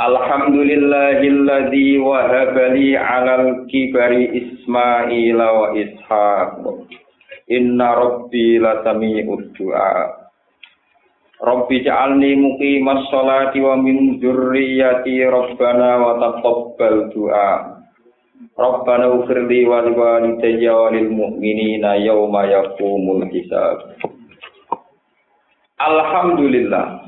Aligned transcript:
Alhamdulillahilladzi 0.00 2.00
wahaba 2.00 2.72
li 2.72 2.96
'alal 2.96 3.68
kibari 3.68 4.32
Ismaila 4.32 5.46
wa 5.52 5.76
Ishaq. 5.76 6.64
Inna 7.52 8.00
rabbi 8.00 8.56
lasami'ud 8.56 9.52
du'a. 9.52 9.92
Rabbi 11.44 11.84
ja'alni 11.84 12.32
muqimas 12.32 13.12
sholati 13.12 13.60
wa 13.60 13.76
min 13.76 14.16
dzurriyyati 14.24 15.20
rabbana 15.28 16.00
wa 16.00 16.16
taqabbal 16.16 17.12
du'a. 17.12 17.84
Rabbana 18.56 19.12
ufirli 19.20 19.68
wa 19.68 19.84
liwalidayya 19.84 20.80
wa 20.80 20.88
lil 20.96 21.12
mu'minina 21.12 22.00
yawma 22.00 22.48
yaqumul 22.48 23.28
hisab. 23.28 24.00
Alhamdulillah. 25.76 27.04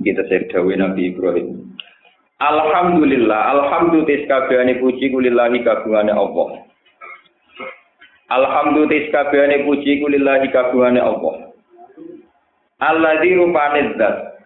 Kita 0.00 0.24
sedhawe 0.24 0.72
Nabi 0.72 1.12
Ibrahim. 1.12 1.71
Alhamdulillah, 2.42 3.54
alhamdulillah 3.54 4.26
kabehane 4.26 4.82
puji 4.82 5.14
kulillahi 5.14 5.62
kagungane 5.62 6.10
Allah. 6.10 6.66
Alhamdulillah 8.34 9.14
kabehane 9.14 9.62
puji 9.62 10.02
kulillahi 10.02 10.50
kagungane 10.50 10.98
Allah. 10.98 11.54
Alladzi 12.82 13.38
rupane 13.38 13.94
zat 13.94 14.42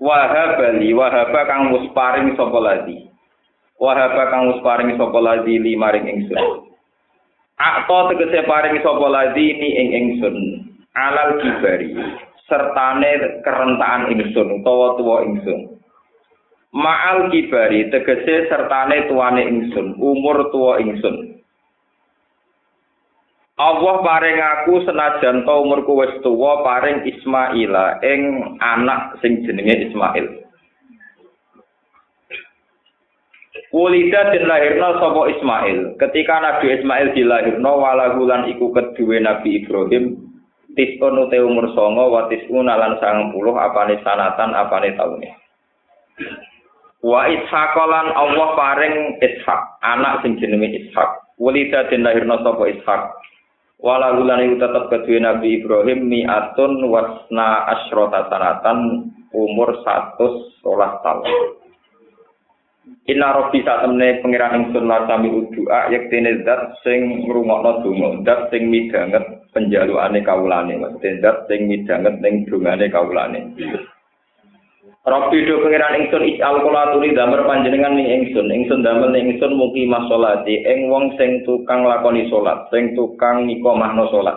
wahaba 0.00 0.80
li 0.80 0.96
wahaba 0.96 1.40
kang 1.44 1.76
wis 1.76 1.92
paring 1.92 2.32
sapa 2.40 2.56
ladi. 2.56 3.04
Wahaba 3.76 4.32
kang 4.32 4.48
wis 4.56 4.64
paring 4.64 4.96
sapa 4.96 5.18
ladi 5.20 5.60
li 5.60 5.76
maring 5.76 6.08
ingsun. 6.08 6.72
Akto 7.60 8.16
tegese 8.16 8.48
paring 8.48 8.80
sapa 8.80 9.06
ladi 9.12 9.60
ni 9.60 9.68
ing 9.76 9.88
ingsun 9.92 10.36
alal 10.96 11.36
kibari 11.36 11.92
sertane 12.48 13.44
kerentakan 13.44 14.08
ingsun 14.08 14.64
utawa 14.64 14.96
tuwa 14.96 15.20
ingsun. 15.28 15.79
Ma'al 16.70 17.34
kibari 17.34 17.90
tegese 17.90 18.46
sertane 18.46 19.10
tuane 19.10 19.42
ingsun, 19.42 19.98
umur 19.98 20.54
tua 20.54 20.78
ingsun. 20.78 21.40
Allah 23.60 24.00
paring 24.00 24.38
aku 24.40 24.88
senajan 24.88 25.44
to 25.44 25.54
umurku 25.60 25.92
wis 26.00 26.16
tuwa 26.24 26.64
paring 26.64 27.04
Ismaila 27.04 28.00
ing 28.00 28.56
anak 28.56 29.20
sing 29.20 29.44
jenenge 29.44 29.90
Ismail. 29.90 30.40
Kulida 33.68 34.32
den 34.32 34.48
lahirna 34.48 34.96
sapa 34.96 35.28
Ismail. 35.28 36.00
Ketika 36.00 36.40
Nabi 36.40 36.72
Ismail 36.80 37.12
dilahirno 37.12 37.72
walahulan 37.84 38.48
iku 38.48 38.72
kedue 38.72 39.20
Nabi 39.20 39.60
Ibrahim 39.60 40.16
tisun 40.72 41.20
ute 41.20 41.38
umur 41.44 41.68
songo 41.76 42.16
wa 42.16 42.32
tisun 42.32 42.64
lan 42.64 42.96
90 42.96 43.36
apane 43.36 44.00
sanatan 44.00 44.56
apane 44.56 44.96
taune. 44.96 45.28
Wa 47.00 47.24
Ishaq 47.32 47.74
lan 47.80 48.12
Allah 48.12 48.48
paring 48.60 49.16
Ishaq, 49.24 49.62
anak 49.80 50.20
sing 50.20 50.36
jenenge 50.36 50.68
Ishaq. 50.68 51.40
Walida 51.40 51.88
den 51.88 52.04
lahirna 52.04 52.36
sapa 52.44 52.68
Ishaq. 52.68 53.02
Wala 53.80 54.12
lan 54.12 54.44
iku 54.44 54.60
tetep 54.60 54.84
kedue 54.92 55.24
Nabi 55.24 55.64
Ibrahim 55.64 56.04
mi'atun 56.12 56.84
wasna 56.92 57.64
asyrata 57.72 58.28
sanatan 58.28 59.08
umur 59.32 59.80
113 59.80 60.60
tahun. 61.00 61.60
Inna 63.08 63.32
rabbi 63.32 63.64
sak 63.64 63.88
temne 63.88 64.20
pangeran 64.20 64.68
ingsun 64.68 64.84
lasami 64.84 65.32
udua 65.32 65.88
yektene 65.88 66.44
zat 66.44 66.76
sing 66.84 67.24
ngrungokno 67.24 67.80
donga, 67.80 68.08
zat 68.28 68.52
sing 68.52 68.68
midanget 68.68 69.24
penjalukane 69.56 70.20
kawulane, 70.20 70.76
zat 71.24 71.48
sing 71.48 71.64
midanget 71.64 72.20
ning 72.20 72.44
dongane 72.44 72.86
kawulane. 72.92 73.40
Rabbi 75.00 75.48
do 75.48 75.64
pengiran 75.64 75.96
ingsun 75.96 76.28
ij'al 76.36 76.60
kula 76.60 76.92
tuli 76.92 77.16
damel 77.16 77.48
panjenengan 77.48 77.96
ning 77.96 78.04
ingsun. 78.20 78.52
Ingsun 78.52 78.84
damel 78.84 79.08
ning 79.08 79.32
ingsun 79.32 79.56
mugi 79.56 79.88
masolati 79.88 80.60
ing 80.60 80.92
wong 80.92 81.16
sing 81.16 81.40
tukang 81.48 81.88
lakoni 81.88 82.28
salat, 82.28 82.68
sing 82.68 82.92
tukang 82.92 83.48
nikomahno 83.48 84.12
salat. 84.12 84.36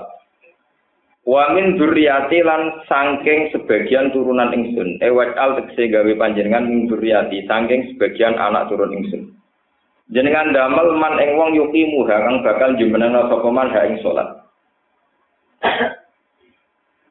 Wa 1.28 1.52
min 1.52 1.76
dzurriyyati 1.76 2.48
lan 2.48 2.80
saking 2.88 3.52
sebagian 3.52 4.16
turunan 4.16 4.56
ingsun. 4.56 5.04
Ewat 5.04 5.36
al 5.36 5.60
tegese 5.60 5.92
gawe 5.92 6.12
panjenengan 6.16 6.64
min 6.64 6.88
dzurriyyati 6.88 7.44
saking 7.44 7.96
sebagian 7.96 8.40
anak 8.40 8.72
turun 8.72 8.96
ingsun. 8.96 9.36
Jenengan 10.16 10.56
damel 10.56 10.96
man 10.96 11.20
ing 11.20 11.36
wong 11.36 11.60
yuki 11.60 11.92
muha 11.92 12.24
kang 12.24 12.40
bakal 12.40 12.72
jumenengna 12.80 13.28
sapa 13.28 13.50
man 13.52 13.68
ha 13.68 13.84
ing 13.84 14.00
salat. 14.00 14.32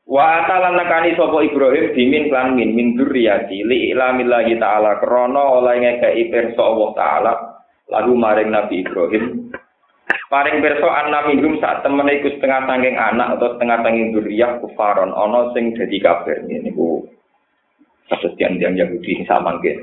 Wa 0.03 0.43
atalan 0.43 0.75
nekani 0.75 1.15
sapa 1.15 1.47
Ibrahim 1.47 1.95
dimin 1.95 2.25
lan 2.29 2.59
min 2.59 2.75
min 2.75 2.99
dzurriyyati 2.99 3.63
li 3.63 3.95
ilamillahi 3.95 4.59
taala 4.59 4.99
krana 4.99 5.63
oleh 5.63 5.79
ngekeki 5.79 6.29
pirsa 6.29 6.59
Allah 6.63 6.91
taala 6.99 7.33
lagu 7.87 8.13
maring 8.19 8.51
Nabi 8.51 8.83
Ibrahim. 8.83 9.55
Paring 10.27 10.59
pirsa 10.59 10.89
anna 10.91 11.29
minhum 11.31 11.61
sak 11.63 11.87
temene 11.87 12.19
iku 12.19 12.35
setengah 12.35 12.67
sangking 12.67 12.99
anak 12.99 13.39
atau 13.39 13.55
setengah 13.55 13.79
sangking 13.85 14.11
dzurriyyah 14.11 14.59
kufaron 14.59 15.15
ana 15.15 15.55
sing 15.55 15.71
dadi 15.79 15.99
kafir 16.03 16.41
niku 16.51 17.07
kasus 18.11 18.35
yang 18.43 18.59
Yahudi 18.59 19.23
samangke. 19.25 19.79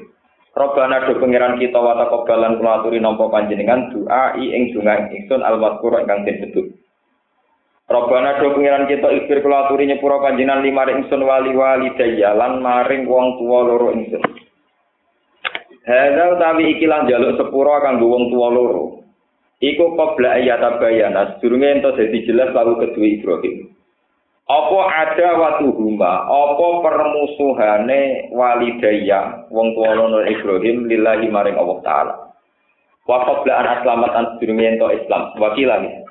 Robbana 0.57 1.05
do 1.05 1.15
pangeran 1.21 1.61
kita 1.61 1.77
wa 1.77 1.95
taqabbalan 1.95 2.59
kula 2.59 2.81
aturi 2.81 2.99
panjenengan 2.99 3.93
doa 3.93 4.35
ing 4.35 4.73
donga 4.75 5.07
ingsun 5.07 5.45
al-mazkur 5.45 5.95
ingkang 6.01 6.25
disebut. 6.25 6.78
Robbana 7.89 8.37
do 8.37 8.53
pengiran 8.53 8.85
kita 8.85 9.09
ikhtir 9.09 9.41
kula 9.41 9.65
aturi 9.65 9.89
nyepura 9.89 10.21
panjenengan 10.21 10.61
lima 10.61 10.85
ingsun 10.93 11.25
wali 11.25 11.57
wali 11.57 11.89
daya 11.97 12.37
lan 12.37 12.61
maring 12.61 13.09
wong 13.09 13.41
tuwa 13.41 13.65
loro 13.65 13.97
ingsun. 13.97 14.21
Hadza 15.89 16.37
utawi 16.37 16.77
iki 16.77 16.85
lan 16.85 17.09
jaluk 17.09 17.41
sepura 17.41 17.81
kanggo 17.81 18.13
wong 18.13 18.29
tuwa 18.29 18.47
loro. 18.53 18.85
Iku 19.57 19.97
qabla 19.97 20.37
ayat 20.37 20.61
bayana 20.77 21.41
sedurunge 21.41 21.81
ento 21.81 21.89
dadi 21.97 22.29
jelas 22.29 22.53
lalu 22.53 22.77
kedua 22.77 23.07
Ibrahim. 23.09 23.73
Apa 24.45 24.79
ada 25.09 25.29
watu 25.41 25.73
huma, 25.73 26.29
apa 26.29 26.67
permusuhane 26.85 28.29
walidaya 28.37 29.49
wong 29.49 29.73
tuwa 29.73 29.97
loro 29.97 30.21
Ibrahim 30.29 30.85
lillahi 30.85 31.25
maring 31.25 31.57
Allah 31.57 31.77
taala. 31.81 32.13
Wa 33.09 33.25
qabla 33.25 33.53
an 33.65 33.67
aslamatan 33.81 34.25
sedurunge 34.37 34.77
ento 34.77 34.93
Islam. 34.93 35.33
Wakilan 35.41 36.05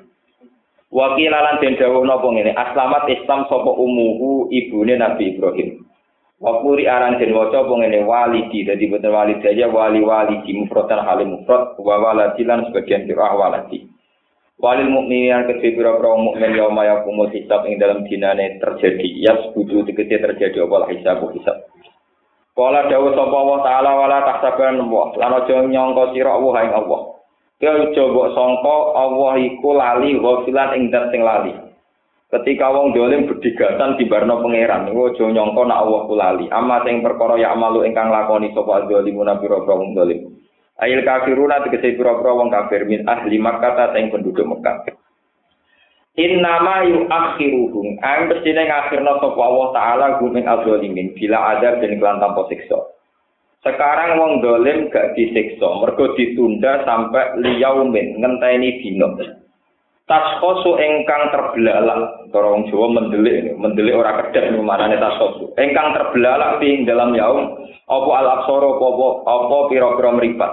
Wakilalan 0.89 1.61
den 1.61 1.77
dawuh 1.77 2.01
napa 2.01 2.25
ngene, 2.33 2.57
aslamat 2.57 3.05
Islam 3.13 3.45
sapa 3.45 3.71
umuhu 3.77 4.49
ibune 4.49 4.97
Nabi 4.97 5.37
Ibrahim. 5.37 5.85
Wakuri 6.39 6.87
aran 6.87 7.19
den 7.19 7.35
waca 7.35 7.61
apa 7.61 7.73
ngene 7.77 8.07
walidi 8.07 8.63
dadi 8.63 8.89
boten 8.89 9.11
walidaya 9.11 9.67
wali 9.69 10.01
walidi 10.01 10.55
mufradan 10.55 11.03
halim 11.03 11.35
mufrad 11.35 11.75
wa 11.77 11.95
waladilan 11.99 12.71
sebagian 12.71 13.05
sirah 13.05 13.35
waladi. 13.37 13.85
Walil 14.59 14.87
mukminin 14.87 15.45
kedhe 15.51 15.75
pira-pira 15.75 16.15
mukmin 16.19 16.55
ya 16.55 17.03
kumul 17.03 17.29
hisab 17.31 17.67
ing 17.67 17.79
dalam 17.79 18.07
dinane 18.07 18.59
terjadi 18.59 19.07
yas 19.19 19.51
budu 19.51 19.83
tegese 19.87 20.19
terjadi 20.19 20.63
apa 20.63 20.89
hisab 20.95 21.27
hisab. 21.31 21.69
Kala 22.55 22.87
dawuh 22.87 23.13
sapa 23.13 23.35
Allah 23.35 23.59
taala 23.63 23.91
wala 23.95 24.17
tahsaban 24.25 24.83
wa 24.89 25.15
lan 25.15 25.43
aja 25.43 25.63
nyangka 25.63 26.11
sira 26.15 26.33
Allah 26.33 26.55
ing 26.65 26.73
Allah. 26.75 27.18
Ya 27.59 27.75
coba 27.75 28.31
sangka 28.31 28.77
Allah 28.95 29.33
iku 29.43 29.75
lali 29.75 30.15
ghafilan 30.15 30.79
ing 30.79 30.83
dat 30.95 31.11
sing 31.11 31.19
lali. 31.19 31.51
Ketika 32.31 32.71
wong 32.71 32.95
dolim 32.95 33.27
berdigatan 33.27 33.99
di 33.99 34.05
barno 34.07 34.39
pangeran, 34.39 34.87
niku 34.87 35.11
aja 35.11 35.27
nyangka 35.27 35.67
nek 35.67 35.81
Allah 35.81 36.01
ku 36.07 36.13
lali. 36.15 36.45
Amma 36.53 36.85
sing 36.87 37.03
perkara 37.03 37.35
ya 37.35 37.51
amalu 37.51 37.83
ingkang 37.83 38.13
lakoni 38.13 38.55
sapa 38.55 38.87
zalimuna 38.87 39.41
pira-pira 39.43 39.75
wong 39.75 39.91
dolim. 39.91 40.39
Ail 40.79 41.03
kafiruna 41.03 41.65
tegese 41.67 41.99
pira-pira 41.99 42.31
wong 42.31 42.47
kafir 42.47 42.87
min 42.87 43.03
ahli 43.03 43.35
Makkah 43.41 43.91
sing 43.91 44.07
penduduk 44.07 44.45
Mekah. 44.45 44.95
Innama 46.15 46.87
yuakhiruhum 46.87 47.99
ang 47.99 48.27
mestine 48.31 48.67
ngakhirna 48.71 49.19
sapa 49.19 49.39
Allah 49.39 49.67
taala 49.75 50.05
gumeng 50.23 50.47
azalimin 50.47 51.11
bila 51.17 51.59
ada 51.59 51.81
den 51.83 51.99
kelan 51.99 52.23
tanpa 52.23 52.47
siksa. 52.47 52.98
Sekarang 53.59 54.15
wong 54.15 54.31
dolim 54.39 54.87
gak 54.87 55.19
disiksa, 55.19 55.67
mergo 55.83 56.15
ditunda 56.15 56.79
sampai 56.87 57.43
liyaumin 57.43 58.15
ngenteni 58.23 58.79
dino. 58.79 59.19
Taskosu 60.07 60.79
engkang 60.79 61.29
terbelalak, 61.29 62.31
cara 62.31 62.47
wong 62.49 62.65
Jawa 62.71 62.87
mendelik, 62.87 63.53
mendelik 63.59 63.99
ora 63.99 64.25
kedap 64.25 64.47
manane 64.57 64.95
taskosu. 64.95 65.51
Engkang 65.59 65.91
terbelalak 65.91 66.63
di 66.63 66.87
dalam 66.87 67.11
yaum 67.13 67.61
apa 67.85 68.09
al 68.15 68.27
aksara 68.41 68.69
apa 68.79 69.07
apa 69.27 69.57
pira-pira. 69.69 70.49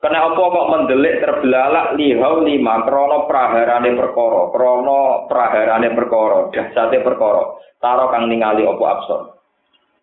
Kena 0.00 0.20
apa 0.20 0.36
kok 0.36 0.70
mendelik 0.74 1.20
terbelalak 1.20 1.96
lihau 1.96 2.44
lima 2.44 2.84
krono 2.84 3.24
praharane 3.24 3.94
perkara, 3.96 4.52
krono 4.52 5.24
praharane 5.28 5.88
perkara, 5.96 6.52
dahsate 6.52 7.00
perkara. 7.00 7.56
Taro 7.80 8.12
kang 8.12 8.28
ningali 8.28 8.68
apa 8.68 8.84
absor. 8.84 9.33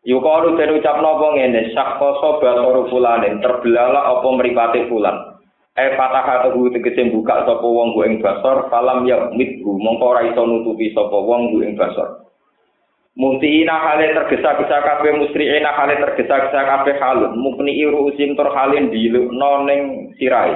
Yukalu 0.01 0.57
den 0.57 0.81
ucapno 0.81 1.21
apa 1.21 1.27
ngene, 1.37 1.77
sakkoso 1.77 2.41
basaru 2.41 2.89
fulanin, 2.89 3.37
terbelalak 3.37 4.01
apa 4.01 4.27
mripate 4.33 4.89
fulan. 4.89 5.31
e 5.71 5.95
fatah 5.95 6.51
tuhu 6.51 6.67
tegese 6.75 7.15
buka 7.15 7.47
sapa 7.47 7.63
wong 7.63 7.95
ing 8.03 8.19
basor 8.19 8.67
falam 8.67 9.07
ya 9.07 9.31
mithu 9.31 9.79
mongko 9.79 10.03
ora 10.03 10.27
iso 10.27 10.43
nutupi 10.43 10.91
sapa 10.91 11.15
wong 11.15 11.63
ing 11.63 11.79
basor. 11.79 12.27
Mutiina 13.15 13.75
hale 13.75 14.15
tergesa-gesa 14.15 14.77
kabeh 14.83 15.19
musriina 15.19 15.71
hale 15.75 15.99
tergesa-gesa 15.99 16.59
kabeh 16.63 16.95
halun. 16.99 17.35
Mukni 17.39 17.75
urusim 17.83 18.39
tur 18.39 18.51
halin 18.55 18.87
dilukno 18.87 19.67
ning 19.67 20.11
sirai 20.15 20.55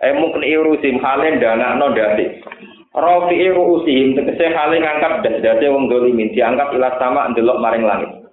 e 0.00 0.12
mukni 0.16 0.52
urusim 0.52 1.00
hale 1.00 1.40
danakno 1.40 1.92
ndase 1.92 2.44
Rafi 2.94 3.36
urusim 3.52 4.16
tegese 4.16 4.52
hale 4.52 4.80
ngangkat 4.80 5.28
dase 5.44 5.66
wong 5.68 5.88
dolimin 5.88 6.32
diangkat 6.32 6.76
ila 6.76 6.92
sama 7.00 7.28
ndelok 7.32 7.60
maring 7.60 7.84
langit 7.84 8.23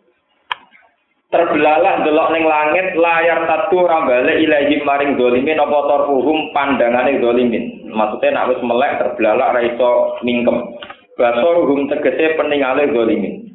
terbelalak 1.31 2.03
delok 2.03 2.29
ning 2.35 2.43
langit 2.43 2.91
layar 2.99 3.47
satu 3.47 3.87
rambale 3.87 4.35
ilahi 4.35 4.83
maring 4.83 5.15
dolimin 5.15 5.63
apa 5.63 5.79
tarfuhum 5.87 6.51
pandangane 6.51 7.23
dolimin 7.23 7.87
maksudnya 7.87 8.35
nak 8.35 8.51
wis 8.51 8.59
melek 8.59 8.99
terbelalak 8.99 9.55
ra 9.55 9.61
iso 9.63 9.91
mingkem. 10.27 10.75
Basoruhum 11.15 11.87
tegese 11.87 12.35
peningale 12.35 12.91
dolimin 12.91 13.47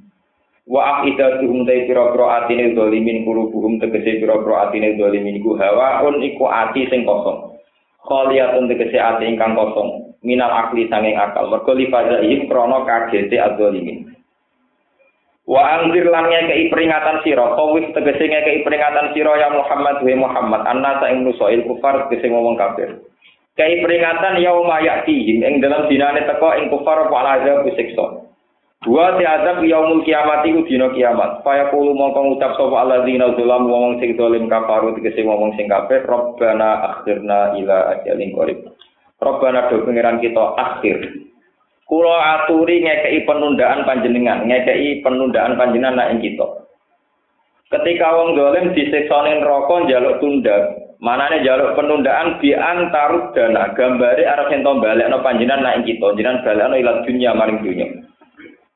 wa 0.67 0.99
afidatuhum 0.99 1.69
dai 1.69 1.85
pira-pira 1.85 2.43
atine 2.43 2.73
dolimin 2.73 3.29
kulubuhum 3.29 3.77
tegese 3.77 4.25
pira-pira 4.25 4.73
atine 4.73 4.97
dolimin 4.97 5.37
iku 5.37 5.61
hawaun 5.61 6.25
iku 6.25 6.49
ati 6.49 6.89
sing 6.89 7.05
kosong. 7.05 7.61
Khaliyatun 8.09 8.73
tegese 8.73 8.97
ati 8.97 9.29
ingkang 9.29 9.53
kosong. 9.53 10.17
Minal 10.25 10.49
akli 10.49 10.89
sanging 10.89 11.15
akal. 11.15 11.53
Mergo 11.53 11.77
lifazaihim 11.77 12.49
krana 12.49 12.83
kagete 12.89 13.37
adzalimin 13.37 14.17
Wa 15.47 15.63
angzir 15.79 16.11
lan 16.11 16.27
ngekei 16.27 16.75
peringatan 16.75 17.23
sira, 17.23 17.55
kawis 17.55 17.87
tegese 17.95 18.27
ngekei 18.27 18.67
peringatan 18.67 19.15
sira 19.15 19.39
ya 19.39 19.55
Muhammad 19.55 20.03
wa 20.03 20.15
Muhammad, 20.27 20.63
anna 20.67 20.99
sa 20.99 21.07
ing 21.07 21.23
nusail 21.23 21.63
kufar 21.63 22.11
tegese 22.11 22.35
ngomong 22.35 22.59
kafir. 22.59 22.99
Kei 23.55 23.79
peringatan 23.79 24.43
yauma 24.43 24.83
ya'tihim 24.83 25.47
ing 25.47 25.63
dalam 25.63 25.87
dinane 25.87 26.27
teko 26.27 26.51
ing 26.59 26.67
kufar 26.67 27.07
apa 27.07 27.39
azab 27.39 27.63
siksa. 27.79 28.27
Dua 28.83 29.15
ti 29.17 29.25
azab 29.25 29.63
yaumul 29.63 30.03
kiamat 30.03 30.43
iku 30.51 30.67
dina 30.67 30.91
kiamat. 30.91 31.47
Faya 31.47 31.71
kulo 31.71 31.95
mongko 31.95 32.27
ngucap 32.27 32.59
sapa 32.59 32.77
alladzina 32.83 33.31
zalam 33.39 33.71
wong 33.71 34.03
sing 34.03 34.19
dolim 34.19 34.51
kafaru 34.51 34.99
tegese 34.99 35.23
ngomong 35.23 35.55
sing 35.55 35.71
kafir, 35.71 36.03
Rabbana 36.11 36.91
akhirna 36.91 37.55
ila 37.55 37.95
ajalin 37.95 38.35
qarib. 38.35 38.59
Rabbana 39.23 39.71
do 39.71 39.87
pengiran 39.87 40.19
kita 40.19 40.45
akhir 40.59 41.26
Kulo 41.87 42.19
aturi 42.19 42.83
ngekei 42.83 43.23
penundaan 43.23 43.87
panjenengan, 43.87 44.43
ngekei 44.43 45.07
penundaan 45.07 45.55
panjenengan 45.55 45.95
nak 45.95 46.11
ing 46.11 46.19
kita. 46.19 46.67
Ketika 47.71 48.11
wong 48.11 48.35
dolim 48.35 48.75
disiksa 48.75 49.23
rokok 49.47 49.87
jaluk 49.87 50.19
tunda, 50.19 50.75
manane 50.99 51.47
jaluk 51.47 51.79
penundaan 51.79 52.43
di 52.43 52.59
antarut 52.59 53.31
dana 53.39 53.71
gambare 53.79 54.27
arep 54.27 54.51
ento 54.51 54.83
balekno 54.83 55.23
panjenengan 55.23 55.63
nak 55.63 55.75
ing 55.79 55.85
kita, 55.87 56.07
jenengan 56.19 56.43
balekno 56.43 56.75
ila 56.75 56.93
dunya 57.07 57.31
maring 57.39 57.59
dunya. 57.63 57.87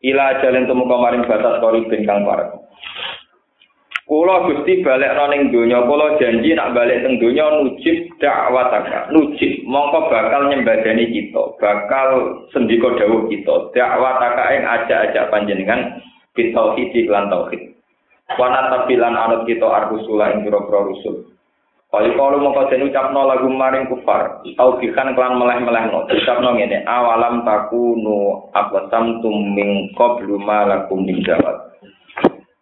Ila 0.06 0.38
jalen 0.38 0.70
temu 0.70 0.86
maring 0.86 1.26
batas 1.26 1.58
kori 1.58 1.90
kang 2.06 2.22
parek. 2.22 2.48
Kula 4.10 4.42
Gusti 4.42 4.82
balik 4.82 5.14
ning 5.30 5.54
donya, 5.54 5.86
kula 5.86 6.18
janji 6.18 6.50
nak 6.58 6.74
balik 6.74 7.06
teng 7.06 7.22
donya 7.22 7.46
nujib 7.62 8.10
dakwataka. 8.18 9.06
Nujib 9.14 9.62
mongko 9.70 10.10
bakal 10.10 10.50
nyembadani 10.50 11.14
kita, 11.14 11.54
bakal 11.62 12.42
sendika 12.50 12.90
dawuh 12.98 13.30
kita. 13.30 13.70
Dakwataka 13.70 14.44
ing 14.50 14.66
ajak-ajak 14.66 15.30
panjenengan 15.30 16.02
bitauhid 16.34 16.90
lan 17.06 17.30
tauhid. 17.30 17.70
Wana 18.34 18.74
tabilan 18.74 19.14
anut 19.14 19.46
kita 19.46 19.62
arbusula 19.62 20.34
ing 20.34 20.42
pira-pira 20.42 20.90
rusul. 20.90 21.30
Kali 21.94 22.10
kalau 22.18 22.42
mau 22.42 22.54
kau 22.54 22.66
ucapno 22.66 23.30
lagu 23.30 23.46
maring 23.46 23.90
kufar, 23.90 24.42
tau 24.54 24.78
bikan 24.78 25.14
kelan 25.14 25.38
meleh-meleh 25.38 25.90
no, 25.90 26.06
ucapno 26.06 26.54
ngene, 26.54 26.86
awalam 26.86 27.42
takunu 27.46 28.46
abasam 28.58 29.22
tum 29.22 29.54
min 29.54 29.90
qablu 29.94 30.34
ma 30.38 30.66
lakum 30.66 31.02
min 31.06 31.22
jawab. 31.22 31.69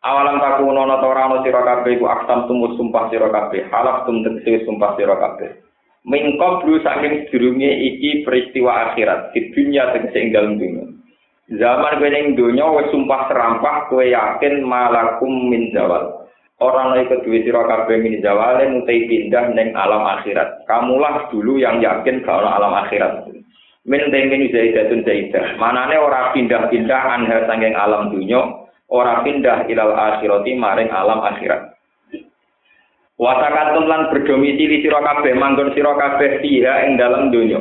Awalam 0.08 0.40
taku 0.40 0.72
nono 0.72 0.96
tora 1.05 1.28
no 1.28 1.44
siro 1.44 1.60
kabeh 1.60 2.00
iku 2.00 2.08
aksam 2.08 2.49
tumut 2.49 2.72
sumpah 2.81 3.12
siro 3.12 3.28
kabeh 3.28 3.69
halaf 3.69 4.08
tum 4.08 4.25
tegese 4.25 4.64
sumpah 4.64 4.96
siro 4.96 5.20
kabeh. 5.20 5.60
Mingkop 6.08 6.64
dulu 6.64 6.81
saking 6.81 7.28
sedurunge 7.28 7.69
iki 7.69 8.25
peristiwa 8.25 8.93
akhirat 8.93 9.37
di 9.37 9.52
dunia 9.52 9.93
tegese 9.93 10.16
ing 10.16 10.32
dunia 10.32 10.84
zaman 11.56 11.96
kowe 11.96 12.08
ning 12.08 12.37
dunia 12.37 12.64
wis 12.76 12.93
sumpah 12.93 13.28
serampah 13.28 13.88
kowe 13.88 14.05
yakin 14.05 14.64
malakum 14.64 15.49
min 15.49 15.72
zawal. 15.72 16.25
Orang 16.58 16.90
lain 16.96 17.06
kedua 17.06 17.38
siro 17.46 17.62
kabeh 17.64 18.02
min 18.02 18.19
zawale 18.19 18.66
mutai 18.66 19.06
pindah 19.06 19.55
neng 19.55 19.72
alam 19.78 20.02
akhirat. 20.02 20.66
Kamulah 20.66 21.31
dulu 21.31 21.60
yang 21.60 21.78
yakin 21.78 22.26
kalau 22.26 22.50
alam 22.50 22.75
akhirat. 22.82 23.31
Min 23.88 24.12
temin 24.12 24.52
zaidatun 24.52 25.06
zaidah 25.06 25.56
manane 25.56 25.96
ora 25.96 26.34
pindah-pindah 26.37 27.02
anha 27.08 27.49
sanging 27.49 27.72
alam 27.72 28.12
dunia 28.12 28.68
ora 28.88 29.20
pindah 29.25 29.69
ilal 29.69 29.93
akhirati 29.93 30.56
maring 30.56 30.88
alam 30.88 31.20
akhirat. 31.25 31.79
Wasakatun 33.19 33.90
lan 33.90 34.14
berdomisili 34.14 34.79
sira 34.79 35.02
kabeh 35.02 35.35
manggon 35.35 35.75
sira 35.75 35.90
kabeh 35.99 36.38
fiha 36.38 36.87
ing 36.87 36.94
dalam 36.96 37.35
donya. 37.35 37.58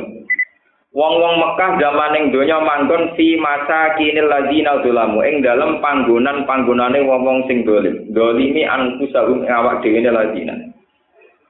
Wong-wong 0.94 1.34
Mekah 1.36 1.82
zaman 1.82 2.16
ing 2.16 2.24
donya 2.30 2.62
manggon 2.62 3.12
fi 3.18 3.36
masa 3.36 3.98
kinil 3.98 4.30
ladina 4.30 4.80
zulamu 4.86 5.20
ing 5.26 5.42
dalam 5.42 5.82
panggonan-panggonane 5.82 7.02
wong-wong 7.04 7.44
sing 7.50 7.66
dolim. 7.66 8.06
Dolimi 8.14 8.64
anfusahum 8.64 9.44
awak 9.50 9.82
dhewe 9.82 9.98
ladina. 9.98 10.54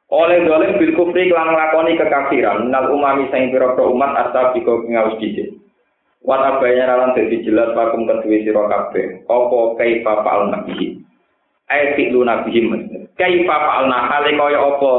Oleh 0.09 0.41
dolim 0.41 0.81
bil 0.81 0.97
kufri 0.97 1.29
lan 1.29 1.53
nglakoni 1.53 2.01
kekafiran 2.01 2.73
nal 2.73 2.89
umami 2.89 3.29
sing 3.29 3.53
pira-pira 3.53 3.93
umat 3.93 4.17
asal 4.17 4.57
diko 4.57 4.89
ngaus 4.89 5.21
dhisik. 5.21 5.53
Wat 6.27 6.43
abaya 6.43 6.85
ralan 6.85 7.15
dadi 7.15 7.47
jelas 7.47 7.71
pakum 7.79 8.05
kedue 8.05 8.43
sira 8.43 8.67
kabeh. 8.67 9.23
Apa 9.31 9.59
kaifa 9.79 10.13
fa'al 10.27 10.51
nabihi? 10.51 10.99
Ai 11.71 11.95
fi'lu 11.95 12.27
nabihi 12.27 12.61
Kaifa 13.15 13.57
fa'al 13.57 13.87
hale 13.87 14.31
kaya 14.35 14.59
apa 14.59 14.93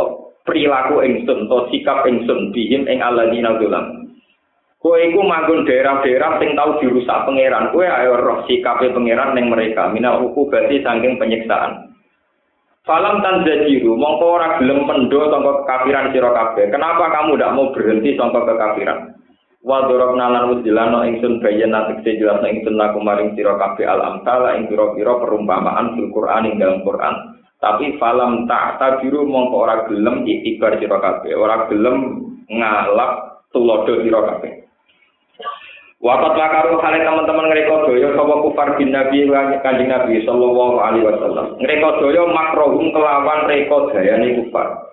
perilaku 0.48 1.04
ingsun 1.04 1.48
atau 1.48 1.68
sikap 1.70 2.08
ingsun 2.08 2.56
bihim 2.56 2.88
ing 2.88 3.04
alladzina 3.04 3.60
zalam. 3.60 4.00
Kowe 4.80 4.96
iku 4.96 5.20
manggon 5.28 5.68
daerah-daerah 5.68 6.40
sing 6.40 6.56
tau 6.56 6.80
dirusak 6.80 7.28
pangeran. 7.28 7.76
Kowe 7.76 7.84
ayo 7.84 8.16
roh 8.16 8.48
sikape 8.48 8.96
pangeran 8.96 9.36
ning 9.36 9.52
mereka. 9.52 9.92
Minal 9.92 10.32
berarti 10.32 10.80
saking 10.80 11.20
penyiksaan. 11.20 11.92
Falam 12.88 13.20
tan 13.20 13.44
jajiru, 13.44 14.00
mongko 14.00 14.40
ora 14.40 14.56
gelem 14.58 14.88
pendo 14.88 15.28
sangka 15.30 15.52
kekafiran 15.62 16.10
sira 16.16 16.32
kabeh. 16.32 16.72
Kenapa 16.72 17.12
kamu 17.12 17.36
tidak 17.36 17.54
mau 17.54 17.70
berhenti 17.76 18.16
sangka 18.16 18.42
kekafiran? 18.48 19.19
Wa 19.60 19.84
dorok 19.92 20.16
nalan 20.16 20.64
jelano 20.64 21.04
ingsun 21.04 21.44
bayana 21.44 21.92
tekse 21.92 22.16
jelas 22.16 22.40
ingsun 22.48 22.80
laku 22.80 23.04
maring 23.04 23.36
sira 23.36 23.60
kabeh 23.60 23.84
al 23.84 24.00
amsala 24.00 24.56
ing 24.56 24.72
pira-pira 24.72 25.20
perumpamaan 25.20 26.00
fil 26.00 26.10
Quran 26.16 26.48
ing 26.48 26.56
dalam 26.64 26.80
Quran 26.88 27.16
tapi 27.60 28.00
falam 28.00 28.48
tak 28.48 28.80
tabiru 28.80 29.28
mongko 29.28 29.56
ora 29.68 29.84
gelem 29.92 30.24
itibar 30.24 30.80
sira 30.80 30.98
kabeh 31.04 31.36
ora 31.36 31.68
gelem 31.68 32.24
ngalap 32.48 33.44
tulodo 33.52 34.00
sira 34.00 34.22
kabeh 34.24 34.60
Wakat 36.00 36.32
lakaru 36.40 36.80
hale 36.80 37.04
teman-teman 37.04 37.52
ngereka 37.52 37.84
doyo 37.84 38.16
sapa 38.16 38.40
kufar 38.40 38.80
bin 38.80 38.96
Nabi 38.96 39.28
kanjeng 39.60 39.92
Nabi 39.92 40.24
sallallahu 40.24 40.80
alaihi 40.80 41.04
wasallam. 41.04 41.60
Ngereka 41.60 42.00
doyo 42.00 42.24
makrohum 42.32 42.96
kelawan 42.96 43.52
reka 43.52 43.92
dayane 43.92 44.40
kufar. 44.40 44.89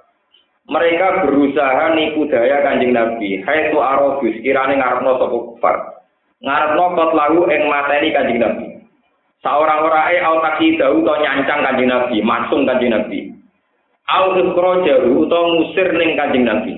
Mereka 0.67 1.23
berusaha 1.23 1.95
nipu 1.95 2.27
daya 2.27 2.63
kanjeng 2.67 2.91
Nabi. 2.91 3.39
Hai 3.47 3.71
tu 3.71 3.79
arobus, 3.79 4.35
kirane 4.43 4.75
ngarepno 4.75 5.15
sapa 5.19 5.37
kufar. 5.39 5.77
Ngarepno 6.43 6.85
kot 6.99 7.11
lagu 7.15 7.43
ing 7.47 7.71
materi 7.71 8.11
kanjeng 8.11 8.43
Nabi. 8.43 8.67
Saorang 9.47 9.87
orae 9.87 10.19
au 10.27 10.43
takidahu 10.43 11.07
to 11.07 11.15
nyancang 11.23 11.63
kanjeng 11.63 11.87
Nabi, 11.87 12.19
masung 12.19 12.67
kanjeng 12.67 12.99
Nabi. 12.99 13.31
Au 14.11 14.35
ikhrajahu 14.35 15.15
to 15.31 15.39
ngusir 15.55 15.89
ning 15.95 16.19
kanjeng 16.19 16.43
Nabi. 16.43 16.75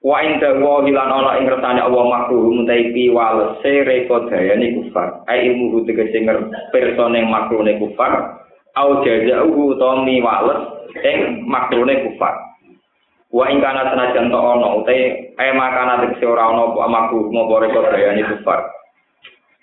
Wa 0.00 0.24
inda 0.24 0.56
wa 0.56 0.80
hilan 0.80 1.12
ana 1.12 1.36
ing 1.36 1.44
ngertane 1.44 1.84
Allah 1.84 2.04
makruh 2.08 2.54
mutai 2.56 2.88
piwal 2.96 3.60
sere 3.60 4.08
kodayane 4.08 4.80
kufar. 4.80 5.28
Ai 5.28 5.52
ilmu 5.52 5.84
tegese 5.84 6.24
ngerpirsa 6.24 7.04
ning 7.12 7.28
makrune 7.28 7.76
kufar. 7.76 8.40
Au 8.80 9.04
jazahu 9.04 9.76
to 9.76 9.90
miwales 10.08 10.88
ing 11.04 11.44
makrune 11.44 12.00
kufar. 12.08 12.47
Wa 13.28 13.44
ing 13.52 13.60
kana 13.60 13.92
senajan 13.92 14.32
to 14.32 14.38
ana 14.40 14.80
utai 14.80 15.36
ema 15.36 15.68
kana 15.68 16.00
tegese 16.00 16.24
ora 16.24 16.48
ana 16.48 16.72
apa 16.72 16.88
makruh 16.88 17.28
ngopo 17.28 17.60
reko 17.60 17.84
bayani 17.92 18.24
kufar. 18.24 18.72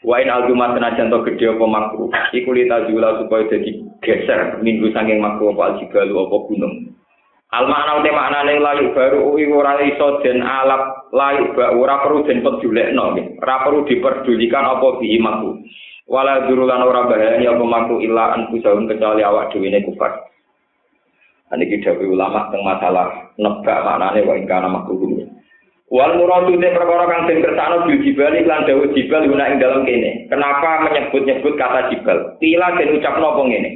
Wa 0.06 0.22
in 0.22 0.30
aljumat 0.30 0.78
senajan 0.78 1.10
to 1.10 1.26
gedhe 1.26 1.50
apa 1.50 1.66
makruh. 1.66 2.14
Iku 2.30 2.54
jula 2.54 3.10
supaya 3.18 3.50
dadi 3.50 3.82
geser 4.06 4.62
minggu 4.62 4.94
saking 4.94 5.18
makruh 5.18 5.58
apa 5.58 5.82
aljibal 5.82 6.06
apa 6.06 6.38
gunung. 6.46 6.94
Al 7.58 7.66
makna 7.66 8.06
uti 8.06 8.12
maknane 8.14 8.54
layu 8.62 8.94
baru 8.94 9.34
uwi 9.34 9.50
ora 9.50 9.82
iso 9.82 10.22
den 10.22 10.46
alap 10.46 11.10
layu 11.10 11.50
ba 11.58 11.74
ora 11.74 12.06
perlu 12.06 12.22
den 12.30 12.46
pedulekno 12.46 13.18
ora 13.42 13.56
perlu 13.66 13.82
diperdulikan 13.90 14.66
apa 14.78 15.02
bihi 15.02 15.18
makruh. 15.18 15.58
Wala 16.06 16.46
durulan 16.46 16.86
ora 16.86 17.10
bahayani 17.10 17.50
apa 17.50 17.66
makruh 17.66 17.98
illa 17.98 18.38
an 18.38 18.54
kecuali 18.54 19.26
awak 19.26 19.50
dhewe 19.50 19.74
ne 19.74 19.82
kufar. 19.82 20.35
Ini 21.56 21.72
kita 21.72 21.96
ulama 22.04 22.52
tentang 22.52 22.68
masalah 22.68 23.32
nebak 23.40 23.80
maknane 23.88 24.28
wa 24.28 24.36
ingkana 24.36 24.68
makruh. 24.68 25.24
Wal 25.88 26.18
muradu 26.18 26.58
te 26.58 26.74
perkara 26.74 27.06
kang 27.08 27.30
sing 27.30 27.40
kersane 27.46 27.86
bil 27.88 28.02
jibal 28.04 28.34
lan 28.34 28.68
dawuh 28.68 28.90
jibal 28.92 29.24
guna 29.24 29.54
ing 29.54 29.62
dalam 29.64 29.88
kene. 29.88 30.28
Kenapa 30.28 30.82
menyebut-nyebut 30.84 31.56
kata 31.56 31.94
jibal? 31.94 32.36
Tila 32.42 32.76
den 32.76 33.00
ucapno 33.00 33.38
apa 33.38 33.42
ngene? 33.46 33.70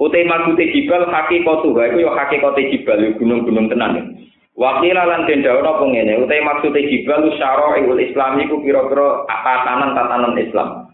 Utai 0.00 0.24
maksude 0.24 0.72
jibal 0.72 1.06
hakikatu 1.06 1.76
ha 1.76 1.82
iku 1.92 1.98
ya 2.00 2.10
hakikate 2.16 2.72
jibal 2.72 2.98
gunung-gunung 3.20 3.68
tenan. 3.68 4.18
Wakila 4.56 5.04
lan 5.04 5.28
den 5.28 5.44
dawuh 5.44 5.60
apa 5.62 5.84
ngene? 5.84 6.24
Utai 6.24 6.40
maksude 6.40 6.80
jibal 6.88 7.28
syara'ul 7.36 8.00
Islam 8.02 8.40
iku 8.40 8.64
pira-pira 8.64 9.28
tatanan-tatanan 9.28 10.40
Islam. 10.40 10.90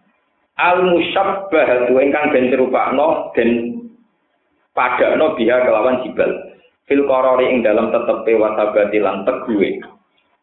Al 0.58 0.82
musyabbah 0.82 1.94
ingkang 1.94 2.32
den 2.34 2.50
serupakno 2.50 3.30
den 3.38 3.75
pada 4.76 5.16
no 5.16 5.32
biha 5.32 5.64
kelawan 5.64 6.04
jibal. 6.04 6.28
Fil 6.86 7.02
korori 7.08 7.50
ing 7.50 7.66
dalam 7.66 7.90
tetepe 7.90 8.38
wasabati 8.38 9.02
lan 9.02 9.26
teguwe 9.26 9.82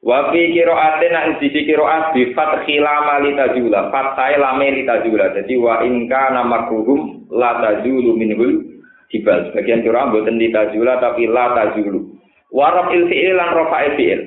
wa 0.03 0.27
fi 0.35 0.51
qiraate 0.51 1.07
nak 1.07 1.39
sisi 1.39 1.63
qiraat 1.63 2.11
bi 2.11 2.35
fathi 2.35 2.83
lama 2.83 3.23
litajula 3.23 3.87
fathai 3.87 4.35
lame 4.35 4.83
litajula 4.83 5.31
jadi 5.31 5.55
wa 5.55 5.79
in 5.87 6.11
kana 6.11 6.43
makruhum 6.43 7.23
la 7.31 7.63
tajulu 7.63 8.17
minhul 8.17 8.59
jibal. 9.07 9.47
Sebagian 9.53 9.85
qiraat 9.85 10.11
boten 10.11 10.41
litajula 10.41 10.99
tapi 10.99 11.29
la 11.29 11.55
tajulu. 11.55 12.11
Wa 12.51 12.73
rafil 12.73 13.07
fi'il 13.07 13.37
lan 13.37 13.55
rafa'il 13.55 13.93
fi'il. 13.95 14.21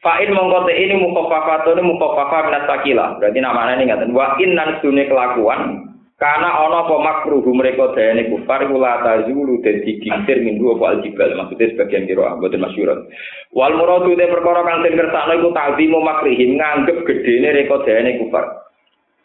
Fa'in 0.00 0.32
mongkote 0.32 0.72
ini 0.72 0.96
mukhafafatun 0.96 1.84
mukhafafah 1.84 2.48
minat 2.48 2.64
sakila. 2.64 3.20
Berarti 3.20 3.38
namanya 3.44 3.76
ini 3.76 3.92
ngatain. 3.92 4.16
Wa 4.16 4.40
nan 4.40 4.80
kelakuan 4.80 5.89
karena 6.20 6.52
ana 6.52 6.84
apa 6.84 6.96
makruh 7.00 7.40
mereka 7.48 7.96
dayane 7.96 8.28
kufar 8.28 8.68
kula 8.68 9.00
tazulu 9.00 9.56
dan 9.64 9.80
digingsir 9.80 10.44
minggu 10.44 10.76
apa 10.76 11.00
aljibal 11.00 11.32
maksudnya 11.32 11.72
sebagian 11.72 12.04
kira 12.04 12.36
mboten 12.36 12.60
masyhur. 12.60 13.08
Wal 13.56 13.72
muradu 13.72 14.12
te 14.12 14.28
perkara 14.28 14.60
kang 14.68 14.84
den 14.84 15.00
kersakno 15.00 15.32
iku 15.40 15.48
ta'zimu 15.56 15.96
makrihim 16.04 16.60
nganggep 16.60 17.08
gedene 17.08 17.56
reka 17.56 17.80
dayane 17.88 18.20
kufar. 18.20 18.44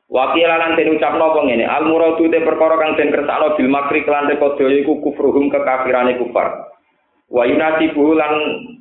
Wakil 0.07 0.47
lan 0.47 0.79
den 0.79 0.95
ucapno 0.95 1.35
apa 1.35 1.39
ngene 1.43 1.67
al 1.67 1.83
muradu 1.83 2.31
te 2.31 2.39
perkara 2.39 2.79
kang 2.79 2.95
den 2.95 3.11
kersakno 3.11 3.59
bil 3.59 3.67
makri 3.67 3.99
kelan 4.07 4.31
reka 4.31 4.55
daya 4.55 4.79
iku 4.79 4.95
kufruhum 5.03 5.51
kekafirane 5.51 6.15
kufar. 6.15 6.71
Wa 7.27 7.43
yunasibu 7.43 8.15
lan 8.15 8.33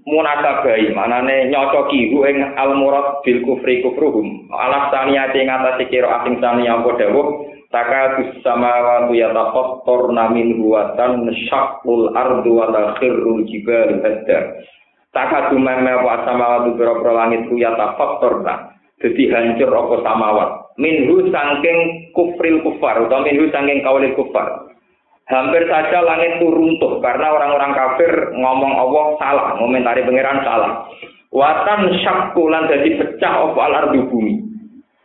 munasabai 0.07 0.87
manane 0.95 1.51
nyocoki 1.51 2.15
hu 2.15 2.31
ing 2.31 2.47
al 2.55 2.79
murad 2.79 3.27
bil 3.27 3.43
kufri 3.43 3.83
kufruhum. 3.83 4.47
Alas 4.55 4.95
taniyate 4.95 5.43
ngatasi 5.43 5.91
kira 5.91 6.23
asing 6.23 6.39
saniya 6.39 6.79
apa 6.79 6.95
dawuh 6.95 7.54
Taka 7.75 8.23
samawati 8.47 9.19
yatafattarna 9.19 10.31
min 10.31 10.63
huwatan 10.63 11.27
syaqqul 11.51 12.15
ardu 12.15 12.55
wa 12.55 12.71
takhirrul 12.71 13.43
jibalu 13.51 13.99
hadda. 13.99 14.63
Taka 15.11 15.51
dumeme 15.51 15.91
apa 15.91 16.23
samawati 16.23 16.79
pira-pira 16.79 17.13
langit 17.19 17.51
ku 17.51 17.59
yatafattarna. 17.59 18.79
Dadi 19.03 19.27
hancur 19.27 19.75
apa 19.75 19.95
samawat. 20.07 20.51
Minhu 20.79 21.27
sangking 21.35 22.15
kufril 22.15 22.63
kufar 22.63 23.11
atau 23.11 23.27
minhu 23.27 23.51
sangking 23.51 23.83
kaulil 23.83 24.15
kufar. 24.15 24.71
Hampir 25.27 25.67
saja 25.67 25.99
langit 25.99 26.39
itu 26.39 26.55
runtuh 26.55 27.03
karena 27.03 27.27
orang-orang 27.35 27.75
kafir 27.75 28.13
ngomong 28.39 28.71
Allah 28.77 29.07
salah, 29.19 29.49
ngomentari 29.59 30.07
pangeran 30.07 30.47
salah. 30.47 30.87
Watan 31.35 31.91
syakkulan 32.07 32.71
jadi 32.71 33.03
pecah 33.03 33.51
apa 33.51 33.61
al 33.67 33.75
ardu 33.83 34.07
bumi. 34.15 34.54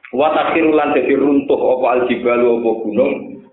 Wa 0.09 0.33
takhirulan 0.33 0.97
dadi 0.97 1.13
runtuh 1.13 1.59
apa 1.77 1.85
aljibalu 2.01 2.61
apa 2.61 2.69
gunung 2.81 3.11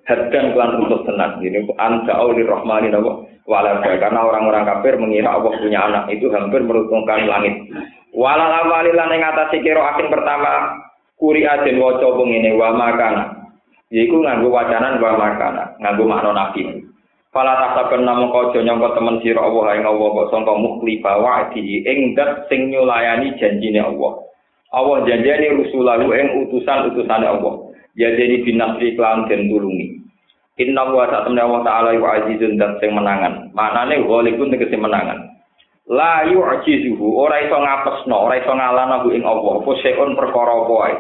hadan 0.09 0.55
kelan 0.57 0.75
runtuh 0.81 1.01
tenan. 1.05 1.37
Ini 1.45 1.69
anta 1.77 2.17
auli 2.17 2.47
rahmani 2.47 2.89
napa 2.89 3.29
walada 3.45 3.93
karena 4.01 4.21
orang-orang 4.25 4.65
kafir 4.65 4.97
mengira 4.97 5.37
Allah 5.37 5.53
punya 5.53 5.81
anak 5.85 6.05
itu 6.11 6.33
hampir 6.33 6.65
meruntuhkan 6.65 7.29
langit. 7.29 7.55
Walal 8.17 8.49
awali 8.49 8.97
lan 8.97 9.13
ing 9.13 9.21
atase 9.21 9.61
kira 9.61 9.83
asing 9.93 10.09
pertama 10.09 10.81
kuri 11.21 11.45
aden 11.45 11.77
waca 11.77 12.09
ngene 12.09 12.57
wa 12.57 12.73
makana. 12.73 13.25
Yaiku 13.93 14.19
nganggo 14.19 14.51
wacanan 14.51 14.99
wa 14.99 15.15
makana, 15.15 15.79
nganggo 15.79 16.05
makna 16.11 16.31
nabi. 16.35 16.83
Fala 17.31 17.55
tasaben 17.61 18.09
namung 18.09 18.33
kaja 18.33 18.65
nyangka 18.65 18.97
temen 18.97 19.21
sira 19.21 19.45
Allah 19.45 19.77
ing 19.77 19.85
Allah 19.85 20.09
kok 20.09 20.33
sangka 20.33 20.57
mukhlifa 20.57 21.21
wa'di 21.21 21.85
ing 21.85 22.17
dat 22.17 22.49
sing 22.49 22.73
nyulayani 22.73 23.37
janjine 23.37 23.85
Allah. 23.85 24.25
Allah 24.77 25.09
janjani 25.09 25.57
rusulahu 25.57 26.13
ing 26.13 26.29
utusan-utusan 26.47 27.25
Allah. 27.25 27.55
Janjani 27.97 28.45
binasri 28.45 28.93
klan 28.93 29.25
den 29.25 29.49
tulungi. 29.49 30.05
Inna 30.61 30.89
wa 30.89 31.09
ta'ala 31.09 31.33
Allah 31.33 31.61
ta'ala 31.65 31.91
wa 31.97 32.09
azizun 32.21 32.61
dan 32.61 32.77
sing 32.81 32.93
menangan. 32.93 33.57
Maknane 33.57 34.05
ghalibun 34.05 34.53
tegese 34.53 34.77
menangan. 34.77 35.33
La 35.89 36.29
yu'jizuhu 36.29 37.15
ora 37.17 37.41
iso 37.47 37.57
ngapesno, 37.57 38.17
ora 38.29 38.37
iso 38.37 38.53
ngalana 38.53 39.01
ing 39.09 39.25
Allah. 39.25 39.65
Apa 39.65 39.73
seun 39.81 40.13
perkara 40.13 40.53
apa 40.65 40.75
wae. 40.77 40.97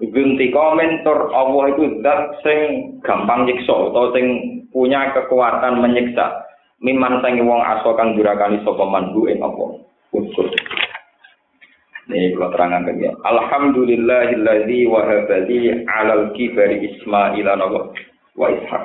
Gunti 0.00 0.48
komentor 0.48 1.28
Allah 1.36 1.76
itu 1.76 2.00
zat 2.00 2.40
sing 2.40 2.58
gampang 3.04 3.44
nyiksa 3.44 3.92
atau 3.92 4.16
sing 4.16 4.24
punya 4.72 5.12
kekuatan 5.12 5.76
menyiksa. 5.76 6.48
Miman 6.80 7.20
sangi 7.20 7.44
wong 7.44 7.60
aso 7.60 7.92
kang 8.00 8.16
durakani 8.16 8.64
sapa 8.64 8.80
manhu 8.88 9.28
ing 9.28 9.44
Allah. 9.44 9.76
Ukur. 10.16 10.48
Ini 12.10 12.34
kalau 12.34 12.50
terangkan 12.50 12.98
ya. 12.98 13.14
Alhamdulillahilladzi 13.22 14.82
wahabali 14.90 15.86
alal 15.86 16.34
kibari 16.34 16.82
Ismail 16.82 17.46
wa 18.34 18.46
Ishaq. 18.50 18.84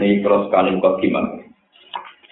Ini 0.00 0.24
kalau 0.24 0.48
sekali 0.48 0.80
kok 0.80 0.96
gimana? 1.04 1.40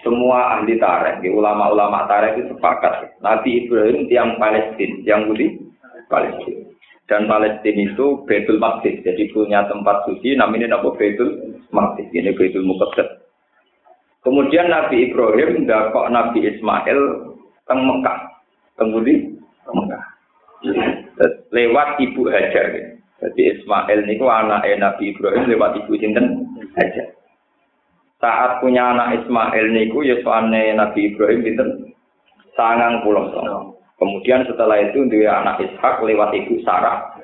Semua 0.01 0.57
ahli 0.57 0.79
tarikh, 0.79 1.27
ulama-ulama 1.29 2.07
tarikh 2.07 2.39
itu 2.41 2.55
sepakat. 2.55 3.19
Nabi 3.19 3.67
Ibrahim 3.67 4.07
tiang 4.07 4.39
Palestina, 4.39 4.95
yang 5.03 5.27
Budi 5.27 5.59
Palestina. 6.07 6.71
Dan 7.05 7.27
Palestina 7.27 7.83
itu 7.83 8.23
Betul 8.23 8.63
Maqdis, 8.63 9.03
jadi 9.03 9.27
punya 9.35 9.67
tempat 9.67 10.07
suci 10.07 10.39
namanya 10.39 10.79
Nabi 10.79 10.95
Betul 10.95 11.59
Maqdis, 11.75 12.07
ini 12.15 12.31
Betul 12.31 12.63
Muqaddas. 12.63 13.11
Kemudian 14.23 14.71
Nabi 14.71 15.11
Ibrahim 15.11 15.67
dapat 15.67 16.05
Nabi 16.15 16.47
Ismail 16.47 16.99
ke 17.67 17.75
Mekah. 17.75 18.28
Kemudian 18.79 19.35
Mekah. 19.67 20.03
Lewat 21.51 21.99
ibu 21.99 22.31
Hajar. 22.31 22.95
Jadi 23.19 23.41
Ismail 23.51 24.07
niku 24.07 24.31
anak 24.31 24.63
Nabi 24.79 25.11
Ibrahim 25.11 25.51
lewat 25.51 25.83
ibu 25.83 25.91
sinten? 25.99 26.47
Hajar. 26.79 27.11
Saat 28.23 28.63
punya 28.63 28.95
anak 28.95 29.23
Ismail 29.23 29.65
niku 29.75 30.03
ya 30.07 30.19
Nabi 30.23 31.11
Ibrahim 31.11 31.43
sinten? 31.43 31.69
Sangang 32.55 33.03
pulau 33.03 33.31
Kemudian 33.99 34.47
setelah 34.47 34.79
itu 34.79 35.03
dia 35.11 35.43
anak 35.43 35.59
Ishak 35.59 35.99
lewat 35.99 36.31
ibu 36.31 36.63
Sarah, 36.63 37.19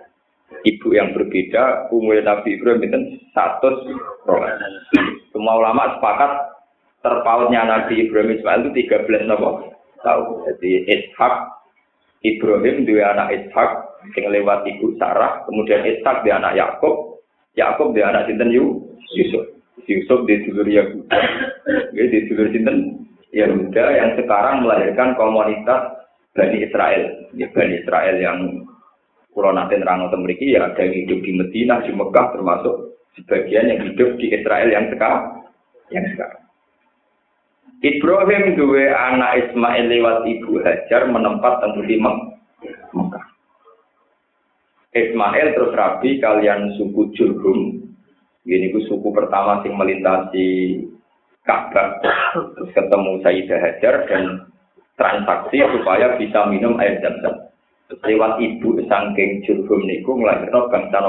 ibu 0.68 0.92
yang 0.92 1.16
berbeda, 1.16 1.88
umur 1.88 2.20
Nabi 2.20 2.60
Ibrahim 2.60 2.84
itu 2.84 3.00
satu 3.32 3.96
Semua 5.32 5.54
ulama 5.56 5.96
sepakat 5.96 6.32
terpautnya 7.00 7.64
Nabi 7.64 8.08
Ibrahim 8.08 8.36
Ismail 8.36 8.72
itu 8.72 8.92
13 8.92 9.28
nopo 9.28 9.75
tahu. 10.06 10.46
Jadi 10.46 10.86
Ishak 10.86 11.34
Ibrahim 12.22 12.86
dua 12.86 13.18
anak 13.18 13.34
Ishak 13.34 13.70
yang 14.14 14.30
lewat 14.30 14.70
ibu 14.70 14.94
Sarah, 15.02 15.42
kemudian 15.50 15.82
Ishak 15.82 16.22
dia 16.22 16.38
anak 16.38 16.54
Yakub, 16.54 17.26
Yakub 17.58 17.98
dia 17.98 18.14
anak 18.14 18.30
Sinten 18.30 18.54
Yusuf. 18.54 19.58
Yusuf 19.86 20.26
di 20.26 20.42
dulur 20.46 20.66
Yahuda, 20.66 21.20
di 21.94 22.20
dulur 22.30 22.48
Sinten 22.54 23.06
Yahuda 23.34 23.86
yang 23.92 24.10
sekarang 24.18 24.66
melahirkan 24.66 25.18
komunitas 25.18 26.06
Bani 26.34 26.62
Israel. 26.62 27.04
Ya, 27.34 27.50
Bani 27.52 27.82
Israel 27.82 28.18
yang 28.22 28.40
Pulau 29.36 29.52
nanti 29.52 29.76
nerang 29.76 30.08
memiliki 30.16 30.56
ya 30.56 30.64
ada 30.64 30.80
yang 30.80 30.96
hidup 30.96 31.20
di 31.20 31.32
Medina, 31.36 31.84
di 31.84 31.92
Mekah 31.92 32.40
termasuk 32.40 32.96
sebagian 33.20 33.68
yang 33.68 33.84
hidup 33.84 34.16
di 34.16 34.32
Israel 34.32 34.72
yang 34.72 34.88
sekarang. 34.88 35.44
Yang 35.92 36.16
sekarang. 36.16 36.45
Ibrahim 37.84 38.56
dua 38.56 38.96
anak 39.12 39.32
Ismail 39.52 39.92
lewat 39.92 40.24
ibu 40.24 40.64
Hajar 40.64 41.12
menempat 41.12 41.60
temu 41.60 41.82
di 41.84 41.96
Mekah. 42.00 43.26
Ismail 44.96 45.48
terus 45.52 45.76
rabi 45.76 46.24
kalian 46.24 46.72
suku 46.80 47.12
Jurhum. 47.20 47.84
Ini 48.46 48.72
ku 48.72 48.80
suku 48.88 49.10
pertama 49.12 49.60
sing 49.66 49.76
melintasi 49.76 50.80
Ka'bah. 51.44 52.00
Terus 52.56 52.72
ketemu 52.72 53.12
Sayyidah 53.26 53.60
Hajar 53.60 53.96
dan 54.08 54.24
transaksi 54.96 55.60
supaya 55.60 56.16
bisa 56.16 56.48
minum 56.48 56.80
air 56.80 57.02
zam-zam. 57.04 57.52
Lewat 58.06 58.40
ibu 58.42 58.82
sangking 58.88 59.46
jurhum 59.46 59.84
niku 59.86 60.18
ngelahirno 60.18 60.72
bangsa 60.72 61.00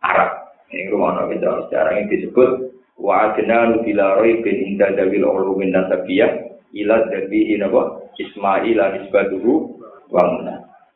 Arab. 0.00 0.30
Ini 0.70 0.90
rumah 0.92 1.18
nopo 1.18 1.34
sejarah 1.66 1.98
ini 1.98 2.12
disebut 2.14 2.79
wa 3.00 3.32
adna 3.32 3.80
bila 3.80 4.20
bin 4.20 4.56
inda 4.76 4.92
dawil 4.92 5.24
ulumin 5.24 5.72
nasabiyah 5.72 6.52
ila 6.76 6.96
dabi 7.08 7.56
inapa 7.56 8.04
Ismail 8.20 8.76
nisbatuhu 8.76 9.80
wa 10.12 10.22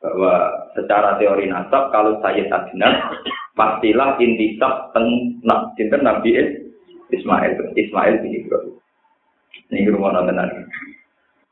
bahwa 0.05 0.35
secara 0.77 1.17
teori 1.17 1.49
nasab 1.49 1.89
kalau 1.89 2.21
Sayyid 2.21 2.53
Adnan 2.53 2.93
pastilah 3.57 4.21
intisab 4.21 4.93
teng 4.93 5.41
nak 5.41 5.73
Nabi 5.81 6.61
Ismail 7.09 7.73
Ismail 7.73 8.15
bin 8.21 8.33
Ibrahim. 8.45 8.77
Ini 9.73 9.89
rumah 9.89 10.13
nonton 10.13 10.69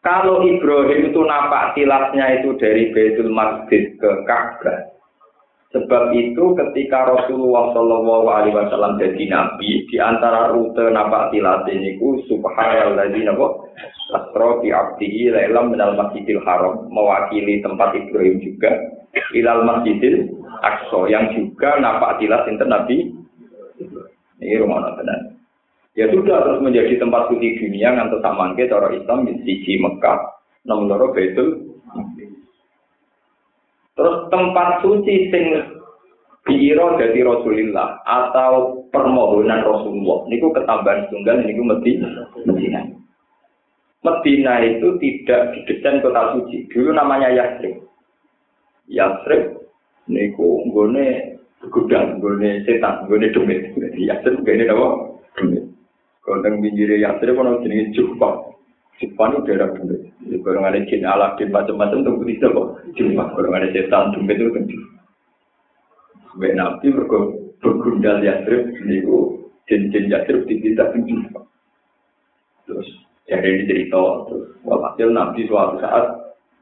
kalau 0.03 0.43
Ibrahim 0.43 1.15
itu 1.15 1.21
napak 1.23 1.79
tilasnya 1.79 2.43
itu 2.43 2.59
dari 2.59 2.91
Baitul 2.91 3.31
Maqdis 3.31 3.95
ke 4.03 4.11
Ka'bah. 4.27 4.92
Sebab 5.73 6.13
itu 6.13 6.53
ketika 6.53 7.09
Rasulullah 7.09 7.73
Shallallahu 7.73 8.29
Alaihi 8.29 8.53
Wasallam 8.53 9.01
jadi 9.01 9.25
nabi, 9.33 9.89
di 9.89 9.97
antara 9.97 10.53
rute 10.53 10.93
napak 10.93 11.33
tilas 11.33 11.65
ini 11.73 11.97
ku 11.97 12.21
Subhanallah 12.29 13.09
nabo 13.09 13.73
Asro 14.13 14.61
bi 14.61 14.69
abdihi 14.69 15.33
lailam 15.33 15.73
masjidil 15.73 16.45
haram 16.45 16.93
mewakili 16.93 17.65
tempat 17.65 17.97
Ibrahim 17.97 18.45
juga 18.45 18.69
ilal 19.33 19.65
masjidil 19.65 20.29
Aqsa 20.61 21.09
yang 21.09 21.33
juga 21.33 21.81
napak 21.81 22.21
tilas 22.21 22.45
inter 22.53 22.69
nabi? 22.69 23.09
Ini 24.45 24.61
rumah 24.61 24.85
nonton 24.85 25.09
Ya 25.97 26.09
sudah 26.13 26.45
terus 26.45 26.61
menjadi 26.61 27.01
tempat 27.01 27.33
suci 27.33 27.57
dunia 27.61 27.97
ngantos 27.97 28.21
samangke 28.21 28.69
cara 28.69 28.93
Islam 28.93 29.29
di 29.29 29.41
sisi 29.45 29.77
Mekah, 29.77 30.21
nomor 30.69 30.89
loro 30.89 31.07
Baitul 31.17 31.72
Terus 33.93 34.17
tempat 34.33 34.81
suci 34.81 35.29
sing 35.29 35.45
diiro 36.49 36.99
dari 36.99 37.21
Rasulullah 37.23 38.03
atau 38.03 38.83
permohonan 38.91 39.63
Rasulullah 39.63 40.27
niku 40.27 40.51
ketambahan 40.51 41.07
tunggal 41.13 41.45
niku 41.45 41.63
Medina. 41.63 42.09
Medina. 42.43 42.81
Medina 44.03 44.59
itu 44.67 44.99
tidak 44.99 45.55
didesain 45.55 46.03
kota 46.03 46.35
suci. 46.35 46.67
Dulu 46.73 46.91
namanya 46.91 47.31
Yasrib. 47.31 47.87
Yasrib 48.91 49.63
niku 50.11 50.67
nggone 50.67 51.39
gudang, 51.71 52.19
nggone 52.19 52.67
setan, 52.67 53.07
nggone 53.07 53.31
demit. 53.31 53.71
Yasrib 53.95 54.43
nggone 54.43 54.67
apa? 54.67 54.89
Demit. 55.39 55.65
Konteng 56.27 56.59
pinggir 56.59 56.91
Yasrib 56.99 57.39
ono 57.39 57.63
jenenge 57.63 57.95
Jufa. 57.95 58.51
Jufa 58.99 59.25
itu 59.31 59.39
daerah 59.47 59.71
dulu. 59.71 59.97
Di 60.27 60.39
ada 60.39 60.81
jin 60.87 61.07
ala 61.07 61.35
di 61.39 61.47
macam-macam 61.47 62.03
tuh 62.03 62.23
bisa 62.27 62.51
kok. 62.51 62.82
Jufa 62.97 63.25
ada 63.33 63.69
setan 63.73 64.13
dumit 64.13 64.37
itu 64.39 64.53
kan. 64.53 64.65
Sebagai 66.33 66.57
nabi 66.57 66.87
mereka 66.89 67.19
bergundal 67.61 68.19
Yasrib 68.25 68.73
niku 68.85 69.49
jin-jin 69.69 70.09
Yasrib 70.13 70.49
diminta 70.49 70.89
Jufa. 70.95 71.41
Terus 72.69 72.89
jadi 73.29 73.49
ini 73.49 73.69
cerita 73.69 74.29
terus 74.29 74.45
walhasil 74.65 75.09
nabi 75.13 75.45
suatu 75.49 75.81
saat 75.81 76.07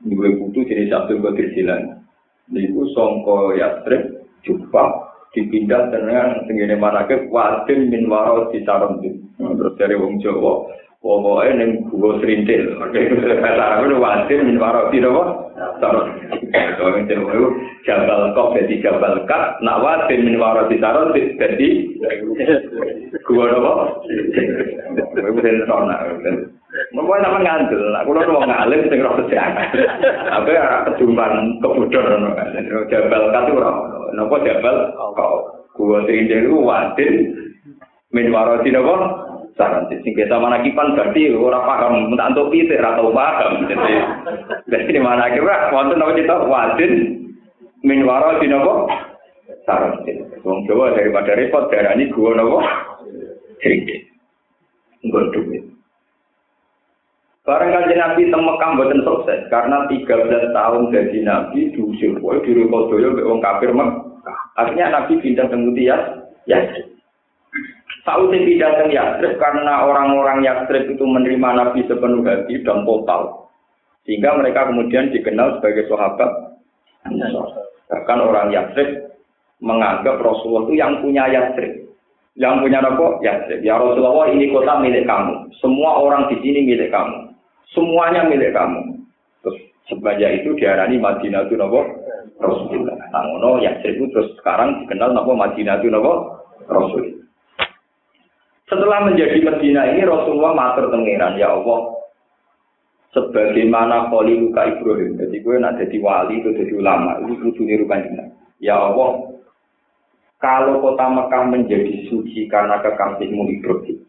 dua 0.06 0.28
putu 0.38 0.64
jenis 0.66 0.90
Qadir 0.90 1.49
Jilan. 1.54 2.02
Niku 2.50 2.90
songko 2.94 3.54
Yasrib 3.54 4.26
Jufa 4.42 5.10
dipindah 5.30 5.94
dengan 5.94 6.42
tenggine 6.50 6.75
manake 6.75 7.30
wadin 7.30 7.87
min 7.87 8.10
waro 8.10 8.50
di 8.50 8.66
sarondin. 8.66 9.22
Terus 9.38 9.78
dari 9.78 9.94
wong 9.94 10.18
Jawa, 10.18 10.66
pokoke 11.00 11.49
ning 11.57 11.88
guwa 11.88 12.21
srintil 12.21 12.76
katarane 12.76 13.97
wanti 13.97 14.37
min 14.37 14.61
waro 14.61 14.92
tiro 14.92 15.49
saron 15.80 16.12
kadang 16.52 17.09
tenan 17.09 17.33
yo 17.33 17.49
jabal 17.88 18.37
kok 18.37 18.52
dadi 18.52 18.85
jabal 18.85 19.16
kat 19.25 19.57
nak 19.64 19.80
wanti 19.80 20.21
min 20.21 20.37
waro 20.37 20.69
tiro 20.69 21.09
dadi 21.40 21.69
guwa 23.25 23.49
apa 23.49 23.73
mboten 25.25 25.64
sona 25.64 25.97
Mbah 26.95 27.19
ana 27.19 27.42
ngandel, 27.42 27.83
kula 28.07 28.23
tuwa 28.30 28.47
ngalim 28.47 28.87
sing 28.87 29.02
ora 29.02 29.19
sejarah. 29.26 29.75
Apa 30.38 30.50
ora 30.54 30.87
kedumpan 30.87 31.59
kebodhon 31.59 32.07
ngono 32.07 32.31
kan. 32.38 32.55
Jabal 32.87 33.35
kate 33.35 33.51
ora 33.51 33.70
ono. 33.74 33.98
Napa 34.14 34.38
jabal 34.46 34.94
kok 34.94 35.35
gua 35.74 36.07
trinde 36.07 36.46
lu 36.46 36.62
wadin 36.62 37.14
min 38.14 38.31
waro 38.31 38.62
dina? 38.62 38.87
Saran 39.61 39.85
sing 39.92 40.16
kita 40.16 40.40
mana 40.40 40.64
kipan 40.64 40.96
berarti 40.96 41.37
ora 41.37 41.61
paham. 41.68 42.16
Tak 42.16 42.33
untuk 42.33 42.49
pitik 42.49 42.81
ora 42.81 42.96
tau 42.96 43.12
paham. 43.12 43.53
Jadi 43.68 43.92
jadi 44.73 44.94
mana 45.05 45.29
kira 45.29 45.68
wonten 45.68 46.01
napa 46.01 46.16
kita 46.16 46.35
wadin 46.49 46.92
min 47.85 48.09
waroti 48.09 48.49
napa? 48.49 48.88
Saran 49.68 50.01
wong 50.40 50.64
Jawa 50.64 50.96
daripada 50.96 51.37
repot 51.37 51.68
darani 51.68 52.09
gua 52.09 52.33
napa? 52.33 52.59
Serintil 53.61 54.01
nggon 55.05 55.33
duit. 55.37 55.64
Barang 57.40 57.73
kanji 57.73 57.96
Nabi 57.96 58.29
teng 58.29 58.44
Mekah 58.44 58.70
mboten 58.77 59.01
sukses 59.01 59.49
karena 59.49 59.88
13 59.88 60.53
tahun 60.53 60.92
jadi 60.92 61.18
Nabi 61.25 61.73
diusir. 61.73 62.20
Di 62.20 62.51
Rukodoyo 62.53 63.16
mbek 63.16 63.27
wong 63.27 63.40
kafir 63.40 63.73
Mekah. 63.73 64.38
Akhirnya 64.61 64.92
Nabi 64.92 65.18
pindah 65.25 65.49
ke 65.49 65.57
Mutiyas, 65.57 66.03
ya. 66.44 66.61
Saudi 68.11 68.42
pindah 68.42 68.70
ke 68.75 68.85
Yastrib 68.90 69.38
karena 69.38 69.87
orang-orang 69.87 70.42
Yastrib 70.42 70.90
itu 70.90 71.05
menerima 71.07 71.49
Nabi 71.55 71.87
sepenuh 71.87 72.27
hati 72.27 72.59
dan 72.66 72.83
total. 72.83 73.46
Sehingga 74.03 74.35
mereka 74.35 74.66
kemudian 74.66 75.14
dikenal 75.14 75.61
sebagai 75.61 75.87
sahabat 75.87 76.31
Bahkan 77.90 78.18
orang 78.18 78.51
Yastrib 78.51 79.14
menganggap 79.62 80.18
Rasulullah 80.18 80.66
itu 80.66 80.75
yang 80.75 80.99
punya 80.99 81.31
Yastrib. 81.31 81.87
Yang 82.35 82.55
punya 82.66 82.79
apa? 82.83 83.07
Yastrib. 83.23 83.62
Ya 83.62 83.79
Rasulullah 83.79 84.27
ini 84.35 84.51
kota 84.51 84.83
milik 84.83 85.07
kamu. 85.07 85.55
Semua 85.62 86.03
orang 86.03 86.27
di 86.35 86.42
sini 86.42 86.66
milik 86.66 86.90
kamu 86.90 87.31
semuanya 87.75 88.27
milik 88.27 88.55
kamu. 88.55 89.07
Terus 89.42 89.57
sebanyak 89.90 90.42
itu 90.42 90.55
diarani 90.59 90.96
Madinah 90.99 91.46
itu 91.46 91.55
nopo 91.59 91.81
Rasulullah. 92.40 92.96
Nah, 93.11 93.23
ngono 93.27 93.62
ya 93.62 93.75
itu 93.83 94.07
terus 94.11 94.31
sekarang 94.42 94.85
dikenal 94.85 95.14
nopo 95.14 95.33
Madinah 95.35 95.79
itu 95.83 95.88
nopo 95.90 96.12
Rasul. 96.70 97.19
Setelah 98.70 99.02
menjadi 99.02 99.42
Madinah 99.42 99.85
ini 99.90 100.06
Rasulullah 100.06 100.54
matur 100.54 100.94
tengiran 100.94 101.35
ya 101.35 101.59
Allah 101.59 101.90
sebagaimana 103.11 104.06
kali 104.06 104.38
luka 104.38 104.62
Ibrahim. 104.70 105.18
Jadi 105.18 105.42
gue 105.42 105.56
nak 105.59 105.83
jadi 105.83 105.96
wali 105.98 106.38
itu 106.38 106.54
jadi 106.54 106.72
ulama 106.78 107.18
itu 107.26 107.35
kudu 107.42 107.66
niru. 107.66 107.90
Ya 108.62 108.78
Allah 108.78 109.26
kalau 110.38 110.78
kota 110.80 111.04
Mekah 111.11 111.44
menjadi 111.50 112.09
suci 112.09 112.48
karena 112.48 112.80
kekasihmu 112.80 113.61
Ibrahim, 113.61 114.00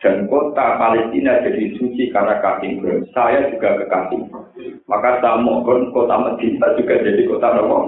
dan 0.00 0.26
kota 0.26 0.80
Palestina 0.80 1.44
jadi 1.44 1.76
suci 1.76 2.08
karena 2.08 2.40
kasih 2.40 2.80
Saya 3.12 3.52
juga 3.52 3.84
kekasih. 3.84 4.32
Maka 4.88 5.20
saya 5.20 5.38
mohon 5.38 5.92
kota 5.92 6.16
Medina 6.16 6.72
juga 6.74 7.04
jadi 7.04 7.22
kota 7.28 7.48
Nabi. 7.54 7.78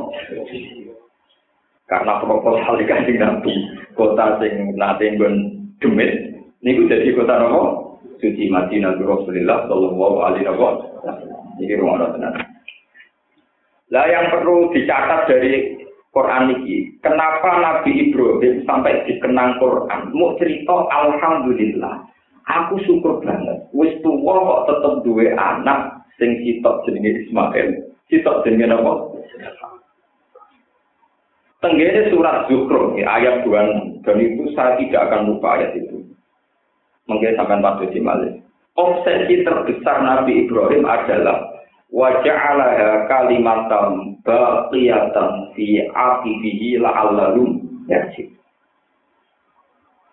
Karena 1.89 2.21
proposal 2.21 2.79
dikasih 2.79 3.17
Nabi, 3.17 3.55
kota 3.97 4.39
sing 4.39 4.77
nanti 4.77 5.11
demit, 5.83 6.11
ini 6.63 6.87
jadi 6.87 7.13
kota 7.13 7.43
Nabi. 7.43 7.91
Suci 8.23 8.47
Madinah 8.47 9.03
Rasulullah 9.03 9.67
Shallallahu 9.67 10.17
Alaihi 10.23 10.47
Wasallam. 10.47 11.59
Ini 11.59 11.75
rumah 11.75 12.07
Allah 12.07 12.39
Lah 13.91 14.05
yang 14.07 14.31
perlu 14.31 14.71
dicatat 14.71 15.27
dari 15.27 15.75
Quran 16.15 16.55
ini, 16.55 16.93
kenapa 17.03 17.59
Nabi 17.59 18.09
Ibrahim 18.09 18.63
sampai 18.63 19.03
dikenang 19.11 19.59
Quran? 19.59 20.15
Mau 20.15 20.39
cerita 20.39 20.87
Alhamdulillah. 20.93 22.05
Aku 22.47 22.79
syukur 22.87 23.25
banget. 23.25 23.65
Wis 23.75 23.97
tua 24.05 24.35
kok 24.39 24.63
tetep 24.71 24.95
duwe 25.03 25.35
anak 25.35 26.05
sing 26.21 26.37
sitok 26.47 26.85
jenenge 26.87 27.27
Ismail. 27.27 27.69
Sitok 28.07 28.45
jenenge 28.45 28.71
apa? 28.71 28.93
Tenggene 31.63 32.11
surat 32.11 32.51
Zuhro, 32.51 32.99
ayat 32.99 33.47
26. 33.47 34.03
Dan 34.03 34.17
itu 34.19 34.51
saya 34.59 34.75
tidak 34.83 35.07
akan 35.07 35.31
lupa 35.31 35.63
ayat 35.63 35.79
itu. 35.79 36.03
Mungkin 37.07 37.39
sampai 37.39 37.63
waktu 37.63 37.95
di 37.95 38.03
Malik. 38.03 38.43
Obsesi 38.75 39.47
terbesar 39.47 40.03
Nabi 40.03 40.43
Ibrahim 40.43 40.83
adalah 40.83 41.55
waja'alaha 41.95 43.07
kalimatan 43.07 44.19
baqiyatan 44.27 45.55
fi 45.55 45.87
aqibihi 45.87 46.83
la'allahum 46.83 47.63
yarjid. 47.87 48.27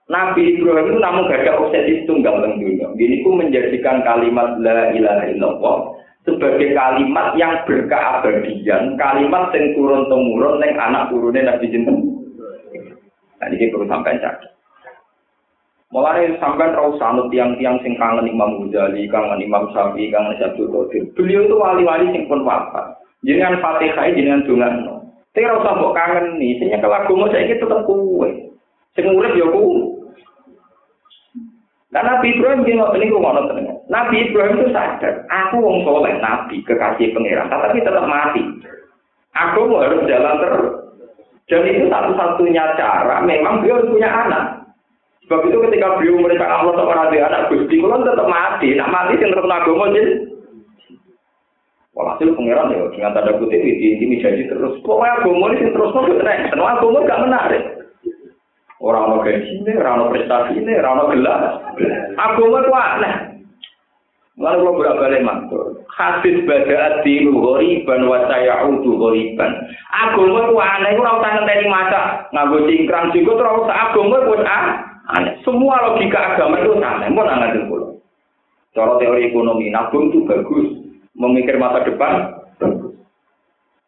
Nabi 0.10 0.54
Ibrahim 0.54 0.86
itu 0.94 1.00
namun 1.02 1.34
gak 1.34 1.50
ada 1.50 1.66
obsesi 1.66 2.06
tunggal 2.06 2.46
teng 2.46 2.62
dunia. 2.62 2.94
Ini 2.94 3.26
pun 3.26 3.42
menjadikan 3.42 4.06
kalimat 4.06 4.58
la 4.62 4.94
ilaha 4.94 5.26
illallah 5.34 5.78
sebagai 6.28 6.76
kalimat 6.76 7.32
yang 7.40 7.64
berkeabadian, 7.64 9.00
kalimat 9.00 9.52
yang 9.56 9.66
turun 9.76 10.04
temurun 10.12 10.60
neng 10.60 10.76
anak 10.76 11.08
turunnya 11.08 11.56
Nabi 11.56 11.72
Jinten. 11.72 11.98
Nah 13.40 13.48
ini 13.48 13.72
perlu 13.72 13.88
sampai 13.88 14.20
cacat. 14.20 14.52
Mulai 15.90 16.38
sampai 16.38 16.70
rau 16.78 16.94
sanut 17.02 17.34
tiang-tiang 17.34 17.82
sing 17.82 17.98
kangen 17.98 18.30
Imam 18.30 18.62
Ghazali, 18.62 19.10
kangen 19.10 19.42
Imam 19.42 19.74
Syafi'i, 19.74 20.14
kangen 20.14 20.38
Syabdul 20.38 20.70
Qadir. 20.70 21.02
Beliau 21.18 21.50
itu 21.50 21.56
wali-wali 21.58 22.14
sing 22.14 22.30
pun 22.30 22.46
wafat. 22.46 22.94
Jangan 23.26 23.58
Fatihah, 23.58 24.06
jangan 24.14 24.46
dungan. 24.46 24.74
Tapi 25.34 25.50
rau 25.50 25.66
sambok 25.66 25.98
kangen 25.98 26.38
nih, 26.38 26.62
sehingga 26.62 26.84
kalau 26.84 26.94
agama 26.94 27.26
saya 27.34 27.50
itu 27.50 27.66
tetap 27.66 27.82
kue. 27.90 28.30
Sing 28.94 29.10
urip 29.10 29.34
ya 29.34 29.50
ku. 29.50 29.98
Nah, 31.90 32.06
Nabi 32.06 32.38
Ibrahim 32.38 32.70
ini 32.70 33.10
rumah 33.10 33.34
Nabi 33.90 34.30
Ibrahim 34.30 34.62
itu 34.62 34.70
sadar, 34.70 35.26
aku 35.34 35.66
wong 35.66 35.82
soleh 35.82 36.14
Nabi 36.22 36.62
kekasih 36.62 37.10
pangeran, 37.10 37.50
tapi 37.50 37.82
tetap 37.82 38.06
mati. 38.06 38.46
Aku 39.34 39.66
harus 39.82 40.06
jalan 40.06 40.38
terus. 40.38 40.68
Dan 41.50 41.66
itu 41.66 41.90
satu-satunya 41.90 42.78
cara, 42.78 43.26
memang 43.26 43.66
dia 43.66 43.74
harus 43.74 43.90
punya 43.90 44.06
anak. 44.06 44.44
Sebab 45.26 45.46
itu 45.50 45.58
ketika 45.66 45.98
beliau 45.98 46.22
mereka 46.22 46.46
Allah 46.46 46.78
sama 46.78 46.94
Nabi 46.94 47.18
anak 47.18 47.50
Gusti, 47.50 47.82
kalau 47.82 48.06
tetap 48.06 48.30
mati, 48.30 48.78
nak 48.78 48.94
mati 48.94 49.18
yang 49.18 49.34
terus 49.34 49.50
agama 49.50 49.90
jadi. 49.90 50.14
Walhasil 51.98 52.38
pangeran 52.38 52.72
ya 52.72 52.86
dengan 52.94 53.12
tanda 53.18 53.34
kutip 53.42 53.60
ini 53.60 53.98
ini 53.98 54.22
jadi 54.22 54.46
terus. 54.50 54.78
Pokoknya 54.86 55.26
agama 55.26 55.46
ini 55.58 55.74
terus 55.74 55.94
mau 55.98 56.06
karena 56.06 56.54
agama 56.78 56.98
gak 57.10 57.22
menarik. 57.26 57.64
Orang 58.80 59.12
mau 59.12 59.26
gaji 59.26 59.60
ini, 59.60 59.76
orang 59.76 59.98
mau 60.00 60.14
prestasi 60.14 60.56
ini, 60.56 60.72
orang 60.80 60.96
mau 60.96 61.12
gelar. 61.12 61.42
Agama 62.16 62.58
itu 62.64 62.72
aneh. 62.72 63.16
Lalu 64.40 64.60
kalau 64.64 64.78
berapa 64.80 65.00
balik 65.04 65.28
mantul. 65.28 65.84
Hadis 65.92 66.48
bada 66.48 67.04
adilu 67.04 67.44
ghoriban 67.44 68.08
wa 68.08 68.24
sayaudu 68.32 68.88
ghoriban. 68.96 69.52
Agama 69.92 70.48
itu 70.48 70.56
aneh, 70.56 70.96
orang 70.96 71.20
usah 71.20 71.60
masa. 71.68 72.02
Nganggo 72.32 72.64
cingkrang 72.72 73.12
juga 73.12 73.36
terus 73.36 73.68
agama 73.68 74.16
itu 74.24 74.36
aneh. 74.40 74.76
Aneh. 75.12 75.34
Semua 75.44 75.92
logika 75.92 76.20
agama 76.40 76.56
itu 76.64 76.72
aneh. 76.80 77.12
Mau 77.12 77.28
nangatin 77.28 77.68
pulau. 77.68 78.00
Cara 78.72 78.96
teori 78.96 79.28
ekonomi, 79.28 79.68
nabung 79.76 80.08
itu 80.08 80.24
bagus. 80.24 80.88
Memikir 81.20 81.60
masa 81.60 81.84
depan, 81.84 82.32
bagus. 82.64 82.96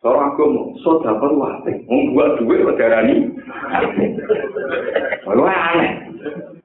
Cara 0.03 0.35
agama, 0.35 0.75
soda 0.83 1.15
perlu 1.15 1.47
apa? 1.47 1.71
Membuat 1.87 2.43
duit, 2.43 2.59
berdarani. 2.67 3.31
Lalu 5.31 5.43
aneh. 5.47 6.10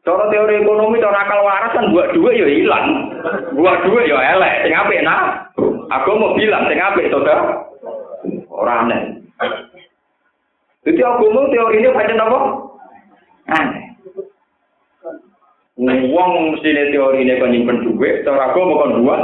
Cara 0.06 0.30
teori 0.30 0.62
ekonomi, 0.62 1.02
cara 1.02 1.26
akal 1.26 1.42
waras 1.42 1.74
kan 1.74 1.90
buat 1.90 2.14
duit 2.14 2.38
ya 2.38 2.46
hilang. 2.46 3.10
Buat 3.58 3.90
duit 3.90 4.06
ya 4.06 4.38
elek. 4.38 4.62
Sing 4.62 4.70
apik 4.70 5.02
nah. 5.02 5.50
Aku 5.90 6.14
mau 6.14 6.38
bilang 6.38 6.70
sing 6.70 6.78
apik 6.78 7.10
saudara. 7.10 7.66
Orang 8.46 8.86
aneh. 8.86 9.02
Jadi 10.86 11.02
agama 11.02 11.50
teorinya 11.50 11.90
macam 11.90 12.22
apa? 12.22 12.38
Aneh. 13.50 13.82
Wong 16.14 16.54
mesti 16.54 16.70
teori 16.94 17.26
ini 17.26 17.42
kan 17.42 17.50
nyimpen 17.50 17.84
duit, 17.84 18.22
cara 18.22 18.54
aku 18.54 18.62
bukan 18.62 19.02
dua. 19.02 19.16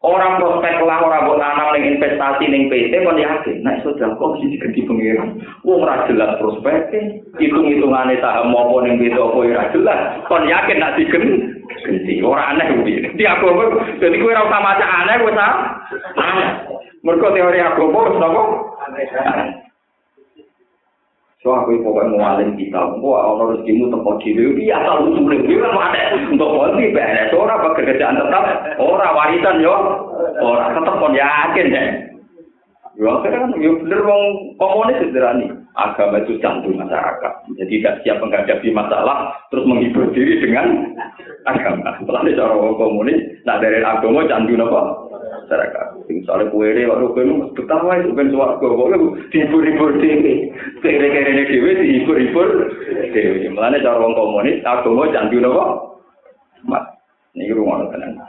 Orang 0.00 0.40
prospek 0.40 0.80
lah, 0.80 1.04
orang 1.04 1.28
buat 1.28 1.44
tanam 1.44 1.76
ning 1.76 1.92
investasi 1.92 2.48
ning 2.48 2.72
PT 2.72 3.04
kon 3.04 3.20
yakin, 3.20 3.60
nah 3.60 3.76
sudah 3.84 4.16
kok 4.16 4.32
mesti 4.32 4.56
diganti 4.56 4.80
pengiran. 4.88 5.36
Wong 5.60 5.84
ora 5.84 6.08
jelas 6.08 6.40
prospek, 6.40 6.88
hitung-hitungane 7.36 8.16
saham 8.24 8.56
apa 8.56 8.76
ning 8.80 8.96
PT 8.96 9.12
apa 9.20 9.36
ora 9.36 9.68
jelas. 9.76 10.00
Kon 10.24 10.48
yakin 10.48 10.80
nak 10.80 10.96
diganti, 10.96 12.16
ora 12.24 12.56
aneh 12.56 12.80
kuwi. 12.80 13.12
Di 13.12 13.28
aku 13.28 13.52
jadi 14.00 14.16
kowe 14.16 14.32
ora 14.32 14.48
usah 14.48 14.60
maca 14.64 14.86
aneh 15.04 15.16
wis 15.20 15.36
ah. 15.36 15.54
Mergo 17.04 17.28
teori 17.36 17.60
aku 17.60 17.92
kok 17.92 18.16
napa? 18.16 18.42
So 21.40 21.56
aku 21.56 21.80
pokoknya 21.80 22.20
ngalim 22.20 22.52
kita, 22.60 23.00
wah 23.00 23.32
ono 23.32 23.56
rezekimu 23.56 23.88
tempat 23.88 24.20
diri, 24.20 24.60
iya 24.60 24.76
asal 24.76 25.08
usulnya, 25.08 25.40
dia 25.48 25.64
kan 25.64 25.72
ada 25.72 26.20
untuk 26.28 26.52
polisi 26.52 26.92
beres, 26.92 27.32
orang 27.32 27.64
pekerjaan 27.64 28.20
tetap, 28.20 28.44
orang 28.76 29.16
warisan 29.16 29.64
yo, 29.64 29.72
orang 30.36 30.76
tetap 30.76 31.00
pun 31.00 31.16
yakin 31.16 31.72
deh. 31.72 31.88
Ya 33.00 33.12
kan, 33.24 33.56
ya 33.56 33.72
bener 33.72 34.00
wong 34.04 34.52
komunis 34.60 35.00
sederhana, 35.00 35.64
agama 35.80 36.20
itu 36.20 36.36
jantung 36.44 36.76
masyarakat, 36.76 37.32
jadi 37.56 37.72
tidak 37.72 37.94
siap 38.04 38.20
menghadapi 38.20 38.68
masalah, 38.76 39.32
terus 39.48 39.64
menghibur 39.64 40.12
diri 40.12 40.44
dengan 40.44 40.92
agama. 41.48 41.96
Setelah 42.04 42.20
ini 42.20 42.36
cara 42.36 42.52
komunis, 42.52 43.16
nah 43.48 43.56
dari 43.56 43.80
agama 43.80 44.28
jantung 44.28 44.60
apa? 44.60 44.99
Masyarakat. 45.44 45.86
Misalnya 46.08 46.52
kue 46.52 46.66
ini, 46.68 46.88
waktu 46.88 47.06
kue 47.12 47.22
ini 47.24 47.34
ketawa 47.56 47.98
itu 48.00 48.12
kan 48.12 48.28
suara 48.28 48.54
gue, 48.60 48.68
pokoknya 48.68 48.98
dihibur-hibur 49.32 49.90
dewi. 49.98 50.34
Ini 50.84 51.08
dewi 51.48 51.70
dihibur-hibur 51.80 52.48
dewi. 53.12 53.48
Mulanya 53.52 53.82
cara 53.84 53.96
orang 54.00 54.16
komunis, 54.16 54.62
agama 54.62 55.10
candu 55.10 55.38
nopo. 55.40 55.64
Mas, 56.68 56.84
ini 57.36 57.52
rumah 57.52 57.88
tenan. 57.88 58.20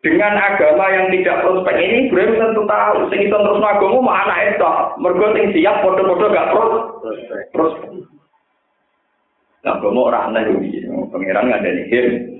Dengan 0.00 0.32
agama 0.32 0.88
yang 0.88 1.12
tidak 1.12 1.44
prospek 1.44 1.76
ini, 1.76 2.08
Ibrahim 2.08 2.40
tentu 2.40 2.64
tahu. 2.64 3.12
Sing 3.12 3.20
itu 3.28 3.36
terus 3.36 3.60
agama 3.60 4.00
mau 4.00 4.16
anak 4.16 4.56
itu. 4.56 4.72
Mergo 4.96 5.26
sing 5.36 5.52
siap, 5.52 5.84
foto-foto 5.84 6.32
gak 6.32 6.50
prospek. 7.52 7.92
Nah, 9.60 9.76
agama 9.76 10.08
orang 10.08 10.32
aneh 10.32 10.56
ini. 10.56 10.88
Pengiran 11.12 11.52
nggak 11.52 11.60
ada 11.60 11.70
nih 11.76 12.39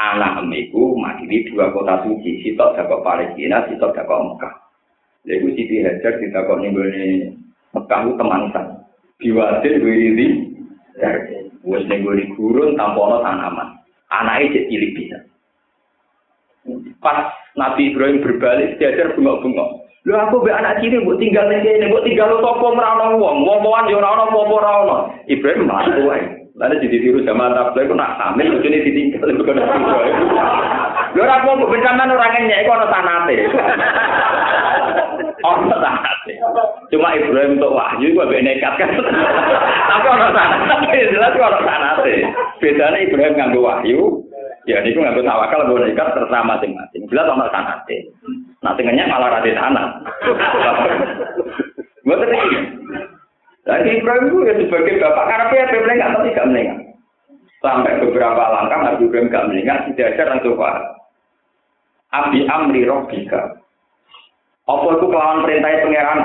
alam 0.00 0.48
iku 0.48 0.96
makini 0.96 1.44
dua 1.52 1.68
kota 1.76 2.00
suci 2.04 2.40
sitok 2.40 2.72
jago 2.76 3.04
Palestina 3.04 3.68
sitok 3.68 3.92
jago 3.92 4.32
Mekah. 4.32 4.54
Lalu 5.28 5.52
Siti 5.52 5.84
Hajar 5.84 6.16
kita 6.16 6.48
kok 6.48 6.60
nenggoni 6.64 7.28
Mekah 7.76 8.00
itu 8.08 8.12
teman 8.16 8.48
san 8.56 8.66
diwadil 9.20 9.74
wiri 9.84 10.28
dari 10.96 11.52
wes 11.60 11.84
nenggoni 11.84 12.32
gurun 12.32 12.80
tampono 12.80 13.20
tanaman. 13.20 13.76
Anake 14.08 14.48
itu 14.56 14.60
cilik 14.72 14.94
bisa. 14.96 15.18
Pas 17.04 17.28
Nabi 17.60 17.92
Ibrahim 17.92 18.24
berbalik 18.24 18.80
Siti 18.80 18.88
Hajar 18.88 19.12
bengok-bengok. 19.12 19.84
Lho 20.08 20.16
aku 20.16 20.40
mbek 20.40 20.56
anak 20.56 20.80
cilik 20.80 21.04
mbok 21.04 21.20
tinggal 21.20 21.44
ning 21.52 21.60
kene, 21.60 21.92
mbok 21.92 22.04
tinggal 22.08 22.40
toko 22.40 22.72
merana 22.72 23.12
wong, 23.20 23.44
wong-wongan 23.44 23.92
ya 23.92 24.00
ora 24.00 24.08
ana 24.16 24.24
apa-apa 24.32 24.54
ora 24.56 24.70
ana. 24.80 24.96
Ibrahim 25.28 25.68
malah 25.68 26.40
Lalu 26.60 26.76
jadi 26.84 26.96
tiru 27.00 27.18
sama 27.24 27.56
tablet, 27.56 27.88
aku 27.88 27.96
nak 27.96 28.20
hamil, 28.20 28.60
itu 28.60 28.68
ini 28.68 28.84
ditinggal, 28.84 29.32
itu 29.32 29.44
kan 29.48 29.56
Lho 31.16 31.26
ora 31.26 31.42
mau 31.42 31.56
bencanan 31.56 32.12
orang 32.12 32.46
nyek 32.46 32.62
iku 32.62 32.70
ana 32.76 32.86
sanate. 32.86 33.36
Ana 35.42 35.76
sanate. 35.80 36.34
Cuma 36.92 37.16
Ibrahim 37.16 37.58
untuk 37.58 37.74
wahyu 37.74 38.14
gua 38.14 38.30
mbek 38.30 38.44
nekat 38.46 38.78
kan. 38.78 38.92
Tapi 38.92 40.06
ana 40.06 40.28
sanate, 40.30 40.98
jelas 41.10 41.34
kok 41.34 41.48
ana 41.48 41.60
sanate. 41.66 42.14
Bedane 42.62 43.08
Ibrahim 43.08 43.34
nganggo 43.34 43.60
wahyu, 43.64 44.22
ya 44.70 44.84
niku 44.84 45.02
nganggo 45.02 45.26
tawakal 45.26 45.66
nganggo 45.66 45.82
nekat 45.82 46.12
terserah 46.14 46.44
masing-masing. 46.46 47.02
Jelas 47.10 47.26
ana 47.26 47.46
sanate. 47.50 47.96
Nah, 48.60 48.76
tengahnya 48.76 49.08
malah 49.08 49.40
rada 49.40 49.50
tanah. 49.50 49.86
Mboten 52.04 52.79
Jadi 53.70 54.02
Ibrahim 54.02 54.24
itu 54.26 54.38
ya 54.50 54.54
sebagai 54.66 54.98
bapak 54.98 55.24
karena 55.30 55.46
dia 55.54 55.78
melengah 55.78 56.08
tapi 56.10 56.28
tidak 56.34 56.48
melengah. 56.50 56.78
Sampai 57.62 58.02
beberapa 58.02 58.42
langkah 58.50 58.78
Nabi 58.82 59.06
Ibrahim 59.06 59.30
gak 59.30 59.46
melengah, 59.46 59.78
tidak 59.92 60.08
ada 60.16 60.24
langsung 60.34 60.58
paham. 60.58 60.84
Abi 62.10 62.40
amri 62.50 62.82
robbika. 62.88 63.62
Apa 64.66 64.86
itu 64.96 65.06
kelawan 65.06 65.44
perintah 65.46 65.70
pangeran? 65.86 66.20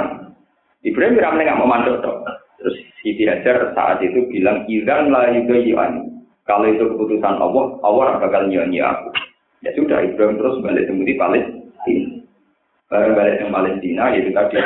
Ibrahim 0.81 1.17
tidak 1.19 1.33
melengah 1.37 1.55
memandang 1.61 1.97
dong. 2.01 2.19
Terus 2.57 2.75
Siti 3.03 3.29
Hajar 3.29 3.77
saat 3.77 4.01
itu 4.01 4.25
bilang, 4.31 4.65
Idan 4.65 5.13
la 5.13 5.29
yugayi'ani. 5.37 6.01
Kalau 6.49 6.65
itu 6.65 6.81
keputusan 6.81 7.37
Allah, 7.37 7.77
Allah 7.85 8.17
bakal 8.21 8.49
nyanyi 8.49 8.81
aku. 8.81 9.13
Ya 9.61 9.73
sudah, 9.77 10.01
Ibrahim 10.01 10.41
terus 10.41 10.61
balik 10.65 10.89
temui 10.89 11.13
Palestina. 11.13 12.21
Baru 12.89 13.17
balik 13.17 13.41
ke 13.41 13.45
Palestina, 13.49 14.13
itu 14.13 14.29
tadi 14.29 14.61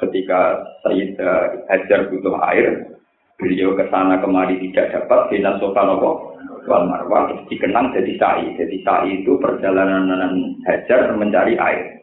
ketika 0.00 0.64
Sayyid 0.82 1.20
Hajar 1.68 2.08
butuh 2.08 2.34
air, 2.50 2.88
beliau 3.36 3.76
ke 3.76 3.84
sana 3.92 4.20
kemari 4.20 4.60
tidak 4.68 4.96
dapat, 4.96 5.32
Bina 5.32 5.56
Sofanopo, 5.60 6.36
Wal 6.68 6.88
Marwah, 6.88 7.32
terus 7.32 7.44
dikenang 7.48 7.92
jadi 7.96 8.12
sa'i. 8.20 8.46
Jadi 8.56 8.76
sa'i 8.84 9.10
itu 9.24 9.36
perjalanan 9.40 10.12
Hajar 10.68 11.12
mencari 11.16 11.56
air. 11.56 12.00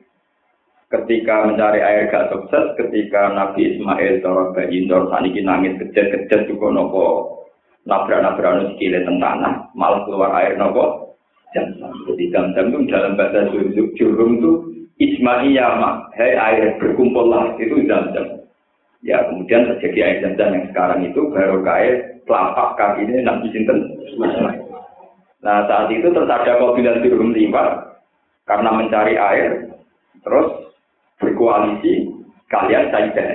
Ketika 0.87 1.43
mencari 1.43 1.83
air 1.83 2.07
gak 2.07 2.31
sukses, 2.31 2.71
ketika 2.79 3.35
Nabi 3.35 3.75
Ismail 3.75 4.23
cara 4.23 4.55
bayi 4.55 4.87
cara 4.87 5.03
saniki 5.11 5.43
nangis 5.43 5.75
kejet-kejet 5.83 6.47
juga 6.47 6.71
nopo 6.71 7.05
nabrak-nabrak 7.83 8.51
nu 8.55 8.63
sikile 8.71 9.03
tanah, 9.03 9.67
malah 9.75 10.07
keluar 10.07 10.31
air 10.39 10.55
nopo 10.55 11.11
Jadi 12.07 12.29
jam-jam 12.31 12.69
itu 12.69 12.91
dalam 12.91 13.19
bahasa 13.19 13.49
jurung 13.95 14.39
itu 14.39 14.76
Ismaiyah, 14.97 16.09
hei 16.17 16.33
air 16.33 16.73
berkumpullah 16.81 17.53
itu 17.61 17.85
jam-jam. 17.85 18.41
Ya 19.05 19.21
kemudian 19.29 19.69
terjadi 19.69 19.99
air 20.01 20.17
jam-jam 20.25 20.57
yang 20.57 20.65
sekarang 20.73 21.05
itu 21.05 21.21
baru 21.29 21.61
kaya 21.61 22.17
telapak 22.25 22.75
kaki 22.81 23.05
ini 23.05 23.21
Nabi 23.21 23.47
Sinten 23.53 23.93
Nah 25.45 25.69
saat 25.69 25.93
itu 25.93 26.09
terus 26.09 26.25
ada 26.25 26.57
kabilan 26.57 27.05
turun 27.05 27.29
lima 27.29 27.93
karena 28.49 28.73
mencari 28.73 29.13
air, 29.13 29.69
terus 30.25 30.73
berkoalisi 31.21 32.09
kalian 32.49 32.89
saja 32.89 33.25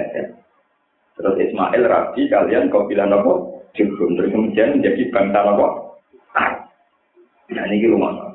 Terus 1.15 1.39
Ismail 1.39 1.87
Rabi 1.87 2.27
kalian 2.27 2.73
kabilan 2.73 3.15
apa? 3.15 3.33
Jurhum 3.79 4.19
terus 4.19 4.35
kemudian 4.35 4.77
menjadi 4.77 5.03
bangsa 5.15 5.41
apa? 5.47 5.67
Nah 7.53 7.65
ini 7.71 7.87
rumah. 7.87 8.35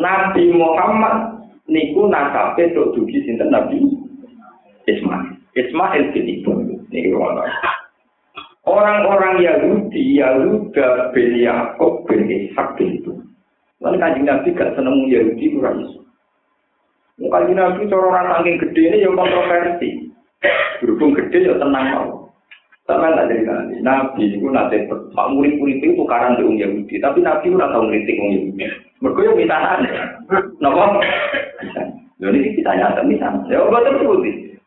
Nabi 0.00 0.48
Muhammad 0.54 1.29
niku 1.70 2.10
nasabe 2.10 2.74
tok 2.74 2.98
dugi 2.98 3.22
sinten 3.22 3.54
Nabi 3.54 3.78
Ismail. 4.90 5.38
Ismail 5.54 6.02
bin 6.10 6.26
Ibrahim. 6.26 6.80
Rumah. 6.90 7.46
Orang-orang 8.66 9.40
Yahudi, 9.40 10.20
Yahuda 10.20 11.14
bin 11.16 11.38
Yakob 11.40 12.04
bin 12.10 12.28
Ishak 12.28 12.76
bin 12.76 13.00
itu. 13.00 13.12
Lalu 13.80 13.96
kanjeng 13.96 14.28
Nabi 14.28 14.52
gak 14.52 14.76
seneng 14.76 15.08
Yahudi 15.08 15.56
kurang 15.56 15.80
isu. 15.88 16.00
Kanjeng 17.30 17.56
Nabi 17.56 17.88
cara 17.88 18.04
orang 18.04 18.26
saking 18.36 18.56
gede 18.60 18.82
ini 18.92 19.04
yang 19.06 19.16
kontroversi. 19.16 19.88
Berhubung 20.84 21.16
gede 21.16 21.48
ya 21.48 21.54
tenang 21.56 21.86
mau. 21.88 22.08
Sama 22.88 23.14
tak 23.14 23.30
jadi 23.30 23.46
nabi. 23.46 23.74
Nabi 23.86 24.22
itu 24.34 24.46
nanti 24.50 24.82
pak 24.90 25.30
murid-murid 25.30 25.78
itu 25.78 25.94
tukaran 25.94 26.34
dengan 26.34 26.58
Yahudi, 26.58 26.98
tapi 26.98 27.22
Nabi 27.22 27.46
itu 27.46 27.54
nggak 27.54 27.70
tahu 27.70 27.84
ngeritik 27.86 28.18
orang 28.18 28.34
Yahudi. 28.34 28.64
Mereka 29.00 29.20
yang 29.24 29.36
misahan. 29.38 29.80
Napa? 31.60 31.82
Jadi 32.20 32.38
kita 32.60 32.70
nyata 32.76 33.00
misahan. 33.04 33.44
Ya 33.48 33.64
Allah 33.64 33.80
tersebut. 33.88 34.20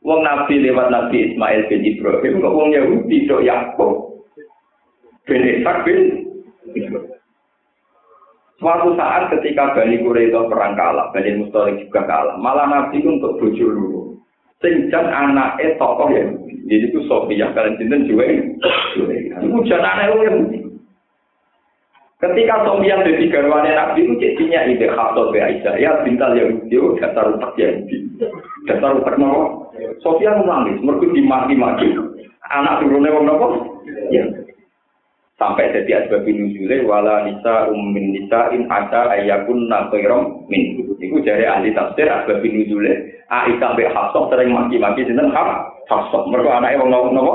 Wong 0.03 0.19
Nabi 0.19 0.59
lewat 0.59 0.91
Nabi 0.91 1.31
Ismail 1.31 1.71
bin 1.71 1.81
Ibrahim, 1.87 2.43
kok 2.43 2.55
wong 2.59 2.75
Yahudi 2.75 3.23
dok 3.23 3.45
Yakub 3.47 4.19
bin 5.23 5.41
Ishak 5.47 5.87
bin 5.87 5.99
Suatu 8.59 8.95
saat 8.95 9.27
ketika 9.31 9.75
Bani 9.75 9.99
Quraidah 9.99 10.47
perang 10.47 10.75
kalah, 10.79 11.11
Bani 11.11 11.35
Mustalik 11.35 11.83
juga 11.83 12.07
kalah. 12.07 12.39
Malah 12.39 12.67
Nabi 12.67 13.03
untuk 13.03 13.35
bojo 13.35 13.65
dulu. 13.75 14.15
Sejak 14.63 15.03
anaknya 15.03 15.75
tokoh 15.75 16.07
ya. 16.07 16.23
Jadi 16.71 16.87
itu 16.87 17.03
Sofia 17.11 17.51
kalian 17.51 17.75
cinta 17.75 17.99
juga. 18.07 18.23
Itu 19.43 19.59
jangan 19.67 19.99
anak 19.99 20.15
Yahudi. 20.15 20.62
Ketika 22.23 22.63
Sofia 22.63 23.03
jadi 23.03 23.27
garwane 23.27 23.75
Nabi 23.75 24.07
itu 24.07 24.15
jadinya 24.15 24.63
ide 24.63 24.87
Khattab 24.87 25.35
Aisyah. 25.35 25.75
Ya 25.75 25.91
bintal 26.07 26.39
Yahudi, 26.39 26.79
oh, 26.79 26.95
dasar 26.95 27.35
utak 27.35 27.51
Yahudi. 27.59 28.15
Dasar 28.63 28.95
utak 28.95 29.19
mau. 29.19 29.67
Sofia 29.99 30.31
menangis, 30.39 30.79
mereka 30.79 31.11
dimaki-maki. 31.11 31.91
Anak 32.47 32.79
turunnya 32.79 33.11
wong 33.11 33.27
nopo? 33.27 33.47
Ya. 34.07 34.23
Sampai 35.35 35.75
jadi 35.75 36.07
asbab 36.07 36.23
nuzule 36.23 36.87
wala 36.87 37.27
nisa 37.27 37.67
ummin 37.67 38.15
nisa 38.15 38.55
in 38.55 38.71
ada 38.71 39.11
ayakun 39.11 39.67
nakhairam 39.67 40.47
min. 40.47 40.79
Iku 41.03 41.19
jari 41.27 41.43
ahli 41.43 41.75
tafsir 41.75 42.07
asbab 42.07 42.39
nuzule 42.39 43.19
Aisyah 43.27 43.75
be 43.75 43.83
Hafsah 43.91 44.31
sering 44.31 44.55
maki-maki 44.55 45.03
sinten 45.03 45.27
Hafsah. 45.27 46.23
Mereka 46.31 46.55
anaknya 46.55 46.87
wong 46.87 47.11
nopo? 47.11 47.33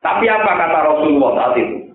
Tapi 0.00 0.24
apa 0.24 0.56
kata 0.56 0.78
Rasulullah 0.88 1.30
saat 1.36 1.60
itu? 1.60 1.87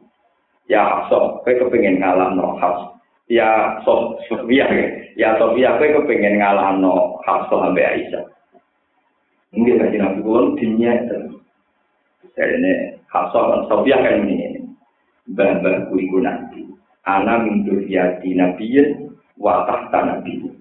Ya 0.72 0.80
Hafsah, 0.80 1.44
kowe 1.44 1.52
kepengin 1.52 2.00
ngalahno 2.00 2.56
Hafsah. 2.56 2.96
Ya 3.28 3.80
Sofia, 3.84 4.68
ya 5.20 5.36
Sofia, 5.36 5.76
kowe 5.76 5.90
kepengin 6.02 6.40
ngalahno 6.40 7.20
Hafsah 7.28 7.68
sampai 7.68 7.84
Aisyah. 7.84 8.24
Mungkin 9.54 9.78
kaji 9.78 9.98
Nabi 10.02 10.20
pun 10.26 10.58
dunia 10.58 10.92
itu. 10.98 11.38
Jadi 12.34 12.58
ini 12.58 12.74
dan 13.14 13.62
Sofia 13.70 13.98
kan 14.02 14.26
ini. 14.26 14.66
Bah-bah 15.30 15.88
kuriku 15.88 16.20
nanti. 16.20 16.68
Ana 17.08 17.46
min 17.48 17.64
duriyati 17.64 18.36
nabiyin 18.36 19.14
wa 19.40 19.64
tahta 19.64 20.04
nabi. 20.04 20.52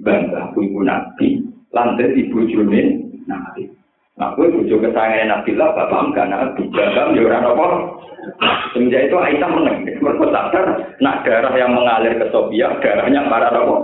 Bah-bah 0.00 0.56
kuriku 0.56 0.80
nabi. 0.80 1.44
Lantai 1.74 2.16
ibu 2.16 2.48
june 2.48 3.12
nabi. 3.28 3.75
Nah, 4.16 4.32
gue 4.32 4.48
bujuk 4.48 4.80
kesayangan 4.80 5.28
Nabi 5.28 5.52
lah, 5.60 5.76
bapak 5.76 6.08
enggak 6.08 6.32
nabi. 6.32 6.64
Bapak 6.72 7.12
ya 7.12 7.20
orang 7.20 7.52
apa? 7.52 7.66
Semenjak 8.72 9.12
itu 9.12 9.16
Aisyah 9.20 9.50
menang. 9.52 9.84
Mereka 9.84 10.24
sadar, 10.32 10.66
nak 11.04 11.20
darah 11.28 11.52
yang 11.52 11.76
mengalir 11.76 12.16
ke 12.16 12.26
Sofia, 12.32 12.80
darahnya 12.80 13.28
para 13.28 13.52
apa? 13.52 13.76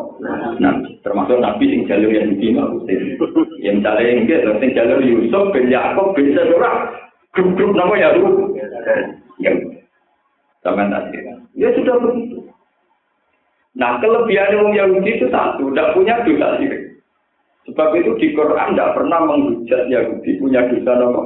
Nah, 0.56 0.74
termasuk 1.04 1.36
Nabi 1.36 1.76
yang 1.76 1.84
jalur 1.84 2.12
yang 2.16 2.32
dimau. 2.40 2.80
Yang 3.60 3.84
misalnya 3.84 4.02
yang 4.08 4.20
yang 4.24 4.72
jalur 4.72 4.98
Yusuf 5.04 5.44
bin 5.52 5.68
Yaakub 5.68 6.16
bin 6.16 6.32
Sedora, 6.32 6.96
grup-grup 7.36 7.76
nama 7.76 7.94
ya 8.00 8.16
lu. 8.16 8.56
Ya, 9.36 9.52
sama 10.64 10.88
tadi. 10.88 11.28
Ya 11.60 11.68
sudah 11.76 12.00
begitu. 12.00 12.40
Nah, 13.76 14.00
kelebihan 14.00 14.56
orang 14.64 14.76
Yahudi 14.76 15.12
itu 15.16 15.26
satu, 15.28 15.72
tidak 15.72 15.92
punya 15.92 16.20
dosa 16.24 16.56
sirik. 16.60 16.91
Sebab 17.70 17.94
itu 17.94 18.10
di 18.18 18.26
Quran 18.34 18.74
tidak 18.74 18.98
pernah 18.98 19.22
menghujat 19.22 19.86
Yahudi 19.86 20.42
punya 20.42 20.66
dosa 20.66 20.92
nama. 20.98 21.22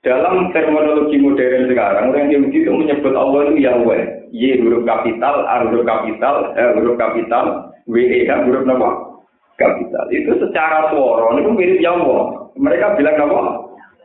Dalam 0.00 0.54
terminologi 0.54 1.18
modern 1.18 1.66
sekarang, 1.68 2.14
orang 2.14 2.32
Yahudi 2.32 2.64
itu 2.64 2.72
menyebut 2.72 3.12
Allah 3.12 3.50
itu 3.50 3.66
Yahweh. 3.66 4.02
Y 4.32 4.56
huruf 4.62 4.86
kapital, 4.86 5.44
A 5.44 5.66
huruf 5.66 5.84
kapital, 5.84 6.54
H 6.54 6.58
huruf 6.78 6.96
kapital, 6.96 7.74
W 7.90 7.96
E 8.00 8.24
H 8.24 8.46
huruf 8.46 8.64
nama 8.64 9.20
kapital. 9.60 10.06
Itu 10.08 10.38
secara 10.40 10.94
suara 10.94 11.36
itu 11.36 11.50
mirip 11.52 11.78
Yahweh. 11.82 12.54
Mereka 12.56 12.96
bilang 12.96 13.20
apa? 13.20 13.40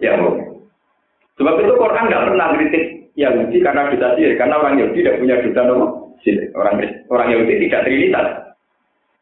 Yahweh. 0.03 0.35
Sebab 1.39 1.55
itu 1.55 1.73
Quran 1.79 2.09
tidak 2.11 2.25
pernah 2.27 2.47
kritik 2.57 2.83
Yahudi 3.15 3.57
karena 3.63 3.87
dosa 3.93 4.17
sirik, 4.19 4.35
karena 4.41 4.59
orang 4.59 4.75
Yahudi 4.81 4.99
tidak 5.05 5.19
punya 5.23 5.39
dosa 5.39 5.61
nama. 5.63 5.87
Orang 6.53 6.75
orang 7.09 7.27
Yahudi 7.33 7.53
tidak 7.65 7.85
trinitas. 7.87 8.40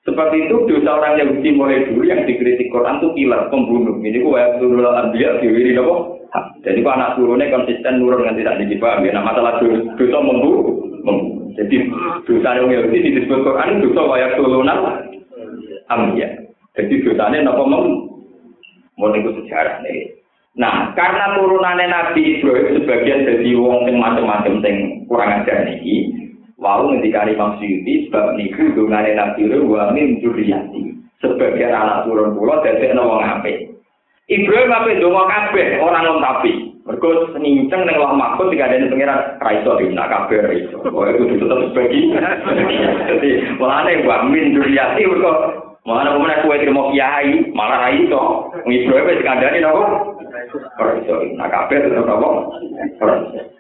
Sebab 0.07 0.31
itu 0.31 0.55
dosa 0.63 0.95
orang 0.95 1.19
Yahudi 1.19 1.49
mulai 1.59 1.83
dulu 1.83 2.07
yang 2.07 2.23
dikritik 2.23 2.71
Quran 2.71 3.03
itu 3.03 3.09
killer, 3.19 3.51
pembunuh. 3.51 3.99
Ini 3.99 4.23
yang 4.23 4.55
turun 4.63 4.87
ambil 4.87 5.29
diwiri 5.43 5.75
nopo. 5.75 6.23
Jadi 6.63 6.85
kok 6.85 6.95
anak 6.95 7.15
turunnya 7.19 7.51
konsisten 7.51 7.99
nurun 7.99 8.23
kan 8.23 8.37
tidak 8.39 8.63
dipaham 8.63 9.03
ya. 9.03 9.11
Nah 9.17 9.23
masalah 9.27 9.59
dosa 9.59 10.17
membunuh. 10.23 10.79
Jadi 11.59 11.75
dosa 12.23 12.49
yang 12.55 12.71
Yahudi 12.71 13.15
disebut 13.19 13.43
Quran 13.43 13.83
dosa 13.83 14.01
kayak 14.07 14.35
turunan 14.39 14.79
ambil. 15.91 16.29
Jadi 16.79 16.93
dosanya 17.03 17.37
nopo 17.43 17.63
mem. 17.67 17.85
Mau 18.99 19.11
sejarah 19.15 19.79
nih. 19.83 20.19
Nah, 20.59 20.91
karena 20.91 21.39
turunannya 21.39 21.87
Nabi 21.87 22.35
Ibrahim 22.35 22.83
sebagian 22.83 23.23
dari 23.23 23.55
wong 23.55 23.87
yang 23.87 24.01
macam-macam 24.03 24.59
yang 24.59 25.07
kurang 25.07 25.39
ajar 25.39 25.63
nih, 25.63 26.11
Wau 26.59 26.91
ngendika 26.91 27.23
Imam 27.23 27.55
Suyuti 27.55 28.07
sebab 28.07 28.35
niku 28.35 28.75
dongane 28.75 29.15
Nabi 29.15 29.47
wa 29.63 29.95
min 29.95 30.19
dzurriyyati. 30.19 30.91
Sebagian 31.23 31.71
anak 31.71 32.03
turun 32.03 32.35
kula 32.35 32.59
dadi 32.59 32.91
ana 32.91 33.03
wong 33.03 33.23
apik. 33.23 33.71
Ibrahim 34.27 34.75
ape 34.75 34.99
donga 34.99 35.23
kabeh 35.27 35.79
orang 35.79 36.03
wong 36.03 36.19
tapi. 36.19 36.51
Mergo 36.83 37.31
ninceng 37.39 37.85
ning 37.85 37.95
Allah 37.95 38.11
Mahfud 38.11 38.51
dikandani 38.51 38.91
pangeran 38.91 39.39
ra 39.39 39.51
iso 39.55 39.71
nak 39.95 40.09
kabeh 40.11 40.37
ra 40.43 40.51
iso. 40.51 40.77
Kok 40.83 41.07
itu 41.15 41.39
tetep 41.39 41.59
sebagi. 41.71 41.99
Dadi 43.07 43.29
mulane 43.55 44.03
wa 44.03 44.27
min 44.27 44.51
dzurriyyati 44.51 45.07
mergo 45.07 45.33
Mana 45.87 46.11
pemenang 46.11 46.43
kue 46.43 46.59
terima 46.59 46.91
kiai, 46.91 47.49
malah 47.55 47.87
rai 47.87 48.03
itu. 48.03 48.19
Ibrahim 48.67 49.09
wis 49.09 49.23
kandani 49.23 49.63
nopo? 49.63 49.83
Ora 50.75 50.91
iso. 50.99 51.23
Nak 51.39 51.71
tetep 51.71 52.03
nopo? 52.03 52.51
Ora 52.99 53.15
iso. 53.31 53.58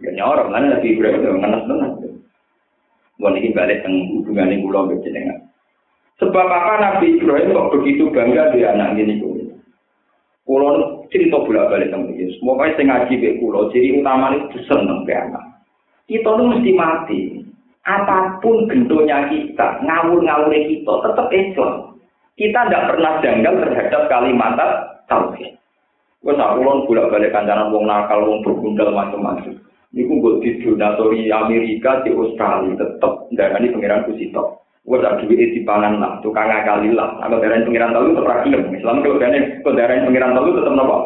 Ya 0.00 0.10
nyorok 0.16 0.48
mana 0.48 0.76
Nabi 0.76 0.96
Ibrahim 0.96 1.20
itu 1.20 1.36
ngenes 1.36 1.64
tenan. 1.68 1.90
Bukan 3.20 3.36
ini 3.36 3.52
balik 3.52 3.84
yang 3.84 4.64
pulau 4.64 4.88
berjenengan. 4.88 5.44
Sebab 6.20 6.46
apa 6.48 6.72
Nabi 6.80 7.20
Ibrahim 7.20 7.52
kok 7.52 7.72
begitu 7.76 8.08
bangga 8.08 8.52
di 8.56 8.64
anak 8.64 8.96
ini 8.96 9.20
Pulau 10.48 11.06
cerita 11.14 11.38
bolak 11.46 11.70
balik 11.70 11.94
tentang 11.94 12.10
ini. 12.10 12.32
Semua 12.40 12.66
saya 12.74 12.82
ngaji 12.82 13.14
ke 13.22 13.38
pulau. 13.38 13.70
Jadi 13.70 14.02
utama 14.02 14.34
itu 14.34 14.58
seneng 14.66 15.06
ke 15.06 15.14
anak. 15.14 15.44
Kita 16.10 16.26
tuh 16.26 16.42
mesti 16.42 16.70
mati. 16.74 17.20
Apa 17.86 18.42
pun 18.42 18.66
bentuknya 18.66 19.30
kita, 19.30 19.78
ngawur-ngawur 19.86 20.50
kita, 20.52 20.92
tetap 21.06 21.26
Islam. 21.30 21.74
Kita 22.34 22.60
tidak 22.66 22.86
pernah 22.92 23.12
janggal 23.22 23.54
terhadap 23.62 24.02
kalimat 24.10 24.58
tauhid. 25.06 25.54
Gue 26.20 26.34
sakulon 26.36 26.84
bolak 26.84 27.08
balik 27.08 27.32
kancanan 27.32 27.72
wong 27.72 27.88
nakal, 27.88 28.20
wong 28.26 28.42
bergundal 28.44 28.92
macam-macam. 28.92 29.56
Niku 29.90 30.22
buat 30.22 30.38
di 30.38 30.62
donatori 30.62 31.34
Amerika 31.34 32.06
di 32.06 32.14
Australia 32.14 32.78
tetap 32.78 33.26
darani 33.34 33.74
pangeran 33.74 34.06
Kusito. 34.06 34.62
Gue 34.86 35.02
tak 35.02 35.26
duit 35.26 35.50
di 35.50 35.66
pangan 35.66 35.98
lah, 35.98 36.22
tukang 36.22 36.46
kali 36.46 36.94
lah. 36.94 37.18
Kalau 37.18 37.42
darani 37.42 37.66
pangeran 37.66 37.90
tahu 37.90 38.14
tetap 38.14 38.30
rakyat. 38.30 38.70
Islam 38.70 39.02
kalau 39.02 39.18
kalau 39.18 39.74
darani 39.74 40.06
pangeran 40.06 40.34
tahu 40.38 40.54
tetap 40.54 40.74
nopo. 40.78 40.98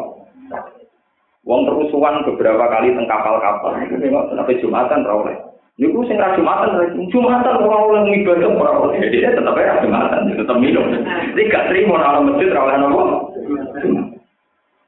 Wong 1.49 1.61
terusuan 1.65 2.25
beberapa 2.29 2.65
kali 2.69 2.93
teng 2.93 3.09
kapal-kapal. 3.09 3.73
Itu 3.81 3.97
tengok 3.97 4.33
sampai 4.37 4.61
jumatan 4.61 5.01
rawleh. 5.01 5.37
Niku 5.81 6.05
sing 6.05 6.21
ra 6.21 6.37
jumatan, 6.37 6.93
jumatan 7.09 7.65
ora 7.65 7.77
oleh 7.89 8.01
ngibadah 8.05 8.53
ora 8.53 8.73
oleh. 8.85 9.01
Dia 9.13 9.33
tetap 9.33 9.57
ra 9.57 9.81
jumatan, 9.81 10.29
tetap 10.29 10.57
minum. 10.61 10.93
Jadi 11.33 11.49
gak 11.49 11.73
terima 11.73 11.97
ora 11.97 12.21
masjid 12.21 12.53
ora 12.53 12.69
oleh 12.69 12.77
nopo. 12.85 13.01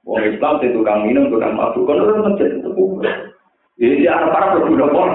Wong 0.05 0.21
Islam 0.21 0.62
itu 0.62 0.77
tukang 0.77 1.01
minum, 1.01 1.33
tukang 1.33 1.57
mabuk, 1.57 1.89
kan 1.89 1.97
ora 1.97 2.29
masjid 2.29 2.62
tetep 2.62 2.77
Jadi 3.77 4.09
anak 4.09 4.33
para 4.33 4.57
berbeda 4.57 4.89
pun. 4.89 5.09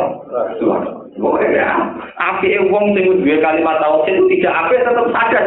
Pokoknya 1.13 1.61
ya, 1.61 1.69
api 2.17 2.73
wong 2.73 2.95
sing 2.97 3.05
dua 3.21 3.37
kalimat 3.43 3.77
tauhid 3.83 4.17
itu 4.17 4.39
tidak 4.39 4.55
api 4.65 4.75
tetap 4.81 5.07
sadar. 5.13 5.45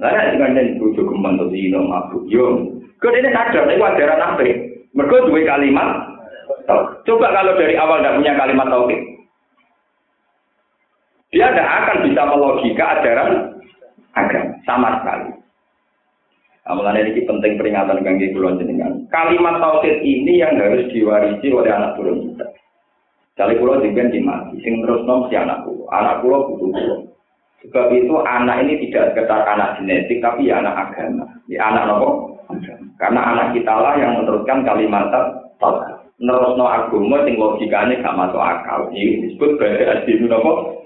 Nek 0.00 0.32
dengan 0.32 0.56
den 0.56 0.80
bojo 0.80 1.02
kembang 1.04 1.36
to 1.36 1.52
dino 1.52 1.84
mabuk 1.84 2.24
yo. 2.30 2.72
Ini 3.02 3.28
sadar 3.34 3.68
nek 3.68 3.82
wajaran 3.82 4.26
api. 4.32 4.48
Mereka 4.96 5.28
dua 5.28 5.40
kalimat. 5.44 5.88
Coba 7.04 7.26
kalau 7.34 7.58
dari 7.58 7.74
awal 7.76 8.00
tidak 8.00 8.16
punya 8.16 8.32
kalimat 8.38 8.66
tauhid. 8.70 9.00
Dia 11.30 11.46
tidak 11.52 11.68
akan 11.68 11.96
bisa 12.06 12.22
melogika 12.26 12.84
ajaran 12.96 13.30
agama 14.14 14.50
sama 14.66 14.88
sekali. 15.02 15.39
Amalan 16.68 17.00
ini 17.00 17.24
penting 17.24 17.56
peringatan 17.56 18.04
kangge 18.04 18.36
kulon 18.36 18.60
jenengan. 18.60 19.08
Kalimat 19.08 19.64
tauhid 19.64 20.04
ini 20.04 20.44
yang 20.44 20.60
harus 20.60 20.84
diwarisi 20.92 21.48
oleh 21.56 21.72
anak 21.72 21.96
turun 21.96 22.20
kita. 22.30 22.46
Kali 23.40 23.56
pulau 23.56 23.80
juga 23.80 24.04
mati, 24.20 24.60
sing 24.60 24.84
terus 24.84 25.00
nom 25.08 25.24
si 25.32 25.40
anak 25.40 25.64
pulau. 25.64 25.88
Anak 25.88 26.20
pulau 26.20 26.52
butuh 26.52 26.68
pulau. 26.68 26.98
Sebab 27.64 27.92
itu 27.96 28.14
anak 28.28 28.68
ini 28.68 28.88
tidak 28.88 29.16
sekedar 29.16 29.40
anak 29.48 29.80
genetik, 29.80 30.20
tapi 30.20 30.52
ya 30.52 30.60
anak 30.60 30.92
agama. 30.92 31.24
Ya 31.48 31.64
anak 31.72 31.88
nopo? 31.88 32.36
Karena 33.00 33.20
anak 33.32 33.56
kita 33.56 33.72
lah 33.72 33.96
yang 33.96 34.20
meneruskan 34.20 34.60
kalimat 34.60 35.08
tauhid. 35.56 35.96
Terus 36.20 36.52
no 36.60 36.66
agama, 36.68 37.24
sing 37.24 37.40
logikanya 37.40 38.04
gak 38.04 38.16
masuk 38.20 38.44
akal. 38.44 38.92
Ini 38.92 39.24
disebut 39.24 39.56
berada 39.56 40.04
di 40.04 40.20
nopo? 40.20 40.80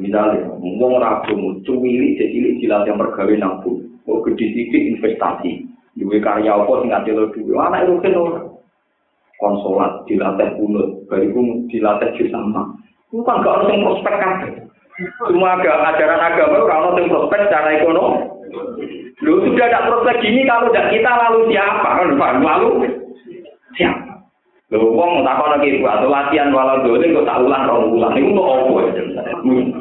Misalnya, 0.00 0.46
ngomong 0.54 1.02
ragu, 1.02 1.34
cuwili, 1.66 2.14
jadi 2.14 2.62
jilat 2.62 2.86
yang 2.86 2.96
bergawe 2.96 3.34
nabung. 3.34 3.89
Mau 4.08 4.24
gede 4.24 4.44
sedikit 4.52 4.80
investasi. 4.96 5.66
Dua 5.98 6.16
karya 6.22 6.54
apa 6.54 6.72
sing 6.80 6.90
ada 6.94 7.10
lo 7.12 7.28
dulu. 7.34 7.52
Anak 7.60 7.84
itu 7.84 7.94
kan 8.00 8.14
konsolat 9.40 9.92
dilatih 10.06 10.48
kunut, 10.56 10.88
bariku 11.08 11.64
dilatih 11.72 12.28
sama. 12.28 12.76
Itu 13.10 13.24
kan 13.26 13.42
gak 13.42 13.64
harus 13.64 13.70
yang 13.72 13.82
prospek 13.84 14.14
kan. 14.20 14.32
Semua 15.24 15.56
agama, 15.56 15.96
ajaran 15.96 16.20
agama 16.20 16.58
kalau 16.68 16.92
yang 16.94 17.08
prospek 17.08 17.40
secara 17.48 17.68
ekonomi. 17.80 18.20
Lu 19.20 19.44
sudah 19.44 19.66
ada 19.68 19.88
prospek 19.88 20.20
gini 20.24 20.48
kalau 20.48 20.68
tidak 20.72 20.92
kita 20.92 21.10
lalu 21.10 21.40
siapa 21.52 21.88
kan? 21.88 22.40
Lalu 22.40 22.68
siapa? 23.76 24.10
Lho 24.70 24.86
wong 24.94 25.26
takon 25.26 25.50
lagi 25.58 25.82
atau 25.82 26.06
latihan 26.06 26.54
walau 26.54 26.86
dole 26.86 27.02
kok 27.10 27.26
tak 27.26 27.42
ulang 27.42 27.66
rong 27.66 27.90
ulang 27.90 28.14
iku 28.14 28.28
untuk 28.30 28.46
opo? 28.46 28.74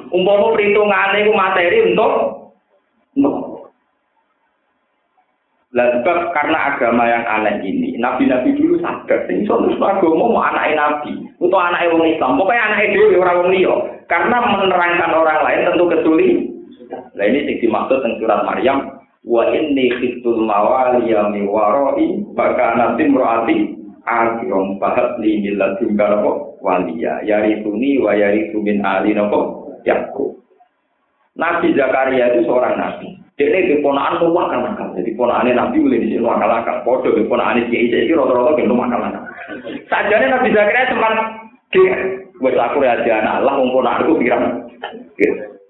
Umpama 0.10 0.50
perhitungane 0.58 1.18
iku 1.22 1.34
materi 1.38 1.78
untuk 1.94 2.14
untuk 3.14 3.59
lah 5.70 5.86
sebab 5.94 6.34
karena 6.34 6.74
agama 6.74 7.06
yang 7.06 7.22
aneh 7.30 7.62
ini, 7.62 7.94
nabi-nabi 8.02 8.58
dulu 8.58 8.82
sadar, 8.82 9.30
ini 9.30 9.46
suatu 9.46 9.70
agama 9.78 10.26
mau 10.34 10.42
anaknya 10.42 10.82
nabi, 10.82 11.14
atau 11.38 11.62
anaknya 11.62 11.94
orang 11.94 12.10
Islam, 12.10 12.38
pokoknya 12.42 12.66
anaknya 12.66 12.94
dulu 12.98 13.06
orang 13.22 13.38
orang 13.38 13.52
liya. 13.54 13.76
Karena 14.10 14.38
menerangkan 14.42 15.12
orang 15.14 15.40
lain 15.46 15.68
tentu 15.70 15.86
kesulit. 15.94 16.38
Nah 16.90 17.22
ini 17.22 17.46
yang 17.46 17.62
dimaksud 17.62 18.02
tentang 18.02 18.18
surat 18.18 18.42
Maryam, 18.50 18.78
wa 19.22 19.44
inni 19.54 19.94
khiftul 19.94 20.42
mawaliya 20.42 21.30
mi 21.30 21.46
waroi, 21.46 22.18
maka 22.34 22.74
nanti 22.74 23.06
merati 23.06 23.56
akirom 24.10 24.82
bahat 24.82 25.22
li 25.22 25.38
miladun 25.38 25.94
karo 25.94 26.58
waliya, 26.66 27.22
yarituni 27.22 28.02
wa 28.02 28.18
yaritu 28.18 28.58
min 28.58 28.82
ali 28.82 29.14
nopo 29.14 29.70
yakub. 29.86 30.34
Nabi 31.38 31.78
Zakaria 31.78 32.34
itu 32.34 32.50
seorang 32.50 32.74
nabi. 32.74 33.19
Jadi 33.40 33.72
di 33.72 33.76
ponaan 33.80 34.20
mau 34.20 34.36
makan 34.36 34.68
makan. 34.68 35.00
Jadi 35.00 35.16
ponaan 35.16 35.48
nabi 35.48 35.80
boleh 35.80 36.04
disini 36.04 36.20
makan 36.20 36.60
makan. 36.60 36.76
Podo 36.84 37.16
di 37.16 37.24
ponaan 37.24 37.64
ini 37.64 37.72
kiai 37.72 37.88
jadi 37.88 38.12
roto 38.12 38.36
roto 38.36 38.52
gitu 38.60 38.76
makan 38.76 39.00
makan. 39.00 39.24
Saja 39.88 40.16
ini 40.20 40.28
nabi 40.28 40.52
zakaria 40.52 40.92
teman. 40.92 41.14
Wes 42.40 42.56
aku 42.56 42.84
raja 42.84 43.20
anak 43.24 43.44
Allah, 43.44 43.54
mau 43.64 43.72
ponaan 43.72 44.04
aku 44.04 44.20
pikiran. 44.20 44.68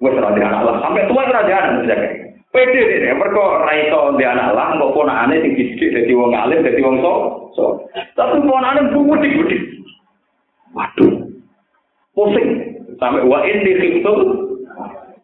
Wes 0.02 0.16
raja 0.18 0.42
anak 0.42 0.62
Allah. 0.66 0.76
Sampai 0.82 1.06
tua 1.06 1.30
raja 1.30 1.54
anak 1.62 1.72
nabi 1.78 1.90
zakaria. 1.94 2.30
Pede 2.50 2.82
deh, 2.82 3.14
mereka 3.14 3.62
raito 3.62 4.18
di 4.18 4.26
anak 4.26 4.58
Allah, 4.58 4.74
mau 4.82 4.90
ponaan 4.90 5.30
ini 5.30 5.54
dikisi 5.54 5.94
jadi 5.94 6.10
wong 6.18 6.34
alim, 6.34 6.66
jadi 6.66 6.82
wong 6.82 6.98
so. 7.06 7.14
So, 7.54 7.64
tapi 8.18 8.42
ponaan 8.42 8.90
ini 8.90 8.94
bumbu 8.98 9.14
budi. 9.22 9.58
Waduh, 10.74 11.30
pusing. 12.18 12.50
Sampai 12.98 13.22
wah 13.30 13.46
ini 13.46 13.78
kiptum, 13.78 14.18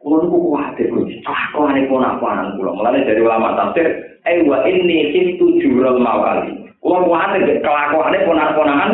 Kulo 0.06 0.22
niku 0.22 0.38
kuwatir 0.38 0.86
kok 0.94 1.10
cakrane 1.26 1.90
kok 1.90 1.98
ora 1.98 2.14
kula. 2.22 2.72
Mulane 2.78 3.10
dari 3.10 3.26
ulama 3.26 3.58
tafsir, 3.58 3.90
ai 4.30 4.46
wa 4.46 4.62
inni 4.70 5.10
khiftu 5.10 5.58
jurul 5.58 5.98
mawali. 5.98 6.54
Kulo 6.78 7.10
kuwatir 7.10 7.42
nek 7.42 7.66
kelakuane 7.66 8.18
ponak-ponakan 8.22 8.92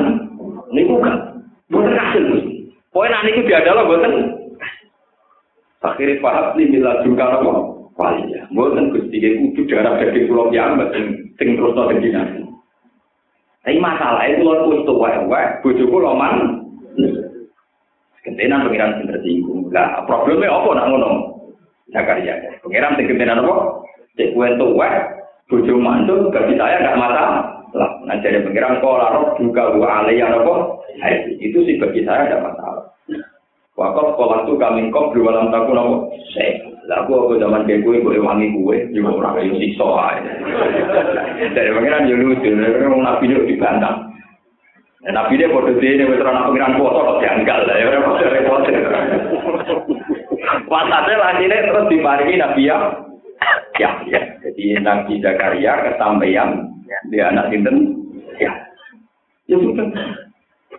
niku 0.72 1.04
gak 1.04 1.36
boten 1.68 2.00
kasil. 2.00 2.24
Poe 2.96 3.12
nek 3.12 3.28
niku 3.28 3.44
diadalo 3.44 3.92
boten 3.92 4.14
Akhirnya 5.84 6.22
paham 6.24 6.56
nih 6.56 6.66
milah 6.72 7.04
juga 7.04 7.42
apa? 7.42 7.52
Paling 7.98 8.32
ya, 8.32 8.48
gusti 8.94 9.20
dia 9.20 9.36
kudu 9.36 9.68
darah 9.68 10.00
daging 10.00 10.32
kula 10.32 10.48
yang 10.56 10.80
mesin 10.80 11.28
ting 11.36 11.60
terus 11.60 11.76
nol 11.76 11.92
tinggi 11.92 12.14
nanti. 12.16 12.40
Tapi 13.68 13.78
masalah 13.82 14.26
itu 14.32 14.48
loh, 14.48 14.70
gue 14.70 14.86
tuh 14.88 14.96
wae 14.96 15.18
wae, 15.28 15.60
gue 15.60 15.76
cukup 15.76 16.16
man. 16.16 16.66
Kentenan 18.22 18.70
pengiran 18.70 19.02
sing 19.02 19.10
tersinggung. 19.10 19.74
Lah 19.74 20.06
problemnya 20.06 20.54
apa 20.54 20.70
nak 20.78 20.88
ngono? 20.94 21.12
Zakaria. 21.90 22.38
Pengiran 22.62 22.94
sing 22.98 23.10
kentenan 23.10 23.42
apa? 23.42 23.82
Cek 24.20 24.36
kue 24.36 24.48
tuwek, 24.60 24.94
bojo 25.48 25.74
mantul, 25.80 26.30
bagi 26.30 26.60
saya 26.60 26.84
nggak 26.84 27.00
masalah. 27.00 27.64
Lah, 27.72 27.92
nanti 28.04 28.28
ada 28.28 28.44
pengiran 28.44 28.84
kok 28.84 29.00
larok 29.00 29.40
juga 29.40 29.72
gua 29.72 30.04
alaiya 30.04 30.28
apa? 30.28 30.56
Itu 31.40 31.64
sih 31.64 31.80
bagi 31.80 32.04
saya 32.04 32.28
ada 32.28 32.44
masalah. 32.44 32.84
Wakaf 33.80 34.14
sekolah 34.14 34.44
tuh 34.46 34.60
kami 34.60 34.92
kok 34.92 35.16
dua 35.16 35.32
dalam 35.32 35.50
tahun 35.50 35.80
apa? 35.80 35.96
Saya, 36.36 36.52
lah 36.92 37.08
aku 37.08 37.16
aku 37.16 37.34
zaman 37.40 37.64
kayak 37.64 37.88
gue, 37.88 38.04
gue 38.04 38.20
wangi 38.20 38.52
gue, 38.52 38.92
juga 38.92 39.16
orang 39.16 39.48
yang 39.48 39.56
siksa. 39.64 39.88
Dari 41.56 41.72
pengiran 41.72 42.10
ya 42.12 42.16
lucu, 42.20 42.52
nabi 42.52 43.32
itu 43.32 43.48
dibantah. 43.48 44.11
Dan 45.02 45.18
Nabi 45.18 45.42
dia 45.42 45.50
bodoh 45.50 45.74
dia 45.82 45.98
ini 45.98 46.06
veteran 46.06 46.46
pengiran 46.46 46.78
foto 46.78 47.18
janggal 47.26 47.60
lah 47.66 47.76
ya 47.78 47.88
repot 47.90 48.22
repot. 48.22 48.62
Wasatnya 50.70 51.16
lagi 51.18 51.44
ini 51.50 51.58
terus 51.58 51.90
diparingi 51.90 52.36
Nabi 52.38 52.70
ya. 52.70 52.78
Ya, 53.82 53.90
ya. 54.06 54.22
Jadi 54.46 54.78
Nabi 54.78 55.18
Zakaria 55.18 55.74
kesampaian 55.90 56.70
dia 57.10 57.34
anak 57.34 57.50
sinten. 57.50 57.98
Ya. 58.38 58.54
Ya 59.50 59.58
sudah. 59.58 59.90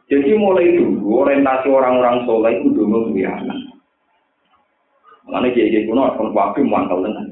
Jadi 0.07 0.39
mulai 0.39 0.77
dulu 0.79 1.27
orientasi 1.27 1.67
orang-orang 1.67 2.23
soleh 2.23 2.53
itu 2.63 2.69
dulu 2.71 3.11
punya 3.11 3.33
anak. 3.43 3.59
Mana 5.27 5.51
kiai 5.51 5.83
kuno 5.89 6.15
kon 6.15 6.31
waktu 6.31 6.63
mantau 6.63 7.03
dengan. 7.03 7.27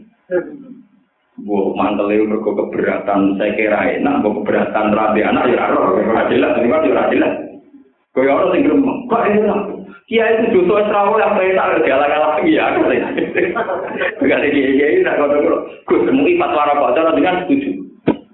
Bu 1.46 1.72
mantel 1.72 2.12
itu 2.12 2.28
mergo 2.28 2.52
keberatan 2.52 3.40
saya 3.40 3.56
kira 3.56 3.96
enak, 3.96 4.20
bu 4.20 4.42
keberatan 4.42 4.92
rabi 4.92 5.24
anak 5.24 5.48
ya 5.48 5.72
ora 5.72 6.28
jelas, 6.28 6.60
ini 6.60 6.68
kan 6.68 6.84
ora 6.84 7.04
jelas. 7.08 7.32
Kaya 8.10 8.34
orang 8.34 8.50
sing 8.52 8.62
gremeng, 8.66 8.98
kok 9.06 9.24
enak. 9.24 9.60
Kia 10.10 10.26
itu 10.26 10.58
justru 10.58 10.74
esrawo 10.74 11.14
yang 11.22 11.38
saya 11.38 11.54
tak 11.54 11.86
galak-galak 11.86 12.42
lagi 12.42 12.58
ya. 12.58 12.74
Gak 14.26 14.42
ada 14.42 14.48
kiai-kiai, 14.50 15.06
nak 15.06 15.22
kau 15.22 15.30
tahu, 15.30 15.54
gus 15.86 16.10
mungkin 16.10 16.42
fatwa 16.42 16.66
rokok, 16.66 16.98
cara 16.98 17.14
dengan 17.14 17.46
setuju. 17.46 17.70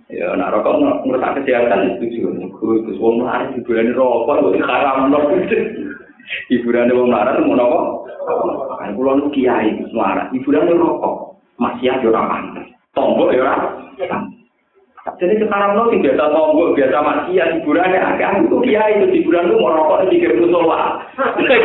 Ya, 0.08 0.32
nak 0.40 0.56
rokok 0.56 1.04
ngerusak 1.04 1.44
kesehatan 1.44 2.00
setuju. 2.00 2.48
Gus, 2.56 2.96
wong 2.96 3.28
laris 3.28 3.52
hiburan 3.60 3.92
rokok, 3.92 4.40
gus 4.48 4.64
haram 4.64 5.12
loh. 5.12 5.28
Hiburan 6.48 6.96
wong 6.96 7.12
laris 7.12 7.44
mau 7.44 7.60
nopo? 7.60 7.80
Kan 8.80 8.96
pulau 8.96 9.28
kiai, 9.28 9.76
semua 9.92 10.32
hiburan 10.32 10.72
rokok, 10.80 11.44
masih 11.60 11.92
ada 11.92 12.08
orang 12.08 12.28
pantas. 12.32 12.75
Tombol 12.96 13.28
ya. 13.36 13.52
Jadi 15.16 15.38
sekarang 15.38 15.78
lo 15.78 15.86
tidak 15.94 16.18
biasa 16.18 16.34
tombol 16.34 16.74
biasa 16.74 16.98
maksiat 16.98 17.48
hiburannya 17.60 18.00
agak 18.02 18.42
itu 18.42 18.56
dia 18.66 18.82
itu 18.90 19.06
hiburan 19.14 19.54
lu 19.54 19.62
mau 19.62 19.78
rokok 19.78 20.10
di 20.10 20.18
kiri 20.18 20.34
musola 20.42 20.98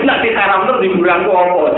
nanti 0.06 0.30
sekarang 0.30 0.70
tuh 0.70 0.78
hiburan 0.86 1.26
lu 1.26 1.34
apa 1.34 1.74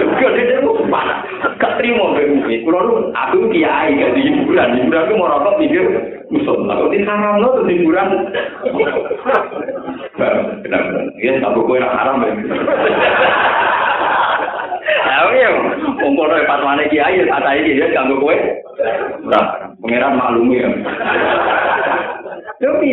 juga 0.00 0.26
dia 0.32 0.56
itu 0.56 0.72
mana 0.88 1.20
gak 1.60 1.76
terima 1.76 2.16
begini 2.16 2.64
kalau 2.64 2.80
lu 2.88 2.94
aku 3.12 3.44
kiai 3.52 3.92
gak 3.92 4.14
di 4.16 4.20
hiburan. 4.24 4.80
Hiburan 4.80 5.04
lu 5.12 5.14
mau 5.20 5.30
rokok 5.36 5.54
di 5.60 5.66
kiri 5.68 6.00
musola 6.32 6.80
kalau 6.80 6.88
di 6.88 6.98
sekarang 7.04 7.36
lo 7.42 7.48
tuh 7.60 7.68
hiburan. 7.68 8.06
Benar-benar. 10.16 10.82
Ya 11.20 11.38
tak 11.44 11.54
boleh 11.54 11.84
haram 11.84 12.24
ya 12.24 12.32
Tapi 15.00 15.38
ya, 15.40 15.50
umpul 16.02 16.26
dari 16.28 16.44
patwane 16.44 16.84
kiai, 16.92 17.24
kata 17.24 17.50
iki 17.56 17.80
ya 17.80 17.86
ganggu 17.94 18.20
kowe. 18.20 18.36
Nah, 19.28 19.44
pengiran 19.80 20.18
maklumi 20.18 20.60
ya. 20.60 20.70
Tapi, 22.60 22.88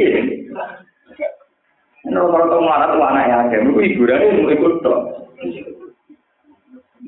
ini 2.09 2.17
orang 2.17 2.47
tua 2.49 2.63
melarat 2.63 2.89
tuh 2.95 3.05
anak 3.05 3.27
yang 3.27 3.49
kayak 3.51 3.65
gue 3.69 3.83
hiburan 3.85 4.21
ini 4.23 4.53
ikut 4.55 4.73
tok. 4.81 4.99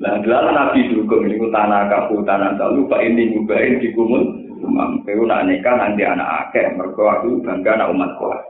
Lah 0.02 0.18
gelar 0.22 0.50
nabi 0.50 0.90
juga 0.90 1.22
milik 1.22 1.52
tanah 1.54 1.86
kapu 1.86 2.26
tanah 2.26 2.58
tak 2.58 2.74
lupa 2.74 2.98
ini 3.02 3.34
juga 3.34 3.56
ini 3.62 3.82
di 3.82 3.88
kumul. 3.94 4.22
Memang, 4.62 5.02
kayak 5.02 5.22
udah 5.26 5.42
nanti 5.42 6.02
anak 6.06 6.28
akeh, 6.46 6.70
mergo 6.78 7.10
aku 7.10 7.42
bangga 7.42 7.82
anak 7.82 7.90
umat 7.90 8.10
kuat. 8.18 8.40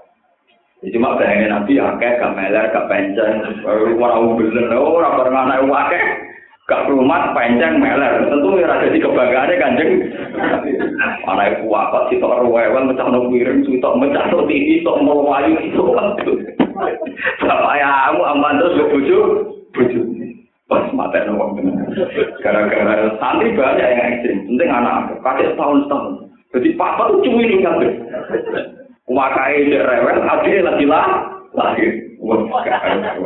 Ya 0.84 0.92
cuma 0.92 1.16
bayangin 1.16 1.52
nabi 1.52 1.80
akeh, 1.80 2.20
gak 2.20 2.34
meler, 2.36 2.68
gak 2.68 2.84
pencet, 2.90 3.64
orang-orang 3.64 4.36
bener, 4.36 4.76
orang 4.76 5.14
pernah 5.14 5.40
oh, 5.40 5.46
anak 5.46 5.60
akeh. 5.88 6.04
Gak 6.70 6.86
rumah 6.86 7.34
panjang 7.34 7.82
meler, 7.82 8.22
tentu 8.30 8.54
ya 8.54 8.70
ada 8.70 8.86
di 8.86 9.02
kebanggaannya 9.02 9.58
kanjeng. 9.58 9.90
Mana 11.26 11.50
itu 11.50 11.66
apa 11.74 12.06
sih 12.06 12.22
tok 12.22 12.46
rewel 12.46 12.86
mecah 12.86 13.10
no 13.10 13.26
piring, 13.26 13.66
tok 13.82 13.98
mecah 13.98 14.30
no 14.30 14.46
TV, 14.46 14.78
tok 14.86 15.02
mau 15.02 15.26
wayu 15.26 15.58
itu 15.58 15.82
kan. 15.90 16.14
Bapak 17.42 17.74
ya 17.82 17.90
kamu 18.06 18.22
aman 18.22 18.62
terus 18.62 18.78
bojo, 18.94 19.18
bojo. 19.74 20.00
Pas 20.70 20.86
mata 20.94 21.18
tenan. 21.26 21.82
Gara-gara 22.46 23.10
santri 23.18 23.58
banyak 23.58 23.82
yang 23.82 24.06
ekstrim, 24.14 24.46
penting 24.54 24.70
anak 24.70 25.18
kakek 25.18 25.58
setahun 25.58 25.90
setahun. 25.90 26.14
Jadi 26.54 26.68
papa 26.78 27.10
tuh 27.10 27.26
cumi 27.26 27.42
nih 27.42 27.66
kabeh. 27.66 27.90
Wakai 29.10 29.66
rewel, 29.66 30.18
akhirnya 30.30 30.70
lagi 30.70 30.86
lah, 30.86 31.26
lahir. 31.58 31.90
Wah, 32.22 32.38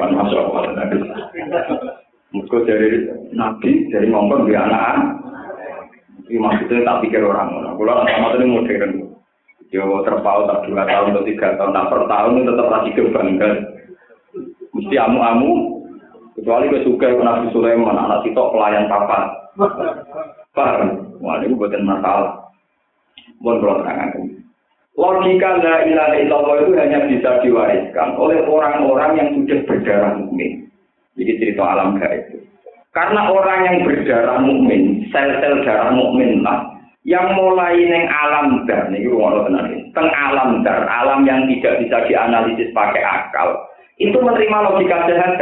masuk 0.08 0.40
Allah. 0.40 2.00
Mereka 2.36 2.68
dari 2.68 2.88
Nabi, 3.32 3.88
dari 3.88 4.12
ngomong 4.12 4.44
di 4.44 4.52
anak 4.52 5.16
Ini 6.26 6.36
maksudnya 6.36 6.84
tak 6.84 7.00
pikir 7.06 7.22
orang. 7.24 7.54
Kalau 7.78 8.02
sama 8.04 8.34
itu 8.34 8.44
modern. 8.44 8.92
Ya 9.70 9.82
terpaut 9.82 10.46
tak 10.46 10.62
dua 10.66 10.82
tahun 10.84 11.14
atau 11.14 11.26
tiga 11.26 11.54
tahun. 11.58 11.72
Nah 11.74 11.86
per 11.86 12.02
tahun 12.06 12.44
tetap 12.44 12.68
lagi 12.70 12.90
kebanggaan. 12.92 13.54
Mesti 14.74 14.96
amu-amu. 14.98 15.52
Kecuali 16.36 16.68
ke 16.68 16.84
suka 16.84 17.16
Nabi 17.16 17.48
Sulaiman, 17.48 17.96
anak 17.96 18.28
itu 18.28 18.36
pelayan 18.36 18.90
papa. 18.92 19.32
Paham? 20.52 21.16
Wah 21.24 21.40
ini 21.40 21.56
bukan 21.56 21.86
masalah. 21.86 22.52
Mohon 23.40 23.56
kalau 23.62 23.76
terangkan. 23.80 24.24
Logika 24.96 25.50
la 25.60 25.76
ilaha 25.84 26.14
illallah 26.20 26.56
itu 26.64 26.72
hanya 26.76 26.98
bisa 27.08 27.30
diwariskan 27.44 28.16
oleh 28.16 28.40
orang-orang 28.48 29.12
yang 29.16 29.28
sudah 29.36 29.58
berdarah 29.68 30.12
mukmin. 30.16 30.65
Jadi 31.16 31.32
cerita 31.40 31.64
alam 31.64 31.96
gaib. 31.96 32.44
Karena 32.92 33.28
orang 33.28 33.60
yang 33.68 33.76
berdarah 33.84 34.40
mukmin, 34.40 35.04
sel-sel 35.12 35.64
darah 35.64 35.92
mukmin 35.92 36.40
lah, 36.40 36.64
yang 37.04 37.36
mulai 37.36 37.76
neng 37.76 38.08
alam 38.08 38.64
dar, 38.64 38.88
nih 38.88 39.04
rumah 39.04 39.44
tenang 39.44 39.92
teng 39.92 40.08
alam 40.12 40.64
dar, 40.64 40.88
alam 40.88 41.28
yang 41.28 41.44
tidak 41.44 41.84
bisa 41.84 42.08
dianalisis 42.08 42.72
pakai 42.72 43.04
akal, 43.04 43.68
itu 44.00 44.16
menerima 44.16 44.58
logika 44.72 45.08
sehat. 45.08 45.40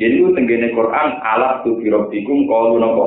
Jadi 0.00 0.16
itu 0.16 0.32
tenggene 0.32 0.72
Quran 0.72 1.20
alat 1.20 1.60
tu 1.64 1.76
birobikum 1.80 2.48
kalau 2.48 2.76
nopo. 2.80 3.06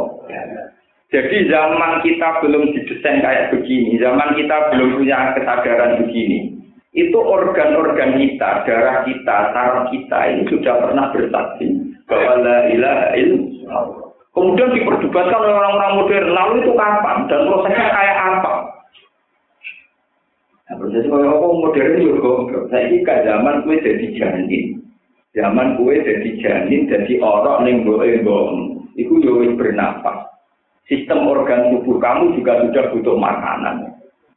Jadi 1.14 1.46
zaman 1.46 2.02
kita 2.02 2.42
belum 2.42 2.74
didesain 2.74 3.22
kayak 3.22 3.54
begini, 3.54 4.02
zaman 4.02 4.34
kita 4.34 4.74
belum 4.74 4.98
punya 4.98 5.38
kesadaran 5.38 6.02
begini, 6.02 6.53
itu 6.94 7.18
organ-organ 7.18 8.22
kita, 8.22 8.50
darah 8.70 9.02
kita, 9.02 9.38
saraf 9.50 9.90
kita 9.90 10.20
ini 10.30 10.46
sudah 10.46 10.74
pernah 10.78 11.10
bersaksi 11.10 11.66
bahwa 12.06 12.34
la 12.46 12.58
ilaha 12.70 13.08
illallah. 13.18 14.14
Kemudian 14.34 14.74
diperdebatkan 14.74 15.42
oleh 15.46 15.54
orang-orang 15.54 15.94
modern, 16.02 16.28
lalu 16.34 16.54
itu 16.66 16.72
kapan 16.74 17.18
dan 17.30 17.42
prosesnya 17.50 17.86
kayak 17.94 18.18
apa? 18.18 18.54
Nah, 20.66 20.76
proses 20.82 21.06
kayak 21.06 21.30
apa 21.38 21.48
modern 21.54 21.94
juga 22.02 22.32
Saya 22.74 22.90
ini 22.90 23.06
ke 23.06 23.14
zaman 23.30 23.62
kue 23.62 23.78
jadi 23.78 24.06
janin, 24.18 24.66
zaman 25.38 25.78
kue 25.78 26.02
jadi 26.02 26.30
janin, 26.42 26.90
jadi 26.90 27.14
orang 27.22 27.70
yang 27.70 27.86
boleh 27.86 28.26
bohong, 28.26 28.90
itu 28.98 29.22
juga 29.22 29.54
bernafas. 29.54 30.34
Sistem 30.90 31.30
organ 31.30 31.70
tubuh 31.78 32.02
kamu 32.02 32.34
juga 32.38 32.66
sudah 32.66 32.86
butuh 32.90 33.16
makanan. 33.18 33.93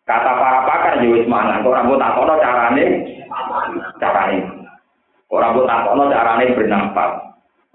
Kata 0.06 0.32
para 0.38 0.62
pakar 0.70 1.02
ya 1.02 1.10
wis 1.10 1.26
mangan, 1.26 1.66
kok 1.66 1.74
rambut 1.74 1.98
takono 1.98 2.38
carane 2.38 2.84
carane. 3.98 4.38
Kok 5.26 5.40
rambut 5.42 5.66
takono 5.66 6.06
carane 6.06 6.54
bernafas. 6.54 7.12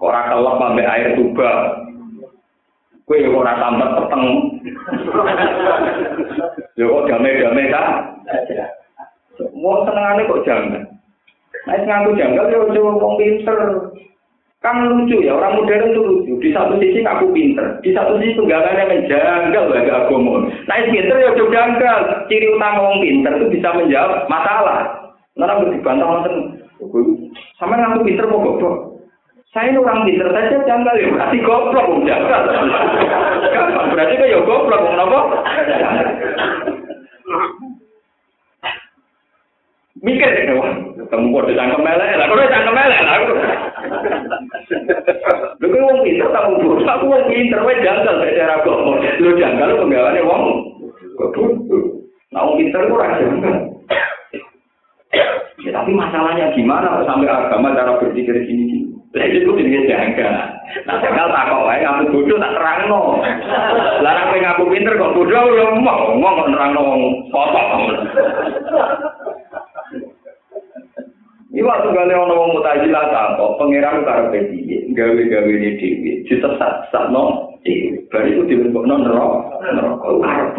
Kok 0.00 0.08
ora 0.08 0.32
kelep 0.32 0.56
ambek 0.64 0.88
air 0.88 1.12
tuba. 1.12 1.50
Kowe 3.04 3.18
ora 3.36 3.52
tambah 3.60 3.88
peteng. 4.00 4.24
Yo 6.80 6.88
kok 6.88 7.06
damai-damai 7.12 7.68
ta? 7.68 7.82
Wong 9.52 9.78
senengane 9.84 10.24
kok 10.24 10.42
jangan. 10.48 10.88
Nek 11.68 11.84
ngaku 11.84 12.16
janggal 12.16 12.48
coba 12.48 12.90
wong 12.96 13.14
pinter. 13.20 13.58
Kan 14.62 14.78
lucu 14.86 15.18
ya, 15.26 15.34
orang 15.34 15.58
modern 15.58 15.90
itu 15.90 16.00
lucu. 16.06 16.32
Di 16.38 16.54
satu 16.54 16.78
sisi 16.78 17.02
aku 17.02 17.34
pinter, 17.34 17.82
di 17.82 17.90
satu 17.90 18.14
sisi 18.22 18.38
tunggakannya 18.38 18.94
menjanggal 18.94 19.64
bagi 19.74 19.90
agama. 19.90 20.46
Nah, 20.70 20.76
pinter 20.86 21.16
ya 21.18 21.34
coba 21.34 21.50
janggal. 21.50 21.98
Ciri 22.30 22.46
utama 22.46 22.78
orang 22.86 23.02
pinter 23.02 23.32
itu 23.42 23.46
bisa 23.58 23.68
menjawab 23.74 24.30
masalah. 24.30 24.78
Nah, 25.34 25.50
aku 25.50 25.74
dibantah 25.74 26.06
nonton. 26.06 26.34
Sama 27.58 27.74
ngaku 27.74 28.06
pinter 28.06 28.26
mau 28.30 28.38
goblok. 28.38 29.02
Saya 29.50 29.68
ini 29.68 29.82
orang 29.82 30.08
pinter 30.08 30.30
saja 30.32 30.64
janggal 30.64 30.94
ya, 30.96 31.06
berarti 31.12 31.38
goblok 31.42 31.90
om 31.90 32.06
janggal. 32.08 32.42
Gampang, 33.54 33.86
berarti 33.92 34.14
kan 34.16 34.32
ya 34.32 34.40
goblok 34.46 34.80
om 34.80 34.96
apa? 34.96 35.20
Mikir 40.02 40.34
ya, 40.34 40.58
ketemu 40.98 41.26
kode 41.30 41.54
cangkem 41.54 41.78
melek 41.78 42.18
lah, 42.18 42.26
kode 42.26 42.50
cangkem 42.50 42.74
melek 42.74 43.00
lah. 43.06 43.14
Lu 45.62 45.66
kan 45.70 45.86
wong 45.86 45.98
pinter 46.02 46.26
tak 46.34 46.46
bodoh, 46.58 46.81
aku 46.96 47.04
wong 47.08 47.24
pinter 47.28 47.60
wae 47.64 47.80
janggal 47.80 48.14
nek 48.20 48.36
cara 48.36 48.54
agama. 48.60 49.00
Lu 49.20 49.30
janggal 49.38 49.70
penggawane 49.80 50.20
wong 50.24 50.42
goblok. 51.16 51.52
Nah 52.32 52.40
wong 52.44 52.56
pinter 52.60 52.82
ora 52.88 53.16
janggal. 53.16 53.56
Ya, 55.62 55.70
tapi 55.78 55.94
masalahnya 55.94 56.50
gimana 56.58 57.06
sampai 57.06 57.30
agama 57.30 57.76
cara 57.76 58.00
berpikir 58.00 58.34
gini 58.44 58.62
gini. 58.68 58.86
Lah 59.12 59.28
itu 59.28 59.52
jenenge 59.56 59.88
janggal. 59.88 60.32
Nah, 60.88 60.96
janggal 61.04 61.26
tak 61.28 61.46
kok 61.52 61.64
wae 61.68 61.80
ngaku 61.80 62.04
bodoh 62.12 62.38
tak 62.40 62.54
terangno. 62.56 63.02
Lah 64.04 64.12
nek 64.12 64.40
ngaku 64.42 64.62
pinter 64.68 64.94
kok 64.98 65.14
bodoh 65.16 65.44
ya 65.56 65.66
mau 65.78 66.16
ngomong 66.16 66.34
kok 66.36 66.50
nerangno 66.50 66.80
wong 66.82 67.02
kotok. 67.30 67.68
Waktu 71.62 71.94
kali 71.94 72.10
ono 72.10 72.34
wong 72.34 72.50
mutajilah 72.58 73.04
tak 73.14 73.38
kok 73.38 73.54
pangeran 73.54 74.02
karepe 74.02 74.50
piye 74.50 74.81
gawe-gawe 74.94 75.50
ini 75.50 75.70
dewi, 75.80 76.10
ditesat, 76.28 76.88
tesat 76.88 77.04
no, 77.10 77.52
baru 78.12 78.28
itu 78.28 78.42
dibentuk 78.48 78.84
no, 78.84 78.94
nerok, 79.00 79.32
nerok, 79.60 79.96
aku 80.00 80.20
harap 80.24 80.56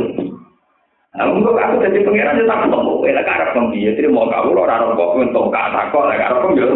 Namun 1.13 1.45
kok 1.45 1.61
aku 1.61 1.75
jadi 1.85 1.99
pengirahan, 2.01 2.41
ya 2.41 2.49
tak 2.49 2.73
kok, 2.73 3.05
ya 3.05 3.21
tak 3.21 3.29
harap 3.29 3.49
kok, 3.53 3.69
ya 3.77 3.91
tidak 3.93 4.13
mau 4.13 4.25
kau 4.33 4.49
lho, 4.49 4.65
harap 4.65 4.97
kok, 4.97 5.13
untuk 5.21 5.53
kak 5.53 5.69
tako, 5.69 6.09
ya 6.09 6.25
harap 6.25 6.41
kok, 6.41 6.53
ya. 6.57 6.67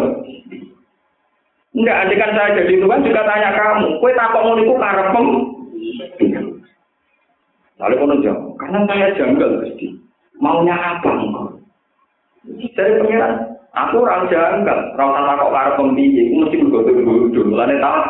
Enggak, 1.74 1.98
andikan 2.06 2.32
saya 2.38 2.54
jadi 2.54 2.72
itu 2.78 2.86
kan 2.86 3.02
juga 3.02 3.22
tanya 3.26 3.50
kamu, 3.58 3.98
kue 3.98 4.10
tako 4.14 4.38
mau 4.46 4.54
niku 4.54 4.74
harap 4.78 5.06
kok. 5.10 5.26
Lalu 7.78 7.94
kau 7.98 8.06
nunggu, 8.06 8.32
karena 8.62 8.78
saya 8.86 9.06
janggal, 9.18 9.50
pasti. 9.62 9.86
Maunya 10.38 10.74
apa 10.78 11.10
engkau? 11.18 11.58
Jadi 12.46 12.90
pengirahan, 13.02 13.57
Aku 13.76 14.00
orang 14.00 14.32
janggal, 14.32 14.96
orang 14.96 15.10
tanpa 15.12 15.32
kok 15.36 15.52
karo 15.52 15.70
pembiye, 15.76 16.32
aku 16.32 16.34
mesti 16.40 16.56
bergodo-godo, 16.64 17.42
lane 17.52 17.76
tak. 17.78 18.06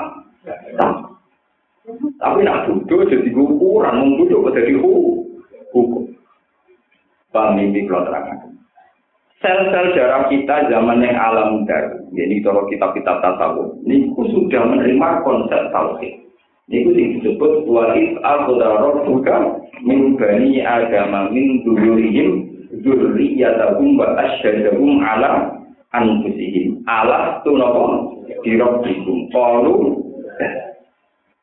Tapi 2.20 2.40
nak 2.46 2.68
bodoh 2.68 3.02
jadi 3.08 3.30
ukuran, 3.34 3.94
mau 3.98 4.16
bodoh 4.22 4.54
jadi 4.54 4.72
hukum. 4.78 6.04
Paham 7.34 7.58
ini 7.60 7.84
kalau 7.84 8.06
terangkan. 8.06 8.54
Sel-sel 9.38 9.94
darah 9.94 10.26
kita 10.26 10.66
zaman 10.66 11.04
yang 11.04 11.14
alam 11.14 11.62
dar, 11.62 12.02
jadi 12.10 12.42
kalau 12.42 12.66
kitab-kitab 12.66 13.22
tasawuf, 13.22 13.70
ini 13.86 14.10
sudah 14.14 14.62
menerima 14.66 15.22
konsep 15.22 15.70
tauhid. 15.70 16.26
Ini 16.68 16.92
disebut 16.92 17.64
wahid 17.64 18.20
al-qudarok 18.20 19.08
buka 19.08 19.62
min 19.80 20.20
bani 20.20 20.60
agama 20.60 21.32
min 21.32 21.64
dzurriyyatahum 22.72 23.96
wa 23.96 24.16
asyhadahum 24.16 25.00
ala 25.00 25.56
anfusihim. 25.96 26.84
Ala 26.84 27.40
tu 27.42 27.56
napa? 27.56 28.12
Dirabbikum 28.44 29.32
qalu 29.34 29.98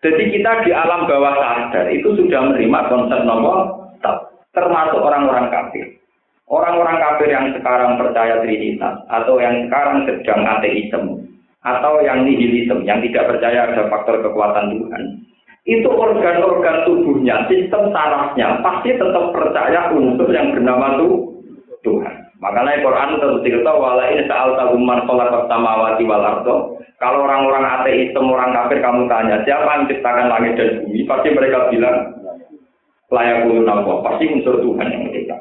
jadi 0.06 0.24
kita 0.30 0.52
di 0.62 0.70
alam 0.70 1.10
bawah 1.10 1.34
sadar 1.34 1.90
itu 1.90 2.14
sudah 2.14 2.54
menerima 2.54 2.80
konsep 2.94 3.26
napa? 3.26 3.74
Termasuk 4.54 5.02
orang-orang 5.02 5.50
kafir. 5.50 5.98
Orang-orang 6.46 7.02
kafir 7.02 7.34
yang 7.34 7.50
sekarang 7.58 7.98
percaya 7.98 8.38
trinitas 8.46 9.02
atau 9.10 9.42
yang 9.42 9.66
sekarang 9.66 10.06
sedang 10.06 10.46
ateisme 10.46 11.26
atau 11.66 11.98
yang 12.06 12.22
nihilisme 12.22 12.86
yang 12.86 13.02
tidak 13.02 13.34
percaya 13.34 13.66
ada 13.66 13.90
faktor 13.90 14.22
kekuatan 14.22 14.78
Tuhan 14.78 15.04
itu 15.66 15.90
organ-organ 15.90 16.86
tubuhnya, 16.86 17.50
sistem 17.50 17.90
sarafnya 17.90 18.62
pasti 18.62 18.94
tetap 18.94 19.34
percaya 19.34 19.90
unsur 19.90 20.30
yang 20.30 20.54
bernama 20.54 20.94
Tuhan. 21.82 22.16
Makanya 22.38 22.86
Quran 22.86 23.18
terus 23.18 23.42
cerita 23.42 23.74
wala 23.74 24.06
ini 24.14 24.30
saal 24.30 24.54
tahuman 24.54 25.10
kolak 25.10 25.34
samawati 25.50 26.06
wal 26.06 26.22
ardo. 26.22 26.78
Kalau 27.02 27.26
orang-orang 27.26 27.66
ateis, 27.82 28.14
orang 28.14 28.54
kafir 28.54 28.80
kamu 28.80 29.10
tanya 29.10 29.42
siapa 29.44 29.68
yang 29.68 29.82
menciptakan 29.90 30.32
langit 30.32 30.54
dan 30.56 30.70
bumi, 30.86 31.02
pasti 31.10 31.28
mereka 31.34 31.68
bilang 31.74 31.98
layak 33.10 33.50
Allah, 33.50 33.98
pasti 34.06 34.24
unsur 34.30 34.62
Tuhan 34.62 34.94
yang 34.94 35.02
mencipta. 35.10 35.38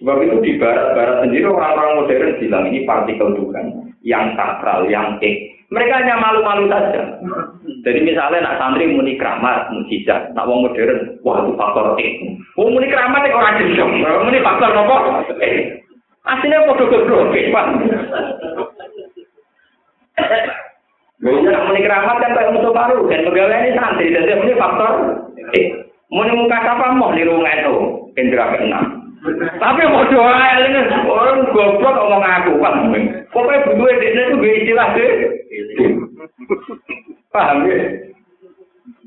Sebab 0.00 0.16
itu 0.24 0.36
di 0.40 0.52
barat-barat 0.56 1.26
sendiri 1.26 1.50
orang-orang 1.50 1.92
modern 2.00 2.32
bilang 2.40 2.64
ini 2.72 2.88
partikel 2.88 3.36
Tuhan 3.36 3.66
yang 4.00 4.32
sakral, 4.32 4.88
yang 4.88 5.20
ek, 5.20 5.49
Mereka 5.70 6.02
hanya 6.02 6.18
malu-malu 6.18 6.66
saja. 6.66 7.02
Jadi 7.86 8.00
misalnya 8.02 8.42
nak 8.42 8.58
santri 8.58 8.90
muni 8.90 9.14
keramat, 9.14 9.70
mujizat, 9.70 10.34
nak 10.34 10.50
wong 10.50 10.66
modern, 10.66 11.14
wah 11.22 11.46
itu 11.46 11.54
faktor 11.54 11.94
E. 12.02 12.06
Wong 12.58 12.74
muni 12.74 12.90
keramat 12.90 13.22
itu 13.22 13.38
orang 13.38 13.58
gendong, 13.62 13.92
muni 14.02 14.42
faktor 14.42 14.74
apa? 14.74 14.96
Aslinya 16.26 16.66
podo 16.66 16.84
goblok, 16.90 17.32
Pak. 17.32 17.66
Nak 21.22 21.64
muni 21.70 21.80
keramat 21.86 22.16
kan 22.18 22.34
kayak 22.34 22.52
musuh 22.52 22.74
baru, 22.74 23.06
dan 23.06 23.24
pegawai 23.30 23.58
ini 23.62 23.78
santri, 23.78 24.10
jadi 24.10 24.42
muni 24.42 24.58
faktor 24.58 24.92
E. 25.54 25.62
Muni 26.10 26.34
muka 26.34 26.58
apa 26.58 26.98
mau 26.98 27.14
di 27.14 27.22
rumah 27.22 27.54
itu, 27.54 27.74
indra 28.18 28.50
keenam. 28.58 28.99
Tapi 29.60 29.80
mau 29.92 30.04
doa 30.08 30.44
ini 30.64 30.80
orang 31.04 31.44
goblok 31.52 31.92
ngomong 31.92 32.24
aku 32.24 32.52
kan. 32.56 32.88
Pokoknya 33.30 33.64
berdua 33.68 34.00
dia 34.00 34.10
itu 34.16 34.34
gue 34.40 34.52
istilah 34.64 34.88
deh. 34.96 35.12
Paham 37.28 37.68
ya? 37.68 37.78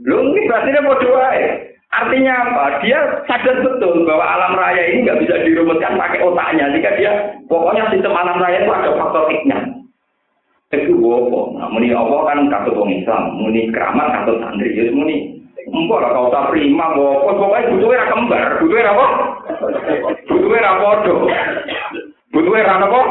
Lu 0.05 0.31
ini 0.31 0.45
berarti 0.45 0.69
mau 0.85 1.01
doa 1.01 1.29
ya. 1.33 1.51
Artinya 1.93 2.33
apa? 2.33 2.63
Dia 2.81 2.99
sadar 3.29 3.61
betul 3.61 4.05
bahwa 4.05 4.25
alam 4.25 4.57
raya 4.57 4.81
ini 4.89 5.05
nggak 5.05 5.21
bisa 5.25 5.35
dirumuskan 5.45 5.97
pakai 5.97 6.25
otaknya. 6.25 6.73
Jika 6.73 6.97
dia 6.97 7.11
pokoknya 7.45 7.89
sistem 7.93 8.17
alam 8.17 8.41
raya 8.41 8.65
itu 8.65 8.71
ada 8.73 8.97
faktor 8.97 9.29
X-nya. 9.29 9.59
Itu 10.73 10.97
apa? 10.97 11.41
Nah, 11.61 11.69
muni 11.69 11.93
Allah 11.93 12.33
kan 12.33 12.49
katut 12.49 12.73
orang 12.73 12.97
Islam, 12.97 13.23
muni 13.37 13.69
keramat 13.69 14.09
katut 14.09 14.41
santri, 14.41 14.73
ya 14.73 14.89
muni 14.89 15.42
Mbok 15.73 16.01
lah 16.05 16.13
kau 16.13 16.29
tak 16.29 16.53
prima, 16.53 16.93
mbok 16.93 17.33
pokoknya 17.33 17.69
butuhnya 17.73 17.97
ra 17.97 18.11
kembar, 18.13 18.43
butuhnya 18.61 18.93
apa? 18.93 19.05
Butuhnya 20.29 20.61
ra 20.61 20.73
podo. 20.77 21.15
Butuhnya 22.29 22.67
ra 22.69 22.75
apa? 22.77 23.01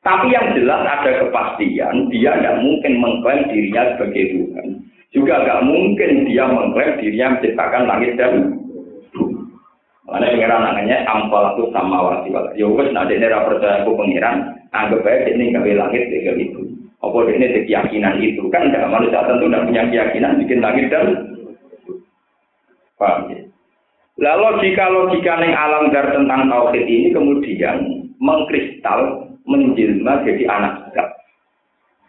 Tapi 0.00 0.26
yang 0.32 0.52
jelas 0.56 0.80
ada 0.84 1.10
kepastian, 1.20 2.08
dia 2.08 2.32
tidak 2.40 2.60
mungkin 2.60 2.92
mengklaim 3.04 3.48
dirinya 3.52 3.96
sebagai 3.96 4.24
Tuhan. 4.32 4.66
Juga 5.12 5.44
nggak 5.44 5.64
mungkin 5.64 6.28
dia 6.28 6.44
mengklaim 6.48 7.00
dirinya 7.00 7.36
menciptakan 7.36 7.84
langit 7.84 8.16
dan 8.16 8.32
Mana 10.04 10.28
pengiran 10.36 10.60
namanya 10.60 11.00
ampal 11.08 11.56
itu 11.56 11.72
sama 11.72 11.96
wati 11.96 12.28
wala. 12.28 12.52
Ya 12.52 12.68
wes 12.68 12.92
nanti 12.92 13.16
ini 13.16 13.24
percaya 13.24 13.80
aku 13.80 13.96
pengiran, 13.96 14.52
anggap 14.76 15.00
aja 15.00 15.32
ini 15.32 15.48
gawe 15.48 15.72
langit 15.80 16.12
tiga 16.12 16.36
itu. 16.36 16.60
Apa 17.04 17.18
ini 17.28 17.44
ada 17.44 17.60
keyakinan 17.68 18.14
itu 18.24 18.42
kan 18.48 18.72
tidak 18.72 18.88
manusia 18.88 19.20
tentu 19.28 19.44
tidak 19.48 19.64
punya 19.68 19.82
keyakinan 19.92 20.40
bikin 20.40 20.60
langit 20.64 20.86
dan 20.88 21.06
paham 22.96 23.28
ya? 23.28 23.40
Lalu 24.14 24.46
jika 24.62 24.84
logika 24.88 25.34
neng 25.42 25.52
alam 25.52 25.90
dar 25.90 26.14
tentang 26.14 26.46
tauhid 26.46 26.86
ini 26.86 27.10
kemudian 27.10 27.76
mengkristal 28.22 29.28
menjelma 29.44 30.22
jadi 30.22 30.44
anak 30.48 30.72
kita. 30.88 31.04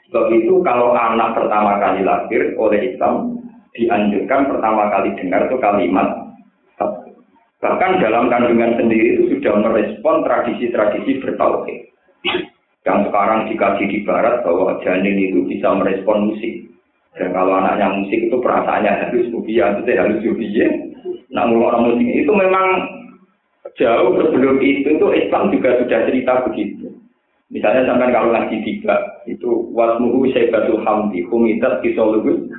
Sebab 0.08 0.26
itu 0.32 0.62
kalau 0.62 0.93
anak 0.93 1.34
pertama 1.34 1.82
kali 1.82 2.06
lahir 2.06 2.54
oleh 2.56 2.93
Islam 2.93 3.41
dianjurkan 3.74 4.48
pertama 4.48 4.88
kali 4.93 5.12
dengar 5.18 5.50
itu 5.50 5.58
kalimat 5.60 6.26
Bahkan 7.66 7.98
dalam 7.98 8.30
kandungan 8.30 8.78
sendiri 8.78 9.18
itu 9.18 9.24
sudah 9.34 9.58
merespon 9.58 10.22
tradisi-tradisi 10.22 11.18
bertauhid. 11.18 11.89
Yang 12.86 13.09
sekarang 13.09 13.49
dikaji 13.49 13.83
di 13.89 13.99
barat 14.05 14.45
bahwa 14.45 14.77
janin 14.86 15.17
itu 15.17 15.41
bisa 15.49 15.73
merespon 15.73 16.29
musik. 16.29 16.69
Dan 17.17 17.33
kalau 17.33 17.57
anaknya 17.57 17.89
musik 17.97 18.29
itu 18.29 18.38
perasaannya 18.38 18.91
harus 19.09 19.25
subia, 19.33 19.73
itu 19.73 19.91
harus 19.97 20.21
subia. 20.21 20.67
Namun 21.33 21.65
orang 21.65 21.83
musik 21.89 22.05
itu 22.05 22.31
memang 22.31 22.67
jauh 23.73 24.13
sebelum 24.21 24.61
itu, 24.61 24.88
itu 25.01 25.07
Islam 25.17 25.49
juga 25.49 25.81
sudah 25.81 25.99
cerita 26.05 26.33
begitu. 26.45 26.93
Misalnya 27.49 27.89
sampai 27.89 28.09
kalau 28.13 28.33
ngaji 28.33 28.57
tiga, 28.65 28.95
itu 29.25 29.69
wasmuhu 29.73 30.29
syaibatul 30.33 30.81
hamdi, 30.81 31.25
humidat 31.29 31.81
kisoluhu, 31.81 32.49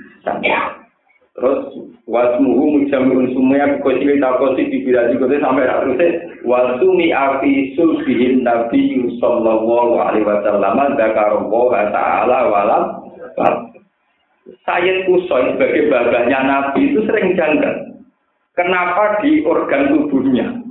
Terus 1.36 1.68
wasmuhu 2.08 2.80
mujamul 2.80 3.28
sumya 3.36 3.76
kosi 3.84 4.08
ta 4.16 4.40
kosi 4.40 4.72
dibira 4.72 5.12
juga 5.12 5.36
sampai 5.36 5.68
terus 5.68 6.00
wasumi 6.48 7.12
afi 7.12 7.76
sulbihin 7.76 8.40
nabi 8.40 9.04
sallallahu 9.20 10.00
alaihi 10.00 10.24
wasallam 10.24 10.96
dzakarallaha 10.96 11.80
ta'ala 11.92 12.38
walam 12.48 12.84
Sayyid 14.64 15.10
Kusoi 15.10 15.58
sebagai 15.58 15.90
babahnya 15.90 16.38
Nabi 16.46 16.94
itu 16.94 17.02
sering 17.04 17.34
janggal. 17.34 17.98
Kenapa 18.54 19.20
di 19.20 19.42
organ 19.44 19.92
tubuhnya 19.92 20.62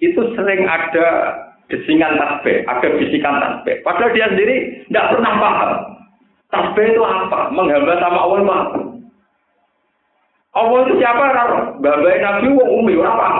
itu 0.00 0.22
sering 0.32 0.64
ada 0.64 1.34
desingan 1.68 2.16
tasbih, 2.16 2.64
ada 2.64 2.88
bisikan 2.96 3.36
tasbih. 3.42 3.82
Padahal 3.82 4.14
dia 4.14 4.30
sendiri 4.32 4.56
tidak 4.88 5.18
pernah 5.18 5.32
paham. 5.42 5.70
Tasbih 6.48 6.86
itu 6.94 7.02
apa? 7.02 7.50
Menghamba 7.52 7.94
sama 7.98 8.20
Allah? 8.24 8.60
Allah 10.56 10.78
itu 10.88 10.94
siapa? 10.96 11.24
Babai 11.84 12.16
Nabi 12.24 12.48
wong 12.56 12.70
umi 12.80 12.96
ora 12.96 13.12
paham. 13.12 13.36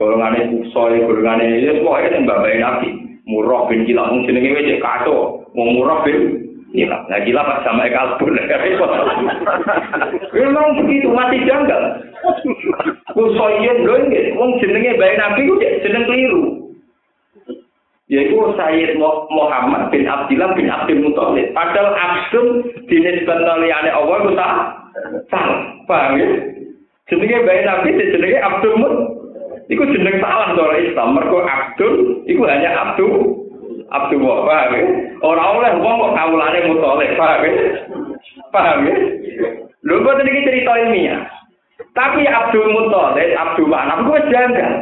Golongane 0.00 0.48
kusoi, 0.48 1.04
golongane 1.04 1.60
ya 1.60 1.76
pokoke 1.84 2.08
sing 2.08 2.24
babai 2.24 2.56
Nabi. 2.56 2.88
Murah 3.28 3.68
bin 3.68 3.84
Kilab 3.84 4.10
mung 4.10 4.24
jenenge 4.24 4.56
wis 4.56 4.80
kato. 4.80 5.44
Wong 5.52 5.68
murah 5.76 6.00
bin 6.08 6.48
Kilab. 6.72 7.04
Nah 7.12 7.20
Kilab 7.20 7.44
pas 7.44 7.60
sama 7.68 7.84
kalbur 7.92 8.32
repot. 8.64 8.90
Memang 10.32 10.80
begitu 10.80 11.12
mati 11.12 11.44
janggal. 11.44 12.00
Kusoi 13.12 13.60
yen 13.60 13.84
lho 13.84 13.96
wong 14.40 14.56
jenenge 14.64 14.96
babai 14.96 15.20
Nabi 15.20 15.40
ku 15.44 15.54
jeneng 15.60 16.08
keliru. 16.08 16.62
yaitu 18.12 18.36
Sayyid 18.60 19.00
Muhammad 19.32 19.88
bin 19.88 20.04
Abdillah 20.04 20.52
bin 20.52 20.68
Abdul 20.68 21.00
Muthalib. 21.00 21.48
Padahal 21.56 21.96
Abdul 21.96 22.60
dinisbatkan 22.84 23.64
oleh 23.64 23.72
Allah 23.72 24.16
itu 24.20 24.30
Paham 25.88 26.20
ya? 26.20 26.28
Jenenge 27.08 27.44
bayi 27.44 27.60
Nabi 27.66 27.96
jenenge 27.98 28.38
Abdul 28.40 28.76
Mut. 28.78 28.94
Iku 29.70 29.82
jeneng 29.88 30.20
salah 30.20 30.52
cara 30.52 30.76
Islam. 30.80 31.16
Mergo 31.16 31.44
Abdul 31.44 32.24
iku 32.28 32.42
hanya 32.44 32.70
Abdul 32.76 33.42
Abdul 33.92 34.24
paham 34.24 34.72
ya? 34.72 34.82
Ora 35.20 35.44
oleh 35.52 35.72
wong 35.78 35.96
kok 36.00 36.14
kawulane 36.16 36.58
Muthalib, 36.72 37.10
paham 37.20 37.44
ya? 37.44 37.52
Paham 38.48 38.78
ya? 38.88 38.94
Lho 39.84 39.94
kok 40.00 40.20
iki 40.24 40.46
cerita 40.48 40.72
ilmiah. 40.80 41.20
Tapi 41.92 42.24
Abdul 42.24 42.72
Muthalib, 42.72 43.36
Abdul 43.36 43.68
Manaf 43.68 44.08
kuwi 44.08 44.24
janggal. 44.32 44.72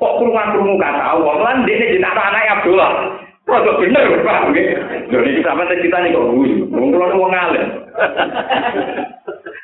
Kok 0.00 0.16
kurungan-kurungan 0.16 0.80
kata 0.80 1.02
Allah, 1.12 1.34
lan 1.44 1.68
dene 1.68 1.92
jeneng 1.92 2.16
anak 2.16 2.62
Abdullah. 2.62 2.92
Kok 3.44 3.78
bener, 3.82 4.22
Pak. 4.22 4.54
Lho 5.10 5.18
iki 5.26 5.42
sampe 5.42 5.74
kita 5.82 5.98
nih 6.06 6.14
kok 6.14 6.28
guyu. 6.30 6.64
Wong 6.70 6.94
wong 6.94 7.32
alim. 7.34 7.66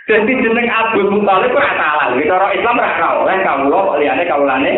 Jadi 0.07 0.39
jeneng 0.39 0.71
Abdul 0.71 1.11
Muthalib 1.11 1.51
ora 1.51 1.75
salah. 1.75 2.15
Cara 2.15 2.55
Islam 2.55 2.79
ora 2.79 2.95
kau, 2.95 3.27
oleh 3.27 3.43
kawula 3.43 3.99
liyane 3.99 4.23
kawulane 4.23 4.73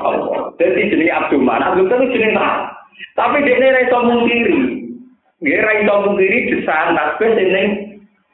Allah. 0.00 0.48
Jadi 0.56 0.88
jeneng 0.88 1.12
Abdul 1.12 1.44
Manaf 1.44 1.76
itu 1.76 1.84
jeneng 2.16 2.32
salah. 2.32 2.72
Tapi 3.12 3.44
dekne 3.44 3.76
ra 3.76 3.80
iso 3.84 3.98
mungkiri. 4.00 4.58
Nggih 5.44 5.60
ra 5.60 5.72
iso 5.84 5.94
mungkiri 6.08 6.38
desahan 6.48 6.96
tasbih 6.96 7.28
jeneng 7.36 7.66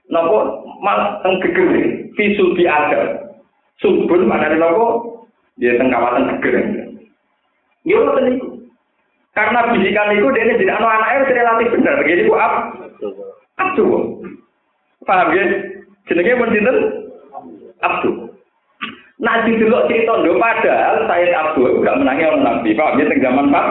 napa 0.06 0.38
mal 0.86 1.18
teng 1.26 1.42
geger 1.42 2.06
visul 2.14 2.54
bi 2.54 2.62
ada. 2.70 3.26
Subun 3.82 4.30
maknane 4.30 4.62
napa 4.62 4.86
dia 5.58 5.74
teng 5.74 5.90
kawasan 5.90 6.30
geger. 6.38 6.62
Ya 7.82 7.98
ngoten. 7.98 8.54
Karena 9.34 9.68
bisikan 9.74 10.14
itu 10.14 10.30
dia 10.32 10.54
tidak 10.56 10.78
anak 10.80 10.94
anaknya 10.96 11.42
relatif 11.42 11.68
benar. 11.76 12.00
Jadi 12.06 12.24
ku 12.24 12.32
ab, 12.40 12.52
abdu. 13.60 13.84
Paham 15.04 15.36
ya? 15.36 15.44
Jenenge 16.06 16.38
pun 16.38 16.50
sinten? 16.54 16.76
Abdu. 17.82 18.10
Nah 19.16 19.42
dulu 19.48 19.88
cerita 19.88 20.12
ndo 20.20 20.36
padahal 20.36 21.08
saya 21.08 21.26
Abdu 21.40 21.80
enggak 21.80 21.98
menangi 21.98 22.28
orang 22.28 22.44
Nabi. 22.44 22.76
Paham 22.76 23.00
ya 23.00 23.04
teng 23.08 23.24
zaman 23.24 23.48
Pak 23.48 23.66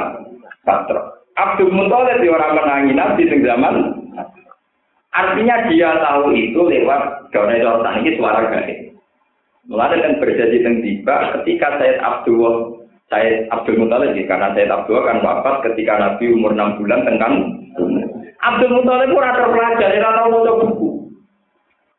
Patro. 0.66 1.02
Abdul 1.36 1.70
Muthalib 1.70 2.24
di 2.24 2.28
orang 2.32 2.58
menangi 2.58 2.94
Nabi 2.96 3.24
teng 3.30 3.46
zaman 3.46 3.76
Artinya 5.16 5.72
dia 5.72 5.96
tahu 6.04 6.36
itu 6.36 6.60
lewat 6.60 7.32
daunnya 7.32 7.64
orang 7.64 8.04
ini 8.04 8.20
suara 8.20 8.52
gaib. 8.52 9.00
Mulai 9.72 9.96
kan 10.04 10.20
berjanji 10.20 10.60
teng 10.60 10.84
tiba 10.84 11.40
ketika 11.40 11.80
Sayyid 11.80 12.04
Abdul 12.04 12.84
Sayyid 13.08 13.48
Abdul 13.48 13.80
Muthalib 13.80 14.18
karena 14.28 14.52
Sayyid 14.52 14.74
Abdul 14.76 15.06
kan 15.08 15.24
wafat 15.24 15.72
ketika 15.72 15.94
Nabi 16.02 16.36
umur 16.36 16.52
6 16.52 16.84
bulan 16.84 17.06
tengkan 17.08 17.34
Abdul 18.44 18.76
Muthalib 18.76 19.14
pun 19.14 19.24
ada 19.24 19.46
pelajar, 19.48 19.90
dia 19.94 20.04
tahu 20.04 20.28
mau 20.30 20.60
buku. 20.68 20.95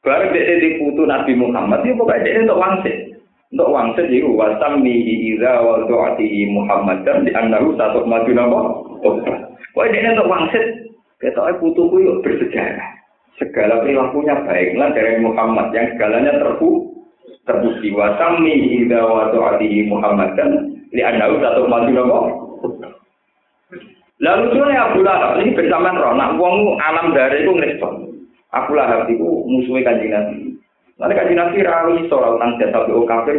Baru 0.07 0.30
dia 0.30 0.62
di 0.62 0.78
putu 0.78 1.02
Nabi 1.02 1.34
Muhammad, 1.34 1.82
dia 1.82 1.98
pokoknya 1.98 2.22
dia 2.22 2.46
untuk 2.46 2.62
wangsit. 2.62 2.96
Untuk 3.50 3.74
wangsit 3.74 4.07
itu 4.07 4.30
wasam 4.38 4.78
mihi 4.86 5.34
iza 5.34 5.66
wa 5.66 5.82
do'ati 5.82 6.46
Muhammad 6.46 7.02
dan 7.02 7.26
di 7.26 7.34
andaru 7.34 7.74
satu 7.74 8.07
maju 8.07 8.30
nama. 8.30 8.61
Pokoknya 9.02 9.98
dia 9.98 10.14
untuk 10.14 10.30
wangsit. 10.30 10.64
Kita 11.18 11.59
putuku 11.59 12.07
yuk 12.07 12.22
bersejarah. 12.22 12.86
Segala 13.42 13.82
perilakunya 13.82 14.46
baiklah 14.46 14.94
dari 14.94 15.18
Muhammad 15.18 15.74
yang 15.74 15.90
segalanya 15.96 16.38
terbu 16.38 16.86
terbukti 17.42 17.90
wasami 17.90 18.84
ida 18.84 19.02
wa 19.02 19.34
Muhammad 19.90 20.30
dan 20.38 20.50
li 20.94 21.02
anau 21.02 21.34
satu 21.42 21.66
mati 21.66 21.90
nopo 21.90 22.18
Lalu 24.16 24.48
lucunya 24.48 24.80
Abu 24.80 25.04
Lahab 25.04 25.44
ini 25.44 25.52
bersamaan 25.52 26.00
roh, 26.00 26.16
nak 26.16 26.40
wong 26.40 26.80
alam 26.80 27.12
dari 27.12 27.44
itu 27.44 27.52
ngerespon. 27.52 28.05
Abu 28.57 28.72
Lahab 28.72 29.04
itu 29.12 29.44
musuhnya 29.44 29.84
kanjeng 29.84 30.12
Nabi. 30.16 30.38
Lalu 30.96 31.12
kanjeng 31.12 31.38
Nabi 31.38 31.59
rawi 31.61 32.09
soal 32.09 32.40
tentang 32.40 32.57
jasa 32.57 32.78
BO 32.88 33.04
kafir 33.04 33.36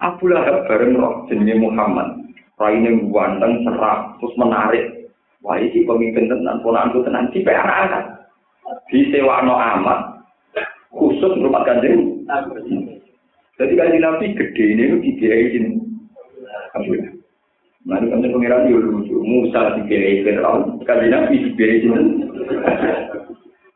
Abu 0.00 0.24
Lahab 0.28 0.68
bareng 0.68 0.96
roh 0.96 1.24
jenenge 1.28 1.56
Muhammad. 1.56 2.20
Raine 2.60 3.08
ganteng, 3.08 3.64
serak, 3.64 4.20
terus 4.20 4.36
menarik. 4.36 4.84
Wah, 5.40 5.56
ini 5.56 5.88
pemimpin 5.88 6.28
tenan, 6.28 6.60
ponakku 6.60 7.00
tenan, 7.00 7.32
di 7.32 7.40
anak-anak. 7.40 8.28
Disewakno 8.92 9.56
amat, 9.56 10.20
khusus 10.92 11.40
rumah 11.40 11.64
kanjeng. 11.64 12.20
Jadi 13.56 13.72
kanjeng 13.72 14.04
Nabi 14.04 14.36
gede 14.36 14.64
ini 14.76 15.00
dibiayai. 15.00 15.60
Abu 16.76 16.92
Lahab. 16.92 17.20
Mari 17.80 18.12
kami 18.12 18.28
pengiran 18.28 18.68
di 18.68 18.76
lucu, 18.76 19.16
Musa 19.24 19.72
diberi 19.80 20.20
Fir'aun, 20.20 20.84
kali 20.84 21.08
Nabi 21.08 21.48
diberi 21.48 21.80
sini. 21.80 22.28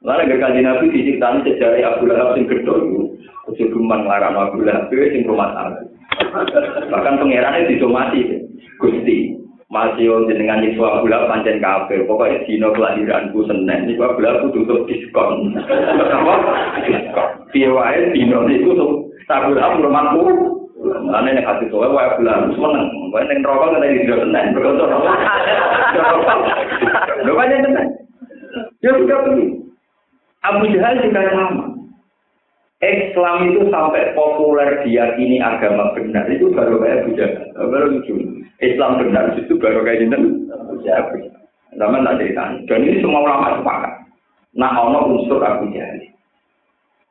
Lalu 0.04 0.22
ke 0.28 0.36
kali 0.36 0.60
Nabi 0.60 0.92
diceritakan 0.92 1.48
sejarah 1.48 1.96
Abu 1.96 2.04
Lahab 2.04 2.36
yang 2.36 2.44
gedor 2.44 2.76
itu, 2.84 3.16
kecil 3.48 3.72
kuman 3.72 4.04
ngarang 4.04 4.36
Abu 4.36 4.60
Lahab 4.60 4.92
itu 4.92 5.00
yang 5.00 5.24
rumah 5.24 5.56
tangga. 5.56 5.80
Bahkan 6.92 7.16
pengirannya 7.24 7.72
disomasi, 7.72 8.44
Gusti. 8.76 9.40
Masih 9.72 10.06
dengan 10.28 10.60
Yesus 10.60 10.84
Abu 10.84 11.08
Lahab 11.08 11.32
pancen 11.32 11.56
kafir, 11.56 12.04
pokoknya 12.04 12.44
dino 12.44 12.76
kelahiranku 12.76 13.48
senen, 13.48 13.88
ini 13.88 13.96
Abu 13.96 14.20
Lahab 14.20 14.52
tutup 14.52 14.84
diskon. 14.84 15.56
Apa? 15.56 16.34
Diskon. 16.84 17.28
Piawai 17.56 18.12
dino 18.12 18.44
itu 18.52 18.76
Abu 19.32 19.56
Lahab 19.56 19.80
rumahku 19.80 20.54
Ane 20.84 21.32
nek 21.32 21.48
hati 21.48 21.64
tuwa 21.72 21.88
wae 21.96 22.12
bulan 22.20 22.52
seneng. 22.52 22.86
Wae 23.08 23.24
ning 23.24 23.40
kan 23.40 23.80
iki 23.88 24.04
tidak 24.04 24.20
seneng. 24.20 24.52
Berkotor. 24.52 24.88
Lho 27.24 27.32
banyak 27.32 27.64
seneng. 27.64 27.88
Ya 28.84 28.92
sudah 28.92 29.18
pergi. 29.24 29.63
Abu 30.44 30.68
Jahal 30.76 31.00
juga 31.00 31.32
sama. 31.32 31.64
Islam 32.84 33.48
itu 33.48 33.72
sampai 33.72 34.12
populer 34.12 34.84
diyakini 34.84 35.40
agama 35.40 35.96
benar 35.96 36.28
itu 36.28 36.52
baru 36.52 36.84
kayak 36.84 37.08
Abu 37.08 37.10
Jahal. 37.16 37.48
Baru 37.56 37.86
lucu. 37.96 38.14
Islam 38.60 39.00
benar 39.00 39.32
itu 39.40 39.56
baru 39.56 39.80
kayak 39.82 40.04
jinten. 40.04 40.44
Zaman 41.74 42.06
tak 42.06 42.16
cerita. 42.20 42.44
Dan 42.70 42.86
ini 42.86 43.00
semua 43.00 43.24
ulama 43.24 43.58
sepakat. 43.58 43.94
Nah, 44.54 44.70
ono 44.78 45.16
unsur 45.16 45.42
Abu 45.42 45.72
Jahal. 45.72 45.98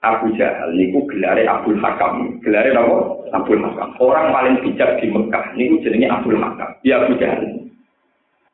Abu 0.06 0.32
Jahal 0.38 0.72
niku 0.78 1.04
gelare 1.10 1.44
Abdul 1.50 1.82
Hakam. 1.82 2.38
Gelare 2.46 2.70
apa? 2.76 2.98
Abdul 3.34 3.66
Hakam. 3.66 3.98
Orang 3.98 4.30
paling 4.30 4.62
bijak 4.62 5.02
di 5.02 5.10
Mekah 5.10 5.58
niku 5.58 5.82
jenenge 5.82 6.08
Abdul 6.12 6.38
Hakam. 6.38 6.70
Ya 6.86 7.02
Abu 7.02 7.18
Jahal. 7.18 7.44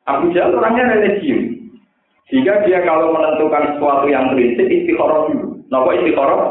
Abu 0.08 0.32
Jahal 0.32 0.56
orangnya 0.56 0.96
religius. 0.96 1.59
Jika 2.30 2.62
dia 2.62 2.78
kalau 2.86 3.10
menentukan 3.10 3.74
sesuatu 3.74 4.06
yang 4.06 4.30
prinsip 4.32 4.70
istikharah 4.70 5.30
dulu. 5.30 5.58
Napa 5.66 5.90
istikharah? 5.98 6.42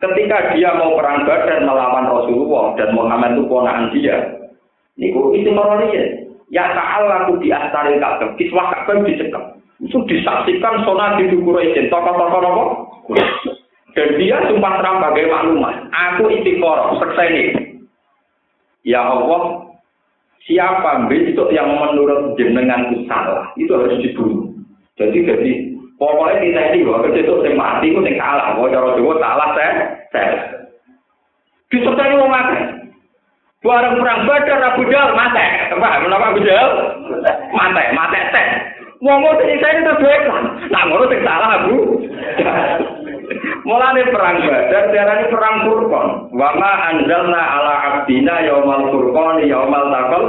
Ketika 0.00 0.56
dia 0.56 0.76
mau 0.76 0.96
perang 0.96 1.24
Badar 1.28 1.60
melawan 1.64 2.08
Rasulullah 2.08 2.76
dan 2.76 2.92
Muhammad 2.96 3.36
itu 3.36 3.44
ponakan 3.48 3.92
dia, 3.96 4.16
niku 5.00 5.32
istikharah 5.32 5.80
dia. 5.88 6.04
Ya 6.50 6.66
ta'ala 6.76 7.24
aku 7.24 7.40
di 7.40 7.48
astaril 7.54 8.02
Ka'bah, 8.02 8.34
kiswah. 8.34 8.84
Itu 9.80 9.96
disaksikan 10.04 10.84
sonat 10.84 11.16
di 11.24 11.32
Quraisy, 11.40 11.88
tokoh-tokoh 11.88 12.40
apa? 12.44 12.64
Dan 13.96 14.08
dia 14.20 14.38
sumpah 14.46 14.76
terang 14.78 15.00
bagai 15.02 15.30
maklumat. 15.30 15.88
Aku 15.88 16.28
istiqoroh, 16.28 17.00
sekseni. 17.00 17.74
Ya 18.84 19.02
Allah, 19.02 19.72
siapa 20.44 21.08
besok 21.08 21.54
yang 21.54 21.74
menurut 21.80 22.34
jenenganku 22.36 23.08
salah, 23.08 23.50
itu 23.56 23.70
harus 23.72 23.98
dibunuh. 24.04 24.49
Jadi, 25.00 25.18
jadi 25.24 25.52
pokoknya 25.96 26.44
kita 26.44 26.60
ini 26.76 26.84
bahwa 26.84 27.08
besok 27.08 27.40
yang 27.48 27.56
mati 27.56 27.88
itu 27.88 28.00
yang 28.04 28.20
salah. 28.20 28.52
Bahwa 28.52 28.68
cara 28.68 28.88
Jawa 29.00 29.14
salah, 29.16 29.48
saya, 29.56 29.72
saya. 30.12 30.32
Disertai 31.72 32.20
mau 32.20 32.28
mati. 32.28 32.58
Barang 33.60 34.00
perang 34.00 34.24
badar 34.24 34.60
Abu 34.72 34.88
Jahal 34.88 35.12
mati. 35.16 35.44
Apa? 35.72 36.00
Menapa 36.04 36.32
Abu 36.32 36.40
Jahal? 36.44 36.70
Mati, 37.52 37.84
mati 37.96 38.18
teh. 38.32 38.46
Wong 39.00 39.24
ngono 39.24 39.40
sing 39.40 39.56
saya 39.64 39.80
itu 39.80 39.92
baik. 40.00 40.24
Nah 40.68 40.82
ngono 40.84 41.04
sing 41.08 41.20
salah 41.24 41.50
Abu. 41.64 41.76
Mulane 43.68 44.02
perang 44.10 44.36
Badar 44.44 44.84
diarani 44.92 45.24
perang 45.32 45.56
Furqan. 45.64 46.08
Wa 46.32 46.48
ma 46.56 46.72
anzalna 46.92 47.40
ala 47.40 47.74
abdina 47.88 48.44
yaumal 48.44 48.88
furqan 48.92 49.44
yaumal 49.48 49.88
taqal 49.88 50.24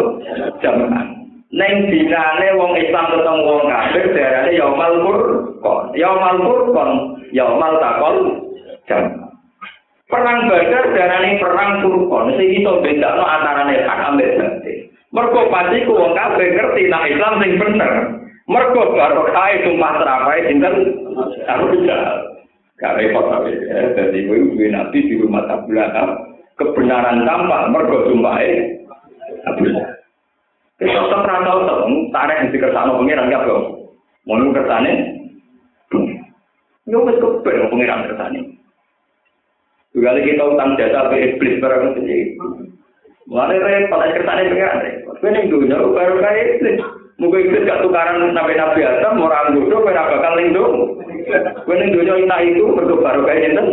jam'an. 0.59 1.20
Neng 1.51 1.91
dinane 1.91 2.47
wong 2.55 2.79
Islam 2.79 3.11
ketemu 3.11 3.43
wong 3.43 3.63
kafir 3.67 4.05
diarani 4.15 4.55
yaumal 4.55 4.93
furqan. 5.03 5.83
Yaumal 5.99 6.37
furqan 6.39 6.89
yaumal 7.35 7.75
taqal 7.83 8.15
jam'an. 8.87 9.35
Perang 10.07 10.47
Badar 10.47 10.85
diarani 10.95 11.39
perang 11.43 11.71
Furqan. 11.83 12.39
Sing 12.39 12.49
iso 12.55 12.79
bedakno 12.79 13.23
antarane 13.27 13.83
hak 13.83 13.99
ambek 14.11 14.31
batil. 14.39 14.79
Mergo 15.11 15.41
pasti 15.51 15.83
ku 15.83 15.91
wong 15.99 16.15
kafir 16.15 16.55
ngerti 16.55 16.87
nek 16.87 17.07
Islam 17.11 17.33
sing 17.43 17.51
bener. 17.59 17.91
Mergo 18.47 18.95
barokah 18.95 19.51
sumpah 19.67 19.91
terapai 19.99 20.47
sinten 20.47 20.75
Abu 21.51 21.83
Jahal. 21.83 22.31
Gak 22.79 22.95
repot 22.97 23.27
tapi 23.27 23.53
ya. 23.59 23.91
Jadi 23.93 24.25
gue 24.25 24.67
nabi 24.71 24.99
di 25.05 25.19
rumah 25.19 25.45
tabulata 25.45 26.15
kebenaran 26.57 27.27
tampak 27.27 27.69
mergo 27.69 28.09
sumpahe 28.09 28.81
Abu 29.45 29.69
Kita 30.81 30.97
tetap 30.97 31.29
rantau 31.29 31.61
tetap 31.61 31.85
tarik 32.09 32.49
di 32.49 32.57
kersane 32.57 32.97
pengiran 32.97 33.29
ya 33.29 33.45
bro. 33.45 33.85
Mau 34.25 34.49
kersane? 34.49 35.13
Yo 36.89 37.05
wis 37.05 37.21
kepen 37.21 37.69
pengiran 37.69 38.09
kersane. 38.09 38.57
Juga 39.93 40.17
kita 40.17 40.41
utang 40.41 40.73
jasa 40.81 41.13
ke 41.13 41.37
iblis 41.37 41.61
barang 41.61 42.01
itu. 42.01 42.33
Mulai 43.29 43.61
repot 43.61 44.01
kersane 44.09 44.49
pengiran 44.49 44.81
repot. 44.81 45.15
Gue 45.21 45.29
ning 45.29 45.53
dunia 45.53 45.77
baru 45.77 46.17
kayak 46.17 46.49
iblis. 46.57 46.81
Mungkin 47.21 47.45
iblis 47.45 47.69
gak 47.69 47.85
tukaran 47.85 48.33
nabi-nabi 48.33 48.81
Adam, 48.81 49.21
orang 49.21 49.53
bodoh, 49.53 49.85
ora 49.85 50.09
bakal 50.09 50.33
lindung. 50.41 50.97
Gue 51.69 51.75
ning 51.77 51.93
dunia 51.93 52.17
ina 52.17 52.41
itu 52.41 52.65
baru 52.73 53.21
kayak 53.21 53.53
enten. 53.53 53.67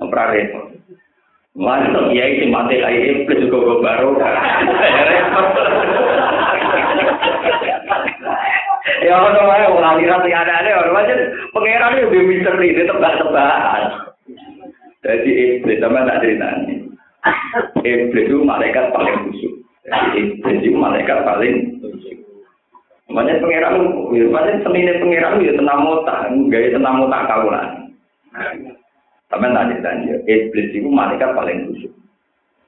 Ora 0.00 0.32
Mana 1.54 2.10
ya 2.10 2.24
itu 2.26 2.50
mati 2.50 2.82
kayak 2.82 3.22
iblis 3.22 3.46
juga 3.46 3.78
baru. 3.78 4.18
Ya 9.06 9.14
ono 9.14 9.40
wae 9.46 9.70
wong 9.70 9.86
aliran 9.86 10.18
sing 10.26 10.34
ada-ada 10.34 10.82
ono 10.82 10.98
wae 10.98 11.14
pangeran 11.54 11.98
yo 12.02 12.10
misteri 12.10 12.74
tebak-tebakan. 12.74 13.84
Jadi 15.06 15.30
iblis 15.30 15.78
sama 15.78 16.02
tak 16.10 16.26
ceritanya. 16.26 16.74
Iblis 17.86 18.26
itu 18.26 18.36
malaikat 18.42 18.90
paling 18.90 19.16
busuk. 19.30 19.54
Iblis 20.18 20.58
itu 20.58 20.74
malaikat 20.74 21.22
paling 21.22 21.54
Makanya 23.04 23.36
pangeran, 23.44 23.74
makanya 24.32 24.64
senine 24.64 24.96
pangeran 24.96 25.44
ya 25.44 25.52
tenang 25.54 25.80
mota, 25.84 26.24
gaya 26.48 26.72
tenang 26.72 27.04
mota 27.04 27.18
kaulan. 27.28 27.66
Tapi 29.34 29.50
tak 29.50 29.66
cerita 29.66 29.90
iblis 30.30 30.70
itu 30.70 30.86
malaikat 30.86 31.34
paling 31.34 31.66
khusyuk. 31.66 31.90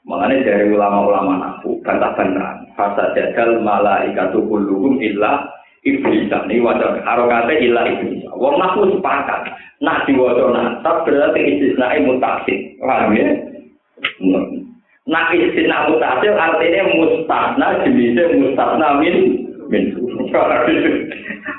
Makanya 0.02 0.42
dari 0.42 0.74
ulama-ulama 0.74 1.38
nafu, 1.38 1.78
bantah-bantahan. 1.86 2.66
Fasa 2.74 3.14
jadal 3.14 3.62
malaikatu 3.62 4.42
kulluhum 4.50 4.98
illa 4.98 5.46
iblis. 5.86 6.26
Ini 6.26 6.58
wajah 6.58 7.06
harokatnya 7.06 7.54
illa 7.62 7.86
iblis. 7.86 8.26
Wong 8.34 8.58
nafu 8.58 8.98
sepakat. 8.98 9.46
Nah 9.78 10.02
diwajah 10.10 10.50
nasab 10.50 11.06
berarti 11.06 11.38
istisnai 11.54 12.02
mutasid. 12.02 12.58
Paham 12.82 13.14
ya? 13.14 13.30
Nah 15.06 15.30
istisna 15.30 15.86
mutasid 15.86 16.34
artinya 16.34 16.82
mustasna 16.98 17.66
jenisnya 17.86 18.34
mustasna 18.42 18.88
min 18.98 19.16
min. 19.70 19.84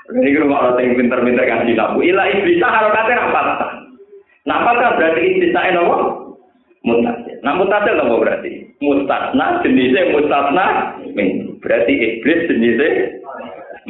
Ini 0.08 0.30
kalau 0.36 0.48
mau 0.52 0.76
yang 0.80 1.00
pinter-pinter 1.00 1.48
kasih 1.48 1.76
labu. 1.80 2.04
Ila 2.04 2.24
iblis 2.28 2.60
harokatnya 2.60 3.24
apa? 3.32 3.87
Nah, 4.48 4.64
apakah 4.64 4.96
berarti 4.96 5.22
istisna 5.28 5.76
apa? 5.76 5.96
Mutasil. 6.88 7.36
Nah, 7.44 7.54
mutasil 7.60 8.00
apa 8.00 8.16
berarti? 8.16 8.52
Mustasna 8.80 9.60
jenisnya 9.60 10.16
mustasna 10.16 10.66
min. 11.12 11.60
Berarti 11.60 11.92
iblis 11.92 12.48
jenisnya 12.48 13.20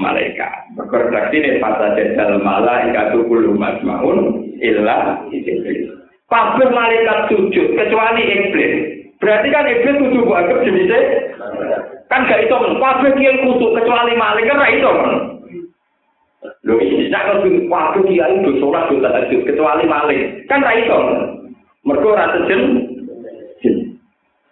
malaikat. 0.01 0.73
Berkoreksi 0.73 1.37
ini 1.37 1.61
pada 1.61 1.93
jadal 1.93 2.41
malaikat 2.41 3.13
kullu 3.29 3.53
masmaun 3.53 4.49
illa 4.57 5.21
iblis. 5.29 5.93
Kabeh 6.25 6.69
malaikat 6.73 7.29
sujud 7.29 7.77
kecuali 7.77 8.23
iblis. 8.25 8.73
Berarti 9.21 9.47
kan 9.53 9.69
iblis 9.69 9.97
kudu 10.01 10.25
anggap 10.33 10.65
jenisnya 10.65 10.99
kan 12.07 12.23
gak 12.25 12.49
itu 12.49 12.55
kabeh 12.55 13.11
kiai 13.13 13.45
kudu 13.45 13.77
kecuali 13.77 14.13
malaikat 14.17 14.57
ra 14.57 14.67
itu. 14.73 14.91
Lho 16.65 16.75
iki 16.83 17.07
nek 17.07 17.43
kudu 17.43 17.69
kabeh 17.71 18.01
kiai 18.09 18.43
do 18.43 18.51
salat 18.59 18.91
do 18.91 18.99
tahajud 18.99 19.41
kecuali 19.47 19.83
malaikat 19.87 20.47
kan 20.51 20.63
ra 20.63 20.71
itu. 20.75 20.99
Mergo 21.87 22.09
ra 22.11 22.35
sejen. 22.35 22.87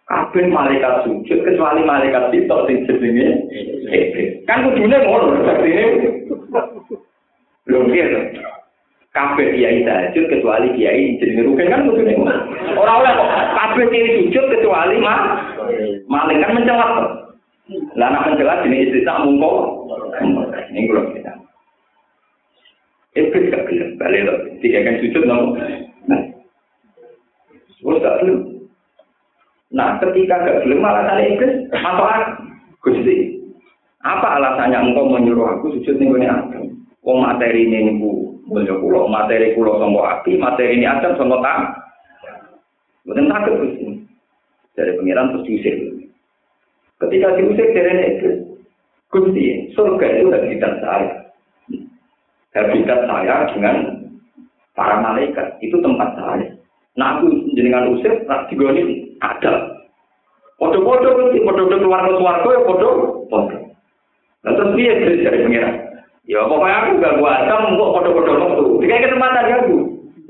kabeh 0.05 0.45
malaikat 0.53 1.01
sujud 1.05 1.39
kecuali 1.41 1.81
malaikat 1.81 2.29
itu 2.29 2.57
sing 2.69 2.77
jenenge. 2.85 3.27
Kan 4.45 4.69
kudune 4.69 4.97
ngono 5.01 5.41
artine. 5.49 5.85
Belum 7.65 7.89
dia 7.89 8.05
kabeh 9.15 9.47
kiai 9.57 9.81
sujud 9.81 10.25
kecuali 10.29 10.77
kiai 10.77 11.17
jenenge 11.17 11.49
rugen 11.49 11.73
kan 11.73 11.89
kudune. 11.89 12.13
Ora 12.77 13.01
oleh 13.01 13.11
kok 13.17 13.31
kabeh 13.57 13.85
kiai 13.89 14.29
sujud 14.29 14.45
kecuali 14.53 14.95
mah 15.01 15.19
malaikat 16.05 16.53
mencelak. 16.53 16.91
Lah 17.97 18.07
nek 18.13 18.23
mencelak 18.29 18.61
jenenge 18.61 18.93
istri 18.93 19.01
mungko. 19.09 19.51
Ini 20.69 20.85
kalau 20.85 21.03
kita. 21.17 21.24
Iblis 23.15 23.47
gak 23.47 23.71
gelem 23.71 23.95
balik 23.95 24.27
loh. 24.27 24.37
Tiga 24.59 24.83
kan 24.83 24.99
sujud 24.99 25.23
nopo. 25.23 25.55
Nah, 26.11 26.21
gak 27.79 28.17
gelem. 28.19 28.39
Nah, 29.71 29.95
ketika 30.03 30.43
gak 30.43 30.67
gelem 30.67 30.83
alasan 30.83 31.23
iblis 31.23 31.53
apa? 31.71 32.43
Gusti, 32.85 33.41
apa 34.05 34.37
alasannya 34.37 34.93
engkau 34.93 35.09
menyuruh 35.09 35.57
aku 35.57 35.73
sujud 35.73 35.97
nih 35.97 36.05
gue 36.05 36.21
Adam? 36.21 36.69
Oh 37.01 37.17
materi 37.17 37.65
ini 37.65 37.97
bu, 37.97 38.37
mulya 38.45 38.77
kulo, 38.77 39.09
materi 39.09 39.57
kulo 39.57 39.81
sama 39.81 40.21
api, 40.21 40.37
materi 40.37 40.77
ini 40.77 40.85
Adam 40.85 41.17
sama 41.17 41.41
tak. 41.41 41.81
Bukan 43.09 43.25
takut 43.25 43.57
Gusti. 43.65 44.05
Dari 44.77 44.93
pengiran 45.01 45.33
terus 45.33 45.45
diusir. 45.49 45.75
Ketika 47.01 47.33
diusir 47.41 47.67
dari 47.73 47.93
iblis, 48.05 48.37
Gusti, 49.09 49.73
surga 49.73 50.07
itu 50.13 50.29
habitat 50.29 50.73
saya. 50.85 51.24
Habitat 52.55 53.03
saya 53.03 53.51
dengan 53.51 53.75
para 54.71 55.03
malaikat. 55.03 55.59
Itu 55.59 55.83
tempat 55.83 56.15
saya. 56.15 56.55
Nah 56.95 57.19
aku 57.19 57.51
jenengan 57.59 57.91
usir, 57.91 58.23
tak 58.23 58.47
digoni 58.47 59.11
ada. 59.19 59.75
Podo-podo 60.55 61.19
nanti, 61.19 61.43
podo-podo 61.43 61.83
keluar 61.83 62.07
ke 62.07 62.15
suarga 62.15 62.49
ya 62.55 62.61
podo, 62.63 62.89
podo. 63.27 63.57
Nah 64.47 64.51
terus 64.55 64.71
dia 64.79 64.95
dari 64.95 65.43
pengiran. 65.43 65.75
Ya 66.25 66.47
pokoknya 66.47 66.79
aku 66.79 67.03
gak 67.03 67.15
gua 67.19 67.31
asam, 67.43 67.75
kok 67.75 67.93
podo-podo 67.99 68.31
waktu. 68.39 68.63
Jika 68.87 69.03
kesempatan 69.03 69.51
ya 69.51 69.57
bu. 69.67 69.75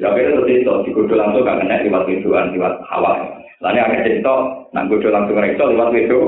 Ya 0.02 0.08
kira 0.18 0.34
terus 0.34 0.50
itu, 0.50 0.74
digodo 0.90 1.14
langsung 1.14 1.46
gak 1.46 1.62
kena 1.62 1.86
lewat 1.86 2.10
pintuan, 2.10 2.50
lewat 2.50 2.82
hawa. 2.90 3.14
Lalu 3.64 3.80
agak 3.80 4.04
cerita, 4.04 4.36
nang 4.74 4.90
godo 4.90 5.08
langsung 5.14 5.38
itu 5.38 5.64
lewat 5.64 5.90
itu, 5.94 6.20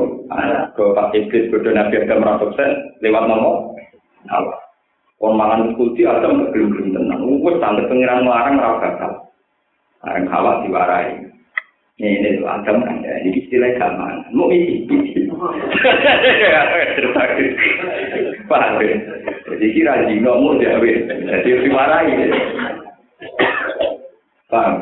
ke 0.78 0.84
pas 0.94 1.12
iblis 1.18 1.50
godo 1.50 1.70
nabi 1.74 2.00
Adam 2.00 2.22
merasuksen 2.22 2.72
lewat 3.02 3.24
nomor, 3.26 3.74
hawa. 4.30 4.67
Kon 5.18 5.34
mangan 5.34 5.74
kulti 5.74 6.06
Adam 6.06 6.54
gelem-gelem 6.54 6.94
tenang. 6.94 7.42
Wes 7.42 7.58
sampe 7.58 7.90
pengiran 7.90 8.22
melarang 8.22 8.62
ora 8.62 8.78
bakal. 8.78 9.12
Areng 10.06 10.30
hawa 10.30 10.62
diwarai. 10.62 11.26
Ini 11.98 12.22
ini 12.22 12.30
Adam 12.46 12.86
kan 12.86 13.02
ya, 13.02 13.18
ini 13.26 13.42
istilah 13.42 13.74
gaman. 13.82 14.30
Mau 14.30 14.54
isi, 14.54 14.86
Paham? 18.46 18.78
Jadi 19.50 19.66
kira 19.74 20.06
jino 20.06 20.38
mau 20.38 20.54
jawe, 20.62 20.92
jadi 21.10 21.50
diwarai. 21.66 22.14
Paham? 24.54 24.74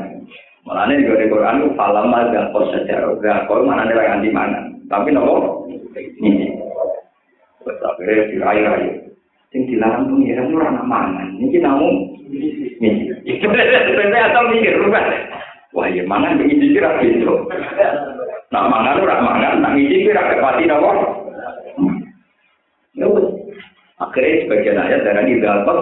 Malah 0.66 0.90
ini 0.90 1.06
juga 1.06 1.22
di 1.22 1.30
Quran 1.30 1.62
itu 1.62 1.70
falam 1.78 2.10
ada 2.10 2.50
kos 2.50 2.74
sejarah. 2.74 3.16
Gak 3.22 3.46
kau 3.46 3.62
mana 3.62 3.86
nih 3.86 4.02
anti 4.02 4.30
mana? 4.34 4.66
Tapi 4.90 5.14
nopo 5.14 5.70
ini. 6.20 6.52
Akhirnya 7.64 8.30
dirai-rai. 8.34 9.05
Yang 9.56 9.64
dilarang 9.72 10.12
pengiran 10.12 10.52
itu 10.52 10.56
orang 10.60 10.84
mangan. 10.84 11.28
Ini 11.40 11.58
namun 11.64 11.94
ini. 12.84 13.08
Itu 13.24 13.48
sebenarnya 13.48 14.36
atau 14.36 14.52
mikir 14.52 14.76
bukan? 14.84 15.06
Wah 15.72 15.88
ya 15.88 16.04
mangan 16.04 16.36
begini 16.36 16.76
kira 16.76 17.00
gitu. 17.00 17.48
Nah 18.52 18.68
mangan 18.68 19.00
ora 19.00 19.24
mangan, 19.24 19.64
nak 19.64 19.80
ngisi 19.80 20.12
kira 20.12 20.28
kepati 20.28 20.68
nopo. 20.68 20.92
Ya 23.00 23.08
Akhirnya 23.96 24.44
sebagian 24.44 24.80
ayat 24.80 25.08
darah 25.08 25.24
ini 25.24 25.40
dapat 25.40 25.78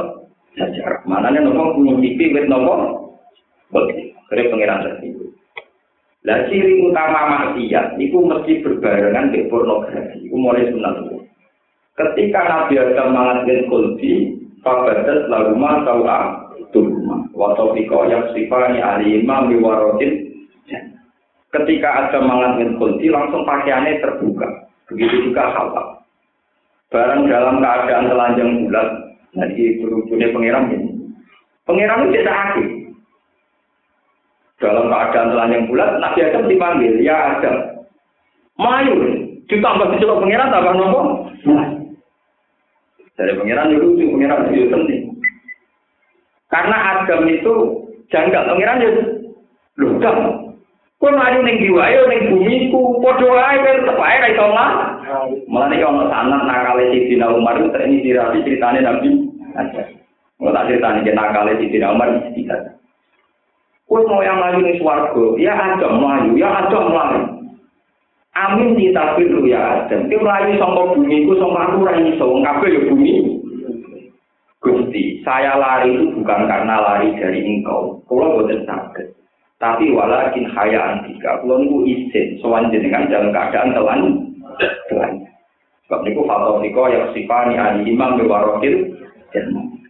sejarah. 0.53 1.01
Mana 1.09 1.33
nih 1.33 1.41
nopo 1.41 1.73
ngicipi 1.81 2.29
wit 2.29 2.45
nopo? 2.45 2.73
Begitu. 3.73 4.13
Akhirnya 4.29 4.51
pengiran 4.53 4.85
tersebut. 4.85 5.29
Lah 6.29 6.45
ciri 6.45 6.77
utama 6.77 7.21
maksiat 7.25 7.97
itu 7.97 8.17
mesti 8.21 8.61
berbarengan 8.61 9.33
dengan 9.33 9.49
pornografi. 9.49 10.29
Itu 10.29 10.37
mulai 10.37 10.69
sunat 10.69 11.22
Ketika 11.93 12.41
Nabi 12.41 12.73
Adam 12.81 13.13
mengatakan 13.13 13.69
kulti, 13.69 14.33
fabadat 14.65 15.29
laguma 15.29 15.85
tawa 15.85 16.17
turma. 16.73 17.29
Watopiko 17.37 18.09
yang 18.09 18.33
sifani 18.33 18.81
alimah 18.81 19.45
miwarotin. 19.45 20.33
Ketika 21.53 22.09
Adam 22.09 22.25
mengatakan 22.25 22.81
kulti, 22.81 23.13
langsung 23.13 23.45
pakaiannya 23.45 24.01
terbuka. 24.01 24.49
Begitu 24.89 25.29
juga 25.29 25.53
Hawa. 25.53 26.01
Barang 26.89 27.29
dalam 27.29 27.61
keadaan 27.61 28.09
telanjang 28.09 28.49
bulat, 28.65 28.89
jadi 29.33 29.81
berujungnya 29.81 30.33
pengiram 30.33 30.69
ini. 30.69 30.89
Pengiram 31.65 32.05
itu 32.05 32.21
tidak 32.21 32.37
aktif 32.37 32.67
dalam 34.61 34.89
keadaan 34.89 35.29
telanjang 35.33 35.63
bulat, 35.69 35.89
Nabi 36.01 36.19
Adam 36.25 36.49
dipanggil, 36.49 36.93
ya 37.01 37.37
Adam. 37.37 37.57
Mayu, 38.57 38.93
ditambah 39.49 39.93
dicelok 39.93 40.21
pengiran, 40.21 40.53
tambah 40.53 40.73
nopo. 40.73 41.01
Dari 43.13 43.33
pengiran 43.37 43.69
itu 43.69 43.85
lucu, 43.93 44.05
pengiran 44.09 44.49
itu 44.49 44.67
penting. 44.73 45.01
Karena 46.49 46.77
Adam 46.97 47.29
itu 47.29 47.53
janggal, 48.09 48.49
pengiran 48.49 48.81
itu 48.81 49.01
ludah. 49.77 50.15
Kau 51.03 51.11
maju 51.11 51.39
neng 51.43 51.59
jiwa, 51.59 51.83
ayo 51.83 52.07
neng 52.07 52.31
bumi 52.31 52.71
ku, 52.71 53.03
podo 53.03 53.35
aja, 53.35 53.75
tetap 53.75 53.99
aja 53.99 54.23
kayak 54.23 54.39
tolak. 54.39 54.71
Malah 55.51 55.67
nih 55.67 55.83
kalau 55.83 56.07
sanat 56.07 56.41
nakale 56.47 56.95
si 56.95 57.11
Dina 57.11 57.27
Umar 57.27 57.59
itu 57.59 57.75
ini 57.75 58.07
dirapi 58.07 58.39
ceritanya 58.39 58.87
Nabi. 58.87 59.11
Mau 60.39 60.55
tak 60.55 60.71
ceritanya 60.71 61.11
nakale 61.11 61.59
si 61.59 61.67
Dina 61.67 61.91
Umar 61.91 62.07
itu. 62.31 62.47
Kue 63.83 63.99
mau 64.07 64.23
yang 64.23 64.39
melayu 64.39 64.63
nih 64.63 64.79
suarga, 64.79 65.25
ya 65.35 65.53
ada 65.53 65.87
melayu, 65.91 66.39
ya 66.39 66.47
ada 66.49 66.79
melayu. 66.87 67.32
Amin 68.33 68.73
ditafir 68.73 69.29
lu 69.29 69.45
ya 69.45 69.85
Adam. 69.85 70.09
Dia 70.09 70.17
melayu 70.17 70.57
sama 70.57 70.89
bumi, 70.97 71.29
ku 71.29 71.37
sama 71.37 71.69
aku 71.69 71.85
rai 71.85 72.17
so, 72.17 72.33
ngapain 72.41 72.73
ya 72.73 72.81
bumi? 72.89 73.13
Gusti, 74.63 75.21
saya 75.21 75.59
lari 75.59 75.93
itu 75.93 76.17
bukan 76.17 76.49
karena 76.49 76.81
lari 76.81 77.13
dari 77.19 77.45
engkau. 77.45 77.99
Kalau 78.09 78.41
buatan 78.41 78.63
sakit. 78.63 79.11
Tapi 79.59 79.91
walakin 79.91 80.49
haya 80.55 80.79
antika. 80.97 81.43
Kalau 81.43 81.59
niku 81.59 81.83
izin, 81.83 82.39
soal 82.39 82.71
jenengan 82.71 83.11
dalam 83.11 83.35
keadaan 83.35 83.75
telan. 83.75 84.01
Telan. 84.87 85.13
Sebab 85.87 85.99
niku 86.07 86.23
fatofiko 86.23 86.89
yang 86.89 87.11
sifani 87.11 87.59
ali 87.59 87.91
imam 87.91 88.17
bewarokil. 88.17 88.87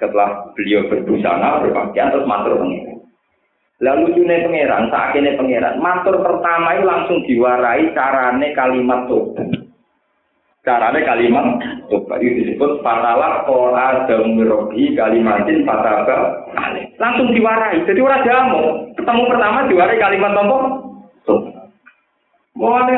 Setelah 0.01 0.51
beliau 0.57 0.89
berbusana, 0.89 1.63
berpakaian, 1.63 2.11
terus 2.11 2.27
matur 2.27 2.57
pengiran. 2.59 2.92
Lalu 3.81 4.13
lucunya 4.13 4.45
pangeran, 4.45 4.93
sakitnya 4.93 5.33
pangeran. 5.33 5.81
Matur 5.81 6.21
pertama 6.21 6.77
itu 6.77 6.85
langsung 6.85 7.17
diwarai 7.25 7.89
carane 7.97 8.53
kalimat 8.53 9.09
tobat. 9.09 9.49
Carane 10.61 11.01
kalimat 11.01 11.57
tobat 11.89 12.21
itu 12.21 12.53
disebut 12.53 12.85
fatalah 12.85 13.43
ko 13.49 13.73
adam 13.73 14.37
mirobi 14.37 14.93
kalimatin 14.93 15.65
fataba 15.65 16.45
Langsung 17.01 17.33
diwarai. 17.33 17.81
Jadi 17.83 17.97
orang 17.97 18.23
jamu. 18.23 18.63
Ketemu 18.93 19.21
pertama 19.25 19.65
diwarai 19.65 19.97
kalimat 19.97 20.31
apa? 20.37 20.57
Tobat. 21.25 21.55
Mulanya 22.53 22.97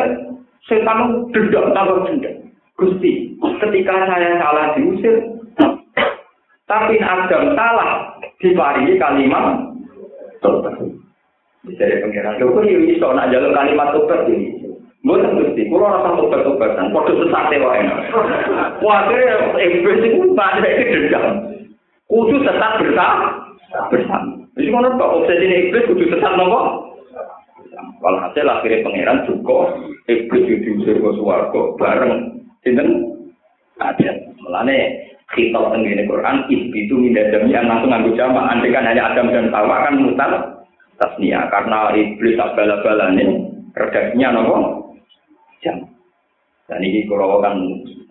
setan 0.67 1.31
dendam 1.31 1.71
tambah 1.71 2.03
dendam. 2.03 2.35
Gusti, 2.75 3.31
ketika 3.63 3.95
saya 4.03 4.35
salah 4.35 4.75
diusir, 4.75 5.23
tapi 6.69 6.99
Adam 6.99 7.55
salah 7.55 8.19
diwarai 8.43 8.99
kalimat 8.99 9.64
tobat. 10.41 10.75
Jadi 11.65 12.01
pengiran, 12.03 12.37
lho 12.37 12.53
kok 12.53 12.65
iso 12.67 13.07
nak 13.13 13.29
jalur 13.33 13.51
kalimat 13.53 13.89
tobat 13.95 14.29
ini. 14.29 14.65
Mboten 15.05 15.37
Gusti, 15.37 15.69
kula 15.69 16.01
rasa 16.01 16.17
tobat-tobatan, 16.17 16.89
padha 16.89 17.13
sesate 17.13 17.61
wae. 17.61 17.85
Wah, 18.81 19.05
akhirnya 19.05 19.53
iblis 19.61 20.01
itu 20.01 20.33
banyak 20.33 20.65
iki 20.65 20.85
dendam. 20.97 21.25
Kudu 22.09 22.41
tetap 22.41 22.81
bersama. 22.81 23.53
Bersama. 23.93 24.33
Jadi 24.57 24.71
ngono 24.73 24.97
kok 24.97 25.13
obsesi 25.21 25.45
iblis 25.45 25.85
kudu 25.85 26.09
tetap 26.09 26.33
nopo? 26.33 26.89
Kalau 27.75 28.17
hasil 28.17 28.49
akhirnya 28.49 28.81
pangeran 28.81 29.29
juga 29.29 29.77
iblis 30.09 30.45
itu 30.49 30.57
diusir 30.63 30.97
ke 30.97 31.09
suarga 31.21 31.61
bareng 31.77 32.41
sinten 32.65 33.13
ada 33.77 34.09
melane 34.41 35.04
kita 35.33 35.57
tenggine 35.57 36.05
Quran 36.05 36.45
itu 36.53 36.93
minda 36.93 37.25
yang 37.49 37.65
langsung 37.65 37.89
nganggo 37.89 38.13
jamaah 38.13 38.53
andai 38.53 38.69
kan 38.69 38.85
hanya 38.85 39.09
Adam 39.09 39.33
dan 39.33 39.49
Hawa 39.49 39.89
kan 39.89 39.97
mutar 39.97 40.31
tasnia. 41.01 41.49
Karena 41.49 41.89
iblis 41.97 42.37
tak 42.37 42.53
bala-balane 42.53 43.25
redaksinya 43.73 44.37
nopo? 44.37 44.55
Jam. 45.65 45.81
Dan 46.69 46.81
ini 46.85 47.09
kalau 47.09 47.41
kan 47.41 47.57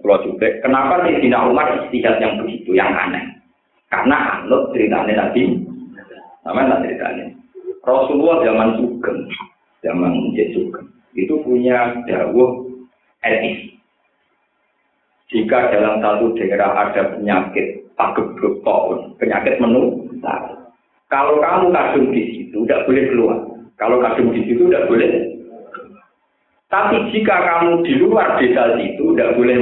kalau 0.03 0.21
juga 0.27 0.47
kenapa 0.61 1.07
sih 1.07 1.23
Dina 1.23 1.47
Umar 1.47 1.87
istihad 1.87 2.19
yang 2.19 2.43
begitu 2.43 2.75
yang 2.75 2.91
aneh? 2.91 3.23
Karena 3.89 4.43
anut 4.43 4.75
ceritanya 4.75 5.31
Nabi. 5.31 5.65
Namanya 6.45 6.83
ceritanya? 6.83 7.31
Rasulullah 7.87 8.43
zaman 8.43 8.81
sugeng 8.81 9.21
zaman 9.85 10.13
sugeng. 10.53 10.89
Itu 11.15 11.41
punya 11.47 11.95
dawuh 12.11 12.69
etis. 13.23 13.74
Jika 15.35 15.75
dalam 15.75 15.99
satu 15.99 16.31
daerah 16.39 16.71
ada 16.79 17.11
penyakit 17.19 17.91
pagebluk 17.99 18.63
penyakit 19.19 19.59
menular. 19.59 20.71
Kalau 21.11 21.43
kamu 21.43 21.75
kadung 21.75 22.07
di 22.15 22.23
situ, 22.31 22.63
tidak 22.63 22.87
boleh 22.87 23.05
keluar. 23.11 23.39
Kalau 23.75 23.99
kadung 23.99 24.31
di 24.31 24.47
situ, 24.47 24.71
tidak 24.71 24.87
boleh. 24.87 25.11
Tapi 26.71 26.97
jika 27.11 27.35
kamu 27.35 27.83
di 27.83 27.93
luar 27.99 28.39
desa 28.39 28.79
itu, 28.79 29.15
tidak 29.15 29.35
boleh 29.35 29.59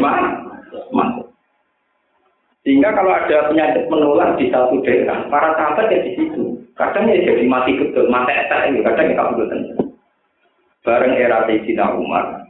masuk. 0.92 1.28
Sehingga 2.62 2.94
kalau 2.94 3.10
ada 3.10 3.50
penyakit 3.50 3.90
menular 3.90 4.38
di 4.38 4.52
satu 4.52 4.80
daerah, 4.86 5.26
para 5.32 5.56
sahabat 5.58 5.88
ya 5.88 5.98
di 6.04 6.14
situ. 6.14 6.62
Kadang 6.78 7.10
ya 7.10 7.20
jadi 7.20 7.44
mati 7.48 7.74
betul, 7.76 8.06
mati 8.08 8.32
ini, 8.68 8.80
kadang 8.80 9.12
ya 9.12 9.16
kabur 9.18 9.44
Bareng 10.82 11.14
era 11.14 11.46
Sayyidina 11.46 11.94
Umar, 11.94 12.41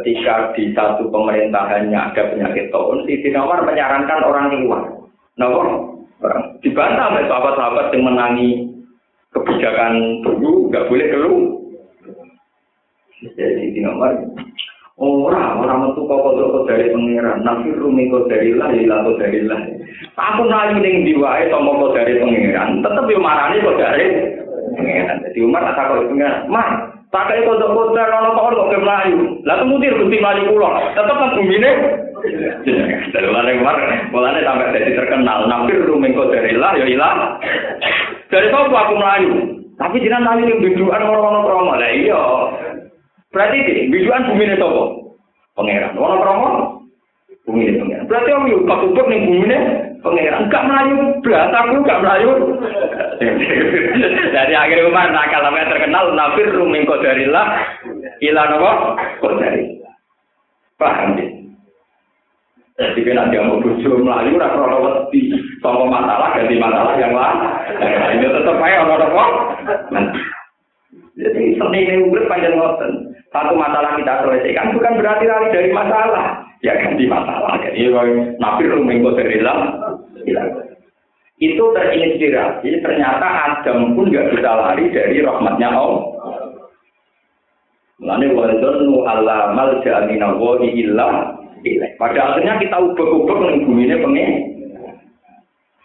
ketika 0.00 0.54
di 0.58 0.74
satu 0.74 1.06
pemerintahannya 1.10 1.94
ada 1.94 2.22
penyakit 2.34 2.72
tahun, 2.74 3.06
Sayyidina 3.06 3.44
Umar 3.46 3.62
menyarankan 3.62 4.20
orang 4.26 4.50
keluar. 4.50 4.82
Nah, 5.34 5.48
orang 5.50 5.78
dibantah 6.62 7.14
oleh 7.14 7.24
sahabat-sahabat 7.26 7.86
yang 7.92 8.02
menangi 8.06 8.50
kebijakan 9.34 10.22
dulu, 10.24 10.70
nggak 10.70 10.86
boleh 10.88 11.06
keluar. 11.10 11.44
Jadi 13.24 13.34
Sayyidina 13.38 13.90
Umar, 13.94 14.12
orang 14.98 15.50
orang 15.58 15.80
itu 15.90 16.00
kok 16.06 16.66
dari 16.70 16.86
pangeran, 16.90 17.38
nabi 17.42 17.70
rumi 17.74 18.10
kok 18.10 18.30
dari 18.30 18.54
lah, 18.54 18.70
ilah 18.70 18.98
kok 19.02 19.18
dari 19.18 19.40
lah. 19.42 19.60
Aku 20.14 20.46
naik 20.46 20.78
ning 20.82 21.02
diwae 21.02 21.50
tomo 21.50 21.82
kok 21.82 21.94
dari 21.98 22.18
pangeran, 22.22 22.82
tetap 22.82 23.10
yo 23.10 23.18
marani 23.18 23.58
kok 23.62 23.78
dari 23.78 24.06
pangeran. 24.78 25.18
Jadi 25.28 25.38
Umar 25.42 25.66
tak 25.74 25.90
kok 25.90 26.06
pangeran, 26.08 26.46
mah 26.46 26.93
Pakai 27.14 27.46
kodok 27.46 27.70
kodok 27.78 27.94
kalau 28.10 28.34
kau 28.34 28.50
kok 28.50 28.74
ke 28.74 28.78
Melayu, 28.82 29.38
lalu 29.46 29.64
mutir 29.70 29.94
bukti 29.94 30.18
Melayu 30.18 30.50
pulau, 30.50 30.74
tetap 30.98 31.14
kan 31.14 31.30
bumi 31.38 31.62
ini. 31.62 31.70
Dari 33.14 33.28
mana 33.30 33.54
kemarin, 33.54 34.10
mulanya 34.10 34.42
sampai 34.42 34.74
jadi 34.74 34.98
terkenal, 34.98 35.46
nampir 35.46 35.78
rumeng 35.86 36.10
dari 36.10 36.58
lah, 36.58 36.74
ya 36.74 36.82
ilah. 36.82 37.38
Dari 38.34 38.50
kau 38.50 38.66
aku 38.66 38.98
Melayu, 38.98 39.30
tapi 39.78 40.02
jangan 40.02 40.26
nanti 40.26 40.50
yang 40.50 40.58
biduan 40.58 41.06
orang-orang 41.06 41.46
promo 41.46 41.72
lah 41.78 41.90
iya. 41.94 42.22
Berarti 43.30 43.62
ini 43.62 43.94
biduan 43.94 44.26
bumi 44.34 44.50
ini 44.50 44.58
sopo, 44.58 45.14
pangeran, 45.54 45.94
orang 45.94 46.18
promo, 46.18 46.48
bumi 47.46 47.62
ini 47.62 47.78
pangeran. 47.78 48.10
Berarti 48.10 48.30
om 48.34 48.50
yuk, 48.50 48.66
pas 48.66 48.82
ubek 48.82 49.06
nih 49.06 49.22
bumi 49.22 49.38
ini 49.46 49.58
pangeran, 50.04 50.44
enggak 50.46 50.66
Melayu, 50.68 50.96
berarti 51.24 51.56
aku 51.56 51.74
enggak 51.80 52.00
Melayu. 52.04 52.30
Dari 54.36 54.54
akhir 54.54 54.78
Umar 54.84 55.08
nakal 55.10 55.40
namanya 55.40 55.72
terkenal 55.72 56.12
nafir 56.12 56.52
ruming 56.52 56.84
kodarillah 56.84 57.46
ilah 58.20 58.44
nopo 58.52 58.72
kodari. 59.24 59.80
Paham 60.76 61.16
ya? 61.16 61.26
Jadi 62.74 63.06
kan 63.06 63.30
ada 63.30 63.38
mau 63.46 63.62
bujuk 63.62 64.02
melayu, 64.02 64.34
ora 64.34 64.50
krono 64.50 64.78
wedi, 64.82 65.30
sama 65.62 65.86
masalah 65.86 66.34
ganti 66.34 66.58
masalah 66.58 66.98
yang 66.98 67.14
lain. 67.14 67.38
Ini 68.18 68.26
tetap 68.34 68.58
aja 68.58 68.82
ono 68.82 68.94
nopo. 68.98 69.24
Jadi 71.14 71.54
seni 71.54 71.78
ini 71.86 72.10
urip 72.10 72.26
panjang 72.26 72.58
ngoten. 72.58 73.14
Satu 73.30 73.54
masalah 73.54 73.94
kita 73.94 74.26
selesaikan 74.26 74.74
bukan 74.74 74.98
berarti 74.98 75.24
lari 75.30 75.54
dari 75.54 75.70
masalah. 75.70 76.42
Ya 76.66 76.74
ganti 76.74 77.06
masalah. 77.06 77.54
Jadi 77.62 77.94
nafir 78.42 78.74
ruming 78.74 79.06
kodarillah 79.06 79.58
ilah 80.28 80.74
itu 81.42 81.64
terinspirasi 81.74 82.78
ternyata 82.78 83.26
Adam 83.26 83.98
pun 83.98 84.06
nggak 84.06 84.38
bisa 84.38 84.50
lari 84.54 84.86
dari 84.94 85.18
rahmatnya 85.18 85.68
Allah. 85.74 86.04
Mulane 87.98 88.26
wadzannu 88.30 89.02
alla 89.02 89.50
malja 89.50 90.06
minallahi 90.06 90.68
illa 90.78 91.34
ilaih. 91.66 91.90
Pada 91.98 92.34
akhirnya 92.34 92.62
kita 92.62 92.76
ubah-ubah 92.78 93.38
ning 93.50 93.66
bumine 93.66 93.96
pengen. 93.98 94.30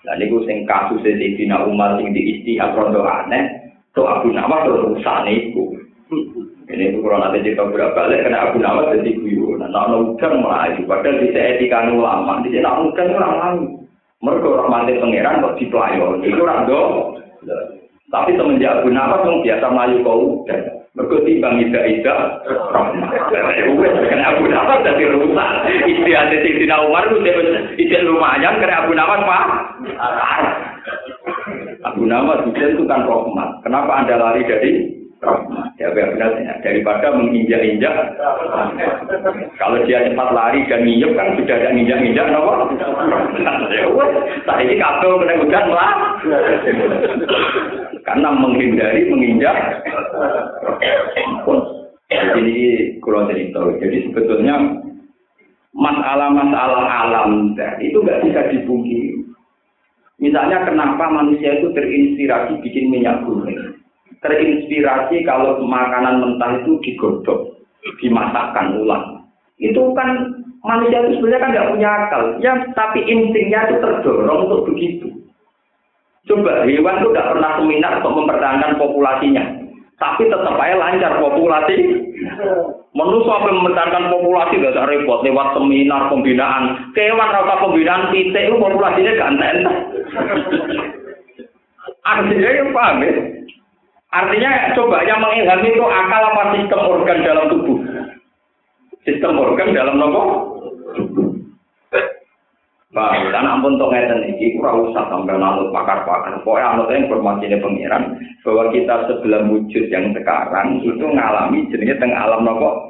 Lah 0.06 0.16
niku 0.22 0.46
sing 0.46 0.70
kasus 0.70 1.02
Sayyidina 1.02 1.66
Umar 1.66 1.98
sing 1.98 2.14
diistihad 2.14 2.78
rondo 2.78 3.04
aneh, 3.06 3.74
to 3.98 4.06
Abu 4.06 4.30
Nawas 4.30 4.70
terus 4.70 5.02
usane 5.02 5.50
iku. 5.50 5.76
Ini 6.70 6.94
itu 6.94 7.02
kalau 7.02 7.18
nanti 7.18 7.42
cerita 7.42 7.66
berapa 7.66 7.98
kena 8.10 8.54
Abu 8.54 8.62
Nawas 8.62 8.94
jadi 8.94 9.18
guyon. 9.18 9.66
Nah, 9.66 9.70
nah, 9.74 9.98
udah 9.98 10.32
mulai. 10.38 10.78
Padahal 10.86 11.18
di 11.18 11.34
etika 11.34 11.90
ulama, 11.90 12.46
di 12.46 12.54
sana 12.54 12.86
udah 12.86 13.06
mulai. 13.10 13.79
Mereka 14.20 14.48
rahmatin 14.52 15.00
pangeran 15.00 15.40
kok 15.40 15.56
diplayon. 15.56 16.20
Itu 16.28 16.44
rando. 16.44 16.82
Tapi 18.10 18.36
semenjak 18.36 18.82
Abu 18.82 18.90
Nawas 18.92 19.22
yang 19.24 19.40
biasa 19.46 19.66
melayu 19.70 19.98
kau 20.02 20.44
dan 20.50 20.82
mereka 20.98 21.16
timbang 21.24 21.62
ida 21.62 21.82
ida 21.86 22.18
karena 22.74 24.26
Abu 24.34 24.46
Nawas 24.50 24.84
jadi 24.84 25.04
rusak. 25.14 25.50
Istiadat 25.88 26.42
Sayyidina 26.42 26.90
Umar 26.90 27.06
itu 27.08 27.22
ide 27.80 27.98
lumayan 28.04 28.60
karena 28.60 28.84
Abu 28.84 28.92
Nawas 28.98 29.22
pak. 29.24 29.46
Abu 31.86 32.04
Nawas 32.04 32.44
itu 32.50 32.84
kan 32.90 33.06
rahmat. 33.08 33.50
Kenapa 33.64 33.92
anda 34.04 34.20
lari 34.20 34.44
dari 34.44 34.99
Ya 35.20 35.92
benar 35.92 36.32
daripada 36.64 37.12
menginjak-injak. 37.12 37.96
Kalau 39.60 39.84
dia 39.84 40.08
cepat 40.08 40.30
lari 40.32 40.64
dan 40.72 40.88
nyiup 40.88 41.12
kan 41.20 41.36
sudah 41.36 41.56
ada 41.60 41.76
injak-injak, 41.76 42.32
nopo. 42.32 42.72
Ya 43.68 43.84
Saya 44.48 44.64
ini 44.64 44.80
kabel 44.80 45.20
kena 45.20 45.40
hujan 45.44 45.66
lah. 45.76 45.92
Karena 48.08 48.30
menghindari 48.32 49.12
menginjak. 49.12 49.56
Jadi 52.08 52.60
kurang 53.04 53.28
cerita. 53.28 53.60
Jadi 53.76 53.98
sebetulnya 54.08 54.56
masalah-masalah 55.76 56.88
alam 56.88 57.60
itu 57.84 58.00
nggak 58.00 58.24
bisa 58.24 58.42
dipungkiri. 58.56 59.20
Misalnya 60.20 60.64
kenapa 60.64 61.12
manusia 61.12 61.60
itu 61.60 61.72
terinspirasi 61.76 62.60
bikin 62.64 62.92
minyak 62.92 63.24
goreng 63.24 63.79
terinspirasi 64.20 65.24
kalau 65.24 65.64
makanan 65.64 66.20
mentah 66.20 66.60
itu 66.60 66.80
digodok, 66.84 67.56
dimasakkan 68.04 68.84
ulang. 68.84 69.24
Itu 69.60 69.92
kan 69.96 70.40
manusia 70.64 71.04
itu 71.04 71.20
sebenarnya 71.20 71.44
kan 71.44 71.52
nggak 71.56 71.70
punya 71.76 71.90
akal, 71.90 72.24
ya 72.44 72.54
tapi 72.76 73.00
instingnya 73.08 73.68
itu 73.68 73.76
terdorong 73.80 74.48
untuk 74.48 74.72
begitu. 74.72 75.08
Coba 76.28 76.68
hewan 76.68 77.00
itu 77.00 77.08
nggak 77.16 77.30
pernah 77.36 77.52
seminar 77.58 77.92
untuk 78.04 78.14
mempertahankan 78.20 78.76
populasinya, 78.76 79.44
tapi 79.98 80.28
tetap 80.28 80.56
aja 80.60 80.76
lancar 80.76 81.14
populasi. 81.24 81.76
Manusia 82.90 83.32
apa 83.32 83.54
mempertahankan 83.54 84.12
populasi 84.12 84.60
gak 84.60 84.74
usah 84.76 84.90
repot 84.90 85.22
lewat 85.22 85.56
seminar 85.56 86.10
pembinaan. 86.10 86.92
Kewan 86.98 87.32
rata 87.32 87.56
pembinaan 87.62 88.10
titik 88.12 88.50
itu 88.50 88.56
populasinya 88.60 89.14
ganteng. 89.14 89.58
Artinya 92.10 92.50
yang 92.50 92.74
paham 92.74 93.06
ya? 93.06 93.39
Artinya 94.10 94.74
coba 94.74 95.06
yang 95.06 95.22
mengilhami 95.22 95.70
itu 95.70 95.86
akal 95.86 96.24
apa 96.34 96.44
sistem 96.58 96.82
organ 96.82 97.20
dalam 97.22 97.46
tubuh? 97.46 97.78
Sistem 99.06 99.38
organ 99.38 99.70
dalam 99.78 100.02
nopo? 100.02 100.24
Bah, 102.90 103.14
dan 103.30 103.46
ampun 103.46 103.78
untuk 103.78 103.94
ngeten 103.94 104.34
ini, 104.34 104.58
kurang 104.58 104.90
usah 104.90 105.14
sampai 105.14 105.38
namun 105.38 105.70
pakar-pakar. 105.70 106.42
Pokoknya 106.42 106.74
anut 106.74 106.90
yang 106.90 107.06
informasinya 107.06 107.62
pengiran 107.62 108.18
bahwa 108.42 108.74
kita 108.74 108.96
sebelum 109.06 109.54
wujud 109.54 109.94
yang 109.94 110.10
sekarang 110.18 110.82
itu 110.82 111.06
ngalami 111.06 111.70
jenisnya 111.70 112.02
tengah 112.02 112.18
alam 112.18 112.50
nopo. 112.50 112.90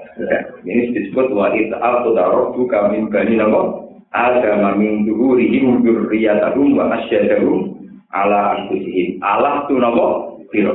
Ini 0.64 0.96
disebut 0.96 1.36
wa 1.36 1.52
ita'al 1.52 2.08
tudarok 2.08 2.56
buka 2.56 2.96
min 2.96 3.12
bani 3.12 3.44
nopo. 3.44 3.92
Ada 4.16 4.56
mamin 4.56 5.04
duhurihim 5.04 5.84
wa 5.84 6.96
asyadahum 6.96 7.76
ala 8.16 8.56
anfusihim. 8.56 9.20
Allah 9.20 9.68
tu 9.68 9.76
nopo 9.76 10.29
biro 10.52 10.74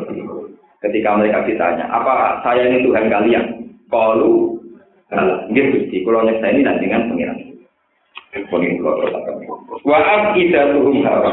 Ketika 0.84 1.16
mereka 1.16 1.48
ditanya, 1.48 1.88
apa 1.88 2.44
saya 2.44 2.68
ini 2.68 2.84
Tuhan 2.84 3.08
kalian? 3.08 3.44
Kalau 3.88 4.54
Nggih 5.52 5.64
Gusti, 5.70 6.02
kula 6.02 6.26
nyeksa 6.26 6.50
ini 6.50 6.60
nanti 6.64 6.84
dengan 6.88 7.06
pengiran. 7.12 7.38
Pengin 8.50 8.82
kula 8.82 8.92
Wa 9.84 9.98
afidatuhum 10.00 11.04
hawa. 11.06 11.32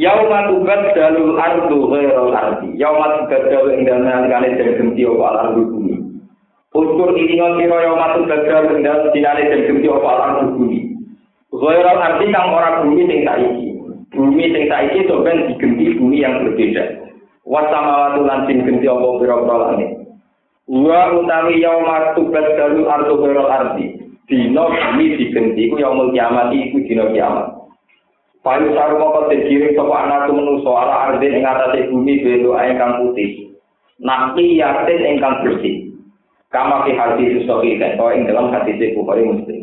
Yauma 0.00 0.48
tubaddalu 0.48 1.36
ardu 1.36 1.78
ghairal 1.92 2.32
ardi. 2.32 2.74
Yauma 2.80 3.22
tubaddalu 3.22 3.68
ing 3.76 3.80
dalem 3.84 4.08
nalikane 4.08 4.56
den 4.56 4.74
genti 4.80 5.04
apa 5.04 5.52
bumi. 5.54 5.94
Utur 6.72 7.12
ini 7.14 7.36
sira 7.36 7.78
yauma 7.84 8.16
tubaddalu 8.16 8.80
ing 8.80 8.82
dalem 8.82 9.12
dinane 9.12 9.42
den 9.52 9.62
genti 9.68 9.86
apa 9.92 10.10
ardu 10.10 10.44
bumi. 10.56 10.80
Ghairal 11.52 11.98
ardi 12.00 12.32
kang 12.32 12.50
ora 12.50 12.82
bumi 12.82 13.02
sing 13.06 13.20
saiki. 13.22 13.61
Bumi 14.12 14.44
sing 14.52 14.64
saiki 14.68 15.08
to 15.08 15.24
ben 15.26 15.50
digenti 15.50 15.96
bumi 15.98 16.22
yang 16.22 16.44
berbeda. 16.44 17.04
Wasamawatu 17.42 18.22
lan 18.22 18.46
sing 18.46 18.62
genti 18.62 18.86
apa 18.86 19.08
pira-pira 19.18 19.56
langit. 19.58 19.90
Wa 20.70 21.10
utawi 21.16 21.58
yauma 21.58 22.14
tubat 22.14 22.46
dalu 22.54 22.86
ardo 22.86 23.14
biro 23.18 23.44
ardi. 23.50 23.98
Dino 24.30 24.70
bumi 24.70 25.18
digenti 25.18 25.68
ku 25.72 25.76
yaumul 25.82 26.14
kiamat 26.14 26.54
iku 26.54 26.78
dino 26.86 27.10
kiamat. 27.10 27.58
Payu 28.42 28.74
saru 28.74 28.98
moko 28.98 29.30
terkiring 29.30 29.74
sapa 29.78 29.94
anak 30.02 30.30
menusa 30.34 30.70
ala 30.70 30.94
ardi 31.14 31.30
ing 31.30 31.46
atase 31.46 31.90
bumi 31.90 32.22
belo 32.22 32.58
ae 32.58 32.74
kang 32.74 32.98
putih. 33.02 33.52
naqiyatin 34.02 35.00
ingkang 35.06 35.46
bersih. 35.46 35.94
Kama 36.52 36.84
fi 36.84 36.92
hadis 36.92 37.48
sahih 37.48 37.80
kan 37.80 37.96
ing 38.12 38.28
dalam 38.28 38.52
hadis 38.52 38.76
Bukhari 38.92 39.24
Muslim. 39.24 39.61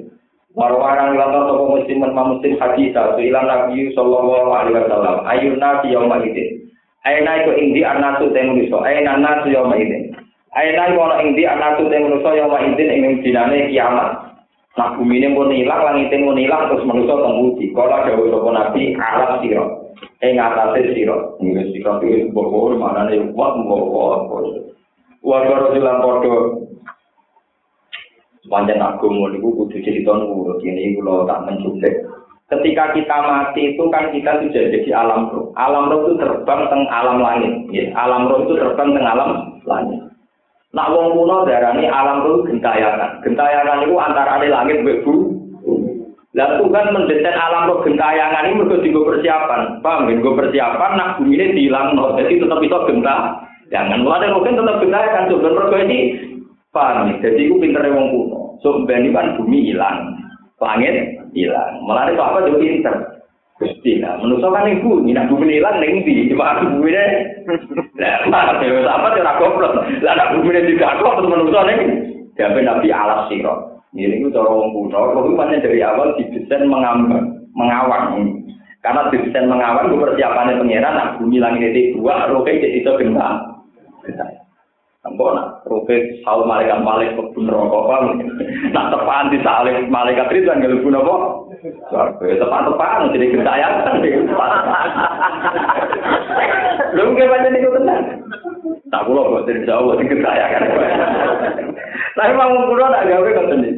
Marwanan 0.57 1.13
lantas 1.13 1.45
toko 1.45 1.77
muslim 1.77 2.01
menma 2.01 2.23
muslim 2.35 2.57
hadis 2.57 2.89
satu 2.89 3.21
ilan 3.21 3.45
nabi 3.45 3.93
sallallahu 3.93 4.49
alaihi 4.49 4.81
wasallam. 4.81 5.21
Ayun 5.29 5.61
nabi 5.61 5.93
yang 5.93 6.09
mahidin 6.09 6.65
ayna 7.05 7.45
itu 7.45 7.51
indi 7.53 7.81
anatu 7.85 8.33
temuniso 8.33 8.81
ayna 8.81 9.21
nabi 9.21 9.53
yang 9.53 9.69
mahidin 9.69 10.09
ayna 10.57 10.89
itu 10.89 10.97
ono 10.97 11.15
indi 11.21 11.43
anatu 11.45 11.85
temuniso 11.85 12.29
yang 12.33 12.49
mahidin 12.49 12.89
ing 12.89 13.03
dinane 13.21 13.69
kiamat. 13.69 14.09
Nah 14.77 14.95
bumi 14.97 15.21
ini 15.21 15.37
pun 15.37 15.53
ilang 15.53 15.81
langitin 15.85 16.25
pun 16.25 16.39
hilang 16.39 16.71
terus 16.71 16.87
manusa 16.87 17.13
tembuti 17.19 17.69
Kala 17.75 18.09
jauh 18.09 18.31
toko 18.31 18.49
nabi 18.49 18.95
alam 18.97 19.43
siro 19.45 19.93
ing 20.23 20.35
atase 20.35 20.97
sira 20.97 21.15
ngene 21.39 21.71
sira 21.71 21.99
iki 22.03 22.31
bohong 22.31 22.79
manane 22.79 23.31
kuat 23.35 23.53
mbok 23.59 23.81
kok 24.27 24.43
wa 25.23 25.37
karo 25.43 25.67
dilan 25.75 25.97
padha 25.99 26.35
Panjang 28.47 28.79
agama 28.79 29.27
niku 29.35 29.51
kudu 29.51 29.83
cerita 29.83 30.15
nurut 30.15 30.63
ini 30.63 30.95
kalau 30.95 31.27
tak 31.27 31.43
menculik. 31.43 31.91
Ketika 32.49 32.97
kita 32.97 33.17
mati 33.29 33.77
itu 33.77 33.83
kan 33.93 34.09
kita 34.09 34.41
sudah 34.41 34.63
jadi 34.73 34.89
alam 34.95 35.29
roh. 35.29 35.53
Alam 35.53 35.85
roh 35.85 36.09
itu 36.09 36.17
terbang 36.17 36.65
teng 36.71 36.81
alam 36.89 37.21
langit. 37.21 37.53
Ya. 37.69 37.93
Alam 37.93 38.25
roh 38.25 38.41
itu 38.41 38.57
terbang 38.57 38.89
teng 38.97 39.05
alam 39.05 39.59
langit. 39.69 40.01
Nak 40.73 40.89
wong 40.89 41.13
kuno 41.13 41.45
darani 41.45 41.85
alam 41.85 42.25
roh 42.25 42.41
gentayangan. 42.49 43.21
Gentayangan 43.21 43.85
itu 43.85 43.95
antara 44.01 44.41
langit 44.41 44.81
mbek 44.81 45.05
Lah 46.37 46.61
Tuhan 46.61 46.93
mendesain 46.93 47.37
alam 47.37 47.69
roh 47.69 47.85
gentayangan 47.85 48.49
ini 48.49 48.57
mergo 48.57 48.81
digo 48.81 49.05
persiapan. 49.05 49.85
Paham 49.85 50.09
ya? 50.09 50.17
persiapan 50.17 50.91
nak 50.97 51.21
bumi 51.21 51.37
ini 51.37 51.53
dihilang. 51.53 51.93
Jadi 52.17 52.41
tetap 52.41 52.61
bisa 52.65 52.81
genta. 52.89 53.45
Jangan 53.69 54.01
mulai 54.01 54.33
mungkin 54.33 54.57
tetap 54.57 54.81
gentayangan. 54.81 55.29
Coba 55.29 55.49
mergo 55.53 55.77
ini 55.85 56.28
paham 56.73 57.09
ya? 57.09 57.29
Jadi 57.29 57.49
itu 57.49 57.55
pinter 57.57 57.85
wong 57.89 58.07
kuno. 58.13 58.39
So 58.61 58.83
ini 58.85 59.15
kan 59.15 59.39
bumi 59.39 59.71
hilang, 59.71 60.19
langit 60.59 61.23
hilang. 61.31 61.83
Malah 61.87 62.11
itu 62.11 62.21
apa 62.21 62.45
jadi 62.45 62.59
pinter. 62.59 62.95
Gusti 63.59 63.99
lah, 63.99 64.15
menurut 64.23 64.55
kan 64.55 64.71
ibu, 64.71 65.03
ini 65.03 65.19
bumi 65.27 65.59
hilang 65.59 65.83
neng 65.83 66.07
di, 66.07 66.31
cuma 66.31 66.55
aku 66.55 66.79
bumi 66.79 66.95
deh. 66.95 67.11
Lah, 68.31 68.55
ya 68.55 68.87
apa 68.87 69.19
cara 69.19 69.35
goblok? 69.35 69.83
Lah, 69.99 70.15
nak 70.15 70.31
bumi 70.31 70.55
deh 70.55 70.63
tidak 70.63 71.03
kok, 71.03 71.19
terus 71.19 71.27
menurut 71.27 71.67
neng. 71.67 71.79
Jadi 72.39 72.63
nabi 72.63 72.87
alas 72.87 73.27
siro. 73.27 73.83
Ini 73.91 74.23
itu 74.23 74.31
cara 74.31 74.47
orang 74.47 74.71
kuno, 74.71 74.99
itu 75.11 75.35
banyak 75.35 75.59
dari 75.59 75.83
awal 75.83 76.15
didesain 76.15 76.71
mengambang, 76.71 77.43
mengawang. 77.51 78.31
Karena 78.79 79.11
didesain 79.11 79.51
mengawang, 79.51 79.91
persiapannya 79.91 80.61
pengiran, 80.63 80.95
nah 80.95 81.07
bumi 81.19 81.43
langit 81.43 81.75
itu 81.75 81.99
dua, 81.99 82.31
roke 82.31 82.47
jadi 82.47 82.79
itu 82.79 82.91
gentar. 82.95 83.59
Engkau 84.99 85.31
nak 85.31 85.63
roke 85.63 85.95
saul 86.27 86.43
malaikat 86.43 86.83
malik 86.83 87.15
kebun 87.15 87.47
rokok 87.47 87.87
apa? 87.87 88.19
Nak 88.75 88.91
tepaan 88.91 89.31
di 89.31 89.39
salib 89.39 89.87
malaikat 89.87 90.27
itu 90.35 90.43
kan 90.43 90.59
gelebun 90.59 90.99
apa? 90.99 91.15
Tepan 92.19 92.67
tepan 92.67 93.07
jadi 93.15 93.31
gentayangan. 93.31 93.95
Lu 96.99 97.15
nggak 97.15 97.31
baca 97.31 97.47
nih 97.47 97.63
tenang. 97.63 98.03
Tak 98.91 99.05
buat 99.07 99.47
dari 99.47 99.63
jauh 99.63 99.95
di 99.95 100.03
gentayangan. 100.03 100.67
Tapi 102.19 102.31
mau 102.35 102.67
pulau 102.67 102.91
tak 102.91 103.07
gawe 103.07 103.29
kan 103.31 103.45
tadi. 103.55 103.71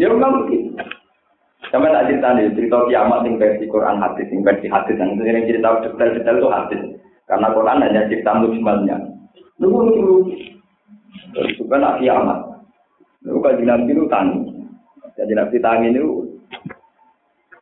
Ya 0.00 0.08
memang 0.08 0.48
begitu. 0.48 0.80
Sampai 1.68 1.92
tak 1.92 2.06
cerita 2.08 2.28
nih, 2.38 2.54
cerita 2.56 2.86
kiamat 2.88 3.26
yang 3.26 3.36
versi 3.36 3.66
Quran 3.66 3.98
hadis, 3.98 4.30
yang 4.30 4.46
versi 4.46 4.70
hadis, 4.70 4.96
yang 4.96 5.18
yang 5.18 5.44
cerita 5.44 5.82
detail-detail 5.82 6.38
itu 6.38 6.48
hadis. 6.48 6.80
Karena 7.28 7.52
Quran 7.52 7.82
hanya 7.82 8.08
cerita 8.08 8.30
mujmalnya. 8.36 8.96
Lucu 9.58 10.28
itu 11.50 11.62
kan 11.66 11.82
nak 11.82 11.98
kiamat. 11.98 12.38
Lalu 13.24 13.38
kaji 13.40 13.64
nabi 13.64 13.90
itu 13.90 14.04
tani. 14.06 14.38
Kaji 15.16 15.34
nabi 15.34 15.56
tani 15.58 15.86
itu 15.90 16.06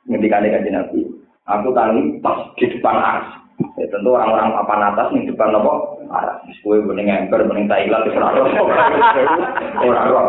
ngendikannya 0.09 0.55
kaji 0.55 0.71
nabi. 0.73 1.01
Aku 1.49 1.69
tani 1.73 2.19
pas 2.21 2.51
di 2.59 2.67
depan 2.69 2.97
ars. 2.99 3.29
Ya, 3.79 3.87
tentu 3.95 4.11
orang-orang 4.11 4.59
papan 4.59 4.91
atas 4.91 5.13
di 5.15 5.29
depan 5.29 5.55
apa? 5.55 5.73
Aras. 6.11 6.43
Kue 6.67 6.83
bening 6.83 7.09
ember, 7.09 7.47
bening 7.47 7.71
Thailand, 7.71 8.11
orang 8.11 8.35
roh. 8.37 8.49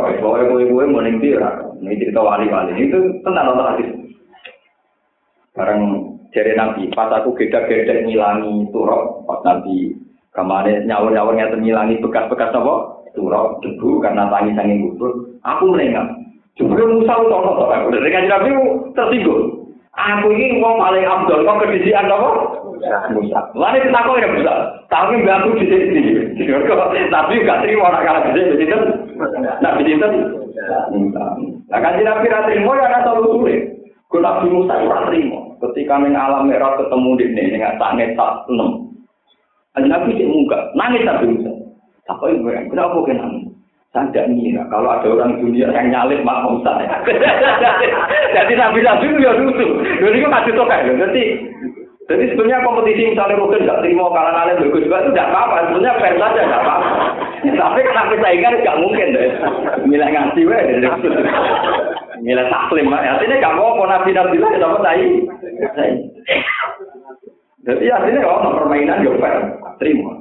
Pokoknya 0.21 0.43
kue 0.53 0.63
kue 0.69 0.85
bening 0.85 1.17
dia. 1.17 1.49
Ini 1.81 1.99
cerita 1.99 2.21
wali-wali. 2.21 2.77
Itu 2.77 3.19
tenang 3.25 3.51
nonton 3.51 3.69
hadis. 3.73 3.89
Bareng 5.57 5.81
jari 6.33 6.53
nabi, 6.55 6.89
pas 6.93 7.13
aku 7.13 7.37
geda-geda 7.37 8.05
ngilangi 8.05 8.69
turok, 8.73 9.21
pas 9.29 9.41
nabi 9.45 9.93
kemarin 10.33 10.89
nyawur-nyawur 10.89 11.37
ngeten 11.37 11.61
ngilangi 11.61 12.01
bekas-bekas 12.01 12.53
apa? 12.57 13.02
Surau 13.13 13.61
debu 13.61 14.01
karena 14.01 14.29
tangi 14.29 14.57
sanging 14.57 14.79
kubur 14.89 15.33
aku 15.45 15.63
melengah 15.69 16.05
jebule 16.57 16.85
Musa 16.85 17.13
utawa 17.17 17.57
to 17.57 17.65
aku 17.69 17.87
dengan 17.97 18.29
Nabi 18.29 18.49
tersinggung. 18.93 19.43
Aku 19.93 20.33
ini 20.33 20.57
wong 20.57 20.81
paling 20.81 21.05
abdul 21.05 21.45
kok 21.45 21.59
kedisian 21.61 22.09
apa? 22.09 22.29
Musa. 23.13 23.39
Lane 23.53 23.85
ditakok 23.85 24.17
ya 24.17 24.29
Musa. 24.33 24.53
Tapi 24.89 25.21
mbak 25.21 25.37
aku 25.45 25.49
di 25.61 25.65
sini 25.69 26.01
tapi 27.13 27.45
gak 27.45 27.61
terima 27.61 27.93
orang 27.93 28.05
kalah 28.05 28.21
di 28.33 28.41
sini 28.41 28.73
Nabi 29.61 29.85
itu 29.85 30.09
Nah 31.69 31.79
kan 31.81 31.97
Nabi 32.01 32.25
ra 32.29 32.45
trimo 32.49 32.73
ya 32.73 32.89
ana 32.89 33.05
telu 33.05 33.37
sulit. 33.37 33.61
Kau 34.09 34.21
Nabi 34.21 34.49
Musa 34.49 34.81
ora 34.81 35.09
trimo 35.09 35.57
ketika 35.61 36.01
ning 36.01 36.17
alam 36.17 36.49
merah 36.49 36.77
ketemu 36.77 37.09
di 37.17 37.25
dengan 37.33 37.77
sange 37.77 38.17
tak 38.17 38.49
enam. 38.49 38.89
Nabi 39.77 40.17
cek 40.17 40.29
muka 40.29 40.59
nangis 40.73 41.05
Nabi 41.05 41.25
Musa 41.37 41.52
apa 42.11 42.25
ibu 42.27 42.51
yang 42.51 42.67
kenapa 42.67 42.99
kena? 43.07 43.27
Saya 43.93 44.09
tidak 44.09 44.33
ngira 44.33 44.65
kalau 44.73 44.89
ada 44.89 45.05
orang 45.05 45.37
dunia 45.37 45.69
yang 45.69 45.93
nyalip 45.93 46.25
mak 46.25 46.49
Musa. 46.49 46.81
Jadi 48.35 48.53
nabi 48.57 48.81
nabi 48.81 49.05
itu 49.05 49.21
ya 49.21 49.31
lucu. 49.37 49.67
Jadi 50.01 50.17
itu 50.17 50.27
masih 50.27 50.51
tokai. 50.57 50.89
Jadi 50.89 51.23
jadi 52.03 52.35
sebenarnya 52.35 52.67
kompetisi 52.67 53.15
misalnya 53.15 53.39
mungkin 53.39 53.63
nggak 53.63 53.79
terima 53.79 54.11
kalah 54.11 54.33
kalah 54.35 54.59
bagus 54.59 54.83
juga 54.83 54.97
itu 55.05 55.09
tidak 55.13 55.29
apa-apa. 55.29 55.55
Sebenarnya 55.69 55.99
fair 56.01 56.15
saja 56.19 56.41
tidak 56.41 56.61
apa-apa. 56.65 56.89
Tapi 57.63 57.79
kenapa 57.85 58.13
saya 58.17 58.33
ingat 58.33 58.53
nggak 58.59 58.79
mungkin 58.81 59.07
deh. 59.13 59.29
Milah 59.87 60.09
ngasih 60.11 60.43
weh. 60.49 60.63
Milah 62.25 62.47
taklim. 62.49 62.91
Artinya 62.91 63.35
nggak 63.39 63.55
mau 63.55 63.85
nabi 63.85 64.11
nabi 64.11 64.37
lah 64.41 64.51
dapat 64.57 64.81
saya. 64.81 65.05
Jadi 67.63 67.85
artinya 67.87 68.19
kalau 68.25 68.57
permainan 68.57 69.05
ya 69.05 69.13
fair. 69.21 69.41
Terima. 69.79 70.11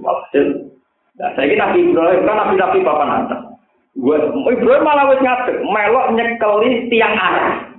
Walhasil 0.00 0.73
Nah, 1.14 1.30
saya 1.38 1.46
kira 1.46 1.70
Nabi 1.70 1.78
Ibrahim 1.86 2.26
kan 2.26 2.36
Nabi 2.42 2.54
Nabi 2.58 2.78
Bapak 2.82 3.06
Nata. 3.06 3.36
Gue 3.94 4.18
Ibrahim 4.50 4.82
malah 4.82 5.06
wes 5.06 5.22
ngadeg, 5.22 5.62
melok 5.62 6.10
nyekeli 6.18 6.90
tiang 6.90 7.14
arah. 7.14 7.70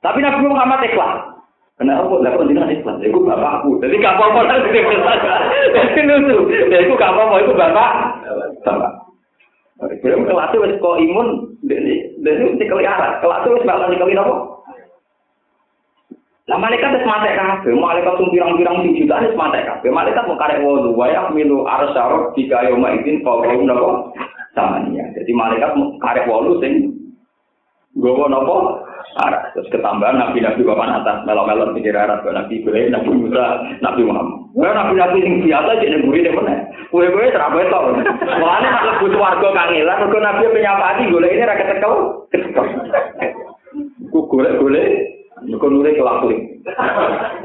Tapi 0.00 0.24
Nabi 0.24 0.48
Muhammad 0.48 0.80
ikhlas. 0.88 1.28
Kenapa 1.76 2.08
kok 2.08 2.24
lah 2.24 2.32
dengan 2.44 2.72
ikhlas? 2.72 2.96
Iku 3.04 3.20
bapakku. 3.24 3.76
Jadi 3.84 4.00
gak 4.00 4.16
apa-apa 4.16 4.40
lah 4.48 4.56
jadi 4.64 4.80
Jadi 5.76 6.00
lucu. 6.08 6.36
Jadi 6.48 6.84
iku 6.88 6.96
gak 6.96 7.12
apa-apa, 7.12 7.36
iku 7.44 7.52
bapak. 7.52 7.90
Bapak. 8.64 8.92
Ibrahim 9.80 10.24
kelasnya 10.28 10.60
wes 10.64 10.76
kok 10.80 11.00
imun, 11.00 11.28
jadi 11.64 11.92
nyekeli 12.56 12.84
arah. 12.88 13.20
Kelasnya 13.20 13.52
wes 13.60 13.64
malah 13.68 13.88
nyekeli 13.92 14.16
apa? 14.16 14.59
Nah 16.50 16.58
malaikat 16.58 16.98
wis 16.98 17.06
mate 17.06 17.30
kabeh, 17.30 17.78
malaikat 17.78 18.10
sing 18.18 18.26
pirang-pirang 18.34 18.82
sing 18.82 18.98
juta 18.98 19.22
wis 19.22 19.38
mate 19.38 19.62
kabeh. 19.62 19.86
Malaikat 19.86 20.26
mau 20.26 20.34
karek 20.34 20.58
wudu 20.58 20.90
wa 20.98 21.06
ya 21.06 21.30
milu 21.30 21.62
arsyarab 21.62 22.34
jika 22.34 22.66
yauma 22.66 22.90
idzin 22.98 23.22
fawqahum 23.22 23.70
napa 23.70 24.10
samania. 24.58 25.06
Jadi 25.14 25.30
malaikat 25.30 25.78
karek 26.02 26.26
wudu 26.26 26.58
sing 26.58 26.90
gowo 28.02 28.26
napa 28.26 28.82
arah 29.22 29.46
terus 29.54 29.70
ketambahan 29.70 30.18
nabi-nabi 30.18 30.66
papan 30.66 30.90
atas 30.98 31.22
melo-melo 31.22 31.70
pikir 31.70 31.94
arah 31.94 32.18
nabi 32.18 32.58
Ibrahim, 32.58 32.98
nabi 32.98 33.10
Musa, 33.14 33.46
nabi 33.78 34.02
Muhammad. 34.02 34.50
Wah 34.58 34.74
nabi-nabi 34.74 35.22
sing 35.22 35.46
biasa 35.46 35.78
jadi 35.78 36.02
nyeburi 36.02 36.26
deh 36.26 36.34
mana? 36.34 36.66
Kue-kue 36.90 37.30
terabai 37.30 37.70
tau. 37.70 37.94
Mulane 38.26 38.66
nak 38.66 38.86
lebu 38.90 39.14
warga 39.14 39.48
kangelan, 39.54 39.98
mergo 40.02 40.18
nabi 40.18 40.50
penyapati 40.50 41.02
golek 41.14 41.30
ini 41.30 41.46
ra 41.46 41.54
ketekel. 41.54 41.94
Ku 44.10 44.18
golek-golek 44.26 45.19
Mereka 45.46 45.66
nulis 45.68 45.96
kelakuin. 45.96 46.40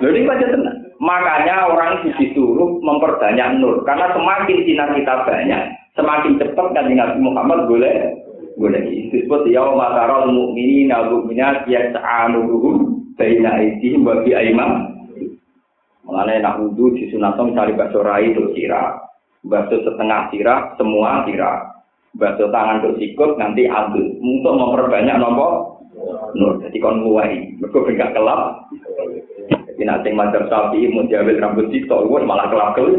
Ini 0.04 0.28
baca 0.28 0.46
tenang. 0.52 0.78
Makanya 1.00 1.72
orang 1.72 2.04
itu 2.04 2.10
disuruh 2.16 2.80
memperbanyak 2.80 3.60
nur. 3.60 3.84
Karena 3.84 4.12
semakin 4.16 4.64
sinar 4.64 4.90
kita 4.96 5.28
banyak, 5.28 5.62
semakin 5.96 6.40
cepat 6.40 6.68
kan 6.72 6.88
Nabi 6.88 7.20
Muhammad 7.20 7.68
boleh 7.68 8.16
boleh 8.56 8.82
disebut 8.88 9.52
ya 9.52 9.68
matarul 9.68 10.32
mukminin 10.32 10.88
wal 10.88 11.28
minat 11.28 11.68
yas'anuhum 11.68 13.04
baina 13.20 13.60
aydihim 13.60 14.08
wa 14.08 14.24
bi 14.24 14.32
aymam 14.32 14.96
Mengenai 16.06 16.38
nak 16.38 16.62
wudhu 16.62 16.94
di 16.94 17.10
sunatong 17.10 17.58
cari 17.58 17.74
bakso 17.74 18.06
rai 18.06 18.30
itu 18.30 18.54
sirah, 18.54 18.94
bakso 19.42 19.82
setengah 19.82 20.30
sirah, 20.30 20.78
semua 20.78 21.26
sirah, 21.26 21.82
bakso 22.14 22.46
tangan 22.54 22.86
untuk 22.86 23.02
sikut 23.02 23.42
nanti 23.42 23.66
adul 23.66 24.14
untuk 24.22 24.54
memperbanyak 24.54 25.18
nomor 25.18 25.75
nur. 26.36 26.60
Jadi 26.62 26.78
kon 26.84 27.02
nguwai, 27.02 27.60
mergo 27.60 27.88
gak 27.88 28.14
kelap. 28.14 28.68
Jadi 29.76 29.84
nanti 29.84 30.10
macam 30.16 30.48
sapi 30.48 30.88
mau 30.88 31.04
diambil 31.04 31.40
rambut 31.44 31.68
sitok, 31.68 32.08
gue 32.08 32.24
malah 32.24 32.48
kelap 32.48 32.80
kelip. 32.80 32.96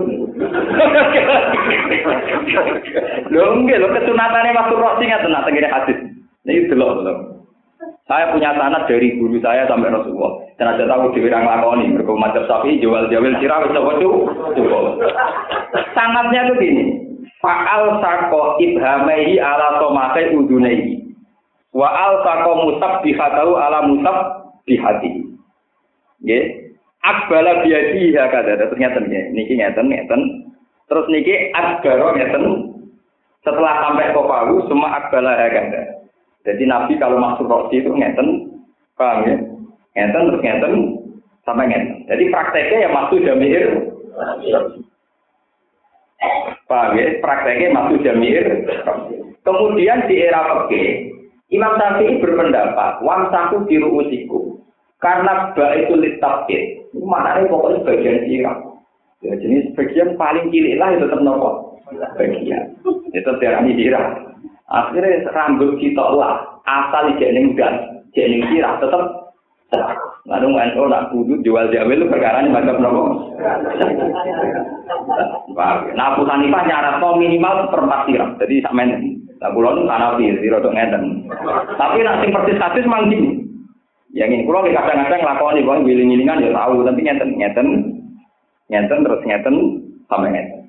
Lho 3.33 3.45
enggak, 3.57 3.81
lo 3.81 3.89
kesunatannya 3.97 4.53
masuk 4.53 4.81
roh 4.81 4.93
sing 5.01 5.09
ngaten 5.09 5.33
nak 5.33 5.45
tengene 5.49 5.69
hadis. 5.73 5.99
Ini 6.45 6.69
delok 6.69 7.01
delok. 7.01 7.19
Saya 8.07 8.31
punya 8.31 8.55
sanad 8.55 8.87
dari 8.87 9.19
guru 9.19 9.41
saya 9.43 9.67
sampai 9.67 9.91
Rasulullah. 9.91 10.39
Dan 10.57 10.73
ada 10.73 10.87
tahu 10.87 11.11
di 11.11 11.27
bidang 11.27 11.43
lakoni, 11.43 11.91
mereka 11.91 12.15
macam 12.15 12.47
sapi 12.47 12.79
jual 12.79 13.11
jual 13.11 13.35
sirah 13.43 13.67
bisa 13.67 13.83
tuh 13.99 14.31
cukup. 14.55 14.85
Sanatnya 15.91 16.47
tuh 16.47 16.57
gini. 16.63 17.03
Faal 17.43 17.99
sako 17.99 18.63
ibhamaihi 18.63 19.43
ala 19.43 19.83
somate 19.83 20.33
udunaihi. 20.39 21.06
Wa 21.77 21.89
al 21.93 22.25
sako 22.25 22.53
musab 22.65 23.05
bihatahu 23.05 23.53
ala 23.53 23.85
musab 23.85 24.17
bihati. 24.65 25.29
Ya. 26.25 26.41
Akbala 27.05 27.61
biadi 27.63 28.17
ya 28.17 28.33
kata 28.33 28.57
ternyata 28.57 29.05
nih. 29.05 29.29
Niki 29.37 29.61
ngeten 29.61 29.93
ngeten. 29.93 30.21
Terus 30.89 31.05
niki 31.13 31.53
akbaro 31.53 32.17
ngeten. 32.17 32.45
Setelah 33.45 33.85
sampai 33.85 34.11
kopahu 34.17 34.65
semua 34.73 35.05
akbala 35.05 35.37
ya 35.37 35.49
kata. 35.53 35.83
Jadi 36.49 36.63
Nabi 36.65 36.97
kalau 36.97 37.19
masuk 37.19 37.51
roksi 37.51 37.83
itu 37.83 37.91
ngeten, 37.91 38.47
paham 38.95 39.27
ya? 39.27 39.35
Ngeten 39.99 40.27
terus 40.31 40.43
ngeten 40.43 40.75
sampai 41.43 41.67
ngeten. 41.69 42.07
Jadi 42.09 42.25
prakteknya 42.33 42.87
ya 42.87 42.89
masuk 42.91 43.19
jamir. 43.21 43.67
Paham 46.71 46.91
ya? 46.97 47.07
Prakteknya 47.19 47.69
masuk 47.75 47.99
jamir. 48.01 48.47
Kemudian 49.47 50.11
di 50.11 50.27
era 50.27 50.43
peke, 50.67 51.15
Imam 51.47 51.79
Syafi'i 51.79 52.19
berpendapat, 52.19 52.99
wam 53.07 53.31
saku 53.31 53.63
biru 53.71 54.03
usiku. 54.03 54.59
Karena 54.99 55.55
ba 55.55 55.77
itu 55.79 55.95
litabit. 55.95 56.91
Mana 56.97 57.39
ini 57.39 57.53
pokoknya 57.53 57.85
bagian 57.85 58.25
sirah. 58.27 58.57
Ya, 59.23 59.33
jenis 59.39 59.71
bagian 59.77 60.17
paling 60.19 60.49
cilik 60.51 60.81
lah 60.81 60.97
itu 60.97 61.07
tetap 61.07 61.21
nopo. 61.23 61.79
Bagian. 62.19 62.75
Itu 63.15 63.31
tiarani 63.39 63.77
sirah. 63.79 64.17
Akhirnya 64.67 65.23
rambut 65.31 65.79
kita 65.79 66.03
lah, 66.03 66.59
asal 66.67 67.15
jening 67.23 67.55
dan 67.55 68.03
jening 68.17 68.43
sirah 68.51 68.83
tetap 68.83 69.31
Lalu 70.27 70.59
NU 70.59 70.83
nak 70.91 71.15
kudu 71.15 71.39
jual 71.47 71.71
jawel 71.71 72.03
itu 72.03 72.11
perkara 72.11 72.43
ini 72.43 72.51
macam? 72.51 72.83
Nah, 75.55 76.07
Abu 76.11 76.27
Hanifah 76.27 76.63
nyarat 76.67 76.99
minimal 76.99 77.71
seperempat 77.71 78.01
sirah. 78.11 78.31
Jadi 78.43 78.59
sama 78.67 78.83
ini. 78.91 79.23
Nah, 79.39 79.55
pulau 79.55 79.79
itu 79.79 79.87
tanah 79.87 80.19
sih, 80.19 80.35
sirah 80.43 80.59
untuk 80.59 80.75
ngeten. 80.75 81.03
Tapi 81.79 81.99
nanti 82.03 82.27
persis 82.35 82.59
persis 82.59 82.91
mang 82.91 83.07
gini. 83.07 83.47
Yang 84.17 84.43
ini 84.43 84.43
pulau 84.49 84.67
kadang-kadang 84.67 85.23
lakoni, 85.23 85.61
kalau 85.63 85.85
giling-gilingan 85.87 86.43
ya 86.43 86.51
tahu, 86.51 86.83
tapi 86.83 87.01
ngeten, 87.05 87.31
ngeten, 87.37 87.67
ngeten 88.73 88.99
terus 89.07 89.23
ngeten 89.29 89.55
sampai 90.11 90.33
ngeten. 90.33 90.61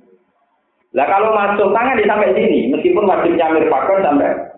Lah 0.94 1.08
kalau 1.10 1.34
masuk 1.34 1.74
tangan 1.74 1.98
di 1.98 2.06
sampai 2.06 2.36
sini, 2.36 2.70
meskipun 2.76 3.10
wajib 3.10 3.34
nyamir 3.34 3.66
pakar 3.72 4.06
sampai. 4.06 4.57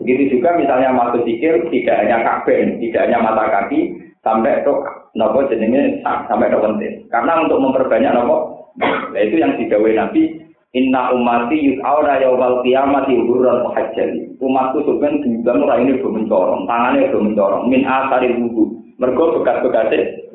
Begitu 0.00 0.40
juga 0.40 0.56
misalnya 0.56 0.96
masuk 0.96 1.28
sikil, 1.28 1.68
tidak 1.68 1.96
hanya 2.00 2.24
kabel, 2.24 2.80
tidak 2.80 3.02
hanya 3.04 3.18
mata 3.20 3.44
kaki, 3.52 4.00
sampai 4.24 4.64
ke 4.64 4.72
nopo 5.16 5.44
jenenge 5.52 6.00
sampai 6.04 6.48
ke 6.48 6.58
penting. 6.58 6.92
Karena 7.12 7.44
untuk 7.44 7.60
memperbanyak 7.60 8.12
nopo, 8.16 8.36
nah 9.12 9.20
itu 9.20 9.36
yang 9.36 9.60
didawai 9.60 9.92
Nabi, 9.92 10.40
Inna 10.70 11.10
umati 11.10 11.58
yus'aura 11.66 12.22
yawal 12.22 12.62
qiyamati 12.62 13.18
uhuran 13.18 13.66
muhajjali. 13.66 14.38
Umatku 14.38 14.86
sebenarnya 14.86 15.26
dibilang 15.26 15.66
orang 15.66 15.80
ini 15.82 15.98
belum 15.98 16.14
mencorong, 16.22 16.62
tangannya 16.70 17.10
belum 17.10 17.24
mencorong. 17.34 17.62
Min 17.66 17.82
asari 17.82 18.38
wudhu. 18.38 18.78
Mergo 19.02 19.40
bekas-bekasnya 19.40 20.30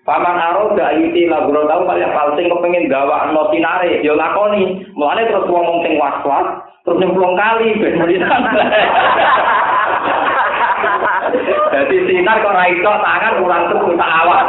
Paman 0.00 0.40
aro 0.40 0.72
gak 0.72 0.96
ayuti 0.96 1.28
lagu 1.28 1.52
tahu 1.52 1.82
kali 1.84 2.00
yang 2.00 2.16
sing 2.32 2.48
kepengin 2.48 2.88
gawa 2.88 3.28
no 3.36 3.52
sinare, 3.52 4.00
yo 4.00 4.16
lakoni. 4.16 4.80
Mulane 4.96 5.28
terus 5.28 5.44
ngomong 5.44 5.84
sing 5.84 6.00
was-was, 6.00 6.64
terus 6.88 7.04
nyemplung 7.04 7.36
kali 7.36 7.76
ben. 7.76 8.00
Jadi 11.70 11.96
sinar 12.08 12.40
kok 12.42 12.56
ra 12.56 12.64
iso 12.72 12.90
tangan 12.90 13.38
kurang 13.44 13.62
terus 13.68 13.94
tak 14.00 14.12
awak. 14.24 14.44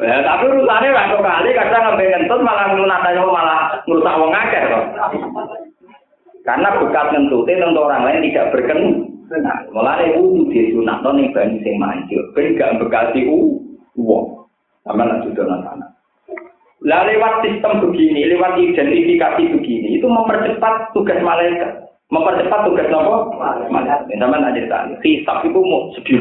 Ya, 0.00 0.16
tapi 0.24 0.44
urusannya 0.50 0.96
waktu 0.96 1.16
kali 1.20 1.48
kadang 1.54 1.82
ngambil 1.86 2.08
ngentut 2.08 2.40
malah 2.42 2.66
ngunatanya 2.72 3.22
malah 3.22 3.60
ngerusak 3.84 4.18
wong 4.18 4.32
akeh 4.32 4.62
kok. 4.64 4.84
Karena 6.44 6.68
bekas 6.76 7.06
ngentutnya 7.12 7.62
tentu 7.62 7.80
orang 7.84 8.04
lain 8.08 8.24
tidak 8.26 8.50
berkenan. 8.52 8.88
Wudhu 10.14 10.50
di 10.52 10.70
sunat 10.70 11.02
non 11.02 11.18
yang 11.18 11.34
banyu 11.34 11.58
sing 11.66 11.74
mancur, 11.80 12.22
ben 12.36 12.54
gak 12.54 12.78
bekasi 12.78 13.26
uang, 13.26 14.26
sama 14.86 15.02
nak 15.06 15.26
sudah 15.26 15.46
sana. 15.64 15.86
Lah 16.84 17.00
lewat 17.08 17.40
sistem 17.40 17.80
begini, 17.80 18.28
lewat 18.28 18.60
identifikasi 18.60 19.42
begini, 19.56 19.96
itu 19.96 20.04
mempercepat 20.04 20.92
tugas 20.92 21.16
malaikat, 21.24 21.80
mempercepat 22.12 22.68
tugas 22.68 22.86
nopo 22.92 23.32
malaikat. 23.40 24.04
Sama 24.20 24.36
nak 24.36 24.52
cerita, 24.52 24.92
hisap 25.00 25.40
itu 25.48 25.58
mau 25.64 25.88
sedih 25.96 26.20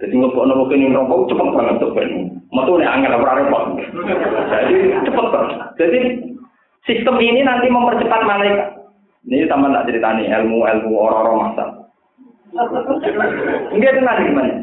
Jadi 0.00 0.12
nggak 0.12 0.32
nopo 0.32 0.64
kini 0.72 0.88
nopo 0.88 1.28
cepat 1.28 1.52
banget 1.52 1.76
tuh 1.84 1.92
ben. 1.92 2.32
Nih 2.48 2.88
angin 2.88 3.12
apa 3.12 3.36
repot. 3.36 3.64
Jadi 4.48 4.74
cepat 5.04 5.26
banget. 5.28 5.58
Jadi 5.76 5.98
sistem 6.88 7.16
ini 7.20 7.44
nanti 7.44 7.68
mempercepat 7.68 8.20
malaikat. 8.24 8.68
Ini 9.28 9.44
sama 9.50 9.74
tak 9.74 9.90
ceritani 9.90 10.30
ilmu 10.30 10.64
ilmu 10.64 10.92
orang-orang 10.96 11.36
masa. 11.50 11.64
Enggak 13.72 13.94
tenang 14.00 14.18
gimana? 14.24 14.54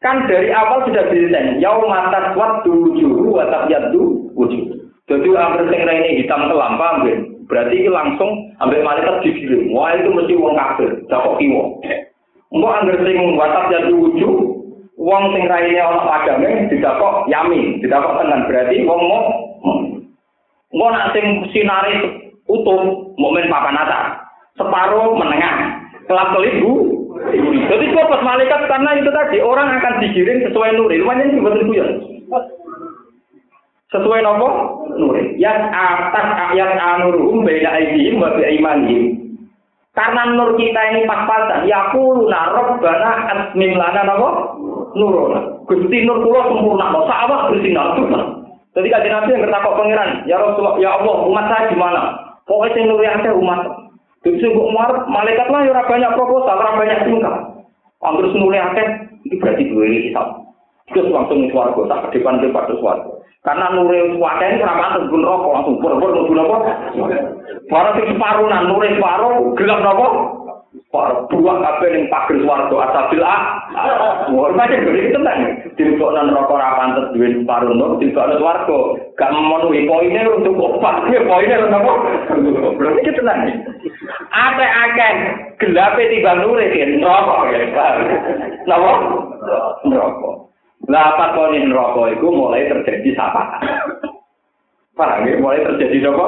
Kan 0.00 0.24
dari 0.24 0.48
awal 0.48 0.88
sudah 0.88 1.12
didesain. 1.12 1.60
Yau 1.60 1.84
mata 1.84 2.32
kuat 2.32 2.64
dulu 2.64 2.96
juru, 2.96 3.36
watak 3.36 3.68
yadu 3.68 4.32
wujud. 4.32 4.88
Jadi 5.10 5.28
hampir 5.36 5.68
sing 5.68 5.82
ini 5.84 6.24
hitam 6.24 6.48
kelam, 6.48 6.78
paham 6.80 7.04
Berarti 7.50 7.82
ini 7.82 7.90
langsung 7.90 8.54
ambil 8.62 8.80
malaikat 8.86 9.26
digiring. 9.26 9.74
Wah 9.74 9.92
itu 9.98 10.08
mesti 10.08 10.38
uang 10.38 10.54
kafir, 10.54 11.02
dakok 11.10 11.36
kiwo. 11.42 11.82
Enggak 12.54 12.76
anggar 12.80 12.96
sing 13.02 13.18
watak 13.34 13.68
yadu 13.74 13.94
wujud, 14.06 14.34
uang 14.96 15.24
sing 15.34 15.42
raine 15.50 15.76
ana 15.82 16.06
padame 16.06 16.70
didakok 16.70 17.26
yamin, 17.26 17.82
didakok 17.82 18.22
tenan. 18.22 18.46
Berarti 18.46 18.86
uang 18.86 19.00
mau 19.04 19.22
Enggak 20.70 20.90
nak 20.94 21.08
sing 21.12 21.26
sinare 21.50 21.94
utuh, 22.46 23.12
momen 23.18 23.50
papan 23.50 23.82
atas. 23.82 24.06
Separuh 24.54 25.18
menengah. 25.18 25.82
Kelap 26.06 26.34
kelip 26.34 26.58
jadi 27.38 27.84
pas 27.94 28.22
malaikat 28.22 28.60
karena 28.66 28.90
itu 28.98 29.10
tadi 29.14 29.38
orang 29.38 29.78
akan 29.78 29.94
digiring 30.02 30.42
sesuai 30.48 30.70
nuri. 30.74 30.98
Lumayan 30.98 31.30
sih 31.30 31.40
betul 31.40 31.70
ya. 31.70 31.86
Sesuai 33.90 34.22
nopo 34.22 34.48
nuri. 34.94 35.34
Yang 35.38 35.70
atas 35.74 36.26
ayat 36.50 36.78
anurum 36.78 37.42
beda 37.42 37.70
aidihim 37.74 38.22
wa 38.22 38.34
bi 38.34 39.18
Karena 39.90 40.22
nur 40.38 40.54
kita 40.54 40.80
ini 40.94 41.02
pas-pasan, 41.02 41.66
ya 41.66 41.90
kulo 41.90 42.30
narok 42.30 42.78
bana 42.78 43.26
asmim 43.34 43.74
lana 43.74 44.06
nopo 44.06 44.28
nurona. 44.94 45.40
Gusti 45.66 46.06
nur 46.06 46.22
kula 46.22 46.46
sempurna, 46.46 46.94
no 46.94 47.06
sawah 47.10 47.50
bersinar 47.50 47.98
Jadi 48.70 48.86
kajian 48.86 49.10
nabi 49.18 49.34
yang 49.34 49.42
bertakwa 49.42 49.82
pangeran, 49.82 50.10
ya 50.30 50.38
Rasulullah, 50.38 50.78
ya 50.78 50.94
Allah, 50.94 51.16
umat 51.26 51.44
saya 51.50 51.74
gimana? 51.74 52.00
Pokoknya 52.46 52.86
nuri 52.86 53.06
ada 53.10 53.34
umat. 53.34 53.89
Jadi 54.20 54.36
sungguh 54.36 54.68
marah, 54.76 55.08
malaikat 55.08 55.48
lah 55.48 55.64
ya 55.64 55.80
banyak 55.80 56.12
proposal, 56.12 56.60
ora 56.60 56.76
banyak 56.76 57.08
tingkah. 57.08 57.36
Anggur 58.04 58.28
nulis 58.32 58.60
akeh, 58.60 58.88
itu 59.24 59.40
berarti 59.40 59.64
dua 59.72 59.84
ini 59.88 59.98
hisap. 60.08 60.44
Terus 60.92 61.08
langsung 61.08 61.48
suarga, 61.48 61.80
tak 61.88 62.12
depan 62.12 62.40
depan 62.44 62.68
terus 62.68 62.84
suarga. 62.84 63.12
Karena 63.40 63.72
nuri 63.72 64.20
suarga 64.20 64.44
ini 64.44 64.60
kenapa 64.60 64.82
atas 64.92 65.08
gun 65.08 65.24
rokok, 65.24 65.54
langsung 65.56 65.76
pur-pur, 65.80 66.12
nunggu 66.12 66.36
nopo. 66.36 66.56
Barang 67.72 67.94
sing 67.96 68.06
separuh, 68.12 68.46
nah 68.52 68.60
nuri 68.68 68.92
separuh, 69.00 69.56
gelap 69.56 69.80
nopo. 69.80 70.06
Para 70.90 71.22
buah 71.30 71.56
kabeh 71.62 71.88
ning 71.94 72.10
pager 72.10 72.42
swarga 72.42 72.74
asabil 72.90 73.22
a. 73.22 73.36
Wah, 74.34 74.50
macam 74.58 74.90
gede 74.90 75.14
tenang. 75.14 75.38
Dilebokno 75.78 76.26
neraka 76.26 76.50
ora 76.50 76.74
pantes 76.82 77.14
duwe 77.14 77.30
nur, 77.46 77.94
dilebokno 78.02 78.42
swarga. 78.42 78.78
Gak 79.14 79.30
memenuhi 79.30 79.86
poinnya 79.86 80.26
untuk 80.26 80.58
opat. 80.58 81.06
Ya 81.14 81.22
poinnya 81.22 81.62
untuk 81.62 81.78
apa? 81.78 81.92
Berarti 82.74 83.00
kita 83.06 83.22
tenang. 83.22 83.40
Ada 84.34 84.66
akeh 84.66 85.14
gelape 85.62 86.10
tiba 86.10 86.32
nure 86.42 86.66
ke 86.74 86.82
neraka 86.98 87.34
ya. 87.54 87.86
Napa? 88.66 88.92
Neraka. 89.86 90.30
Lah 90.90 91.04
apa 91.14 91.38
kok 91.38 91.54
neraka 91.54 92.02
iku 92.18 92.34
mulai 92.34 92.66
terjadi 92.66 93.14
sapa? 93.14 93.62
Ya? 93.62 95.38
Mulai 95.38 95.62
terjadi 95.70 96.10
apa? 96.10 96.26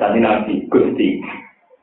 Tadi 0.00 0.16
Nabi 0.16 0.64
Gusti. 0.72 1.20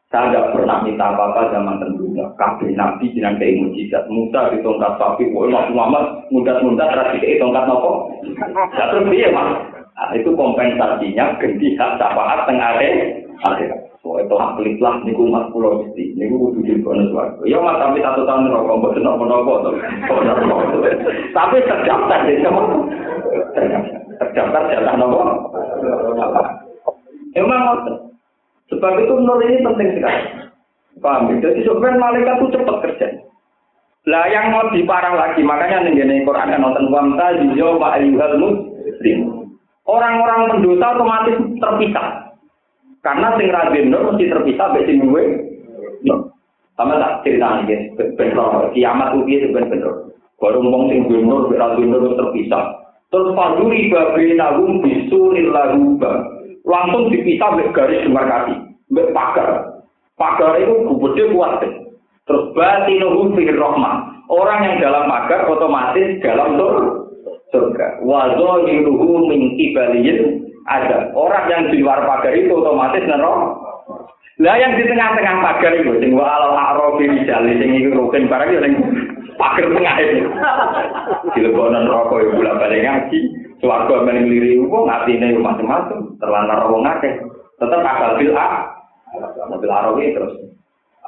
Saya 0.09 0.33
tidak 0.33 0.57
pernah 0.57 0.81
minta 0.81 1.13
apa-apa 1.13 1.53
zaman 1.53 1.77
tentunya. 1.77 2.25
Kabeh 2.33 2.73
nabi 2.73 3.13
jinan 3.13 3.37
kayak 3.37 3.61
mujizat. 3.61 4.09
Musa 4.09 4.49
di 4.49 4.57
tongkat 4.65 4.97
sapi, 4.97 5.29
woi 5.29 5.53
Mas 5.53 5.69
Muhammad 5.69 6.25
muda-muda 6.33 6.89
terakhir 6.89 7.21
di 7.21 7.37
tongkat 7.37 7.69
nopo. 7.69 8.09
Ya 8.73 8.89
terus 8.89 9.05
dia 9.13 9.29
mas. 9.29 9.69
Nah, 9.93 10.09
itu 10.17 10.33
kompensasinya 10.33 11.37
ganti 11.37 11.77
hak 11.77 12.01
syafaat 12.01 12.41
tengah 12.49 12.81
akhir. 13.45 13.69
Soalnya 14.01 14.33
telah 14.33 14.49
pelit 14.57 14.81
lah 14.81 14.97
niku 15.05 15.29
mas 15.29 15.45
pulau 15.53 15.85
mesti, 15.85 16.17
niku 16.17 16.41
kudu 16.41 16.59
di 16.65 16.81
bonus 16.81 17.13
warga. 17.13 17.45
Ya 17.45 17.61
mas 17.61 17.77
tapi 17.77 18.01
satu 18.01 18.25
tahun 18.25 18.49
rokok 18.49 18.77
mbok 18.81 18.93
senok 18.97 19.13
menopo 19.21 19.53
to. 19.61 19.71
Tapi 21.37 21.57
terdaftar 21.69 22.19
di 22.25 22.41
semua. 22.41 22.65
Terdaftar 24.17 24.61
jatah 24.73 24.95
nopo. 24.97 25.21
Emang 27.37 27.61
ngoten. 27.61 28.08
Sebab 28.69 28.93
itu 29.01 29.13
nol 29.17 29.41
ini 29.41 29.65
penting 29.65 29.89
sekali. 29.97 30.21
Paham? 31.01 31.41
Jadi 31.41 31.65
sebenarnya 31.65 32.01
malaikat 32.01 32.35
itu 32.37 32.47
cepat 32.53 32.77
kerja. 32.85 33.07
Lah 34.07 34.25
yang 34.31 34.55
mau 34.55 34.71
diparah 34.71 35.13
lagi, 35.13 35.41
makanya 35.43 35.85
nih 35.85 36.23
Quran 36.23 36.49
kan 36.55 36.61
nonton 36.61 36.87
wamta 36.89 37.35
jijo 37.43 37.77
wa 37.77 37.99
ayyuhal 37.99 38.37
muslim. 38.39 39.19
Orang-orang 39.89 40.49
pendosa 40.53 40.85
otomatis 40.95 41.37
terpisah. 41.57 42.07
Karena 42.99 43.37
sing 43.39 43.47
rajin 43.47 43.89
nur 43.89 44.11
mesti 44.11 44.27
terpisah 44.27 44.65
mbek 44.71 44.85
sing 44.85 44.97
duwe. 45.01 45.23
Sama 46.79 46.95
tak 46.95 47.27
cerita 47.27 47.63
nih, 47.67 47.91
bener 47.95 48.71
kiamat 48.71 49.15
ugi 49.19 49.43
sebenarnya 49.43 49.91
Baru 50.39 50.63
ngomong 50.63 50.87
sing 50.91 50.99
duwe 51.07 51.19
nur, 51.23 51.51
rajin 51.51 51.89
nur 51.89 52.15
terpisah. 52.15 52.79
Terus 53.09 53.33
babe 53.33 54.23
nagum 54.37 54.85
bisuril 54.85 55.49
laguba. 55.49 56.38
Langsung 56.69 57.09
dipisah 57.09 57.57
mbek 57.57 57.73
garis 57.73 58.05
demarkasi, 58.05 58.53
mbek 58.93 59.09
pagar. 59.09 59.81
Pagar 60.21 60.53
itu 60.61 60.85
gede 60.85 61.23
kuat. 61.33 61.65
Terus 62.29 62.53
batinuhu 62.53 63.33
fi 63.33 63.49
rahmah. 63.49 64.21
Orang 64.29 64.61
yang 64.61 64.77
dalam 64.77 65.09
pagar 65.09 65.49
otomatis 65.49 66.21
dalam 66.21 66.61
surga. 67.49 68.05
Wazo 68.05 68.69
yuruhu 68.69 69.25
min 69.25 69.57
kibaliyin 69.57 70.45
ada. 70.69 71.09
Orang 71.17 71.49
yang 71.49 71.73
di 71.73 71.81
luar 71.81 72.05
pagar 72.05 72.37
itu 72.37 72.53
otomatis 72.53 73.01
nerok. 73.01 73.65
Lah 74.39 74.55
yang 74.55 74.77
di 74.77 74.85
tengah-tengah 74.85 75.35
pagar 75.41 75.73
itu, 75.75 75.99
sing 75.99 76.15
wa 76.15 76.23
al 76.23 76.55
a'rafi 76.55 77.11
rijali 77.11 77.59
sing 77.59 77.75
iku 77.75 78.07
rukin 78.07 78.29
barang 78.29 78.53
yo 78.53 78.59
ning 78.61 78.75
pagar 79.41 79.65
tengah 79.65 79.95
itu. 79.99 80.29
Dilebonan 81.33 81.89
rokok 81.89 82.21
ibu 82.23 82.31
bola 82.37 82.61
balik 82.61 82.85
ngaji. 82.85 83.19
Swarga 83.59 84.07
men 84.07 84.23
ngliri 84.23 84.55
wong 84.63 84.87
atine 84.87 85.35
macam-macam, 85.35 86.15
terlantar 86.15 86.63
wong 86.71 86.83
akeh. 86.87 87.13
Tetep 87.59 87.81
akal 87.83 88.15
bil 88.15 88.31
a. 88.31 88.71
Arawi 89.67 90.15
terus. 90.15 90.35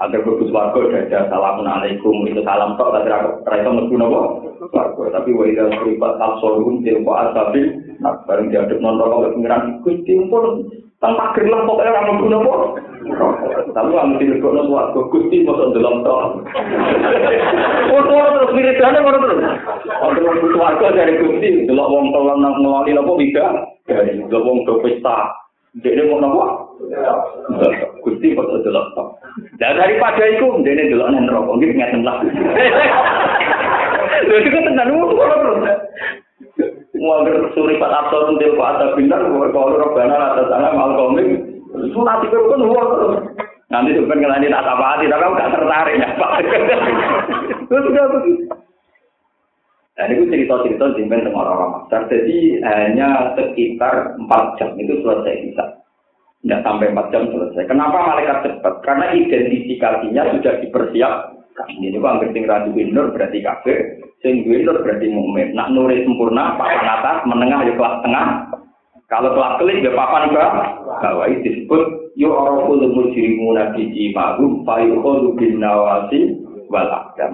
Ada 0.02 0.18
warga 0.26 0.82
ada 0.98 1.30
salamun 1.30 1.70
alaikum 1.70 2.26
itu 2.26 2.42
salam 2.42 2.74
tok 2.74 2.90
tapi 2.90 3.08
ra 3.14 3.56
iso 3.62 3.70
mlebu 3.70 3.96
napa 4.02 4.22
warga. 4.74 5.04
Tapi 5.14 5.30
wa 5.30 5.46
ida 5.46 5.70
ribat 5.86 6.18
absorum 6.18 6.82
til 6.82 7.06
wa 7.06 7.30
asabil 7.30 7.70
nah 8.02 8.18
bareng 8.26 8.50
diadep 8.50 8.82
non 8.82 8.98
rokok 8.98 9.38
pengiran 9.38 9.78
Gusti 9.86 10.18
pun 10.26 10.66
tang 10.98 11.14
pager 11.14 11.46
lah 11.46 11.70
pokoke 11.70 11.86
ora 11.86 12.02
mlebu 12.10 12.26
napa 12.34 12.54
tapi 13.72 13.90
wa 13.90 14.04
mesti 14.06 14.30
lekokno 14.30 14.70
warga 14.70 15.02
Gusti 15.10 15.42
mosok 15.42 15.74
delok 15.74 15.96
tok 16.06 16.22
Ora 17.92 18.30
terus 18.38 18.54
wiridane 18.56 18.98
ngono 19.02 19.18
terus. 19.26 19.40
Ono 20.06 20.20
mlebu 20.22 20.48
warga 20.60 20.94
dari 20.94 21.18
Gusti 21.18 21.66
delok 21.66 21.90
wong 21.90 22.14
tolong 22.14 22.40
nang 22.44 22.54
ngeloni 22.62 22.94
bida 23.18 23.46
dari 23.90 24.22
delok 24.28 24.46
wong 24.46 24.58
do 24.68 24.78
pesta 24.86 25.34
Dene 25.72 26.04
mau 26.04 26.20
nopo? 26.20 26.76
Gusti 28.04 28.36
kok 28.36 28.52
delok 28.60 28.88
tok. 28.92 29.08
Dan 29.56 29.80
daripada 29.80 30.28
itu, 30.28 30.48
dene 30.68 30.92
delok 30.92 31.10
nang 31.16 31.24
neraka 31.26 31.52
nggih 31.56 31.72
ngeten 31.80 32.04
lah. 32.04 32.20
Lha 34.22 34.36
iku 34.36 34.60
tenan 34.68 34.90
ngono 34.92 35.16
terus. 35.16 35.60
Muager 37.02 37.50
suri 37.58 37.82
pat 37.82 37.90
absorun 37.90 38.38
kok 38.38 38.62
ada 38.62 38.94
bintang 38.94 39.32
kalau 39.32 39.80
robbana 39.80 40.38
atas 40.38 40.54
sana 40.54 40.70
mal 40.76 40.94
itu 41.88 42.00
kan 42.04 42.62
luar 42.62 42.86
terus. 42.94 43.16
Nanti 43.72 43.96
tuh 43.96 44.04
pengen 44.04 44.52
tak 44.52 44.68
apa 44.68 44.86
hati, 45.00 45.08
tapi 45.08 45.24
aku 45.24 45.36
tertarik 45.40 45.96
ya 45.96 46.10
Pak. 46.20 46.32
Terus 47.72 47.88
udah 47.88 48.06
begitu. 48.20 48.44
Dan 49.96 50.18
itu 50.18 50.24
cerita-cerita 50.28 50.98
jimpen 50.98 51.24
dengan 51.24 51.40
orang-orang 51.40 51.72
Masar. 51.78 52.10
Jadi 52.12 52.60
hanya 52.64 53.38
sekitar 53.38 54.18
4 54.18 54.58
jam 54.60 54.76
itu 54.76 55.00
selesai 55.04 55.36
bisa. 55.46 55.66
Tidak 56.42 56.64
sampai 56.68 56.92
4 56.92 57.14
jam 57.16 57.24
selesai. 57.32 57.70
Kenapa 57.70 58.12
malaikat 58.12 58.44
cepat? 58.44 58.82
Karena 58.84 59.14
identifikasinya 59.14 60.36
sudah 60.36 60.54
dipersiapkan. 60.64 61.68
Ini 61.78 61.96
kok 62.00 62.08
hampir 62.08 62.32
sing 62.34 62.44
radu 62.50 62.74
nur 62.74 63.14
berarti 63.14 63.40
kafir, 63.46 63.78
sing 64.24 64.48
nur 64.48 64.82
berarti 64.82 65.08
mukmin. 65.12 65.54
Nak 65.54 65.70
nuri 65.76 66.02
sempurna, 66.02 66.58
papan 66.58 66.88
atas, 66.88 67.18
menengah 67.28 67.60
ya 67.68 67.74
kelas 67.76 67.96
tengah. 68.02 68.28
Kalau 69.12 69.36
kelas 69.36 69.60
kelik 69.60 69.84
ya 69.84 69.92
papan 69.92 70.32
bawah. 70.32 70.68
Bawah 71.04 71.28
itu 71.28 71.44
disebut 71.44 72.16
yu'raful 72.16 72.80
mujrimuna 72.80 73.76
bi 73.76 73.92
imahum 74.08 74.64
fa 74.64 74.80
yukhadu 74.80 75.36
bin 75.36 75.60
nawasi 75.60 76.40
wal. 76.72 76.88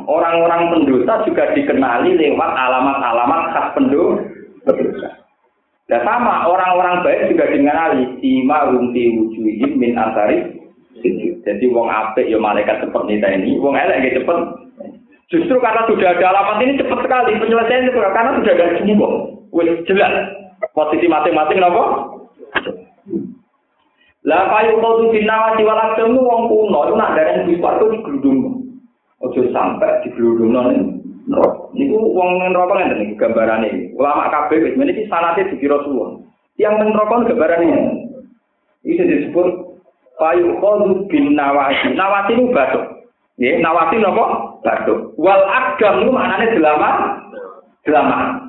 Orang-orang 0.10 0.74
pendosa 0.74 1.22
juga 1.30 1.54
dikenali 1.54 2.18
lewat 2.18 2.49
alamat-alamat 2.49 3.41
khas 3.54 3.68
pendosa. 3.78 5.10
Dan 5.86 6.02
sama 6.02 6.49
orang-orang 6.49 7.06
baik 7.06 7.30
juga 7.30 7.45
dikenali 7.45 8.26
sima 8.26 8.74
rumti 8.74 9.14
wujuhim 9.14 9.78
min 9.78 9.94
asari 9.95 10.58
jadi 11.45 11.66
wong 11.70 11.94
apik 11.94 12.26
ya 12.26 12.41
malaikat 12.41 12.82
seperti 12.82 13.22
ini, 13.22 13.62
wong 13.62 13.78
elek 13.78 14.02
ya 14.02 14.18
cepet. 14.18 14.40
Justru 15.30 15.62
karena 15.62 15.86
sudah 15.86 16.10
ada 16.10 16.26
alamat 16.34 16.58
ini 16.66 16.82
cepat 16.82 17.06
sekali 17.06 17.38
penyelesaian 17.38 17.94
karena 17.94 18.32
sudah 18.41 18.52
ada 18.58 18.66
semua. 18.82 19.10
Wih, 19.54 19.86
jelas 19.86 20.12
posisi 20.76 21.06
masing-masing 21.07 21.60
nopo. 21.60 21.84
Lah 24.27 24.44
kayu 24.52 24.84
kau 24.84 24.99
tuh 24.99 25.15
nawasi 25.23 25.64
walak 25.64 25.95
temu 25.95 26.19
wong 26.19 26.52
kuno 26.52 26.80
itu 26.84 26.94
nak 26.99 27.15
dari 27.15 27.48
di 27.48 27.56
itu 27.56 27.85
di 27.88 27.98
gerudung. 28.03 28.39
Ojo 29.23 29.39
sampai 29.56 30.03
di 30.03 30.11
geludung 30.11 30.52
non 30.52 30.99
neraka. 31.31 31.72
Niku 31.72 31.95
wong 31.95 32.44
neraka 32.44 32.76
ngene 32.76 33.07
iki 33.07 33.15
gambarane. 33.15 33.69
Ulama 33.95 34.27
kabeh 34.27 34.68
wis 34.68 34.76
meniki 34.76 35.07
sanate 35.07 35.48
dikira 35.48 35.80
suwun. 35.88 36.27
Yang 36.60 36.91
neraka 36.91 37.31
gambarane. 37.31 37.72
Ini 38.84 39.03
disebut 39.03 39.48
payu 40.19 40.60
khadu 40.60 41.07
bin 41.07 41.31
nawasi. 41.31 41.95
Nawasi 41.95 42.35
itu 42.35 42.52
batuk. 42.52 42.84
Ya, 43.39 43.56
nawasi 43.64 44.02
nopo? 44.02 44.60
Batuk. 44.65 45.15
Wal 45.15 45.39
agam 45.45 46.03
itu 46.03 46.11
maknanya 46.11 46.52
delama. 46.52 46.89
Delama. 47.85 48.47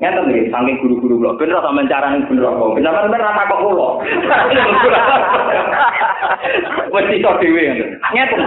Ngeten 0.00 0.32
iki 0.32 0.48
saking 0.48 0.80
guru-guru 0.80 1.20
kula. 1.20 1.36
Ben 1.36 1.52
ora 1.52 1.60
sampean 1.60 1.92
carane 1.92 2.24
bener 2.24 2.48
apa. 2.48 2.72
Ben 2.72 2.88
sampean 2.88 3.12
bener 3.12 3.20
rata 3.20 3.52
kok 3.52 3.60
kula. 3.60 3.88
Wes 6.96 7.12
iso 7.12 7.30
dhewe. 7.36 7.64
Ngeten. 8.16 8.42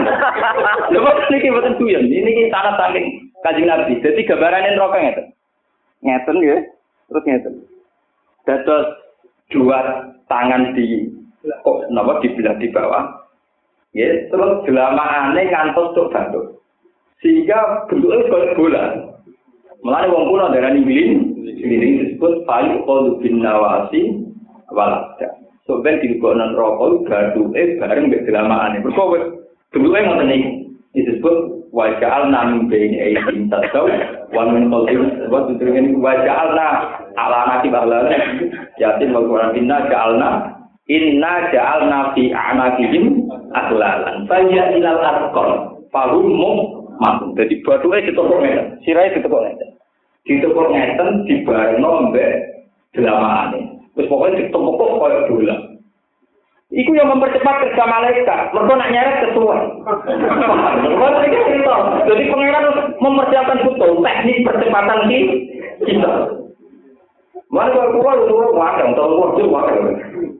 Lha 0.89 0.97
kok 0.97 1.17
niki 1.29 1.53
mboten 1.53 1.77
tuyan. 1.77 2.09
Niki 2.09 2.49
sangat 2.49 2.73
saking 2.81 3.05
Kanjeng 3.45 3.69
Nabi. 3.69 4.01
Dadi 4.01 4.25
gambarane 4.25 4.73
neraka 4.73 4.97
ngeten. 4.97 5.25
Ngeten 6.01 6.35
nggih. 6.41 6.61
Terus 7.13 7.25
ngeten. 7.29 7.53
Dados 8.49 8.85
dua 9.53 10.09
tangan 10.25 10.73
di 10.73 11.05
kok 11.61 11.85
napa 11.93 12.17
dibelah 12.25 12.57
di 12.57 12.73
bawah. 12.73 13.29
Ya, 13.93 14.09
terus 14.33 14.65
gelamaane 14.65 15.53
ngantos 15.53 15.93
tok 15.93 16.09
batu. 16.09 16.57
Sehingga 17.21 17.85
bentuknya 17.85 18.25
kayak 18.25 18.57
bola. 18.57 18.83
Mulane 19.85 20.09
wong 20.09 20.33
kuno 20.33 20.49
darani 20.49 20.81
bilin, 20.81 21.32
ini 21.43 21.99
disebut 22.03 22.47
payu 22.47 22.79
kolu 22.87 23.19
bin 23.19 23.43
nawasi 23.43 24.23
walada. 24.71 25.35
So 25.67 25.79
ben 25.79 25.99
dilukokno 25.99 26.55
rokok 26.55 27.07
gaduke 27.07 27.79
bareng 27.79 28.11
mbek 28.11 28.27
gelamaane. 28.27 28.83
Mergo 28.83 29.15
bentuke 29.71 29.99
ngoten 29.99 30.31
iki. 30.31 30.51
Disebut 30.93 31.37
waja'al 31.73 32.29
nam 32.29 32.69
baini 32.69 33.01
aidin 33.01 33.49
tasau 33.49 33.89
wa 34.29 34.43
min 34.53 34.69
qalbin 34.69 35.25
wa 35.33 35.49
tudringin 35.49 35.97
waja'alna 35.97 36.67
ala 37.17 37.39
nati 37.49 37.73
bahlana 37.73 38.13
yasin 38.77 39.09
wal 39.09 39.25
qur'an 39.25 39.57
inna 39.57 39.89
ja'alna 39.89 40.53
inna 40.85 41.49
ja'alna 41.49 42.13
fi 42.13 42.29
a'naqihim 42.29 43.25
aglalan 43.57 44.29
fa 44.29 44.37
ya 44.53 44.69
ilal 44.77 45.01
arqal 45.01 45.51
fahum 45.89 46.29
mum 46.29 46.57
Jadi 47.33 47.59
batuke 47.65 47.99
ditokok 48.05 48.39
ngeten, 48.39 48.79
sirahe 48.85 49.11
ditokok 49.17 49.43
ngeten. 49.43 49.69
Ditekuk 50.23 50.71
ngeten 50.71 51.27
dibarno 51.27 52.11
mbek 52.11 52.31
delamane. 52.95 53.59
Wis 53.93 54.07
pokoke 54.07 54.39
ditepuk 54.39 54.79
koyo 54.79 55.19
bola. 55.29 55.55
Iku 56.73 56.89
yang 56.97 57.13
mempercepat 57.13 57.69
kerja 57.69 57.85
malaikat. 57.85 58.49
Mereka 58.49 58.73
nak 58.73 58.89
nyeret 58.89 59.15
sesuai. 59.29 59.61
Jadi 62.09 62.23
pangeran 62.33 62.65
mempersiapkan 62.97 63.61
betul 63.61 64.01
teknik 64.01 64.41
percepatan 64.41 65.05
di 65.05 65.19
kita. 65.85 66.13
Mana 67.53 67.69
kalau 67.69 67.93
keluar 67.93 68.17
itu 68.25 68.37
wadang, 68.57 68.97
kalau 68.97 69.09
keluar 69.13 69.29
itu 69.37 69.45
wadang. 69.53 69.85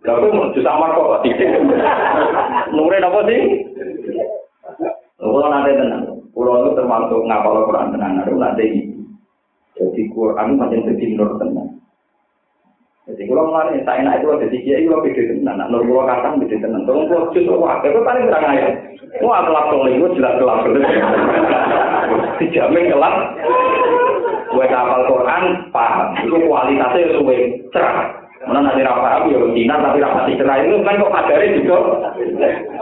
Tapi 0.02 0.26
juta 0.58 0.74
marco 0.74 1.14
pasti. 1.14 1.30
Nure 2.74 2.98
apa 2.98 3.20
sih? 3.30 3.42
Kalau 5.22 5.48
nanti 5.54 5.78
tenang, 5.78 6.04
pulau 6.34 6.66
itu 6.66 6.70
termasuk 6.74 7.22
ngapal 7.30 7.70
Quran 7.70 7.94
tenang. 7.94 8.26
Nanti 8.26 8.93
Jadi 9.74 10.02
Quran 10.14 10.48
macam 10.62 10.86
jadi 10.86 11.06
nur 11.18 11.32
tenang. 11.42 11.70
Jadi 13.04 13.28
kalau 13.28 13.52
mulai 13.52 13.84
tak 13.84 14.00
enak 14.00 14.24
itu 14.24 14.32
jadi 14.48 14.58
kiai 14.64 14.88
kalau 14.88 15.04
beda 15.04 15.24
tenan, 15.28 15.56
nak 15.60 15.70
nur 15.74 15.84
kalau 15.84 16.08
kata 16.08 16.28
beda 16.40 16.56
tenan. 16.64 16.82
Tolong 16.88 17.06
kalau 17.12 17.32
justru 17.36 17.56
wah, 17.60 17.76
itu 17.84 18.00
paling 18.00 18.24
kurang 18.32 18.48
aja. 18.48 18.68
Wah 19.20 19.40
kelap 19.44 19.66
kelip 19.76 19.94
itu 20.00 20.08
jelas 20.16 20.34
kelap 20.40 20.60
kelip. 20.64 20.84
Dijamin 22.40 22.94
kelap. 22.96 23.16
Gue 24.54 24.66
kapal 24.70 25.02
Quran 25.10 25.44
paham, 25.74 26.14
itu 26.22 26.38
kualitasnya 26.46 27.18
suwe 27.18 27.38
cerah. 27.74 28.23
Mana 28.44 28.60
nanti 28.60 28.84
rapat 28.84 29.32
ya 29.32 29.40
Cina 29.56 29.76
tapi 29.80 30.04
rapati 30.04 30.36
cerah 30.36 30.60
itu 30.60 30.76
kan 30.84 31.00
kok 31.00 31.14
kadari 31.16 31.56
juga. 31.64 31.78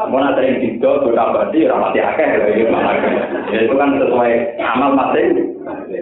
Mana 0.09 0.33
ada 0.33 0.41
yang 0.41 0.57
juga 0.57 1.05
berkabati 1.05 1.69
rapati 1.69 1.99
akeh 2.01 2.29
gitu. 2.57 2.73
Ya 3.53 3.59
itu 3.69 3.75
kan 3.77 3.93
sesuai 4.01 4.31
amal 4.57 4.97
masing 4.97 5.53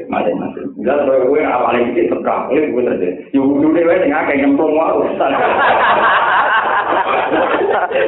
masing-masing. 0.07 0.65
Jelas 0.79 1.03
kalau 1.03 1.27
gue 1.27 1.43
paling 1.43 1.83
dikit 1.91 2.15
tegak, 2.15 2.39
ini 2.55 2.71
gue 2.71 2.83
saja. 2.87 3.07
Ya 3.35 3.39
udah 3.43 3.69
deh, 3.75 3.83
gue 3.83 4.15
akeh 4.15 4.35
nyemplung 4.39 4.73
mau 4.79 4.95
urusan. 5.03 5.31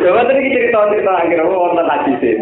Coba 0.02 0.22
tadi 0.24 0.54
cerita 0.56 0.80
cerita 0.88 1.12
akhirnya 1.20 1.46
gue 1.46 1.58
nonton 1.58 1.86
lagi 1.86 2.12
sih. 2.24 2.40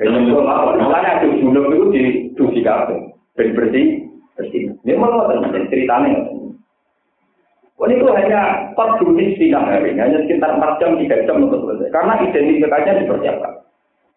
Nyemplung 0.00 0.44
mau, 0.44 0.76
makanya 0.76 1.24
tuh 1.24 1.32
bulog 1.40 1.72
itu 1.72 1.86
di 1.92 2.02
cuci 2.36 2.60
kafe, 2.60 2.96
bersih 3.32 4.04
bersih. 4.36 4.76
Ini 4.84 4.92
mau 5.00 5.08
nonton 5.08 5.72
ceritanya. 5.72 6.39
Oh, 7.80 7.88
itu 7.88 8.04
hanya 8.12 8.68
4 8.76 9.00
menit 9.08 9.40
sidang 9.40 9.64
hari, 9.64 9.96
hanya 9.96 10.20
sekitar 10.28 10.52
4 10.52 10.76
jam, 10.84 11.00
3 11.00 11.24
jam 11.24 11.48
untuk 11.48 11.64
selesai. 11.64 11.88
Karena 11.88 12.20
identifikasinya 12.20 13.00
dipersiapkan. 13.00 13.52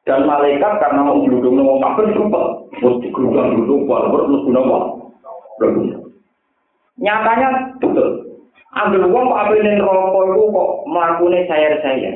Dan 0.04 0.28
malaikat 0.28 0.84
karena 0.84 1.00
mau 1.00 1.24
geludung 1.24 1.64
mau 1.64 1.80
makan 1.80 2.12
lupa. 2.12 2.60
Terus 2.76 3.00
digeludung 3.08 3.56
geludung 3.56 3.88
buat 3.88 4.12
buat 4.12 4.28
guna 4.28 4.60
apa? 4.60 4.80
Nyatanya 7.00 7.48
betul. 7.80 8.36
Ambil 8.74 9.08
uang 9.08 9.32
Pak 9.32 9.42
Abinin 9.48 9.80
rokok 9.80 10.24
itu 10.34 10.44
kok 10.50 10.70
melakukan 10.92 11.48
sayar 11.48 11.74
saya. 11.80 12.12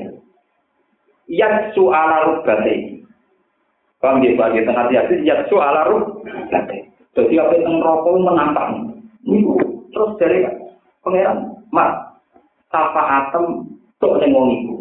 Yatsu 1.32 1.88
ala 1.88 2.28
rubate. 2.28 3.08
Paham 4.04 4.20
dia 4.20 4.36
bagi 4.36 4.68
tengah 4.68 4.90
hati 4.90 5.24
yatsu 5.24 5.56
ala 5.56 5.88
rubate. 5.88 6.92
Jadi 7.16 7.40
apa 7.40 7.56
yang 7.56 7.80
rokok 7.80 8.20
menantang. 8.20 9.00
Ini 9.24 9.48
terus 9.96 10.12
dari 10.20 10.44
pangeran 11.08 11.40
mak 11.72 12.20
tapa 12.68 13.02
atem 13.24 13.64
tok 14.04 14.20
ning 14.20 14.36
wong 14.36 14.48
iku? 14.52 14.76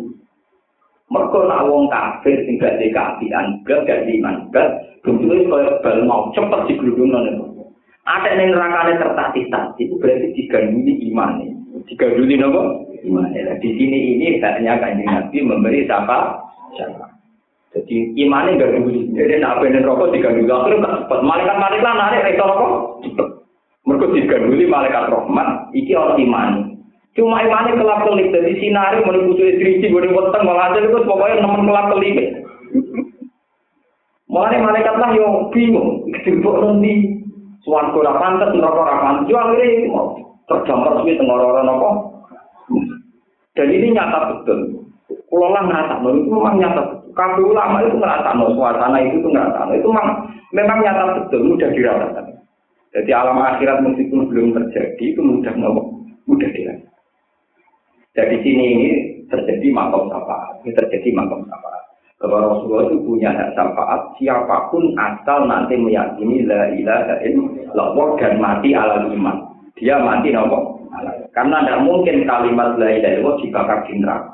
Mergo 1.06 1.46
nak 1.46 1.70
wong 1.70 1.86
kafir 1.86 2.42
sing 2.42 2.58
gak 2.58 2.82
di 2.82 2.90
kafian 2.90 3.62
gak 3.62 3.86
gak 3.86 4.10
iman 4.10 4.50
gak 4.50 4.74
bentuke 5.06 5.46
koyo 5.46 5.78
bal 5.78 6.02
mau 6.02 6.34
cepet 6.34 6.66
digludungno 6.66 7.22
ning 7.22 7.36
ada 8.10 8.30
ning 8.34 8.50
nerakane 8.50 8.98
tertatih-tatih 8.98 9.86
berarti 10.02 10.34
diganduli 10.34 11.06
iman 11.14 11.46
diganduli 11.86 12.34
nopo 12.34 12.90
iman 13.06 13.30
di 13.62 13.70
sini 13.78 14.18
ini 14.18 14.42
hanya 14.42 14.82
kanjeng 14.82 15.06
nabi 15.06 15.38
memberi 15.46 15.86
siapa 15.86 16.42
siapa 16.74 17.06
jadi 17.70 17.96
imannya 18.26 18.58
gak 18.58 18.72
dulu 18.74 19.14
jadi 19.14 19.38
nak 19.38 19.62
bener 19.62 19.86
rokok 19.86 20.10
diganduli 20.10 20.50
akhirnya 20.50 20.82
gak 20.82 20.94
cepet 21.06 21.20
malaikat 21.22 21.54
malaikat 21.54 21.94
narik 21.94 22.34
itu 22.34 22.42
rokok 22.42 22.70
cepet 23.06 23.28
mereka 23.86 24.06
diganduli 24.10 24.66
malaikat 24.66 25.06
rahmat, 25.14 25.70
iki 25.70 25.94
orang 25.94 26.18
iman. 26.26 26.50
Cuma 27.14 27.40
imannya 27.40 27.78
kelap 27.80 28.04
kelip, 28.04 28.28
jadi 28.34 28.52
sinari 28.60 29.00
menunggu 29.00 29.38
sulit 29.40 29.56
dirisi, 29.56 29.88
gue 29.88 30.10
weteng, 30.10 30.42
malah 30.44 30.68
hasil 30.68 30.84
itu 30.84 31.00
pokoknya 31.06 31.40
nemen 31.40 31.64
kelap 31.64 31.86
kelip. 31.94 32.16
Mulanya 34.26 34.66
malaikat 34.68 34.94
lah 35.00 35.10
yang 35.14 35.48
bingung, 35.54 36.02
dijemput 36.12 36.60
nanti, 36.60 37.24
suan 37.62 37.94
kura 37.94 38.20
pantas, 38.20 38.52
neraka 38.52 38.84
ora 38.84 38.96
pantas, 39.00 39.30
yo 39.30 39.38
akhirnya 39.38 39.96
tergambar 40.50 40.98
resmi 40.98 41.16
tenggororan 41.16 41.70
apa. 41.70 41.90
Dan 43.56 43.72
ini 43.72 43.94
nyata 43.94 44.18
betul. 44.34 44.58
Kalau 45.06 45.48
lah 45.54 45.62
ngerasa, 45.62 45.94
itu 46.02 46.28
memang 46.28 46.58
nyata. 46.58 46.82
Kabel 47.16 47.48
ulama 47.48 47.80
itu 47.80 47.96
ngerasa, 47.96 48.34
suasana 48.34 48.98
itu 49.00 49.24
tuh 49.24 49.32
itu 49.72 49.88
memang, 49.88 50.08
memang 50.52 50.78
nyata 50.84 51.02
betul, 51.16 51.40
mudah 51.48 51.70
dirasakan. 51.72 52.36
Jadi 52.96 53.12
alam 53.12 53.36
akhirat 53.36 53.84
meskipun 53.84 54.32
belum 54.32 54.56
terjadi 54.56 55.04
itu 55.12 55.20
mudah 55.20 55.52
mudah 56.24 56.48
dirasakan. 56.48 56.96
Jadi 58.16 58.36
sini 58.40 58.64
ini 58.72 58.88
terjadi 59.28 59.68
makom 59.68 60.08
syafaat, 60.08 60.64
ini 60.64 60.72
terjadi 60.72 61.12
makom 61.12 61.44
syafaat. 61.44 61.84
Bahwa 62.16 62.56
Rasulullah 62.56 62.88
itu 62.88 63.04
punya 63.04 63.28
hak 63.36 63.52
syafaat, 63.52 64.16
siapa 64.16 64.72
pun 64.72 64.96
asal 64.96 65.44
nanti 65.44 65.76
meyakini 65.76 66.48
la 66.48 66.72
ilaha 66.72 67.20
illallah 67.20 68.08
dan 68.16 68.40
mati 68.40 68.72
ala 68.72 69.04
iman. 69.12 69.44
Dia 69.76 70.00
mati 70.00 70.32
nopo. 70.32 70.80
Karena 71.36 71.60
tidak 71.60 71.84
mungkin 71.84 72.24
kalimat 72.24 72.80
la 72.80 72.88
ilaha 72.96 73.12
illallah 73.20 73.36
dibakar 73.44 73.78
di 73.84 73.92
neraka. 74.00 74.32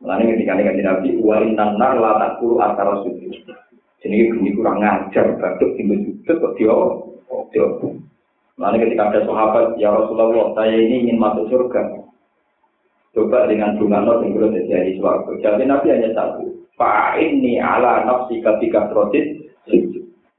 Mulanya 0.00 0.24
ketika 0.32 0.52
ini 0.56 0.82
Nabi, 0.82 1.08
wa 1.20 1.36
intan 1.44 1.70
nar 1.76 1.94
la 2.00 2.12
takulu 2.16 2.58
akar 2.58 3.04
Jadi 4.02 4.16
ini 4.18 4.50
kurang 4.56 4.80
ngajar, 4.82 5.36
batuk 5.38 5.78
tinggal 5.78 6.00
juga 6.02 6.32
kok 6.42 6.52
dia 6.58 6.74
Lalu 8.60 8.76
ketika 8.84 9.10
ada 9.10 9.20
sahabat, 9.24 9.80
ya 9.80 9.90
Rasulullah, 9.90 10.52
saya 10.54 10.76
ini 10.76 11.08
ingin 11.08 11.18
masuk 11.18 11.48
surga. 11.48 11.82
Coba 13.12 13.44
dengan 13.44 13.76
bunga 13.76 14.00
not 14.00 14.24
yang 14.24 14.32
belum 14.36 14.56
terjadi 14.56 14.96
suaraku. 14.96 15.36
Jadi 15.44 15.68
Nabi 15.68 15.92
hanya 15.92 16.16
satu. 16.16 16.48
Fa 16.80 17.12
ini 17.20 17.60
ala 17.60 18.08
nafsi 18.08 18.40
ketika 18.40 18.88
protes 18.88 19.36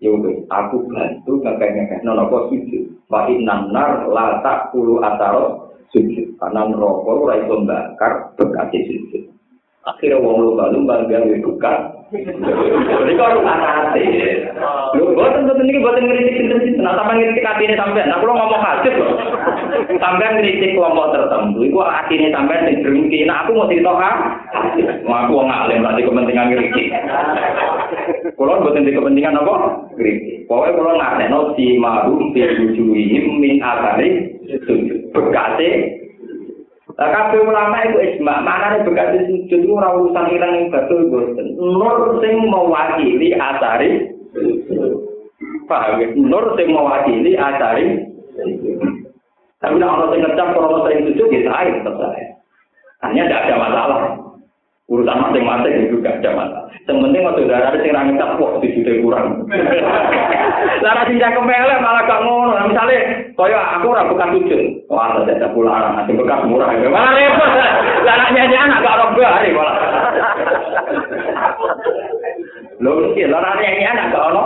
Ya 0.03 0.11
aku 0.51 0.83
bantu 0.91 1.39
ngekeh-ngekeh 1.39 2.03
nono 2.03 2.27
kok 2.27 2.51
sujud. 2.51 2.91
Fa 3.07 3.23
inna 3.31 3.71
nar 3.71 4.03
la 4.11 4.43
tak 4.43 4.75
puluh 4.75 4.99
ataro 4.99 5.71
sujud. 5.95 6.35
Karena 6.35 6.67
ora 6.75 7.39
iso 7.39 7.63
bakar 7.63 8.35
berkati 8.35 8.83
sujud. 8.83 9.32
Akhirnya 9.84 10.15
wong 10.15 10.39
lumba-lumba 10.39 11.03
gawe 11.11 11.35
buka 11.43 11.73
Jadi 12.14 13.11
kok 13.19 13.27
harus 13.27 13.43
hati. 13.43 14.05
Lu 14.95 15.11
buatan 15.11 15.49
tentu 15.49 15.65
ini 15.65 15.81
buatan 15.81 16.07
ngeritik 16.07 16.35
sinten-sinten. 16.39 16.85
Nah, 16.85 16.93
sampai 16.95 17.19
ngeritik 17.19 17.43
hati 17.43 17.65
ini 17.68 17.76
sampai. 17.76 18.05
Nah, 18.05 18.22
kalau 18.22 18.38
ngomong 18.38 18.61
hadis 18.64 18.93
loh. 18.95 19.18
Sampai 19.97 20.39
ngeritik 20.39 20.77
kelompok 20.77 21.11
tertentu. 21.11 21.60
Itu 21.65 21.81
hati 21.81 22.14
ini 22.15 22.30
sampai 22.30 22.69
yang 22.69 22.85
berhenti. 22.85 23.19
Nah, 23.26 23.43
aku 23.43 23.57
mau 23.57 23.68
cerita 23.68 23.91
kan? 23.97 24.15
Mau 25.03 25.18
aku 25.26 25.41
ngalim 25.41 25.81
berarti 25.84 26.01
kepentingan 26.05 26.47
ngeritik. 26.53 26.88
Kalau 28.38 28.61
buatan 28.61 28.88
di 28.88 28.93
kepentingan 28.93 29.41
apa? 29.41 29.55
Ngeritik. 29.97 30.34
Pokoknya 30.45 30.77
kalau 30.80 30.93
ngasih 30.95 31.27
no 31.34 31.39
si 31.57 31.65
maru 31.81 32.15
si 32.35 32.39
bujuhim 32.39 33.26
min 33.41 33.57
asari 33.64 34.10
bekate 35.11 36.02
Lah 36.93 37.09
kabeh 37.09 37.41
ulama 37.41 37.77
itu 37.89 37.97
ijma, 37.97 38.45
maknane 38.45 38.85
bekas 38.85 39.17
sujud 39.25 39.65
ora 39.73 39.97
urusan 39.97 40.29
ireng 40.29 40.53
ing 40.53 40.65
batu 40.69 41.09
boten. 41.09 41.57
Nur 41.57 42.21
sing 42.21 42.37
mewakili 42.45 43.33
asari 43.33 44.13
Paham 45.65 45.97
ya? 45.97 46.07
Nur 46.13 46.53
sing 46.53 46.69
mewakili 46.69 47.33
asari 47.33 47.97
Tapi 49.57 49.73
nek 49.79 49.89
ana 49.89 50.05
sing 50.13 50.19
ngecap 50.21 50.53
ora 50.53 50.85
sujud 50.93 51.27
ya 51.33 51.41
saya 51.49 51.71
tetap 51.81 51.95
saya. 51.97 52.27
Hanya 53.01 53.21
tidak 53.25 53.41
ada 53.49 53.55
masalah. 53.57 54.01
Urusan 54.91 55.15
masing-masing 55.15 55.88
itu 55.88 55.95
gak 56.03 56.19
ada 56.19 56.35
masalah. 56.35 56.68
Yang 56.84 56.97
penting 56.99 57.22
waktu 57.23 57.47
darah 57.47 57.72
ada 57.72 57.80
yang 57.80 58.03
ngecap 58.11 58.35
kok 58.35 58.60
di 58.60 58.68
sudah 58.76 58.95
kurang. 58.99 59.27
Lara 60.84 61.07
sing 61.07 61.15
kemelek 61.23 61.80
malah 61.80 62.03
gak 62.03 62.19
ngono. 62.19 62.51
Misalnya 62.68 62.99
kaya 63.39 63.60
aku 63.80 63.95
ora 63.95 64.03
bekas 64.11 64.30
sujud. 64.35 64.61
Wah, 64.91 65.23
ada 65.23 65.31
ada 65.31 65.47
pulang 65.55 65.95
nanti 65.95 66.11
bekas 66.11 66.43
murah. 66.43 66.68
Malah 66.76 67.14
repot. 67.15 67.51
Lara 68.03 68.26
nyanyi 68.35 68.57
anak 68.60 68.84
gak 68.84 68.97
roba 68.99 69.23
hari 69.39 69.49
malah. 69.55 69.76
Lho 72.84 72.91
iki 73.15 73.23
lara 73.31 73.51
nyanyi 73.55 73.85
anak 73.88 74.05
gak 74.11 74.26
ono. 74.35 74.43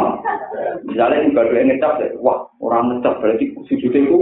Misalnya 0.86 1.26
juga 1.26 1.50
dua 1.50 1.62
ngecap, 1.66 1.94
wah 2.22 2.46
orang 2.62 3.02
ngecap 3.02 3.18
berarti 3.26 3.58
sujudnya 3.66 4.06
itu 4.06 4.20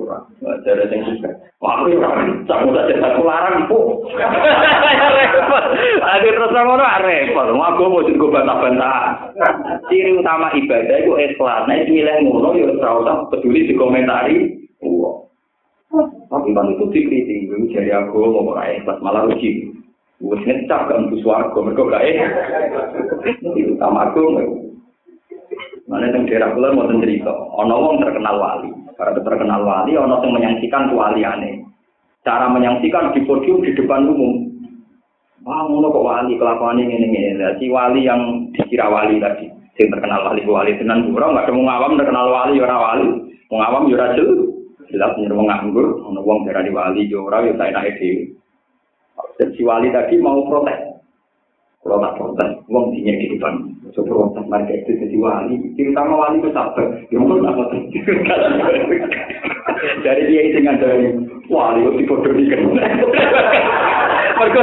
kurang. 0.00 0.24
Ada 0.40 0.88
yang 0.88 1.04
juga. 1.04 1.30
Wah, 1.60 1.84
aku 1.84 1.92
orang 2.00 2.48
tak 2.48 2.64
udah 2.64 2.88
jadi 2.88 3.04
aku 3.04 3.20
larang 3.20 3.68
bu. 3.68 4.00
Akhir 6.00 6.32
terus 6.32 6.56
ngono 6.56 6.86
repot. 7.04 7.46
Aku 7.52 7.82
mau 7.84 8.00
jadi 8.08 8.16
bantah-bantah. 8.16 9.00
Ciri 9.92 10.16
utama 10.16 10.48
ibadah 10.56 10.96
itu 11.04 11.12
ikhlas. 11.12 11.68
Nah, 11.68 11.76
itu 11.76 12.00
milih 12.00 12.16
ngono 12.24 12.56
ya 12.56 12.72
ora 12.80 12.92
usah 13.04 13.16
peduli 13.28 13.68
di 13.68 13.74
komentari. 13.76 14.36
Wah. 14.80 15.20
Tapi 16.30 16.48
kan 16.56 16.72
itu 16.72 16.84
dikritik, 16.94 17.50
itu 17.50 17.54
jadi 17.76 18.08
aku 18.08 18.24
mau 18.24 18.56
ora 18.56 18.72
ikhlas 18.72 19.04
malah 19.04 19.28
rugi. 19.28 19.68
Wes 20.20 20.44
ngecap 20.44 20.88
kan 20.88 21.08
untuk 21.08 21.24
swarga, 21.24 21.58
mereka 21.64 21.88
gak 21.88 22.04
Itu 23.40 23.72
utama 23.76 24.12
aku. 24.12 24.24
Mana 25.90 26.06
yang 26.06 26.22
daerah 26.22 26.54
kula 26.54 26.70
mau 26.70 26.86
cerita, 27.02 27.34
ono 27.34 27.74
wong 27.82 27.98
terkenal 27.98 28.38
wali. 28.38 28.70
Para 28.94 29.10
terkenal 29.10 29.66
wali, 29.66 29.98
ono 29.98 30.22
yang 30.22 30.38
menyaksikan 30.38 30.94
aneh. 30.94 31.66
Cara 32.22 32.46
menyaksikan 32.46 33.10
di 33.10 33.26
podium 33.26 33.58
di 33.66 33.74
depan 33.74 34.06
umum. 34.06 34.54
Wah, 35.42 35.66
ngono 35.66 35.90
kok 35.90 36.06
wali 36.06 36.38
kelakuan 36.38 36.78
ini 36.78 36.94
ini 36.94 37.42
Si 37.58 37.66
wali 37.66 38.06
yang 38.06 38.52
dikira 38.54 38.86
wali 38.86 39.18
tadi, 39.18 39.50
yang 39.82 39.90
terkenal 39.90 40.30
wali 40.30 40.46
wali 40.46 40.78
tenan 40.78 41.10
pura 41.10 41.26
nggak 41.32 41.50
ada 41.50 41.52
ngawam 41.58 41.98
terkenal 41.98 42.26
wali 42.28 42.54
ora 42.62 42.76
wali, 42.76 43.06
ngawam 43.50 43.90
ya 43.90 44.14
jelas. 44.14 44.46
jelas 44.90 45.14
nih 45.18 45.30
wong 45.30 45.46
nganggur, 45.46 45.86
ono 46.06 46.20
wong 46.22 46.46
darani 46.46 46.70
wali 46.70 47.10
yo 47.10 47.26
ora 47.26 47.42
dhewe. 47.42 48.30
Dan 49.42 49.48
si 49.58 49.62
wali 49.66 49.90
tadi 49.90 50.22
mau 50.22 50.46
protes. 50.46 50.89
Kalau 51.80 51.96
tak 51.96 52.12
protes, 52.20 52.60
wong 52.68 52.92
dinya 52.92 53.16
gitu 53.16 53.40
kan. 53.40 53.56
So 53.96 54.04
protes 54.04 54.44
mereka 54.52 54.84
itu 54.84 55.00
jadi 55.00 55.16
wali. 55.16 55.56
Terutama 55.80 56.28
wali 56.28 56.44
itu 56.44 56.52
sabar. 56.52 56.84
Ya 57.08 57.16
mau 57.16 57.40
tak 57.40 57.56
protes. 57.56 57.88
Dari 60.04 60.28
dia 60.28 60.40
itu 60.44 60.60
ngandani 60.60 61.24
wali 61.48 61.80
itu 61.88 62.04
bodoh 62.04 62.36
di. 62.36 62.52
Mereka 62.52 63.00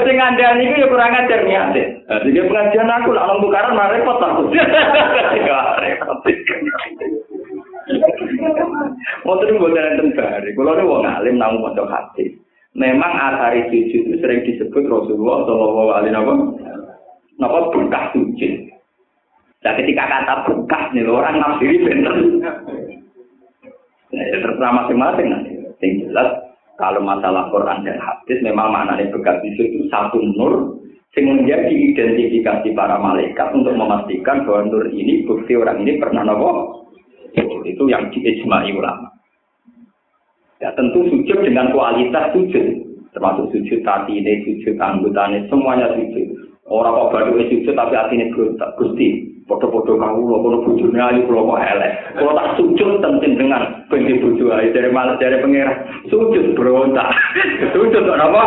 sing 0.05 0.15
ngandani 0.21 0.69
itu 0.69 0.77
ya 0.77 0.93
kurang 0.93 1.17
ajar 1.17 1.41
niatnya. 1.41 2.05
Jadi 2.05 2.37
pengajian 2.37 2.85
aku 2.85 3.09
lah 3.09 3.25
orang 3.25 3.41
tukaran 3.41 3.73
malah 3.73 3.97
repot 3.97 4.21
aku. 4.29 4.53
Repot. 5.81 6.21
Mau 9.25 9.41
terus 9.41 9.57
buat 9.57 9.73
enten 9.73 10.13
bari. 10.13 10.53
Kalau 10.53 10.77
ada 10.77 10.85
wong 10.85 11.01
alim 11.01 11.41
namun 11.41 11.65
mau 11.65 11.73
hati. 11.89 12.37
Memang 12.77 13.09
asari 13.09 13.73
sujud 13.73 14.05
itu 14.05 14.21
sering 14.21 14.45
disebut 14.45 14.85
Rasulullah 14.85 15.49
Shallallahu 15.49 15.97
Alaihi 15.97 16.13
Wasallam. 16.13 16.77
Napa 17.37 17.69
bekas 17.69 18.13
sujud. 18.17 18.53
Nah 19.61 19.73
ketika 19.77 20.03
kata 20.09 20.33
bekas 20.49 20.83
nih 20.93 21.05
orang 21.05 21.37
nafsiri 21.37 21.85
bener. 21.85 22.15
Nah, 24.07 24.23
ya 24.23 24.37
terserah 24.39 24.71
masing-masing 24.83 25.27
nanti. 25.29 25.51
Yang 25.83 26.09
jelas 26.09 26.29
kalau 26.81 27.01
masalah 27.05 27.53
Quran 27.53 27.85
dan 27.85 28.01
hadis 28.01 28.41
memang 28.41 28.73
maknanya 28.73 29.13
bekas 29.13 29.37
sujud 29.45 29.67
itu 29.69 29.85
satu 29.93 30.17
nur 30.17 30.77
yang 31.17 31.33
menjadi 31.33 31.73
identifikasi 31.73 32.77
para 32.77 33.01
malaikat 33.01 33.49
untuk 33.49 33.73
memastikan 33.73 34.45
bahwa 34.45 34.69
nur 34.69 34.85
ini 34.93 35.25
bukti 35.25 35.57
orang 35.57 35.81
ini 35.81 35.97
pernah 35.97 36.21
nopo 36.21 36.85
itu 37.67 37.83
yang 37.91 38.09
diijmai 38.13 38.71
ulama. 38.73 39.11
Ya 40.57 40.73
tentu 40.73 41.05
sujud 41.09 41.45
dengan 41.45 41.69
kualitas 41.69 42.33
sujud, 42.33 42.65
termasuk 43.13 43.53
sujud 43.53 43.85
tadi 43.85 44.17
ini, 44.17 44.41
sujud 44.41 44.73
anggotanya, 44.81 45.45
semuanya 45.51 45.93
sujud. 45.93 46.46
Orang 46.67 46.99
kok 46.99 47.11
baru 47.15 47.39
sujud 47.47 47.73
tapi 47.79 47.95
hati 47.95 48.19
ini 48.19 48.35
berontak, 48.35 48.75
gusti. 48.75 49.23
Foto-foto 49.47 49.95
kamu, 49.95 50.27
lo 50.27 50.43
kono 50.43 50.57
bujurnya 50.67 51.15
ayu, 51.15 51.23
lo 51.31 51.47
kok 51.47 51.63
elek. 51.63 51.91
Kalau 52.19 52.35
tak 52.35 52.59
sujud 52.59 52.99
tentin 52.99 53.39
dengan 53.39 53.87
benci 53.87 54.19
bujuk 54.19 54.51
ayu 54.51 54.75
dari 54.75 54.91
malas 54.91 55.15
dari 55.23 55.39
pengira. 55.39 55.87
Sujud 56.11 56.59
berontak, 56.59 57.07
sujud 57.73 58.03
kok 58.03 58.19
apa? 58.19 58.43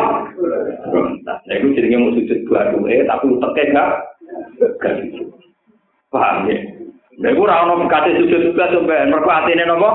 Berontak. 0.92 1.38
Nah 1.48 1.54
itu 1.56 1.72
jadinya 1.72 2.04
mau 2.04 2.12
sujud 2.12 2.38
dua, 2.44 2.68
tapi 2.68 3.24
uteknya 3.32 3.64
gak, 3.72 3.88
gak. 4.84 4.94
Paham 6.12 6.50
ya? 6.52 6.58
Lha 7.20 7.28
iku 7.36 7.44
ora 7.44 7.64
ono 7.68 7.84
kate 7.88 8.16
sujud 8.20 8.52
juga 8.52 8.68
sampean, 8.68 9.12
mergo 9.12 9.28
atine 9.32 9.64
napa? 9.64 9.90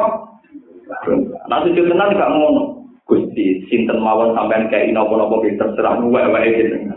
Nah 1.45 1.59
sujud 1.61 1.89
tenan 1.89 2.17
gak 2.17 2.33
ngono. 2.33 2.85
Gusti, 3.05 3.61
sinten 3.69 4.01
mawon 4.01 4.33
sampean 4.33 4.65
kayak 4.73 4.89
napa-napa 4.89 5.37
ki 5.45 5.61
terserah 5.61 6.01
wae-wae 6.01 6.57
jenengan. 6.57 6.94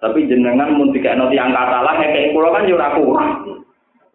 Tapi 0.00 0.24
jenengan 0.24 0.80
mun 0.80 0.96
dikekno 0.96 1.28
tiyang 1.28 1.52
katalah 1.52 1.92
kayak 2.00 2.32
kula 2.32 2.48
kan 2.56 2.72
ora 2.72 2.88
kurang. 2.96 3.30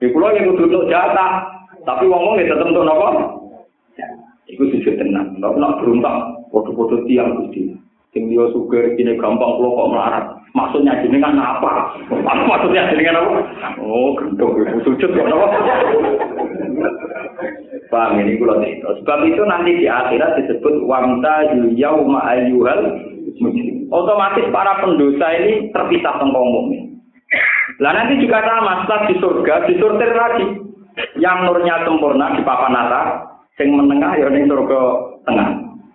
Di 0.02 0.10
kula 0.10 0.34
yang 0.34 0.50
kudu 0.52 0.66
untuk 0.68 0.90
jatah, 0.90 1.46
tapi 1.86 2.10
wong-wong 2.10 2.42
ya 2.42 2.50
tetep 2.50 2.74
untuk 2.74 2.90
napa? 2.90 3.38
Iku 4.50 4.66
sujud 4.74 4.98
tenan. 4.98 5.38
Nek 5.38 5.54
nak 5.58 5.78
beruntak, 5.82 6.42
foto-foto 6.50 7.06
tiang 7.06 7.38
Gusti. 7.38 7.78
Sing 8.14 8.30
dia 8.32 8.48
suka 8.50 8.98
ini 8.98 9.14
gampang 9.20 9.62
kula 9.62 9.78
kok 9.78 9.90
melarat. 9.94 10.26
Maksudnya 10.58 10.98
jenengan 11.06 11.38
apa? 11.38 11.94
Maksudnya 12.50 12.90
jenengan 12.90 13.22
apa? 13.22 13.40
Oh, 13.78 14.18
gendong 14.18 14.66
ibu 14.66 14.80
sujud 14.90 15.10
kok 15.14 15.30
apa? 15.30 15.48
Paham 17.94 18.26
ini 18.26 18.42
itu. 18.42 18.90
Sebab 19.04 19.20
itu 19.30 19.42
nanti 19.46 19.78
di 19.78 19.86
akhirat 19.86 20.42
disebut 20.42 20.82
wamta 20.90 21.54
yauma 21.78 22.26
ayyuhal 22.34 23.14
Otomatis 23.92 24.48
para 24.50 24.80
pendosa 24.82 25.28
ini 25.40 25.70
terpisah 25.76 26.16
tentang 26.18 26.42
umum. 26.42 26.72
Lah 27.84 27.92
nanti 27.92 28.24
juga 28.24 28.40
sama 28.44 28.84
setelah 28.84 29.02
di 29.12 29.16
surga 29.20 29.56
disortir 29.68 30.12
lagi. 30.16 30.46
Yang 31.20 31.38
nurnya 31.44 31.84
sempurna 31.84 32.32
di 32.40 32.42
papan 32.48 32.72
atas, 32.72 33.28
yang 33.60 33.76
menengah 33.76 34.16
ya 34.16 34.32
ning 34.32 34.48
surga 34.48 34.80
tengah. 35.28 35.50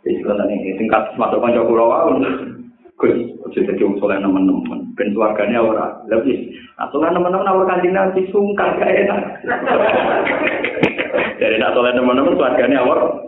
Kalau 0.05 0.45
ini 0.49 0.77
tingkat 0.77 1.17
masuk 1.17 1.41
kanca 1.41 1.65
kula 1.65 2.13
Gus, 3.01 3.17
ojo 3.49 3.59
dadi 3.65 3.81
wong 3.81 3.97
saleh 3.97 4.21
nemen-nemen. 4.21 4.93
Ben 4.93 5.09
swargane 5.17 5.57
ora. 5.57 6.05
Lah 6.13 6.21
wis, 6.21 6.37
asale 6.77 7.09
nemen-nemen 7.09 7.49
awak 7.49 7.73
kanjeng 7.73 7.97
Nabi 7.97 8.29
sungkan 8.29 8.77
gak 8.77 8.93
enak. 8.93 9.21
Jadi 11.41 11.57
nak 11.57 11.73
saleh 11.73 11.97
nemen-nemen 11.97 12.37
swargane 12.37 12.77
awak 12.77 13.25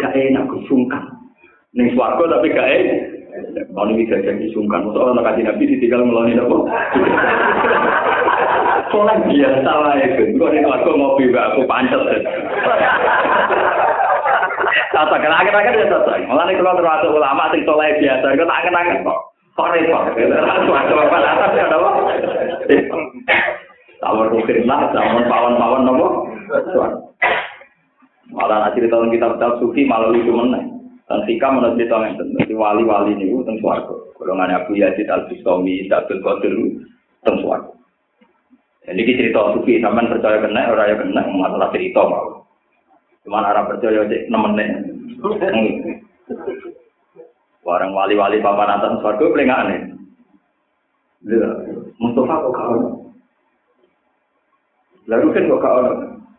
gak 0.00 0.16
enak 0.16 0.48
sungkan. 0.64 1.04
Ning 1.76 1.92
swarga 1.92 2.32
tapi 2.32 2.48
gak 2.48 2.64
enak. 2.64 3.19
Kalau 3.70 3.86
ini 3.90 4.04
bisa 4.04 4.18
jadi 4.20 4.46
sungkan, 4.50 4.88
masa 4.88 4.98
orang 5.00 5.22
kasih 5.24 5.44
nabi 5.46 5.64
ditinggal 5.70 6.02
ngeloni 6.02 6.36
apa? 6.36 6.58
Soalnya 8.90 9.22
biasa 9.22 9.70
lah 9.70 9.94
itu, 10.02 10.34
kalau 10.34 10.50
ini 10.50 10.66
aku 10.66 10.90
ngopi 10.98 11.24
aku 11.30 11.60
pancet. 11.70 12.02
Tata 14.90 15.16
akhir-akhir 15.16 15.74
ya 15.78 15.86
tata. 15.86 16.12
Malah 16.26 16.44
nih 16.50 16.58
kalau 16.58 16.76
termasuk 16.76 17.14
ulama 17.14 17.48
sing 17.54 17.62
soleh 17.62 17.94
biasa, 18.02 18.26
itu 18.34 18.44
tak 18.44 18.62
kenangan 18.66 19.06
kok. 19.06 19.20
Kok 19.54 19.70
repot? 19.76 20.04
Suatu 20.66 20.94
apa 20.98 21.16
atas 21.22 21.52
ya 21.54 21.64
apa? 21.70 21.90
Tawar 24.00 24.26
mungkin 24.32 24.64
lah, 24.64 24.90
tawar 24.90 25.22
pawan-pawan 25.28 25.84
nopo. 25.86 26.06
Malah 28.34 28.56
nanti 28.66 28.82
tahun 28.88 29.14
kita 29.14 29.26
kitab 29.36 29.52
suci 29.62 29.86
malah 29.86 30.10
lucu 30.10 30.32
meneng. 30.34 30.79
Dan 31.10 31.26
Sika 31.26 31.50
menurut 31.50 31.74
cerita 31.74 32.06
yang 32.06 32.14
tentu, 32.22 32.54
wali-wali 32.54 33.18
ini 33.18 33.34
tentang 33.42 33.58
suarga. 33.58 33.98
Golongan 34.14 34.62
Abu 34.62 34.78
Yazid 34.78 35.10
Al-Bustami, 35.10 35.90
Abdul 35.90 36.22
Qadir, 36.22 36.54
tentang 37.18 37.36
suarga. 37.42 37.72
Jadi 38.86 39.18
cerita 39.18 39.58
sufi, 39.58 39.82
sampean 39.82 40.06
percaya 40.06 40.38
kena, 40.38 40.70
orang 40.70 40.86
yang 40.86 40.98
kena, 41.02 41.22
masalah 41.34 41.68
cerita 41.74 41.98
mau. 42.06 42.46
Cuman 43.26 43.42
arah 43.42 43.66
percaya 43.66 44.06
cek 44.06 44.30
nemennya. 44.30 44.86
Warang 47.66 47.90
wali-wali 47.90 48.38
papan 48.38 48.70
atas 48.70 49.02
suarga 49.02 49.26
paling 49.34 49.50
aneh. 49.50 49.80
Mustafa 51.98 52.38
kok 52.38 52.54
kau? 52.54 52.78
Lalu 55.10 55.26
kan 55.34 55.50
kok 55.50 55.58
kau? 55.58 55.82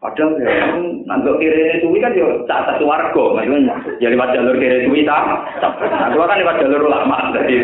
Padahal 0.01 0.33
ya, 0.41 0.81
nanti 1.05 1.29
kiri 1.37 1.77
suwi 1.77 2.01
kan 2.01 2.17
ya 2.17 2.25
saat 2.49 2.73
satu 2.73 2.89
warga, 2.89 3.37
maksudnya 3.37 3.77
ya 4.01 4.09
lewat 4.09 4.33
jalur 4.33 4.57
kiri 4.57 4.89
suwi 4.89 5.05
tak. 5.05 5.21
Nah, 5.61 6.09
kan 6.09 6.41
lewat 6.41 6.57
jalur 6.57 6.89
ulama 6.89 7.29
tadi. 7.37 7.61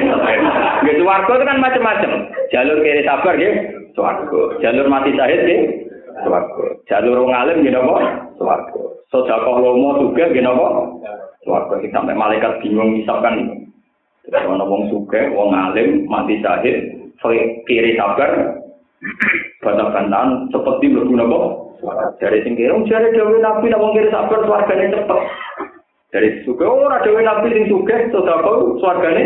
Gitu 0.85 1.01
warga 1.01 1.33
itu 1.33 1.45
kan 1.49 1.57
macam-macam. 1.57 2.11
Jalur 2.53 2.77
kiri 2.85 3.01
sabar 3.01 3.33
gitu, 3.41 3.97
warga. 3.97 4.41
Jalur 4.61 4.85
mati 4.85 5.17
syahid 5.17 5.49
gitu, 5.49 5.65
warga. 6.29 6.65
Jalur 6.85 7.25
ngalim 7.25 7.65
gitu 7.65 7.77
apa? 7.81 7.95
Warga. 8.37 8.81
Sodakoh 9.09 9.57
lomo 9.57 9.89
juga 10.05 10.29
gitu 10.29 10.45
apa? 10.45 10.67
Warga. 11.49 11.73
Sampai 11.89 12.13
malaikat 12.13 12.61
bingung 12.61 13.01
misalkan 13.01 13.65
Terus 14.27 14.43
ana 14.43 14.67
wong 14.67 14.91
sugih, 14.91 15.31
wong 15.31 15.55
alim, 15.55 16.03
mati 16.05 16.37
syahid, 16.43 16.91
kiri 17.63 17.95
sabar, 17.95 18.59
bantah-bantahan 19.63 20.51
seperti 20.51 20.91
mlebu 20.91 21.15
napa? 21.15 21.66
Dari 22.17 22.41
sing 22.41 22.57
kira, 22.57 22.73
jare 22.89 23.13
dewe 23.13 23.37
nabi 23.37 23.69
wong 23.69 23.93
kiri 23.93 24.09
sabar 24.09 24.41
swargane 24.45 24.89
cepet. 24.89 25.19
Dari 26.09 26.29
suka 26.47 26.65
ora 26.65 27.03
dewe 27.05 27.21
nabi 27.21 27.53
sing 27.53 27.65
sugih 27.69 28.09
sedekah 28.09 28.81
swargane 28.81 29.23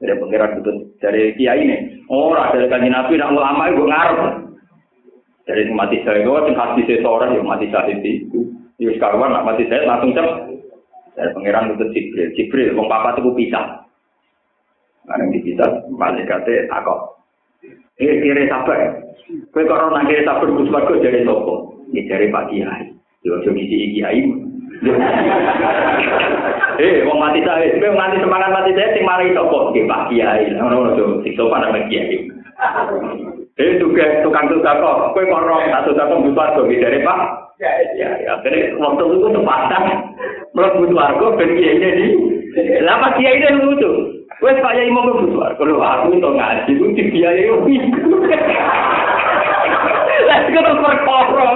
Dari 0.00 0.16
pengiran 0.16 0.56
itu 0.56 0.72
dari 0.96 1.36
kiai 1.36 1.60
ini, 1.60 1.76
ora 2.08 2.50
dari 2.56 2.72
kanji 2.72 2.88
nabi 2.88 3.20
nak 3.20 3.36
ulama 3.36 3.68
itu 3.68 3.84
ngarep. 3.84 4.20
Dari 5.44 5.62
mati 5.74 6.00
saya 6.06 6.24
itu, 6.24 6.30
sing 6.30 6.56
hati 6.56 6.80
saya 6.86 7.02
seorang 7.04 7.36
yang 7.36 7.44
mati 7.44 7.66
saya 7.68 7.90
itu. 7.92 8.48
Yus 8.80 8.96
karuan 8.96 9.34
nak 9.34 9.44
mati 9.44 9.68
saya 9.68 9.84
langsung 9.84 10.16
cepet. 10.16 10.56
Dari 11.20 11.30
pengiran 11.36 11.76
itu 11.76 11.84
Jibril, 11.92 12.28
Jibril, 12.32 12.68
wong 12.78 12.88
papa 12.88 13.18
itu 13.18 13.28
pisah. 13.36 13.84
Karena 15.04 15.26
dipisah, 15.36 15.90
malaikatnya 15.92 16.70
takut. 16.70 17.19
Eh, 18.00 18.16
kiri 18.24 18.48
sabar. 18.48 18.96
Kowe 19.52 19.62
kok 19.68 19.76
ora 19.76 20.00
kiri 20.08 20.24
sabar 20.24 20.48
Gus 20.48 20.72
Bagus 20.72 21.04
dari 21.04 21.20
sapa? 21.20 21.54
Ya 21.92 22.02
dari 22.08 22.32
Pak 22.32 22.48
Kiai. 22.48 22.96
Yo 23.20 23.36
aja 23.36 23.50
ngisi 23.52 23.92
Kiai. 23.96 24.20
Eh, 26.80 27.04
wong 27.04 27.20
mati 27.20 27.44
sae, 27.44 27.76
kowe 27.76 27.92
nganti 27.92 28.24
semangat 28.24 28.56
mati 28.56 28.72
sae 28.72 28.96
sing 28.96 29.04
mari 29.04 29.36
sapa? 29.36 29.68
Nggih 29.68 29.84
Pak 29.84 30.08
Kiai. 30.08 30.48
Ngono 30.56 30.96
lho, 30.96 31.20
sikso 31.20 31.52
pada 31.52 31.68
Pak 31.68 31.92
Kiai. 31.92 32.24
Eh, 33.60 33.76
juga 33.76 34.24
tukang 34.24 34.48
tukang 34.48 34.80
kok, 34.80 35.12
kowe 35.12 35.20
kok 35.20 35.42
ora 35.44 35.68
tak 35.68 35.84
tukang 35.92 36.08
kok 36.08 36.22
Gus 36.24 36.32
Bagus 36.32 36.72
dari 36.80 37.04
Pak. 37.04 37.20
Ya, 37.60 37.68
ya, 37.92 38.08
akhirnya 38.32 38.72
waktu 38.80 39.04
itu 39.04 39.28
sepatah, 39.36 39.84
melebu 40.56 40.96
warga, 40.96 41.36
ben 41.36 41.60
kiai 41.60 41.76
ini, 41.76 42.08
lama 42.80 43.12
kiai 43.20 43.36
ini 43.36 43.60
lucu, 43.60 44.19
Wes 44.40 44.56
kaya 44.56 44.80
Yai 44.80 44.88
mau 44.88 45.04
ngebut 45.04 45.36
suar, 45.36 45.52
aku 45.52 46.16
itu 46.16 46.30
ngaji, 46.32 46.72
itu 46.72 46.86
dibiayai 46.96 47.52
wiku. 47.60 48.24
Lalu 50.24 50.46
itu 50.48 50.60
terus 50.64 50.80
berkoro, 50.80 51.48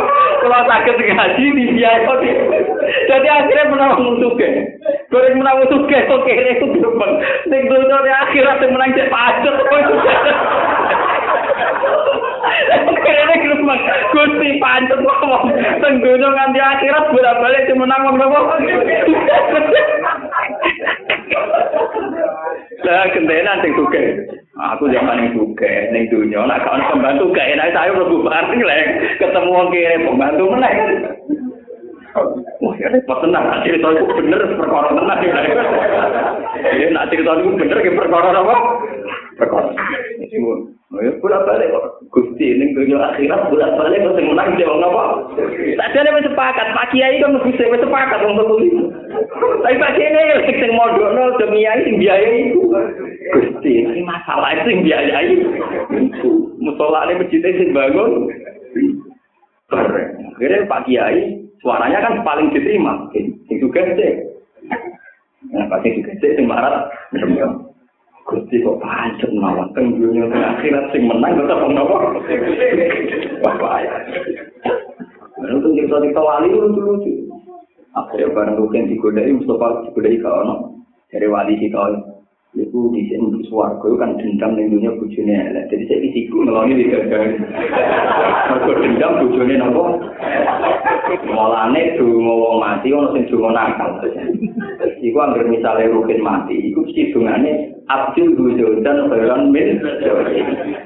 kalau 0.44 0.68
sakit 0.68 1.00
ngaji, 1.00 1.44
dibiayai 1.48 2.04
wiku. 2.04 2.52
Jadi 3.08 3.26
akhirnya 3.32 3.72
menang 3.72 3.96
musuhnya. 4.04 4.48
Goreng 5.08 5.40
menang 5.40 5.64
musuhnya, 5.64 6.04
kok 6.04 6.28
kere 6.28 6.60
itu 6.60 6.66
berubah. 6.76 7.10
Nek 7.48 7.64
dulu 7.72 7.88
akhirat 7.88 8.60
menang 8.68 8.92
cek 8.92 9.08
pacet, 9.08 9.54
kok 9.64 9.80
Kene 13.04 13.34
gerbang. 13.44 13.80
Gusti 14.14 14.48
pancet 14.62 15.00
ngomong. 15.00 15.44
Teng 15.80 15.94
dunia 16.00 16.28
nganti 16.32 16.60
akhirat 16.60 17.04
bolak-balik 17.12 17.68
menang 17.74 18.02
wong 18.08 18.16
nopo. 18.16 18.40
Lah 22.84 23.04
kentenan 23.12 23.60
sing 23.64 23.72
suke. 23.76 24.04
Aku 24.54 24.86
zaman 24.86 25.34
yang 25.34 25.34
ning 25.90 26.06
dunya 26.14 26.38
nek 26.46 26.62
kan 26.62 26.78
pembantu 26.86 27.34
gak 27.34 27.58
enak 27.58 27.74
saya 27.74 27.90
mlebu 27.90 28.22
bareng 28.22 28.62
lek 28.62 29.18
ketemu 29.18 29.50
wong 29.50 29.68
kene 29.74 30.06
pembantu 30.06 30.44
meneh. 30.54 30.74
Wah, 32.14 32.74
ya 32.78 32.86
repot 32.94 33.18
tenang. 33.26 33.66
Cerita 33.66 33.90
itu 33.90 34.06
bener 34.14 34.40
perkara 34.54 34.94
tenang. 34.94 35.18
Ya, 36.78 36.86
nak 36.94 37.10
cerita 37.10 37.34
itu 37.42 37.50
bener 37.58 37.78
ke 37.82 37.90
perkara 37.90 38.30
apa? 38.30 38.56
Perkara. 39.34 39.70
Oh 40.94 41.02
ya, 41.02 41.10
bolak 41.18 41.42
balik 41.42 41.74
kok. 41.74 42.06
Gusti 42.14 42.54
ini 42.54 42.70
dunia 42.70 43.02
akhirat 43.02 43.50
bolak 43.50 43.74
balik 43.74 43.98
kok 44.06 44.14
yang 44.14 44.30
menang 44.30 44.54
dia 44.54 44.70
apa? 44.70 45.04
Tadi 45.74 45.96
ada 45.98 46.22
sepakat. 46.22 46.66
Pak 46.70 46.86
Kiai 46.94 47.18
kan 47.18 47.34
mesti 47.34 47.50
saya 47.58 47.82
sepakat 47.82 48.20
untuk 48.22 48.62
itu. 48.62 48.94
Tapi 49.66 49.74
Pak 49.74 49.92
Kiai 49.98 50.14
ini 50.14 50.54
yang 50.54 50.72
modal 50.78 51.10
nol 51.18 51.34
demi 51.42 51.66
yang 51.66 51.82
biayai 51.98 52.54
itu. 52.54 52.62
Gusti, 53.34 53.82
ini 53.82 54.06
masalah 54.06 54.54
itu 54.54 54.70
yang 54.70 54.80
biayai. 54.86 55.34
Musola 56.62 57.10
ini 57.10 57.26
masjidnya 57.26 57.58
sih 57.58 57.74
bangun. 57.74 58.10
Keren. 59.66 60.06
Akhirnya 60.38 60.70
Pak 60.70 60.86
Kiai 60.86 61.42
suaranya 61.64 62.04
kan 62.04 62.20
paling 62.20 62.52
diterima. 62.52 63.08
Yang 63.16 63.56
juga 63.64 63.80
sih. 63.96 64.12
Nah, 65.48 65.64
pasti 65.72 65.96
juga 65.96 66.12
sih, 66.20 66.36
yang 66.36 66.46
marah. 66.52 66.84
Gusti 68.24 68.64
kok 68.64 68.80
pancet 68.80 69.28
mawon 69.36 69.68
teng 69.76 70.00
teng 70.00 70.32
akhirat 70.32 70.88
sing 70.96 71.04
menang 71.04 71.36
tetep 71.36 71.60
wong? 71.60 71.76
Wah 71.76 73.54
bahaya. 73.60 74.00
Lalu 75.44 75.60
tuh 75.60 75.72
cerita 75.76 76.00
cerita 76.00 76.20
wali 76.24 76.48
lucu 76.48 76.80
lucu. 76.80 77.12
Akhirnya 77.92 78.32
barang 78.32 78.56
rugen 78.56 78.88
digodai 78.88 79.28
Mustafa 79.28 79.84
digodai 79.84 80.16
kau 80.24 80.40
no. 80.40 80.56
Dari 81.12 81.28
wali 81.28 81.60
kita 81.60 82.00
Iku 82.54 82.86
di 82.94 83.10
sini 83.10 83.42
suarga 83.50 83.82
kan 83.98 84.14
dendam 84.14 84.54
ning 84.54 84.70
dunia 84.70 84.94
bujune 84.94 85.34
elek. 85.34 85.74
Jadi 85.74 85.90
saya 85.90 85.98
isiku 86.06 86.46
ngeloni 86.46 86.78
di 86.78 86.86
gagal. 86.86 87.34
Mergo 88.46 88.72
dendam 88.78 89.26
bujune 89.26 89.54
nopo? 89.58 89.98
Mulane 91.34 91.98
dungo 91.98 92.32
wong 92.46 92.62
mati 92.62 92.94
ono 92.94 93.10
sing 93.10 93.26
dungo 93.26 93.50
nakal. 93.50 93.98
Iku 95.02 95.18
anggere 95.18 95.50
misale 95.50 95.90
rugen 95.90 96.22
mati, 96.22 96.70
iku 96.70 96.86
mesti 96.86 97.10
dungane 97.10 97.74
Abdul 97.90 98.38
Bujodan 98.38 99.10
Khairan 99.10 99.50
min 99.50 99.82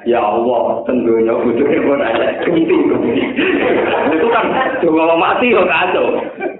Ya 0.08 0.24
Allah, 0.24 0.82
tentunya 0.88 1.36
bujune 1.36 1.76
pun 1.84 2.00
elek. 2.00 2.48
Itu 4.08 4.26
kan 4.32 4.46
dungo 4.80 5.04
wong 5.04 5.20
mati 5.20 5.52
kok 5.52 5.68
kacau. 5.68 6.16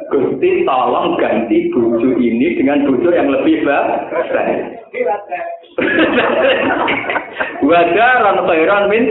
Gusti 0.08 0.64
tolong 0.64 1.20
ganti 1.20 1.68
buju 1.68 2.16
ini 2.16 2.56
dengan 2.56 2.88
buju 2.88 3.12
yang 3.12 3.28
lebih 3.28 3.60
baik. 3.60 4.88
Wadaran 7.68 8.40
khairan 8.48 8.88
min 8.88 9.04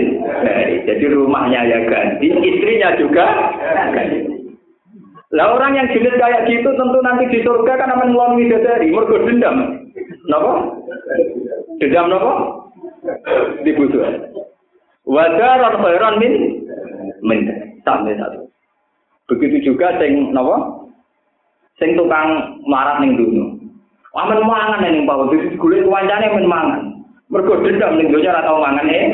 Jadi 0.90 1.06
rumahnya 1.14 1.61
ya 1.69 1.86
ganti, 1.86 2.34
istrinya 2.34 2.98
juga 2.98 3.30
ganti. 3.94 4.38
Lah 5.36 5.53
orang 5.53 5.76
yang 5.76 5.88
julid 5.91 6.15
kayak 6.15 6.48
gitu 6.48 6.72
tentu 6.72 6.99
nanti 7.03 7.28
di 7.28 7.44
surga 7.44 7.74
kan 7.76 7.91
akan 7.91 8.15
melalui 8.15 8.48
dari 8.48 8.95
dendam. 9.28 9.56
Napa? 10.32 10.52
Dendam 11.84 12.07
napa? 12.07 12.34
Dibutuh. 13.61 14.07
Wadaran 15.06 15.76
khairan 15.84 16.15
min 16.18 16.34
min 17.22 17.40
sampai 17.84 18.15
satu. 18.15 18.48
Begitu 19.28 19.76
juga 19.76 19.99
sing 19.99 20.32
napa? 20.32 20.77
Sing 21.78 21.94
tukang 21.94 22.58
marat 22.66 23.02
ning 23.02 23.14
dunia. 23.14 23.54
Aman 24.18 24.41
mangan 24.49 24.82
ning 24.82 25.06
pawon 25.06 25.30
dadi 25.30 25.54
digolek 25.54 25.86
wancane 25.86 26.28
men 26.34 26.49
mangan. 26.49 26.82
Mergo 27.30 27.62
dendam 27.62 28.02
ning 28.02 28.10
donya 28.10 28.34
ora 28.34 28.48
tau 28.49 28.58
mangan 28.58 28.90
eh. 28.90 29.06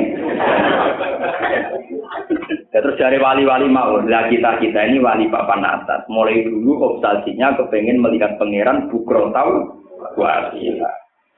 Ya 2.71 2.79
terus 2.81 2.97
dari 2.97 3.19
wali-wali 3.19 3.67
mau, 3.67 3.99
lah 4.01 4.31
kita 4.31 4.63
kita 4.63 4.79
ini 4.89 5.03
wali 5.03 5.27
papan 5.27 5.61
atas. 5.61 6.07
Mulai 6.07 6.47
dulu 6.47 6.97
obsesinya 6.97 7.53
kepengen 7.59 7.99
melihat 7.99 8.39
pangeran 8.39 8.87
bukro 8.87 9.29
tahu 9.35 9.83
wasila. 10.15 10.91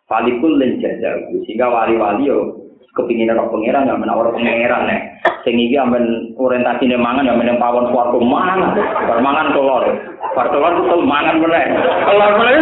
Falikul 0.06 0.61
lenjajah, 0.61 1.34
sehingga 1.49 1.65
wali-wali 1.65 2.30
yo 2.30 2.64
kepingin 2.95 3.35
roh 3.35 3.51
pangeran 3.51 3.91
yang 3.91 3.99
menawar 3.99 4.31
pangeran 4.31 4.88
nih. 4.88 4.99
Sing 5.43 5.59
iki 5.59 5.76
amben 5.76 6.34
orientasine 6.39 6.95
mangan 6.95 7.27
yang 7.27 7.38
meneng 7.38 7.59
pawon 7.59 7.91
swarga 7.91 8.17
mangan. 8.17 8.59
Bar 9.05 9.19
mangan 9.19 9.51
telur. 9.51 9.84
Bar 10.34 10.47
telur 10.49 10.73
tuh 10.88 11.03
mangan 11.03 11.43
meneh. 11.43 11.65
Telur 12.07 12.31
meneh. 12.39 12.55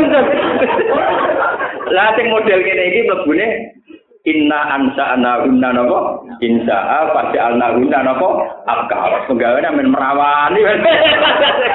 Lah 1.94 2.10
sing 2.18 2.28
model 2.34 2.60
kene 2.66 2.84
iki 2.90 3.06
mlebune 3.06 3.48
Inna 4.24 4.56
ansa 4.72 5.20
ana 5.20 5.44
hunna 5.44 5.76
napa? 5.76 6.24
Pada 7.12 7.40
alna 7.44 7.76
hunna 7.76 8.00
napa? 8.08 8.30
Abka. 8.72 9.28
Penggawean 9.28 9.76
men 9.76 9.92
merawani. 9.92 10.64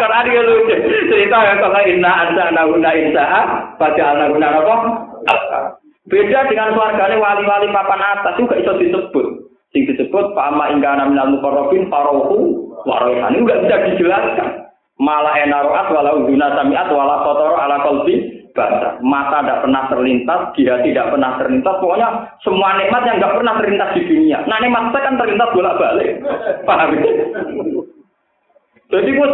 Quran 0.01 0.29
iki 0.33 0.41
lucu. 0.49 0.77
Cerita 1.13 1.45
ya 1.45 1.55
kalau 1.61 1.85
inna 1.85 2.09
ansa 2.25 2.43
ana 2.49 2.65
hunna 2.65 2.91
pada 3.77 4.03
alna 4.17 4.33
hunna 4.33 4.49
napa? 4.49 4.75
Abka. 5.29 5.78
Beda 6.09 6.49
dengan 6.49 6.73
keluarganya 6.73 7.21
wali-wali 7.21 7.69
papan 7.69 8.01
atas 8.01 8.41
juga 8.41 8.57
iso 8.57 8.73
disebut. 8.81 9.27
Sing 9.77 9.85
disebut 9.85 10.33
fama 10.33 10.73
ingkana 10.73 11.05
minal 11.05 11.37
mukarrabin 11.37 11.93
farohu 11.93 12.73
warohan. 12.89 13.37
Ini 13.37 13.45
bisa 13.45 13.77
dijelaskan. 13.93 14.49
Malah 14.99 15.37
enaroat 15.45 15.93
walau 15.95 16.27
guna 16.27 16.59
samiat 16.59 16.89
wala 16.91 17.23
kotoro 17.23 17.55
ala 17.61 17.85
kolbi 17.85 18.49
basah. 18.57 18.99
Mata 19.05 19.45
tidak 19.45 19.63
pernah 19.63 19.83
terlintas, 19.93 20.41
dia 20.57 20.75
tidak 20.83 21.13
pernah 21.13 21.39
terlintas. 21.39 21.75
Pokoknya 21.79 22.09
semua 22.43 22.75
nikmat 22.81 23.07
yang 23.07 23.17
nggak 23.21 23.37
pernah 23.39 23.55
terlintas 23.61 23.91
di 23.95 24.03
dunia. 24.09 24.39
Nah 24.49 24.59
nikmat 24.59 24.91
saya 24.91 25.07
kan 25.07 25.15
terlintas 25.21 25.55
bolak-balik. 25.55 26.11
Paham? 26.67 26.91
Jadi 28.89 29.11
gue 29.13 29.29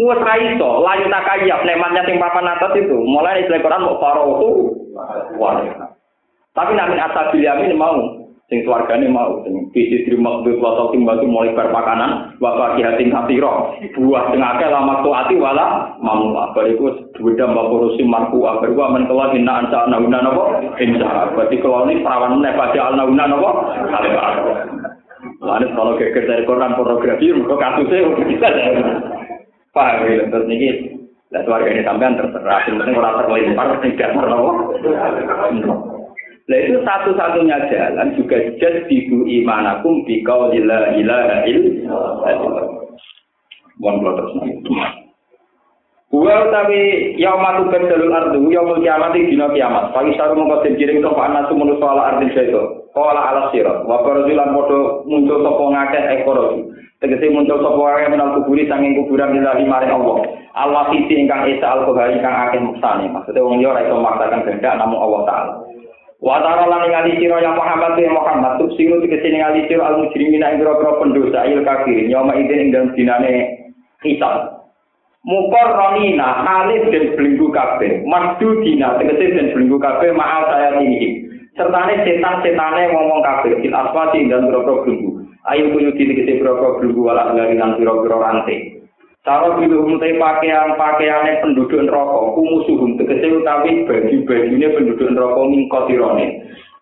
gue 0.00 0.14
raiso, 0.20 0.70
layu 0.84 1.06
takayap, 1.08 1.60
nikmatnya 1.64 2.04
sing 2.04 2.20
papan 2.20 2.52
atas 2.52 2.72
itu. 2.76 2.94
Mulai 2.94 3.42
istilah 3.42 3.64
Quran 3.64 3.84
mau 3.88 3.96
farohu 3.98 4.48
warohan. 5.40 5.96
Tapi 6.50 6.74
namin 6.74 6.98
asabil 6.98 7.46
yamin 7.46 7.78
mau, 7.78 8.26
sing 8.50 8.66
swargane 8.66 9.06
mau, 9.06 9.38
sing 9.46 9.70
bisi 9.70 10.02
kudu 10.02 10.58
kuasa 10.58 10.90
sing 10.90 11.06
batu 11.06 11.22
mulai 11.30 11.54
berpakanan, 11.54 12.34
wa 12.42 12.58
hati 12.58 13.06
hatiro, 13.06 13.78
buah 13.94 14.34
tengah 14.34 14.58
akeh 14.58 14.66
lama 14.66 14.98
ati 14.98 15.38
wala 15.38 15.94
mamu 16.02 16.34
apa 16.34 16.66
iku 16.66 16.90
beda 17.22 17.46
mbak 17.46 17.68
kurusi 17.70 18.02
marku. 18.02 18.42
Apa 18.42 18.66
gua 18.74 18.90
men 18.90 19.06
keluar 19.06 19.30
hina 19.30 19.62
ansa 19.62 19.86
nauna 19.86 20.18
napa 20.18 20.58
insya 20.82 21.30
berarti 21.38 21.56
kalau 21.62 21.86
ini 21.86 22.02
perawan 22.02 22.42
nek 22.42 22.58
pada 22.58 22.80
al 22.90 22.94
nauna 22.98 23.24
napa 23.30 23.50
Lalu 25.40 25.72
kalau 25.72 25.96
geger 25.96 26.24
dari 26.28 26.44
koran 26.44 26.76
pornografi, 26.76 27.32
mereka 27.32 27.56
kasusnya 27.56 28.12
Paham 29.70 30.02
ya, 30.02 30.26
terus 30.26 30.50
ini, 30.50 30.98
lah 31.30 31.46
keluarga 31.46 31.70
ini 31.70 31.86
sampean 31.86 32.18
terserah, 32.18 32.66
penting 32.66 32.98
orang 32.98 33.22
terlempar, 33.22 33.78
tidak 33.86 34.10
terlalu. 34.18 34.50
Nah 36.50 36.58
itu 36.58 36.82
satu-satunya 36.82 37.70
jalan 37.70 38.10
juga 38.18 38.42
jadidu 38.58 39.22
imanakum 39.22 40.02
bikau 40.02 40.50
ila 40.50 40.98
ilaha 40.98 41.46
illallah. 41.46 42.66
Mohon 43.78 43.96
kalau 44.02 44.14
terus 44.18 44.34
Wa 46.10 46.42
utawi 46.42 47.14
yaumatu 47.22 47.70
badalul 47.70 48.10
ardu 48.10 48.50
yaumul 48.50 48.82
kiamat 48.82 49.14
dina 49.14 49.46
kiamat. 49.54 49.94
Pagi 49.94 50.18
saru 50.18 50.34
mongko 50.34 50.66
den 50.66 50.74
kirim 50.74 51.06
sapa 51.06 51.22
anasu 51.30 51.54
manusa 51.54 51.86
ala 51.86 52.02
ardi 52.10 52.34
sedo. 52.34 52.90
Qala 52.90 53.30
ala 53.30 53.54
sirat 53.54 53.86
wa 53.86 54.02
qarzilan 54.02 54.50
padha 54.50 55.06
muncul 55.06 55.38
sapa 55.46 55.62
ngakeh 55.70 56.04
ekor. 56.18 56.38
Tegese 56.98 57.30
muncul 57.30 57.62
sapa 57.62 57.78
wae 57.78 58.10
menal 58.10 58.42
kuburi 58.42 58.66
sanging 58.66 58.98
kuburan 58.98 59.38
lillahi 59.38 59.62
maring 59.70 59.94
Allah. 59.94 60.18
Allah 60.58 60.90
sisi 60.90 61.14
ingkang 61.14 61.46
esa 61.46 61.78
al-kohari 61.78 62.18
kang 62.18 62.34
akeh 62.34 62.58
muksane. 62.58 63.06
Maksudnya 63.06 63.46
wong 63.46 63.62
liya 63.62 63.70
ora 63.70 63.86
iso 63.86 64.02
maksakan 64.02 64.42
kehendak 64.42 64.74
namung 64.82 64.98
Allah 64.98 65.22
taala. 65.30 65.52
Wa 66.20 66.36
ta'ala 66.44 66.68
lan 66.68 66.84
ngali 66.84 67.16
sira 67.16 67.40
ya 67.40 67.56
Muhammad 67.56 67.96
ya 67.96 68.12
Muhammad 68.12 68.60
tub 68.60 68.76
sing 68.76 68.92
tegese 68.92 69.32
ngali 69.32 69.64
sira 69.72 69.88
al 69.88 70.04
mujrimina 70.04 70.52
ing 70.52 70.60
pira 70.60 70.76
pendosa 71.00 71.48
il 71.48 71.64
kafir 71.64 72.12
nyoma 72.12 72.36
ide 72.36 72.54
ing 72.60 72.68
dalem 72.76 72.92
dinane 72.92 73.32
hisab. 74.04 74.60
Mukor 75.24 75.68
ronina 75.76 76.44
alif 76.44 76.92
dan 76.92 77.12
belenggu 77.16 77.52
kabeh, 77.52 78.04
masdu 78.08 78.60
dina 78.64 79.00
tegese 79.00 79.36
dan 79.36 79.52
belenggu 79.52 79.80
kabeh 79.80 80.12
maal 80.16 80.48
saya 80.48 80.80
ini. 80.80 81.24
Sertane 81.56 82.04
setan-setane 82.04 82.88
ngomong 82.92 83.20
kabeh, 83.20 83.60
il 83.64 83.72
aswati 83.72 84.28
dan 84.28 84.48
pira 84.48 84.60
belenggu. 84.60 85.24
Ayo 85.48 85.72
kuyu 85.72 85.92
di 85.96 86.04
tegese 86.04 86.40
pira-pira 86.40 86.80
belenggu 86.80 87.00
wal 87.00 87.16
aglari 87.16 87.56
lan 87.56 87.80
pira-pira 87.80 88.16
rantai. 88.16 88.79
Cara 89.20 89.52
biluhum 89.60 90.00
te 90.00 90.16
pakaian-pakaiane 90.16 91.44
penduduk 91.44 91.76
neraka, 91.76 92.32
kumusuhum 92.32 92.96
tegese 92.96 93.28
utawi 93.28 93.84
baju-bajune 93.84 94.66
penduduk 94.72 95.08
neraka 95.12 95.40
mingkotirone. 95.44 96.26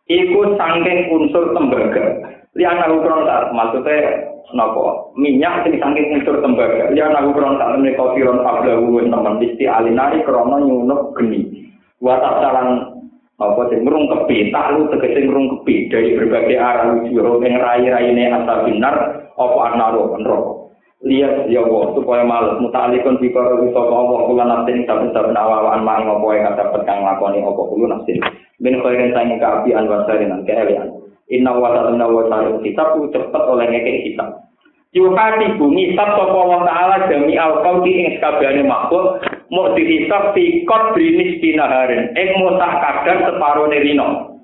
Iku 0.07 0.55
saking 0.55 1.11
unsur 1.11 1.51
tembaga. 1.51 2.15
Liana 2.55 2.95
ukron 2.95 3.27
saat 3.27 3.51
maksudnya 3.51 4.23
nopo 4.55 5.11
minyak 5.19 5.67
sing 5.67 5.83
saking 5.83 6.15
unsur 6.15 6.39
tembaga. 6.39 6.95
Liana 6.95 7.27
ukron 7.27 7.59
saat 7.59 7.75
menika 7.75 8.07
kotiron 8.07 8.47
pablahu 8.47 9.03
teman 9.03 9.43
isti 9.43 9.67
alinari 9.67 10.23
krana 10.23 10.63
nyunup 10.63 11.19
geni. 11.19 11.75
Watak 11.99 12.39
salan 12.39 13.03
apa 13.43 13.67
sing 13.67 13.83
ngrungkepi 13.83 14.55
taklu 14.55 14.87
tegese 14.95 15.27
ngrungkepi 15.27 15.91
dari 15.91 16.15
berbagai 16.15 16.55
arah 16.55 17.03
ujuro 17.03 17.43
ing 17.43 17.59
rai-raine 17.59 18.31
asal 18.31 18.63
binar 18.63 19.27
apa 19.35 19.59
anaro 19.75 20.15
neraka 20.23 20.68
lihat 21.07 21.47
ya 21.47 21.63
Allah 21.63 21.95
supaya 21.95 22.27
males 22.27 22.59
mutalikun 22.59 23.23
bikara 23.23 23.55
bisa 23.63 23.79
Allah 23.79 24.19
kula 24.27 24.45
nafsin 24.45 24.83
saben-saben 24.83 25.39
awawaan 25.39 25.87
mang 25.87 26.11
apa 26.11 26.27
yang 26.35 26.59
dapat 26.59 26.83
kang 26.83 27.07
lakoni 27.07 27.39
apa 27.39 27.63
kula 27.63 27.87
nafsin 27.95 28.19
min 28.59 28.83
khairin 28.83 29.15
sangi 29.15 29.39
kaapian 29.39 29.87
wa 29.87 30.03
sarinan 30.11 30.43
keelian 30.43 30.91
inna 31.31 31.55
wa 31.55 31.71
ta'ala 31.71 32.03
wa 32.03 32.27
ta'ala 32.27 32.59
kitab 32.67 32.99
cepet 33.15 33.43
oleh 33.47 33.67
ngekek 33.71 34.11
kitab 34.11 34.49
Yuhati 34.97 35.61
bumi 35.61 35.93
sab 35.93 36.17
sapa 36.17 36.33
Allah 36.33 36.65
taala 36.65 36.97
jami 37.13 37.37
al 37.37 37.61
qaudi 37.61 37.93
ing 37.93 38.07
sakabehane 38.17 38.65
makhluk 38.65 39.21
mau 39.53 39.77
dihisab 39.77 40.33
fi 40.33 40.65
qadri 40.65 41.37
dinaharin 41.45 42.17
ing 42.17 42.29
mutah 42.41 42.73
kadar 42.81 43.29
separo 43.29 43.69
rino. 43.69 44.41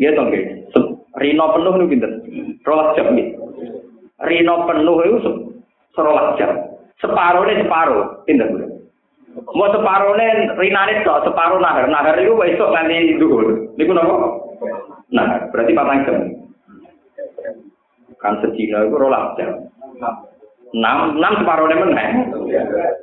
Iya 0.00 0.16
nggih. 0.16 0.72
Rino 1.20 1.44
penuh 1.52 1.72
niku 1.76 1.90
pinten? 1.92 2.12
12 2.64 2.96
jam. 2.96 3.06
Rino 4.18 4.66
penuh 4.66 4.98
itu 5.06 5.30
12 5.94 6.38
jam. 6.38 6.50
Separone 6.98 7.62
separo 7.62 8.26
pinten? 8.26 8.78
Mau 9.54 9.70
separone 9.70 10.58
rinane 10.58 11.06
tok, 11.06 11.22
separo 11.22 11.62
nahar. 11.62 11.86
Nahar 11.86 12.18
iku 12.18 12.42
esuk 12.42 12.74
nganti 12.74 13.14
dhuwur. 13.22 13.74
Niku 13.78 13.94
napa? 13.94 14.16
Nah, 15.14 15.46
berarti 15.54 15.72
patang 15.78 16.02
jam. 16.04 16.18
kan 18.18 18.34
sedina 18.42 18.82
itu 18.82 18.98
rolas 18.98 19.38
jam. 19.38 19.70
Enam, 20.74 21.16
enam 21.16 21.32
separuh 21.38 21.70
meneh. 21.70 22.08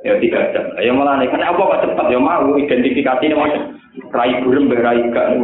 Ya 0.04 0.20
tiga 0.20 0.52
jam. 0.52 0.76
Ya 0.76 0.92
malah 0.92 1.18
nih, 1.18 1.32
karena 1.32 1.56
apa 1.56 1.62
kok 1.64 1.82
cepat 1.88 2.12
ya 2.12 2.20
mau 2.20 2.52
identifikasi 2.60 3.24
ini 3.24 3.34
macam 3.34 3.80
rai 4.12 4.44
burem 4.44 4.68
berai 4.68 5.02
nih 5.08 5.40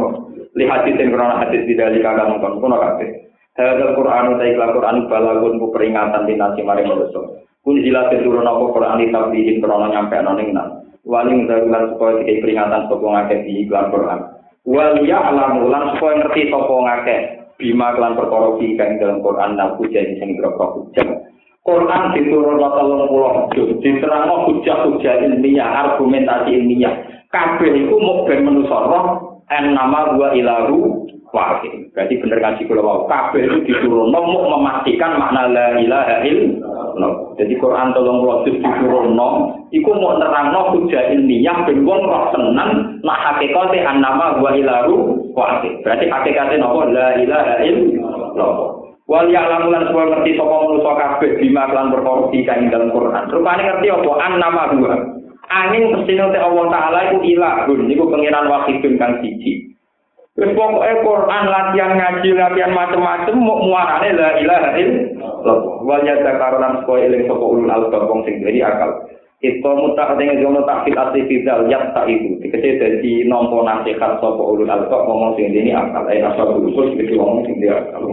Lihat 0.52 0.84
di 0.84 0.92
krono 1.08 1.40
hadis 1.40 1.64
di 1.64 1.72
dalam 1.72 1.96
kakak 1.96 2.28
nonton 2.28 2.60
kono 2.60 2.76
kafe. 2.76 3.31
Hadal 3.52 3.92
Quran 3.92 4.32
utai 4.32 4.56
Quran 4.56 4.96
balagun 5.12 5.60
ku 5.60 5.68
peringatan 5.76 6.24
di 6.24 6.40
nasi 6.40 6.64
mari 6.64 6.88
manusia. 6.88 7.20
Kun 7.60 7.84
jelas 7.84 8.08
turun 8.24 8.48
apa 8.48 8.64
Quran 8.72 9.00
di 9.04 9.12
tablihin 9.12 9.60
krono 9.60 9.92
nyampe 9.92 10.16
noning 10.24 10.56
nan. 10.56 10.88
Waling 11.04 11.44
darulan 11.50 11.92
supaya 11.92 12.22
dikai 12.22 12.40
peringatan 12.40 12.88
sopong 12.88 13.12
ngake 13.12 13.44
di 13.44 13.66
iklan 13.66 13.92
Quran. 13.92 14.20
Wal 14.64 15.04
ya 15.04 15.18
alam 15.20 15.68
ulang 15.68 15.98
supaya 15.98 16.24
ngerti 16.24 16.48
sopong 16.48 16.86
ngake 16.88 17.16
bima 17.60 17.92
kelan 17.92 18.16
perkara 18.16 18.56
kang 18.56 18.90
dalam 18.96 19.18
Quran 19.20 19.50
dan 19.60 19.68
hujah 19.76 20.04
sing 20.16 20.30
berapa 20.40 20.64
hujah. 20.72 21.06
Quran 21.62 22.02
diturunno 22.18 22.68
telung 22.74 23.06
puluh 23.06 23.46
juz, 23.54 23.70
diterangno 23.78 24.50
hujah-hujah 24.50 25.14
ilmiah, 25.30 25.86
argumentasi 25.86 26.58
ilmiah. 26.58 26.94
Kabeh 27.30 27.70
iku 27.70 27.96
mung 28.02 28.26
ben 28.26 28.42
manusa 28.42 28.78
roh 28.82 29.31
en 29.50 29.74
nama 29.74 30.14
dua 30.14 30.36
ilahu 30.36 31.08
wahid. 31.32 31.90
Berarti 31.96 32.14
bener 32.20 32.38
ngaji 32.38 32.62
kula 32.68 32.82
wau. 32.84 33.08
Kabeh 33.08 33.42
itu 33.48 33.58
diturunno 33.66 34.18
mung 34.22 34.46
memastikan 34.52 35.16
makna 35.16 35.48
la 35.48 35.66
ilaha 35.80 36.22
illallah. 36.22 37.12
Jadi 37.40 37.56
Quran 37.58 37.96
tolong 37.96 38.44
juz 38.44 38.60
diturunno 38.60 39.28
iku 39.72 39.90
mau 39.96 40.20
nerangno 40.20 40.76
hujah 40.76 41.10
ilmiah 41.16 41.64
ben 41.64 41.82
wong 41.88 42.04
roh 42.04 42.30
tenan 42.30 43.00
nak 43.00 43.18
hakikate 43.24 43.80
an 43.82 44.04
nama 44.04 44.38
dua 44.38 44.54
ilahu 44.54 45.24
wahid. 45.32 45.80
Berarti 45.82 46.06
hakikate 46.06 46.60
napa 46.60 46.86
la 46.92 47.08
ilaha 47.18 47.54
illallah. 47.64 48.54
Wal 49.10 49.28
ya'lamu 49.28 49.74
lan 49.74 49.90
semua 49.90 50.08
ngerti 50.08 50.38
sapa 50.38 50.56
manusa 50.62 50.92
kabeh 50.94 51.30
bima 51.42 51.66
lan 51.68 51.90
perkara 51.90 52.32
kang 52.46 52.70
dalam 52.70 52.88
Quran. 52.94 53.24
Rupane 53.34 53.62
ngerti 53.66 53.86
apa 53.90 54.12
an 54.14 54.32
nama 54.38 54.62
Angin 55.52 55.92
pestine 55.92 56.32
Allah 56.32 56.66
taala 56.72 56.98
iku 57.12 57.20
ilahun 57.20 57.84
niku 57.84 58.08
pangeran 58.08 58.48
wahidun 58.48 58.96
kang 58.96 59.20
siji. 59.20 59.76
Wis 60.32 60.48
pokoke 60.56 61.04
Quran 61.04 61.44
latihan 61.44 61.92
ngaji 61.92 62.30
latihan 62.32 62.72
macam-macam 62.72 63.36
mau 63.36 63.60
muarane 63.60 64.16
la 64.16 64.40
ilaha 64.40 64.70
illallah. 64.80 65.58
Wal 65.84 66.08
yadzakarulan 66.08 66.80
supaya 66.80 67.04
eling 67.04 67.28
sapa 67.28 67.44
ulul 67.44 67.68
albab 67.68 68.08
wong 68.08 68.24
sing 68.24 68.40
dari 68.40 68.64
akal. 68.64 69.12
Itu 69.44 69.68
mutak 69.76 70.16
dengan 70.16 70.40
jono 70.40 70.64
takfil 70.64 70.96
asli 70.96 71.28
fidal 71.28 71.68
yak 71.68 71.92
tak 71.92 72.08
itu. 72.08 72.40
Dikece 72.40 72.80
dari 72.80 73.28
nompo 73.28 73.60
nasihat 73.60 74.24
sopo 74.24 74.56
ulul 74.56 74.72
albab 74.72 75.04
ngomong 75.04 75.36
sing 75.36 75.52
ini 75.52 75.76
akal. 75.76 76.08
Eh 76.08 76.24
asal 76.24 76.64
usul 76.64 76.96
seperti 76.96 77.12
ngomong 77.12 77.44
sing 77.44 77.60
dia 77.60 77.76
akal. 77.76 78.08